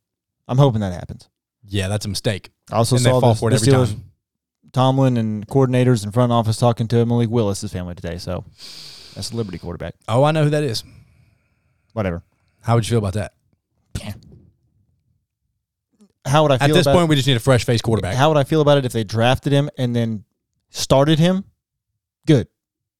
I'm 0.46 0.58
hoping 0.58 0.80
that 0.80 0.92
happens. 0.92 1.28
Yeah, 1.64 1.88
that's 1.88 2.06
a 2.06 2.08
mistake. 2.08 2.50
I 2.70 2.76
also 2.76 2.96
and 2.96 3.04
saw 3.04 3.20
the, 3.20 3.46
it 3.46 3.50
the 3.50 3.56
Steelers, 3.56 3.92
time. 3.92 4.04
Tomlin 4.72 5.16
and 5.16 5.46
coordinators 5.46 6.04
in 6.04 6.10
front 6.12 6.32
office 6.32 6.56
talking 6.56 6.88
to 6.88 7.04
Malik 7.06 7.30
Willis's 7.30 7.72
family 7.72 7.94
today. 7.94 8.18
So 8.18 8.44
that's 9.14 9.32
Liberty 9.32 9.58
quarterback. 9.58 9.94
Oh, 10.08 10.24
I 10.24 10.32
know 10.32 10.44
who 10.44 10.50
that 10.50 10.64
is. 10.64 10.84
Whatever. 11.92 12.22
How 12.62 12.74
would 12.74 12.86
you 12.86 12.90
feel 12.90 12.98
about 12.98 13.14
that? 13.14 13.32
How 16.26 16.42
would 16.42 16.52
I 16.52 16.58
feel 16.58 16.76
At 16.76 16.84
this 16.84 16.86
point, 16.86 17.08
we 17.08 17.16
just 17.16 17.26
need 17.26 17.36
a 17.36 17.40
fresh 17.40 17.64
face 17.64 17.80
quarterback. 17.80 18.14
How 18.14 18.28
would 18.28 18.36
I 18.36 18.44
feel 18.44 18.60
about 18.60 18.78
it 18.78 18.84
if 18.84 18.92
they 18.92 19.04
drafted 19.04 19.52
him 19.52 19.70
and 19.78 19.96
then 19.96 20.24
started 20.68 21.18
him? 21.18 21.44
Good. 22.26 22.48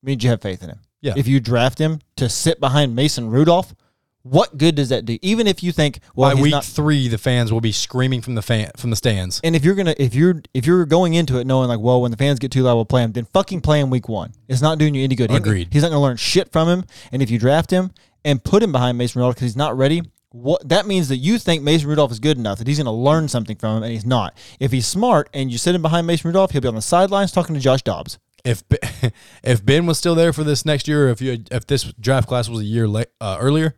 Means 0.02 0.24
you 0.24 0.30
have 0.30 0.40
faith 0.40 0.62
in 0.62 0.70
him. 0.70 0.80
Yeah. 1.00 1.14
If 1.16 1.26
you 1.26 1.40
draft 1.40 1.78
him 1.78 2.00
to 2.16 2.28
sit 2.28 2.60
behind 2.60 2.94
Mason 2.94 3.30
Rudolph, 3.30 3.74
what 4.22 4.58
good 4.58 4.74
does 4.74 4.90
that 4.90 5.06
do? 5.06 5.18
Even 5.22 5.46
if 5.46 5.62
you 5.62 5.72
think, 5.72 6.00
well, 6.14 6.34
By 6.34 6.40
week 6.40 6.50
not. 6.52 6.64
three, 6.64 7.08
the 7.08 7.16
fans 7.16 7.50
will 7.50 7.62
be 7.62 7.72
screaming 7.72 8.20
from 8.20 8.34
the 8.34 8.42
fan 8.42 8.70
from 8.76 8.90
the 8.90 8.96
stands. 8.96 9.40
And 9.42 9.56
if 9.56 9.64
you're 9.64 9.74
gonna, 9.74 9.94
if 9.98 10.14
you're, 10.14 10.42
if 10.52 10.66
you're 10.66 10.84
going 10.84 11.14
into 11.14 11.38
it 11.38 11.46
knowing 11.46 11.68
like, 11.68 11.80
well, 11.80 12.02
when 12.02 12.10
the 12.10 12.18
fans 12.18 12.38
get 12.38 12.50
too 12.52 12.62
loud, 12.62 12.74
we'll 12.74 12.84
play 12.84 13.02
him. 13.02 13.12
Then 13.12 13.24
fucking 13.32 13.62
play 13.62 13.80
him 13.80 13.88
week 13.88 14.08
one. 14.10 14.32
It's 14.46 14.60
not 14.60 14.76
doing 14.78 14.94
you 14.94 15.02
any 15.04 15.14
good. 15.14 15.30
He- 15.30 15.36
Agreed. 15.38 15.68
He's 15.72 15.82
not 15.82 15.88
gonna 15.88 16.02
learn 16.02 16.18
shit 16.18 16.52
from 16.52 16.68
him. 16.68 16.84
And 17.12 17.22
if 17.22 17.30
you 17.30 17.38
draft 17.38 17.70
him 17.70 17.92
and 18.22 18.44
put 18.44 18.62
him 18.62 18.72
behind 18.72 18.98
Mason 18.98 19.20
Rudolph 19.20 19.36
because 19.36 19.46
he's 19.46 19.56
not 19.56 19.74
ready, 19.78 20.02
what 20.32 20.68
that 20.68 20.86
means 20.86 21.08
that 21.08 21.16
you 21.16 21.38
think 21.38 21.62
Mason 21.62 21.88
Rudolph 21.88 22.12
is 22.12 22.20
good 22.20 22.36
enough 22.36 22.58
that 22.58 22.66
he's 22.66 22.76
gonna 22.76 22.92
learn 22.92 23.26
something 23.26 23.56
from 23.56 23.78
him, 23.78 23.82
and 23.84 23.92
he's 23.92 24.04
not. 24.04 24.34
If 24.60 24.70
he's 24.70 24.86
smart 24.86 25.30
and 25.32 25.50
you 25.50 25.56
sit 25.56 25.74
him 25.74 25.80
behind 25.80 26.06
Mason 26.06 26.28
Rudolph, 26.28 26.50
he'll 26.50 26.60
be 26.60 26.68
on 26.68 26.74
the 26.74 26.82
sidelines 26.82 27.32
talking 27.32 27.54
to 27.54 27.60
Josh 27.60 27.80
Dobbs. 27.82 28.18
If 28.44 28.68
Ben- 28.68 29.12
if 29.42 29.64
Ben 29.64 29.86
was 29.86 29.98
still 29.98 30.14
there 30.14 30.32
for 30.32 30.44
this 30.44 30.64
next 30.64 30.88
year, 30.88 31.08
or 31.08 31.10
if 31.10 31.20
you 31.20 31.44
if 31.50 31.66
this 31.66 31.84
draft 32.00 32.28
class 32.28 32.48
was 32.48 32.60
a 32.60 32.64
year 32.64 32.88
late, 32.88 33.08
uh, 33.20 33.36
earlier, 33.40 33.74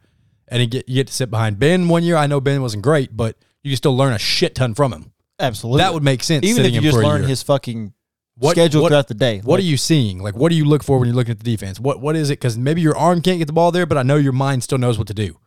and 0.48 0.60
you 0.60 0.66
get 0.66 0.88
you 0.88 0.96
get 0.96 1.08
to 1.08 1.12
sit 1.12 1.30
behind 1.30 1.58
Ben 1.58 1.88
one 1.88 2.02
year, 2.02 2.16
I 2.16 2.26
know 2.26 2.40
Ben 2.40 2.62
wasn't 2.62 2.82
great, 2.82 3.16
but 3.16 3.36
you 3.62 3.70
can 3.70 3.76
still 3.76 3.96
learn 3.96 4.12
a 4.12 4.18
shit 4.18 4.54
ton 4.54 4.74
from 4.74 4.92
him. 4.92 5.12
Absolutely, 5.38 5.78
That 5.82 5.94
would 5.94 6.02
make 6.04 6.22
sense. 6.22 6.44
even 6.44 6.64
if 6.64 6.72
you 6.72 6.80
just 6.80 6.96
learn 6.98 7.24
his 7.24 7.42
fucking 7.42 7.92
What- 8.36 8.52
schedule 8.52 8.82
what- 8.82 8.90
throughout 8.90 9.08
the 9.08 9.14
day. 9.14 9.38
What 9.38 9.54
Like, 9.54 9.58
are 9.60 9.66
you 9.66 9.76
seeing? 9.76 10.22
Like, 10.22 10.36
what 10.36 10.50
do 10.50 10.54
you 10.56 10.64
look 10.64 10.82
for 10.84 10.98
when 10.98 11.08
you're 11.08 11.16
looking 11.16 11.32
at 11.32 11.38
the 11.38 11.44
defense? 11.44 11.80
What 11.80 12.00
What 12.00 12.14
is 12.16 12.30
it? 12.30 12.34
Because 12.38 12.56
maybe 12.56 12.80
your 12.80 12.96
arm 12.96 13.20
can't 13.22 13.38
get 13.38 13.46
the 13.46 13.52
ball 13.52 13.72
there, 13.72 13.86
but 13.86 13.98
I 13.98 14.02
know 14.02 14.16
your 14.16 14.32
mind 14.32 14.62
still 14.62 14.78
knows 14.78 14.98
what 14.98 15.06
to 15.08 15.14
do. 15.14 15.38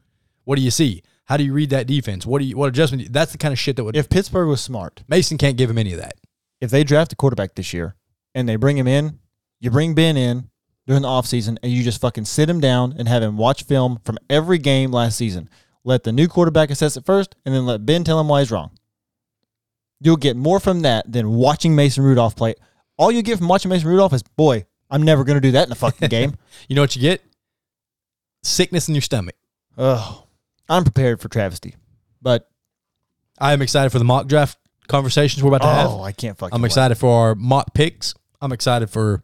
What 0.43 0.57
do 0.57 0.61
you 0.61 0.71
see? 0.71 1.01
How 1.25 1.37
do 1.37 1.43
you 1.43 1.53
read 1.53 1.71
that 1.71 1.87
defense? 1.87 2.25
What 2.25 2.39
do 2.39 2.45
you 2.45 2.55
What 2.57 2.67
adjustment? 2.69 3.11
That's 3.11 3.31
the 3.31 3.37
kind 3.37 3.51
of 3.51 3.57
shit 3.59 3.77
that 3.77 3.83
would. 3.83 3.95
If 3.95 4.09
Pittsburgh 4.09 4.47
was 4.47 4.61
smart, 4.61 5.03
Mason 5.07 5.37
can't 5.37 5.57
give 5.57 5.69
him 5.69 5.77
any 5.77 5.93
of 5.93 5.99
that. 5.99 6.15
if 6.61 6.71
they 6.71 6.83
draft 6.83 7.11
a 7.13 7.15
quarterback 7.15 7.55
this 7.55 7.73
year 7.73 7.95
and 8.35 8.47
they 8.47 8.57
bring 8.57 8.77
him 8.77 8.87
in, 8.87 9.17
you 9.59 9.71
bring 9.71 9.95
Ben 9.95 10.17
in 10.17 10.49
during 10.85 11.01
the 11.01 11.07
offseason 11.07 11.57
and 11.63 11.71
you 11.71 11.83
just 11.83 12.01
fucking 12.01 12.25
sit 12.25 12.49
him 12.49 12.59
down 12.59 12.93
and 12.97 13.07
have 13.07 13.23
him 13.23 13.37
watch 13.37 13.63
film 13.63 13.99
from 14.03 14.19
every 14.29 14.59
game 14.59 14.91
last 14.91 15.17
season. 15.17 15.49
Let 15.83 16.03
the 16.03 16.11
new 16.11 16.27
quarterback 16.27 16.69
assess 16.69 16.97
it 16.97 17.05
first 17.05 17.35
and 17.45 17.55
then 17.55 17.65
let 17.65 17.85
Ben 17.85 18.03
tell 18.03 18.19
him 18.19 18.27
why 18.27 18.41
he's 18.41 18.51
wrong. 18.51 18.71
You'll 20.01 20.17
get 20.17 20.35
more 20.35 20.59
from 20.59 20.81
that 20.81 21.11
than 21.11 21.31
watching 21.31 21.75
Mason 21.75 22.03
Rudolph 22.03 22.35
play. 22.35 22.53
All 22.97 23.11
you 23.11 23.23
get 23.23 23.37
from 23.37 23.47
watching 23.47 23.69
Mason 23.69 23.87
Rudolph 23.87 24.13
is, 24.13 24.21
boy, 24.23 24.65
I'm 24.89 25.01
never 25.01 25.23
going 25.23 25.35
to 25.35 25.41
do 25.41 25.51
that 25.51 25.67
in 25.67 25.71
a 25.71 25.75
fucking 25.75 26.09
game. 26.09 26.35
You 26.67 26.75
know 26.75 26.81
what 26.81 26.95
you 26.95 27.01
get? 27.01 27.21
Sickness 28.41 28.87
in 28.87 28.95
your 28.95 29.01
stomach. 29.01 29.35
Oh, 29.77 30.25
I'm 30.69 30.83
prepared 30.83 31.19
for 31.19 31.27
travesty. 31.27 31.75
But, 32.21 32.49
I 33.37 33.53
am 33.53 33.61
excited 33.61 33.91
for 33.91 33.99
the 33.99 34.05
mock 34.05 34.27
draft 34.27 34.57
conversations 34.87 35.43
we're 35.43 35.49
about 35.49 35.61
to 35.61 35.67
oh, 35.67 35.73
have. 35.73 35.89
oh, 35.91 36.01
I 36.01 36.11
can't 36.11 36.37
fucking 36.37 36.55
I'm 36.55 36.61
wait. 36.61 36.67
excited 36.67 36.95
for 36.95 37.11
our 37.11 37.35
mock 37.35 37.73
picks. 37.73 38.15
I'm 38.45 38.51
excited 38.51 38.91
for 38.91 39.23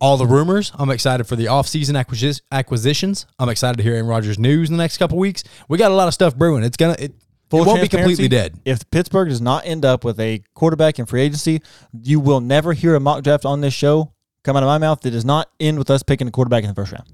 all 0.00 0.16
the 0.16 0.26
rumors. 0.26 0.70
I'm 0.76 0.88
excited 0.88 1.24
for 1.24 1.34
the 1.36 1.46
offseason 1.46 1.94
acquis- 1.94 2.40
acquisitions. 2.52 3.26
I'm 3.38 3.48
excited 3.48 3.76
to 3.78 3.82
hear 3.82 3.94
Aaron 3.94 4.06
Rodgers 4.06 4.38
news 4.38 4.70
in 4.70 4.76
the 4.76 4.82
next 4.82 4.98
couple 4.98 5.18
weeks. 5.18 5.42
We 5.68 5.78
got 5.78 5.90
a 5.90 5.94
lot 5.94 6.06
of 6.08 6.14
stuff 6.14 6.36
brewing. 6.36 6.62
It's 6.62 6.76
gonna 6.76 6.96
it, 6.98 7.12
Full 7.50 7.62
it 7.62 7.66
won't 7.66 7.82
be 7.82 7.88
completely 7.88 8.28
dead. 8.28 8.58
If 8.64 8.88
Pittsburgh 8.90 9.28
does 9.28 9.40
not 9.40 9.66
end 9.66 9.84
up 9.84 10.04
with 10.04 10.20
a 10.20 10.42
quarterback 10.54 11.00
in 11.00 11.06
free 11.06 11.22
agency, 11.22 11.60
you 11.92 12.20
will 12.20 12.40
never 12.40 12.72
hear 12.72 12.94
a 12.94 13.00
mock 13.00 13.24
draft 13.24 13.44
on 13.44 13.60
this 13.60 13.74
show 13.74 14.12
come 14.44 14.56
out 14.56 14.62
of 14.62 14.68
my 14.68 14.78
mouth 14.78 15.00
that 15.00 15.10
does 15.10 15.24
not 15.24 15.50
end 15.58 15.76
with 15.76 15.90
us 15.90 16.04
picking 16.04 16.28
a 16.28 16.30
quarterback 16.30 16.62
in 16.62 16.70
the 16.70 16.74
first 16.74 16.92
round. 16.92 17.08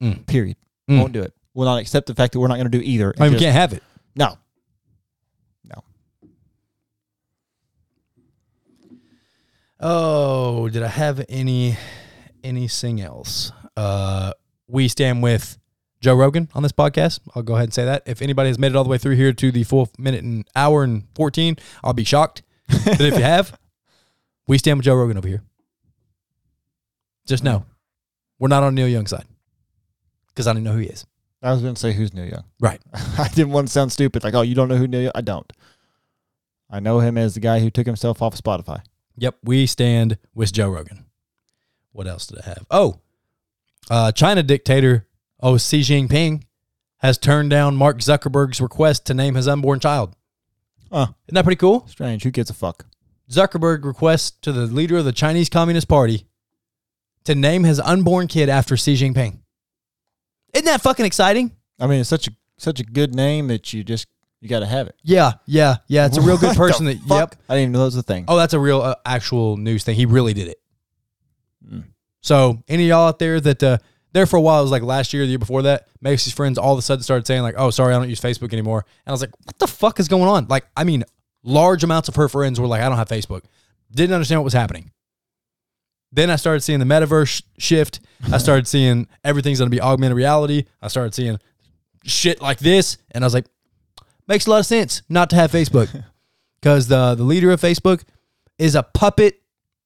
Mm. 0.00 0.26
Period. 0.26 0.56
Mm. 0.88 1.00
Won't 1.00 1.12
do 1.12 1.22
it. 1.22 1.34
We 1.54 1.60
will 1.60 1.66
not 1.66 1.80
accept 1.80 2.06
the 2.06 2.14
fact 2.14 2.32
that 2.32 2.40
we're 2.40 2.46
not 2.46 2.54
going 2.54 2.70
to 2.70 2.78
do 2.78 2.82
either. 2.84 3.12
I 3.18 3.24
mean, 3.24 3.32
we 3.32 3.38
can't 3.40 3.54
have 3.54 3.72
it. 3.72 3.82
No. 4.14 4.38
Oh, 9.80 10.68
did 10.68 10.82
I 10.82 10.88
have 10.88 11.24
any 11.28 11.76
anything 12.42 13.00
else? 13.00 13.52
Uh, 13.76 14.32
we 14.66 14.88
stand 14.88 15.22
with 15.22 15.56
Joe 16.00 16.16
Rogan 16.16 16.48
on 16.54 16.62
this 16.62 16.72
podcast. 16.72 17.20
I'll 17.34 17.42
go 17.42 17.54
ahead 17.54 17.64
and 17.64 17.74
say 17.74 17.84
that. 17.84 18.02
If 18.06 18.20
anybody 18.20 18.48
has 18.48 18.58
made 18.58 18.72
it 18.72 18.76
all 18.76 18.84
the 18.84 18.90
way 18.90 18.98
through 18.98 19.14
here 19.14 19.32
to 19.32 19.52
the 19.52 19.62
full 19.64 19.88
minute 19.98 20.24
and 20.24 20.46
hour 20.56 20.82
and 20.82 21.04
fourteen, 21.14 21.56
I'll 21.84 21.92
be 21.92 22.04
shocked. 22.04 22.42
but 22.68 23.00
if 23.00 23.16
you 23.16 23.22
have, 23.22 23.56
we 24.48 24.58
stand 24.58 24.78
with 24.78 24.84
Joe 24.84 24.96
Rogan 24.96 25.16
over 25.16 25.28
here. 25.28 25.42
Just 27.26 27.44
know, 27.44 27.64
we're 28.38 28.48
not 28.48 28.62
on 28.62 28.74
Neil 28.74 28.88
Young's 28.88 29.10
side 29.10 29.26
because 30.28 30.46
I 30.46 30.54
don't 30.54 30.64
know 30.64 30.72
who 30.72 30.78
he 30.78 30.86
is. 30.86 31.06
I 31.40 31.52
was 31.52 31.62
going 31.62 31.74
to 31.74 31.80
say 31.80 31.92
who's 31.92 32.12
Neil 32.12 32.26
Young. 32.26 32.44
Right. 32.58 32.80
I 32.92 33.28
didn't 33.28 33.52
want 33.52 33.68
to 33.68 33.72
sound 33.72 33.92
stupid. 33.92 34.24
Like, 34.24 34.34
oh, 34.34 34.42
you 34.42 34.56
don't 34.56 34.68
know 34.68 34.76
who 34.76 34.88
Neil 34.88 35.02
Young? 35.02 35.12
I 35.14 35.20
don't. 35.20 35.52
I 36.68 36.80
know 36.80 36.98
him 36.98 37.16
as 37.16 37.34
the 37.34 37.40
guy 37.40 37.60
who 37.60 37.70
took 37.70 37.86
himself 37.86 38.20
off 38.22 38.34
of 38.34 38.40
Spotify. 38.40 38.80
Yep, 39.20 39.36
we 39.42 39.66
stand 39.66 40.18
with 40.34 40.52
Joe 40.52 40.70
Rogan. 40.70 41.04
What 41.92 42.06
else 42.06 42.26
did 42.26 42.40
I 42.40 42.44
have? 42.46 42.66
Oh, 42.70 43.00
uh, 43.90 44.12
China 44.12 44.42
dictator 44.42 45.06
oh 45.40 45.58
Xi 45.58 45.80
Jinping 45.80 46.42
has 46.98 47.18
turned 47.18 47.50
down 47.50 47.76
Mark 47.76 47.98
Zuckerberg's 47.98 48.60
request 48.60 49.06
to 49.06 49.14
name 49.14 49.34
his 49.34 49.48
unborn 49.48 49.80
child. 49.80 50.14
Oh, 50.90 51.02
Isn't 51.26 51.34
that 51.34 51.44
pretty 51.44 51.56
cool? 51.58 51.86
strange. 51.88 52.22
Who 52.22 52.30
gives 52.30 52.50
a 52.50 52.54
fuck? 52.54 52.86
Zuckerberg 53.30 53.84
requests 53.84 54.30
to 54.42 54.52
the 54.52 54.66
leader 54.66 54.96
of 54.96 55.04
the 55.04 55.12
Chinese 55.12 55.48
Communist 55.48 55.86
Party 55.88 56.26
to 57.24 57.34
name 57.34 57.64
his 57.64 57.78
unborn 57.80 58.26
kid 58.26 58.48
after 58.48 58.76
Xi 58.76 58.94
Jinping. 58.94 59.38
Isn't 60.54 60.64
that 60.64 60.80
fucking 60.80 61.04
exciting? 61.04 61.52
I 61.78 61.86
mean, 61.86 62.00
it's 62.00 62.08
such 62.08 62.26
a 62.28 62.30
such 62.56 62.80
a 62.80 62.84
good 62.84 63.14
name 63.14 63.48
that 63.48 63.72
you 63.72 63.84
just 63.84 64.08
you 64.40 64.48
got 64.48 64.60
to 64.60 64.66
have 64.66 64.86
it. 64.86 64.94
Yeah, 65.02 65.32
yeah, 65.46 65.76
yeah. 65.88 66.06
It's 66.06 66.16
a 66.16 66.20
real 66.20 66.38
good 66.38 66.56
person. 66.56 66.86
That 66.86 66.98
fuck? 67.00 67.32
yep. 67.32 67.42
I 67.48 67.54
didn't 67.54 67.62
even 67.62 67.72
know 67.72 67.78
that 67.80 67.84
was 67.86 67.96
a 67.96 68.02
thing. 68.02 68.24
Oh, 68.28 68.36
that's 68.36 68.54
a 68.54 68.60
real 68.60 68.80
uh, 68.80 68.94
actual 69.04 69.56
news 69.56 69.84
thing. 69.84 69.96
He 69.96 70.06
really 70.06 70.34
did 70.34 70.48
it. 70.48 70.60
Mm. 71.66 71.84
So, 72.20 72.62
any 72.68 72.84
of 72.84 72.88
y'all 72.88 73.08
out 73.08 73.18
there 73.18 73.40
that 73.40 73.62
uh, 73.62 73.78
there 74.12 74.26
for 74.26 74.36
a 74.36 74.40
while, 74.40 74.60
it 74.60 74.62
was 74.62 74.70
like 74.70 74.82
last 74.82 75.12
year, 75.12 75.24
the 75.24 75.30
year 75.30 75.38
before 75.38 75.62
that, 75.62 75.88
Macy's 76.00 76.32
friends 76.32 76.58
all 76.58 76.72
of 76.72 76.78
a 76.78 76.82
sudden 76.82 77.02
started 77.02 77.26
saying 77.26 77.42
like, 77.42 77.56
"Oh, 77.58 77.70
sorry, 77.70 77.94
I 77.94 77.98
don't 77.98 78.08
use 78.08 78.20
Facebook 78.20 78.52
anymore." 78.52 78.84
And 79.06 79.10
I 79.10 79.12
was 79.12 79.20
like, 79.20 79.30
"What 79.44 79.58
the 79.58 79.66
fuck 79.66 79.98
is 79.98 80.08
going 80.08 80.28
on?" 80.28 80.46
Like, 80.48 80.66
I 80.76 80.84
mean, 80.84 81.04
large 81.42 81.82
amounts 81.82 82.08
of 82.08 82.16
her 82.16 82.28
friends 82.28 82.60
were 82.60 82.66
like, 82.66 82.80
"I 82.80 82.88
don't 82.88 82.98
have 82.98 83.08
Facebook." 83.08 83.42
Didn't 83.90 84.14
understand 84.14 84.40
what 84.40 84.44
was 84.44 84.52
happening. 84.52 84.90
Then 86.12 86.30
I 86.30 86.36
started 86.36 86.60
seeing 86.60 86.78
the 86.78 86.84
metaverse 86.84 87.42
shift. 87.58 88.00
I 88.32 88.38
started 88.38 88.66
seeing 88.66 89.08
everything's 89.24 89.58
going 89.58 89.70
to 89.70 89.74
be 89.74 89.80
augmented 89.80 90.16
reality. 90.16 90.64
I 90.80 90.88
started 90.88 91.14
seeing 91.14 91.38
shit 92.04 92.40
like 92.40 92.58
this, 92.58 92.96
and 93.10 93.24
I 93.24 93.26
was 93.26 93.34
like, 93.34 93.46
makes 94.28 94.46
a 94.46 94.50
lot 94.50 94.58
of 94.60 94.66
sense 94.66 95.02
not 95.08 95.30
to 95.30 95.36
have 95.36 95.50
Facebook 95.50 96.04
because 96.60 96.86
the 96.88 97.14
the 97.14 97.24
leader 97.24 97.50
of 97.50 97.60
Facebook 97.60 98.02
is 98.58 98.74
a 98.74 98.82
puppet 98.82 99.40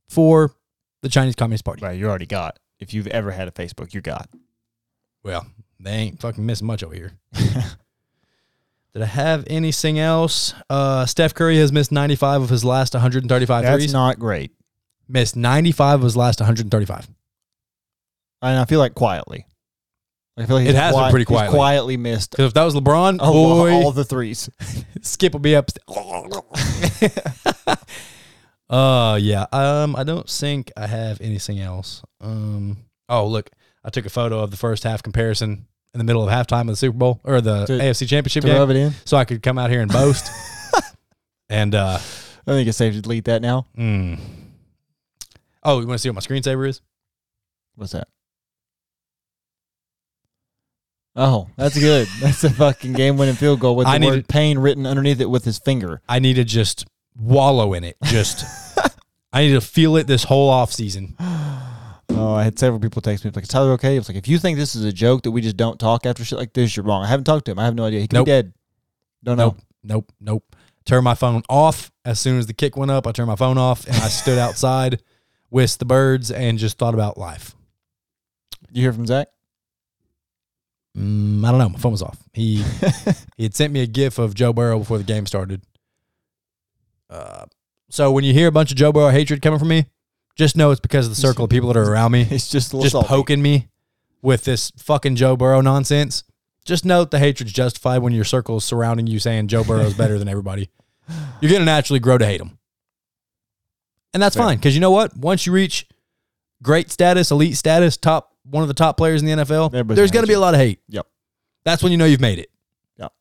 for 0.09 0.55
the 1.02 1.09
Chinese 1.09 1.35
Communist 1.35 1.64
Party. 1.64 1.82
Right, 1.85 1.98
you 1.98 2.09
already 2.09 2.27
got. 2.27 2.59
If 2.78 2.93
you've 2.93 3.06
ever 3.06 3.31
had 3.31 3.48
a 3.48 3.52
Facebook, 3.52 3.94
you 3.94 4.01
got. 4.01 4.28
Well, 5.23 5.47
they 5.78 5.90
ain't 5.93 6.20
fucking 6.20 6.44
missing 6.44 6.66
much 6.66 6.82
over 6.82 6.94
here. 6.94 7.12
Did 8.93 9.02
I 9.02 9.06
have 9.06 9.44
anything 9.47 9.98
else? 9.98 10.52
Uh, 10.69 11.06
Steph 11.06 11.32
Curry 11.32 11.56
has 11.59 11.73
missed 11.73 11.93
95 11.93 12.43
of 12.43 12.48
his 12.51 12.64
last 12.64 12.93
135 12.93 13.62
That's 13.62 13.77
threes. 13.77 13.93
not 13.93 14.19
great. 14.19 14.52
missed 15.09 15.35
95 15.36 16.01
of 16.01 16.02
his 16.02 16.16
last 16.16 16.40
135. 16.40 17.09
And 18.43 18.59
I 18.59 18.64
feel 18.66 18.81
like 18.81 18.94
quietly. 18.94 19.47
I 20.37 20.47
feel 20.47 20.57
like 20.57 20.67
It 20.67 20.75
has 20.75 20.93
been 20.93 20.99
quiet- 20.99 21.11
pretty 21.11 21.23
he's 21.25 21.27
quietly. 21.37 21.57
quietly 21.57 21.97
missed 21.99 22.31
Because 22.31 22.47
if 22.47 22.55
that 22.55 22.65
was 22.65 22.75
LeBron, 22.75 23.19
all, 23.21 23.33
boy, 23.33 23.73
all 23.73 23.93
the 23.93 24.05
threes. 24.05 24.49
Skip 25.03 25.33
will 25.35 25.41
be 25.41 25.55
up. 25.55 25.69
uh 28.71 29.19
yeah. 29.21 29.47
Um, 29.53 29.95
I 29.97 30.05
don't 30.05 30.29
think 30.29 30.73
I 30.77 30.87
have 30.87 31.21
anything 31.21 31.61
else. 31.61 32.03
Um. 32.21 32.79
Oh 33.09 33.27
look, 33.27 33.51
I 33.85 33.91
took 33.91 34.07
a 34.07 34.11
photo 34.11 34.41
of 34.41 34.51
the 34.51 34.57
first 34.57 34.85
half 34.85 35.03
comparison 35.03 35.67
in 35.95 35.99
the 35.99 36.05
middle 36.05 36.27
of 36.27 36.31
halftime 36.33 36.63
of 36.63 36.67
the 36.69 36.77
Super 36.77 36.97
Bowl 36.97 37.21
or 37.25 37.41
the 37.43 37.67
To- 37.67 37.73
AFC 37.79 38.09
Championship 38.09 38.45
game, 38.45 38.57
rub 38.57 38.71
it 38.71 38.77
in. 38.77 38.93
so 39.05 39.17
I 39.19 39.25
could 39.27 39.43
come 39.43 39.59
out 39.59 39.69
here 39.71 39.83
and 39.83 39.93
boast. 39.93 40.31
and 41.51 41.75
uh, 41.75 41.99
I 42.47 42.51
think 42.51 42.67
it's 42.69 42.79
safe 42.79 42.95
to 42.95 43.03
delete 43.03 43.27
that 43.27 43.43
now. 43.43 43.67
mm. 43.77 44.19
oh, 45.63 45.81
you 45.81 45.87
want 45.87 45.99
to 45.99 46.03
see 46.03 46.09
what 46.09 46.15
my 46.15 46.21
screensaver 46.21 46.67
is? 46.67 46.81
What's 47.75 47.93
that? 47.93 48.09
Oh, 51.15 51.49
that's 51.57 51.79
good. 51.79 52.09
That's 52.21 52.43
a 52.45 52.49
fucking 52.51 52.95
game-winning 52.95 53.35
field 53.35 53.61
goal 53.61 53.77
with 53.77 53.87
the 53.87 53.91
I 53.91 53.95
word 53.95 54.01
needed- 54.01 54.29
"pain" 54.29 54.59
written 54.59 54.87
underneath 54.87 55.21
it 55.21 55.29
with 55.29 55.45
his 55.45 55.59
finger. 55.59 56.01
I 56.09 56.19
need 56.21 56.35
to 56.35 56.45
just 56.45 56.87
wallow 57.19 57.75
in 57.75 57.85
it. 57.85 57.97
Just 58.05 58.45
I 59.33 59.43
need 59.43 59.53
to 59.53 59.61
feel 59.61 59.97
it 59.97 60.07
this 60.07 60.25
whole 60.25 60.49
off 60.49 60.73
season. 60.73 61.17
Oh, 62.15 62.35
I 62.35 62.45
had 62.45 62.59
several 62.59 62.79
people 62.79 63.01
text 63.01 63.25
me 63.25 63.31
like, 63.35 63.43
"Is 63.43 63.49
Tyler 63.49 63.73
okay?" 63.73 63.97
It's 63.97 64.07
like, 64.07 64.19
if 64.19 64.29
you 64.29 64.39
think 64.39 64.59
this 64.59 64.75
is 64.75 64.85
a 64.85 64.93
joke 64.93 65.23
that 65.23 65.31
we 65.31 65.41
just 65.41 65.57
don't 65.57 65.81
talk 65.81 66.05
after 66.05 66.23
shit 66.27 66.39
like 66.39 66.53
this, 66.53 66.77
you're 66.77 66.85
wrong. 66.85 67.03
I 67.03 67.07
haven't 67.07 67.25
talked 67.25 67.47
to 67.47 67.53
him. 67.53 67.59
I 67.59 67.65
have 67.65 67.75
no 67.75 67.85
idea. 67.87 68.01
He 68.01 68.07
could 68.07 68.17
Nope. 68.17 68.27
be 68.27 68.31
dead. 68.33 68.53
Don't 69.25 69.39
know. 69.39 69.45
Nope, 69.47 69.59
nope, 69.83 70.13
nope. 70.21 70.57
Turn 70.85 71.03
my 71.05 71.15
phone 71.15 71.43
off 71.49 71.91
as 72.05 72.21
soon 72.21 72.39
as 72.39 72.47
the 72.47 72.53
kick 72.53 72.77
went 72.77 72.91
up. 72.91 73.07
I 73.07 73.13
turned 73.13 73.29
my 73.29 73.37
phone 73.37 73.57
off 73.57 73.87
and 73.87 73.97
I 73.97 74.09
stood 74.09 74.39
outside, 74.47 75.03
whisked 75.49 75.79
the 75.79 75.87
birds, 75.87 76.31
and 76.31 76.59
just 76.59 76.77
thought 76.77 76.93
about 76.93 77.17
life. 77.17 77.57
You 78.71 78.83
hear 78.83 78.93
from 78.93 79.07
Zach? 79.07 79.29
Mm, 80.97 81.44
I 81.44 81.51
don't 81.51 81.59
know. 81.59 81.69
My 81.70 81.78
phone 81.78 81.93
was 81.93 82.02
off. 82.02 82.19
He 82.35 82.56
he 83.36 83.44
had 83.44 83.55
sent 83.55 83.73
me 83.73 83.81
a 83.81 83.86
gif 83.86 84.19
of 84.19 84.35
Joe 84.35 84.52
Burrow 84.52 84.78
before 84.78 84.98
the 84.98 85.05
game 85.05 85.27
started. 85.27 85.62
Uh, 87.09 87.47
so 87.90 88.10
when 88.12 88.24
you 88.24 88.32
hear 88.32 88.48
a 88.48 88.52
bunch 88.52 88.70
of 88.70 88.77
Joe 88.77 88.93
Burrow 88.93 89.10
hatred 89.10 89.43
coming 89.43 89.59
from 89.59 89.69
me, 89.69 89.86
just 90.36 90.56
know 90.56 90.70
it's 90.70 90.81
because 90.81 91.06
of 91.06 91.14
the 91.14 91.20
circle 91.20 91.44
of 91.44 91.51
people 91.51 91.73
that 91.73 91.78
are 91.78 91.90
around 91.90 92.12
me, 92.12 92.23
It's 92.31 92.48
just 92.48 92.73
a 92.74 92.78
just 92.81 92.93
salty. 92.93 93.09
poking 93.09 93.43
me 93.43 93.69
with 94.23 94.44
this 94.44 94.70
fucking 94.78 95.16
Joe 95.16 95.36
Burrow 95.36 95.60
nonsense. 95.60 96.24
Just 96.64 96.85
note 96.85 97.10
the 97.10 97.19
hatred's 97.19 97.52
justified 97.52 97.98
when 97.98 98.12
your 98.12 98.24
circle 98.24 98.56
is 98.59 98.64
surrounding 98.64 99.06
you 99.06 99.19
saying 99.19 99.48
Joe 99.48 99.64
Burrow's 99.64 99.94
better 99.94 100.19
than 100.19 100.28
everybody. 100.28 100.70
You're 101.40 101.51
gonna 101.51 101.64
naturally 101.64 101.98
grow 102.01 102.16
to 102.19 102.24
hate 102.24 102.40
him, 102.40 102.56
and 104.14 104.23
that's 104.23 104.36
Fair. 104.36 104.44
fine 104.44 104.59
because 104.59 104.74
you 104.74 104.81
know 104.81 104.93
what? 104.93 105.16
Once 105.16 105.44
you 105.47 105.52
reach 105.52 105.86
great 106.62 106.90
status, 106.93 107.31
elite 107.32 107.56
status, 107.56 107.97
top 107.97 108.32
one 108.44 108.62
of 108.62 108.69
the 108.69 108.74
top 108.74 108.97
players 108.97 109.23
in 109.23 109.27
the 109.27 109.44
NFL, 109.44 109.69
Everybody's 109.69 109.97
there's 109.97 110.10
gonna 110.10 110.23
gonna 110.23 110.28
be 110.28 110.35
a 110.35 110.40
lot 110.40 110.55
of 110.55 110.60
hate. 110.60 110.81
Yep. 110.89 111.06
That's 111.64 111.82
when 111.82 111.93
you 111.93 111.98
know 111.98 112.05
you've 112.05 112.20
made 112.20 112.39
it. 112.39 112.51
Yep. 112.98 113.12